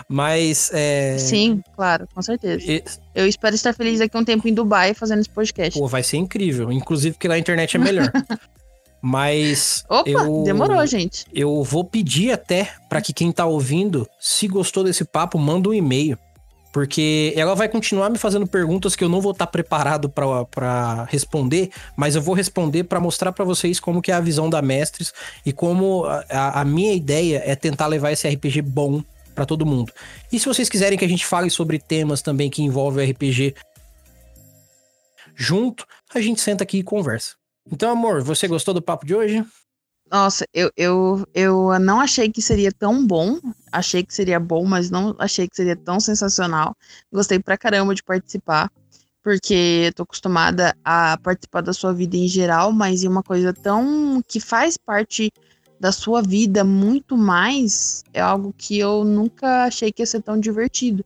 Mas. 0.07 0.69
É... 0.73 1.17
Sim, 1.17 1.61
claro, 1.75 2.07
com 2.13 2.21
certeza. 2.21 2.63
E... 2.63 2.83
Eu 3.13 3.27
espero 3.27 3.55
estar 3.55 3.73
feliz 3.73 3.99
daqui 3.99 4.15
a 4.15 4.19
um 4.19 4.25
tempo 4.25 4.47
em 4.47 4.53
Dubai 4.53 4.93
fazendo 4.93 5.19
esse 5.19 5.29
podcast. 5.29 5.77
Pô, 5.77 5.87
vai 5.87 6.03
ser 6.03 6.17
incrível. 6.17 6.71
Inclusive, 6.71 7.13
porque 7.15 7.27
lá 7.27 7.35
a 7.35 7.39
internet 7.39 7.75
é 7.75 7.79
melhor. 7.79 8.11
Mas. 9.05 9.83
Opa, 9.89 10.09
eu, 10.09 10.43
demorou, 10.45 10.85
gente. 10.87 11.25
Eu 11.33 11.61
vou 11.61 11.83
pedir 11.83 12.31
até 12.31 12.71
para 12.87 13.01
que 13.01 13.11
quem 13.11 13.33
tá 13.33 13.45
ouvindo, 13.45 14.07
se 14.17 14.47
gostou 14.47 14.81
desse 14.81 15.03
papo, 15.03 15.37
manda 15.37 15.67
um 15.67 15.73
e-mail. 15.73 16.17
Porque 16.71 17.33
ela 17.35 17.53
vai 17.53 17.67
continuar 17.67 18.09
me 18.09 18.17
fazendo 18.17 18.47
perguntas 18.47 18.95
que 18.95 19.03
eu 19.03 19.09
não 19.09 19.19
vou 19.19 19.33
estar 19.33 19.45
tá 19.45 19.51
preparado 19.51 20.09
para 20.09 21.03
responder, 21.09 21.69
mas 21.97 22.15
eu 22.15 22.21
vou 22.21 22.33
responder 22.33 22.85
para 22.85 22.99
mostrar 22.99 23.33
para 23.33 23.43
vocês 23.43 23.77
como 23.77 24.01
que 24.01 24.09
é 24.09 24.15
a 24.15 24.21
visão 24.21 24.49
da 24.49 24.61
Mestres 24.61 25.13
e 25.45 25.51
como 25.51 26.05
a, 26.05 26.61
a 26.61 26.65
minha 26.65 26.93
ideia 26.93 27.43
é 27.45 27.55
tentar 27.55 27.87
levar 27.87 28.11
esse 28.11 28.27
RPG 28.27 28.61
bom 28.61 29.03
para 29.35 29.45
todo 29.45 29.65
mundo. 29.65 29.91
E 30.31 30.39
se 30.39 30.47
vocês 30.47 30.69
quiserem 30.69 30.97
que 30.97 31.05
a 31.05 31.09
gente 31.09 31.25
fale 31.25 31.49
sobre 31.49 31.77
temas 31.77 32.21
também 32.21 32.49
que 32.49 32.63
envolvem 32.63 33.05
o 33.05 33.11
RPG 33.11 33.53
junto, 35.35 35.85
a 36.15 36.21
gente 36.21 36.39
senta 36.39 36.63
aqui 36.63 36.77
e 36.79 36.83
conversa. 36.83 37.42
Então, 37.71 37.91
amor, 37.91 38.21
você 38.21 38.47
gostou 38.47 38.73
do 38.73 38.81
papo 38.81 39.05
de 39.05 39.15
hoje? 39.15 39.45
Nossa, 40.11 40.45
eu, 40.53 40.69
eu, 40.77 41.25
eu 41.33 41.79
não 41.79 41.99
achei 41.99 42.29
que 42.29 42.41
seria 42.41 42.71
tão 42.71 43.05
bom. 43.05 43.39
Achei 43.71 44.03
que 44.03 44.13
seria 44.13 44.39
bom, 44.39 44.65
mas 44.65 44.89
não 44.89 45.15
achei 45.17 45.47
que 45.47 45.55
seria 45.55 45.75
tão 45.75 45.99
sensacional. 45.99 46.75
Gostei 47.11 47.39
pra 47.39 47.57
caramba 47.57 47.95
de 47.95 48.03
participar, 48.03 48.71
porque 49.23 49.85
eu 49.87 49.93
tô 49.93 50.03
acostumada 50.03 50.75
a 50.83 51.17
participar 51.23 51.61
da 51.61 51.73
sua 51.73 51.93
vida 51.93 52.15
em 52.15 52.27
geral, 52.27 52.71
mas 52.71 53.03
em 53.03 53.07
uma 53.07 53.23
coisa 53.23 53.53
tão. 53.53 54.21
que 54.27 54.39
faz 54.39 54.77
parte 54.77 55.31
da 55.79 55.91
sua 55.91 56.21
vida 56.21 56.63
muito 56.63 57.17
mais, 57.17 58.03
é 58.13 58.21
algo 58.21 58.53
que 58.57 58.77
eu 58.79 59.03
nunca 59.03 59.65
achei 59.65 59.91
que 59.91 60.01
ia 60.01 60.05
ser 60.05 60.21
tão 60.21 60.39
divertido. 60.39 61.03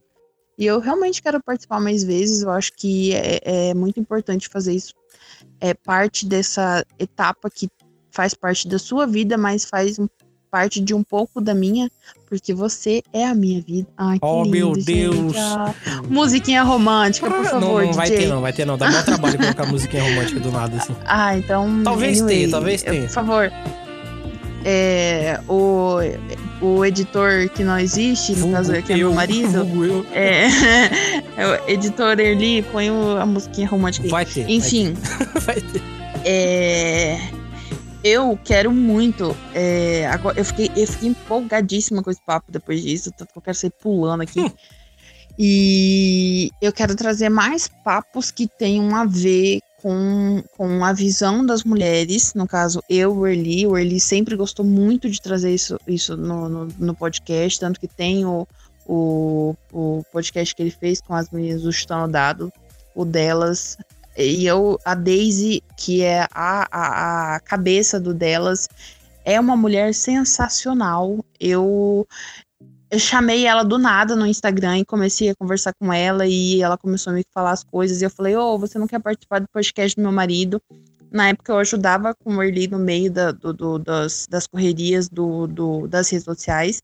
E 0.57 0.65
eu 0.65 0.79
realmente 0.79 1.21
quero 1.21 1.41
participar 1.41 1.79
mais 1.79 2.03
vezes, 2.03 2.41
eu 2.41 2.51
acho 2.51 2.73
que 2.73 3.13
é, 3.13 3.69
é 3.69 3.73
muito 3.73 3.99
importante 3.99 4.49
fazer 4.49 4.73
isso 4.73 4.93
é 5.59 5.73
parte 5.73 6.25
dessa 6.25 6.85
etapa 6.99 7.49
que 7.49 7.69
faz 8.11 8.33
parte 8.33 8.67
da 8.67 8.79
sua 8.79 9.05
vida, 9.05 9.37
mas 9.37 9.65
faz 9.65 9.99
parte 10.49 10.79
de 10.79 10.93
um 10.93 11.03
pouco 11.03 11.39
da 11.39 11.53
minha, 11.53 11.89
porque 12.27 12.53
você 12.53 13.03
é 13.13 13.25
a 13.25 13.35
minha 13.35 13.61
vida. 13.61 13.87
Ai, 13.97 14.17
oh, 14.21 14.43
lindo, 14.43 14.49
meu 14.49 14.73
Deus! 14.73 15.35
Ah, 15.37 15.73
musiquinha 16.09 16.63
romântica, 16.63 17.29
por 17.29 17.43
favor, 17.43 17.61
Não, 17.61 17.85
não 17.85 17.93
vai 17.93 18.09
ter 18.09 18.27
não, 18.27 18.41
vai 18.41 18.53
ter 18.53 18.65
não. 18.65 18.77
Dá 18.77 18.87
maior 18.89 19.05
trabalho 19.05 19.37
colocar 19.37 19.65
musiquinha 19.65 20.03
romântica 20.03 20.39
do 20.39 20.51
nada, 20.51 20.77
assim. 20.77 20.95
Ah, 21.05 21.37
então... 21.37 21.83
Talvez 21.83 22.21
anyway, 22.21 22.35
tenha, 22.35 22.51
talvez 22.51 22.81
tenha. 22.81 23.01
Por 23.03 23.09
favor. 23.09 23.51
É, 24.65 25.39
o, 25.47 25.99
o 26.61 26.83
editor 26.83 27.49
que 27.49 27.63
não 27.63 27.77
existe, 27.77 28.35
no 28.35 28.51
caso 28.51 28.73
aqui 28.73 28.93
é 28.93 28.97
meu 28.97 29.13
marido. 29.13 29.65
É, 30.11 30.47
é, 31.37 31.47
o 31.47 31.69
editor 31.69 32.19
Erli, 32.19 32.63
põe 32.63 32.89
a 32.89 33.25
musiquinha 33.25 33.67
romântica. 33.67 34.07
Vai 34.07 34.25
ter. 34.25 34.49
Enfim. 34.49 34.93
Vai 35.41 35.61
ter. 35.61 35.81
É, 36.25 37.19
eu 38.03 38.37
quero 38.43 38.71
muito. 38.71 39.35
É, 39.53 40.07
agora, 40.07 40.39
eu, 40.39 40.45
fiquei, 40.45 40.71
eu 40.75 40.87
fiquei 40.87 41.09
empolgadíssima 41.09 42.01
com 42.01 42.09
esse 42.09 42.21
papo 42.25 42.51
depois 42.51 42.81
disso. 42.81 43.11
Tanto 43.15 43.31
que 43.31 43.37
eu 43.37 43.41
quero 43.41 43.57
sair 43.57 43.73
pulando 43.81 44.21
aqui. 44.21 44.41
Hum. 44.41 44.51
E 45.39 46.49
eu 46.59 46.73
quero 46.73 46.95
trazer 46.95 47.29
mais 47.29 47.67
papos 47.67 48.31
que 48.31 48.47
tenham 48.47 48.95
a 48.95 49.05
ver 49.05 49.59
com, 49.81 50.43
com 50.57 50.83
a 50.83 50.91
visão 50.91 51.45
das 51.45 51.63
mulheres, 51.63 52.33
no 52.33 52.47
caso 52.47 52.83
eu, 52.89 53.15
o 53.15 53.27
Erli, 53.27 53.67
o 53.67 53.77
Erli 53.77 53.99
sempre 53.99 54.35
gostou 54.35 54.65
muito 54.65 55.09
de 55.09 55.21
trazer 55.21 55.53
isso, 55.53 55.79
isso 55.87 56.17
no, 56.17 56.49
no, 56.49 56.67
no 56.77 56.95
podcast, 56.95 57.59
tanto 57.59 57.79
que 57.79 57.87
tem 57.87 58.25
o, 58.25 58.47
o, 58.85 59.55
o, 59.71 60.03
podcast 60.11 60.55
que 60.55 60.61
ele 60.61 60.71
fez 60.71 60.99
com 60.99 61.13
as 61.13 61.29
meninas 61.29 61.61
do 61.61 61.71
Chutando 61.71 62.11
Dado, 62.11 62.51
o 62.95 63.05
delas, 63.05 63.77
e 64.17 64.47
eu, 64.47 64.79
a 64.83 64.95
Daisy, 64.95 65.63
que 65.77 66.01
é 66.01 66.27
a, 66.31 66.67
a, 66.71 67.35
a 67.35 67.39
cabeça 67.39 67.99
do 67.99 68.15
delas, 68.15 68.67
é 69.23 69.39
uma 69.39 69.55
mulher 69.55 69.93
sensacional, 69.93 71.23
eu 71.39 72.07
eu 72.89 72.99
chamei 72.99 73.45
ela 73.45 73.63
do 73.63 73.77
nada 73.77 74.15
no 74.15 74.25
Instagram 74.25 74.79
e 74.79 74.85
comecei 74.85 75.29
a 75.29 75.35
conversar 75.35 75.73
com 75.73 75.91
ela 75.91 76.25
e 76.25 76.61
ela 76.61 76.77
começou 76.77 77.11
a 77.11 77.15
me 77.15 77.23
falar 77.33 77.51
as 77.51 77.63
coisas. 77.63 78.01
E 78.01 78.05
eu 78.05 78.09
falei, 78.09 78.35
ô, 78.35 78.53
oh, 78.53 78.57
você 78.57 78.79
não 78.79 78.87
quer 78.87 78.99
participar 78.99 79.39
do 79.39 79.47
podcast 79.49 79.95
do 79.95 80.01
meu 80.01 80.11
marido? 80.11 80.61
Na 81.11 81.29
época 81.29 81.51
eu 81.51 81.57
ajudava 81.57 82.15
com 82.15 82.35
o 82.35 82.43
Erli 82.43 82.67
no 82.67 82.79
meio 82.79 83.11
da, 83.11 83.31
do, 83.31 83.53
do, 83.53 83.79
das, 83.79 84.25
das 84.29 84.47
correrias 84.47 85.09
do, 85.09 85.47
do, 85.47 85.87
das 85.87 86.09
redes 86.09 86.25
sociais. 86.25 86.81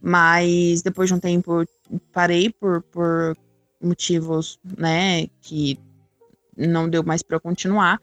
Mas 0.00 0.82
depois 0.82 1.08
de 1.08 1.14
um 1.14 1.18
tempo 1.18 1.62
eu 1.62 2.00
parei 2.12 2.50
por, 2.50 2.82
por 2.82 3.36
motivos, 3.80 4.58
né, 4.78 5.26
que 5.40 5.78
não 6.56 6.88
deu 6.88 7.02
mais 7.02 7.22
para 7.22 7.40
continuar. 7.40 8.00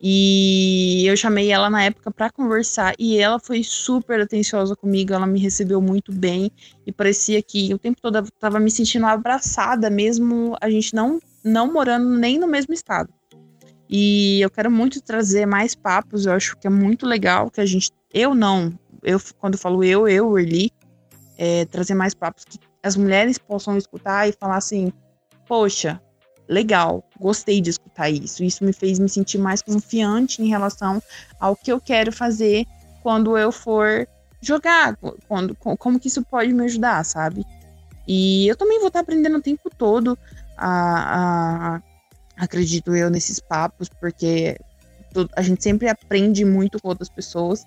E 0.00 1.04
eu 1.06 1.16
chamei 1.16 1.50
ela 1.50 1.68
na 1.68 1.82
época 1.82 2.10
para 2.10 2.30
conversar 2.30 2.94
e 2.98 3.18
ela 3.18 3.40
foi 3.40 3.64
super 3.64 4.20
atenciosa 4.20 4.76
comigo, 4.76 5.12
ela 5.12 5.26
me 5.26 5.40
recebeu 5.40 5.80
muito 5.80 6.12
bem 6.12 6.52
e 6.86 6.92
parecia 6.92 7.42
que 7.42 7.74
o 7.74 7.78
tempo 7.78 8.00
todo 8.00 8.18
eu 8.18 8.26
tava 8.38 8.60
me 8.60 8.70
sentindo 8.70 9.06
abraçada, 9.06 9.90
mesmo 9.90 10.56
a 10.60 10.70
gente 10.70 10.94
não 10.94 11.18
não 11.42 11.72
morando 11.72 12.08
nem 12.16 12.38
no 12.38 12.46
mesmo 12.46 12.74
estado. 12.74 13.12
E 13.88 14.40
eu 14.40 14.50
quero 14.50 14.70
muito 14.70 15.00
trazer 15.00 15.46
mais 15.46 15.74
papos, 15.74 16.26
eu 16.26 16.32
acho 16.32 16.56
que 16.58 16.66
é 16.66 16.70
muito 16.70 17.06
legal 17.06 17.50
que 17.50 17.60
a 17.60 17.66
gente 17.66 17.90
eu 18.12 18.34
não, 18.34 18.78
eu 19.02 19.20
quando 19.38 19.58
falo 19.58 19.82
eu, 19.82 20.06
eu, 20.06 20.38
Erli, 20.38 20.70
é, 21.36 21.64
trazer 21.64 21.94
mais 21.94 22.14
papos 22.14 22.44
que 22.44 22.58
as 22.82 22.96
mulheres 22.96 23.36
possam 23.36 23.76
escutar 23.76 24.28
e 24.28 24.32
falar 24.32 24.56
assim: 24.58 24.92
"Poxa, 25.46 26.00
legal, 26.48 27.04
gostei 27.18 27.60
de 27.60 27.70
isso. 28.06 28.44
Isso 28.44 28.64
me 28.64 28.72
fez 28.72 28.98
me 28.98 29.08
sentir 29.08 29.38
mais 29.38 29.62
confiante 29.62 30.42
em 30.42 30.48
relação 30.48 31.02
ao 31.40 31.56
que 31.56 31.72
eu 31.72 31.80
quero 31.80 32.12
fazer 32.12 32.66
quando 33.02 33.36
eu 33.38 33.50
for 33.50 34.06
jogar, 34.40 34.96
quando, 35.26 35.54
como 35.54 35.98
que 35.98 36.08
isso 36.08 36.22
pode 36.22 36.52
me 36.52 36.64
ajudar, 36.64 37.04
sabe? 37.04 37.44
E 38.06 38.46
eu 38.48 38.56
também 38.56 38.78
vou 38.78 38.88
estar 38.88 39.00
aprendendo 39.00 39.38
o 39.38 39.42
tempo 39.42 39.70
todo, 39.76 40.18
a, 40.56 41.76
a 41.76 41.82
acredito 42.36 42.94
eu, 42.94 43.10
nesses 43.10 43.40
papos, 43.40 43.88
porque 43.88 44.56
a 45.34 45.42
gente 45.42 45.62
sempre 45.62 45.88
aprende 45.88 46.44
muito 46.44 46.80
com 46.80 46.88
outras 46.88 47.08
pessoas. 47.08 47.66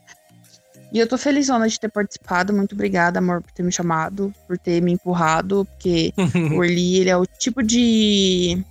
E 0.91 0.99
eu 0.99 1.07
tô 1.07 1.17
felizona 1.17 1.67
de 1.67 1.79
ter 1.79 1.89
participado. 1.89 2.53
Muito 2.53 2.73
obrigada, 2.73 3.19
amor, 3.19 3.41
por 3.41 3.51
ter 3.51 3.63
me 3.63 3.71
chamado, 3.71 4.33
por 4.47 4.57
ter 4.57 4.81
me 4.81 4.91
empurrado, 4.91 5.65
porque 5.65 6.13
o 6.53 6.57
Orly, 6.57 6.97
ele 6.97 7.09
é 7.09 7.17
o 7.17 7.25
tipo 7.25 7.63
de 7.63 8.63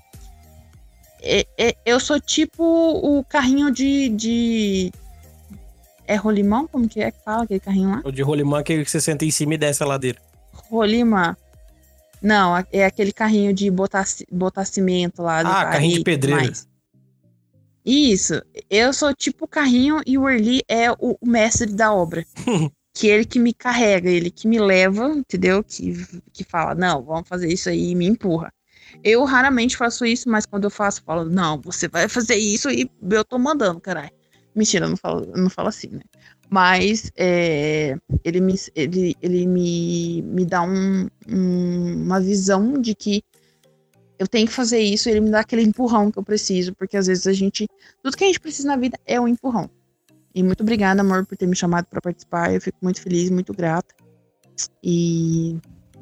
eu 1.84 2.00
sou 2.00 2.20
tipo 2.20 2.62
o 2.64 3.24
carrinho 3.24 3.70
de, 3.70 4.08
de. 4.10 4.92
É 6.06 6.16
rolimão? 6.16 6.66
Como 6.66 6.88
que 6.88 7.00
é 7.00 7.10
que 7.10 7.22
fala 7.24 7.44
aquele 7.44 7.60
carrinho 7.60 7.90
lá? 7.90 8.02
O 8.04 8.10
de 8.10 8.22
rolimão 8.22 8.58
é 8.58 8.60
aquele 8.60 8.84
que 8.84 8.90
você 8.90 9.00
senta 9.00 9.24
em 9.24 9.30
cima 9.30 9.54
e 9.54 9.58
desce 9.58 9.82
a 9.82 9.86
ladeira. 9.86 10.20
Rolimã. 10.52 11.36
Não, 12.22 12.56
é 12.70 12.84
aquele 12.84 13.12
carrinho 13.12 13.54
de 13.54 13.70
botar, 13.70 14.04
botar 14.30 14.64
cimento 14.64 15.22
lá. 15.22 15.40
Ah, 15.40 15.70
carrinho 15.70 15.98
de 15.98 16.04
pedreiro. 16.04 16.52
Isso. 17.84 18.42
Eu 18.68 18.92
sou 18.92 19.14
tipo 19.14 19.46
o 19.46 19.48
carrinho 19.48 20.00
e 20.06 20.18
o 20.18 20.28
Erli 20.28 20.62
é 20.68 20.90
o, 20.92 21.16
o 21.20 21.26
mestre 21.26 21.72
da 21.72 21.92
obra. 21.92 22.24
que 22.92 23.06
ele 23.06 23.24
que 23.24 23.38
me 23.38 23.54
carrega, 23.54 24.10
ele 24.10 24.30
que 24.30 24.46
me 24.46 24.58
leva, 24.58 25.08
entendeu? 25.08 25.64
Que, 25.64 25.94
que 26.32 26.44
fala, 26.44 26.74
não, 26.74 27.02
vamos 27.02 27.28
fazer 27.28 27.50
isso 27.50 27.68
aí 27.68 27.90
e 27.90 27.94
me 27.94 28.06
empurra. 28.06 28.52
Eu 29.02 29.24
raramente 29.24 29.76
faço 29.76 30.04
isso, 30.04 30.28
mas 30.28 30.46
quando 30.46 30.64
eu 30.64 30.70
faço, 30.70 31.00
eu 31.00 31.04
falo, 31.04 31.24
não, 31.24 31.60
você 31.60 31.88
vai 31.88 32.08
fazer 32.08 32.36
isso 32.36 32.70
e 32.70 32.90
eu 33.10 33.24
tô 33.24 33.38
mandando, 33.38 33.80
caralho. 33.80 34.10
Mentira, 34.54 34.86
eu 34.86 34.90
não 34.90 34.96
falo, 34.96 35.24
eu 35.24 35.42
não 35.42 35.50
falo 35.50 35.68
assim, 35.68 35.88
né? 35.88 36.00
Mas 36.48 37.12
é, 37.16 37.96
ele, 38.24 38.40
me, 38.40 38.54
ele, 38.74 39.14
ele 39.22 39.46
me, 39.46 40.22
me 40.22 40.44
dá 40.44 40.62
um, 40.62 41.08
um, 41.28 42.02
uma 42.02 42.20
visão 42.20 42.72
de 42.74 42.92
que 42.94 43.22
eu 44.18 44.26
tenho 44.26 44.46
que 44.46 44.52
fazer 44.52 44.80
isso, 44.80 45.08
ele 45.08 45.20
me 45.20 45.30
dá 45.30 45.40
aquele 45.40 45.62
empurrão 45.62 46.10
que 46.10 46.18
eu 46.18 46.22
preciso, 46.22 46.74
porque 46.74 46.96
às 46.96 47.06
vezes 47.06 47.26
a 47.26 47.32
gente. 47.32 47.66
Tudo 48.02 48.16
que 48.16 48.24
a 48.24 48.26
gente 48.26 48.38
precisa 48.38 48.68
na 48.68 48.76
vida 48.76 48.98
é 49.06 49.18
um 49.18 49.26
empurrão. 49.26 49.70
E 50.34 50.42
muito 50.42 50.62
obrigada, 50.62 51.00
amor, 51.00 51.24
por 51.24 51.36
ter 51.36 51.46
me 51.46 51.56
chamado 51.56 51.86
para 51.86 52.00
participar. 52.00 52.52
Eu 52.52 52.60
fico 52.60 52.78
muito 52.82 53.00
feliz, 53.00 53.30
muito 53.30 53.54
grata. 53.54 53.94
E, 54.82 55.56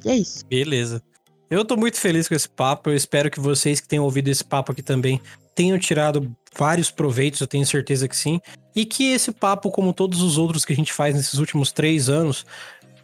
e 0.04 0.08
é 0.08 0.16
isso. 0.16 0.44
Beleza. 0.46 1.00
Eu 1.50 1.64
tô 1.64 1.76
muito 1.76 1.98
feliz 1.98 2.28
com 2.28 2.34
esse 2.34 2.48
papo. 2.48 2.90
Eu 2.90 2.96
espero 2.96 3.30
que 3.30 3.40
vocês 3.40 3.80
que 3.80 3.88
tenham 3.88 4.04
ouvido 4.04 4.28
esse 4.28 4.44
papo 4.44 4.72
aqui 4.72 4.82
também 4.82 5.20
tenham 5.54 5.78
tirado 5.78 6.30
vários 6.56 6.90
proveitos, 6.90 7.40
eu 7.40 7.46
tenho 7.46 7.66
certeza 7.66 8.06
que 8.06 8.16
sim. 8.16 8.40
E 8.76 8.84
que 8.84 9.10
esse 9.12 9.32
papo, 9.32 9.70
como 9.70 9.92
todos 9.92 10.22
os 10.22 10.38
outros 10.38 10.64
que 10.64 10.72
a 10.72 10.76
gente 10.76 10.92
faz 10.92 11.14
nesses 11.14 11.34
últimos 11.34 11.72
três 11.72 12.08
anos, 12.08 12.46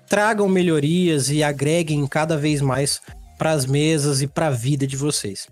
tragam 0.09 0.49
melhorias 0.49 1.31
e 1.31 1.43
agreguem 1.43 2.07
cada 2.07 2.37
vez 2.37 2.61
mais 2.61 3.01
para 3.39 3.51
as 3.51 3.67
mesas 3.67 4.23
e 4.23 4.27
para 4.27 4.49
a 4.49 4.51
vida 4.51 4.87
de 4.87 4.97
vocês. 4.97 5.49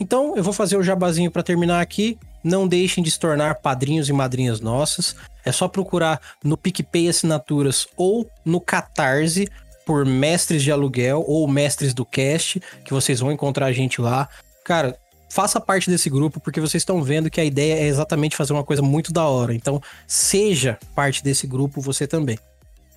Então, 0.00 0.36
eu 0.36 0.42
vou 0.42 0.52
fazer 0.52 0.76
o 0.76 0.82
jabazinho 0.82 1.30
para 1.30 1.42
terminar 1.42 1.80
aqui. 1.80 2.18
Não 2.44 2.68
deixem 2.68 3.02
de 3.02 3.10
se 3.10 3.18
tornar 3.18 3.56
padrinhos 3.56 4.08
e 4.08 4.12
madrinhas 4.12 4.60
nossas. 4.60 5.16
É 5.44 5.50
só 5.50 5.66
procurar 5.66 6.20
no 6.44 6.56
PicPay 6.56 7.08
Assinaturas 7.08 7.86
ou 7.96 8.28
no 8.44 8.60
Catarse 8.60 9.48
por 9.88 10.04
mestres 10.04 10.62
de 10.62 10.70
aluguel 10.70 11.24
ou 11.26 11.48
mestres 11.48 11.94
do 11.94 12.04
cast, 12.04 12.60
que 12.84 12.92
vocês 12.92 13.20
vão 13.20 13.32
encontrar 13.32 13.64
a 13.64 13.72
gente 13.72 14.02
lá. 14.02 14.28
Cara, 14.62 14.94
faça 15.30 15.58
parte 15.58 15.88
desse 15.88 16.10
grupo, 16.10 16.38
porque 16.38 16.60
vocês 16.60 16.82
estão 16.82 17.02
vendo 17.02 17.30
que 17.30 17.40
a 17.40 17.44
ideia 17.44 17.72
é 17.72 17.86
exatamente 17.86 18.36
fazer 18.36 18.52
uma 18.52 18.62
coisa 18.62 18.82
muito 18.82 19.14
da 19.14 19.26
hora. 19.26 19.54
Então, 19.54 19.80
seja 20.06 20.78
parte 20.94 21.24
desse 21.24 21.46
grupo 21.46 21.80
você 21.80 22.06
também. 22.06 22.38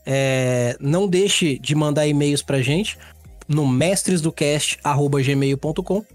É, 0.06 0.76
não 0.82 1.08
deixe 1.08 1.58
de 1.60 1.74
mandar 1.74 2.06
e-mails 2.08 2.42
pra 2.42 2.62
gente 2.62 2.98
no 3.48 3.66
mestresdocast.gmail.com 3.66 6.06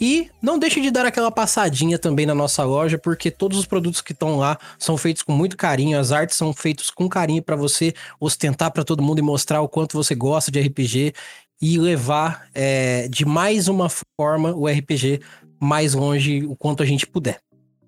e 0.00 0.30
não 0.40 0.58
deixe 0.58 0.80
de 0.80 0.90
dar 0.90 1.06
aquela 1.06 1.30
passadinha 1.30 1.98
também 1.98 2.26
na 2.26 2.34
nossa 2.34 2.64
loja, 2.64 2.98
porque 2.98 3.30
todos 3.30 3.58
os 3.58 3.66
produtos 3.66 4.00
que 4.00 4.12
estão 4.12 4.36
lá 4.36 4.58
são 4.78 4.96
feitos 4.96 5.22
com 5.22 5.32
muito 5.32 5.56
carinho, 5.56 5.98
as 5.98 6.12
artes 6.12 6.36
são 6.36 6.52
feitas 6.52 6.90
com 6.90 7.08
carinho 7.08 7.42
para 7.42 7.56
você 7.56 7.92
ostentar 8.20 8.70
para 8.70 8.84
todo 8.84 9.02
mundo 9.02 9.18
e 9.18 9.22
mostrar 9.22 9.60
o 9.60 9.68
quanto 9.68 9.96
você 9.96 10.14
gosta 10.14 10.50
de 10.50 10.60
RPG 10.60 11.12
e 11.60 11.78
levar 11.78 12.48
é, 12.54 13.08
de 13.08 13.24
mais 13.24 13.68
uma 13.68 13.88
forma 14.16 14.54
o 14.54 14.66
RPG 14.66 15.20
mais 15.60 15.94
longe 15.94 16.44
o 16.46 16.54
quanto 16.54 16.82
a 16.82 16.86
gente 16.86 17.06
puder. 17.06 17.40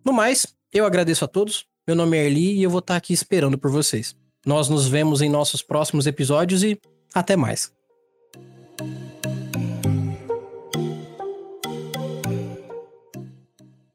No 0.04 0.12
mais, 0.12 0.46
eu 0.72 0.84
agradeço 0.84 1.24
a 1.24 1.28
todos. 1.28 1.66
Meu 1.86 1.96
nome 1.96 2.16
é 2.16 2.26
Erli 2.26 2.58
e 2.58 2.62
eu 2.62 2.70
vou 2.70 2.80
estar 2.80 2.96
aqui 2.96 3.12
esperando 3.12 3.56
por 3.56 3.70
vocês. 3.70 4.16
Nós 4.44 4.68
nos 4.68 4.88
vemos 4.88 5.22
em 5.22 5.28
nossos 5.28 5.62
próximos 5.62 6.06
episódios 6.06 6.62
e 6.62 6.80
até 7.14 7.36
mais. 7.36 7.79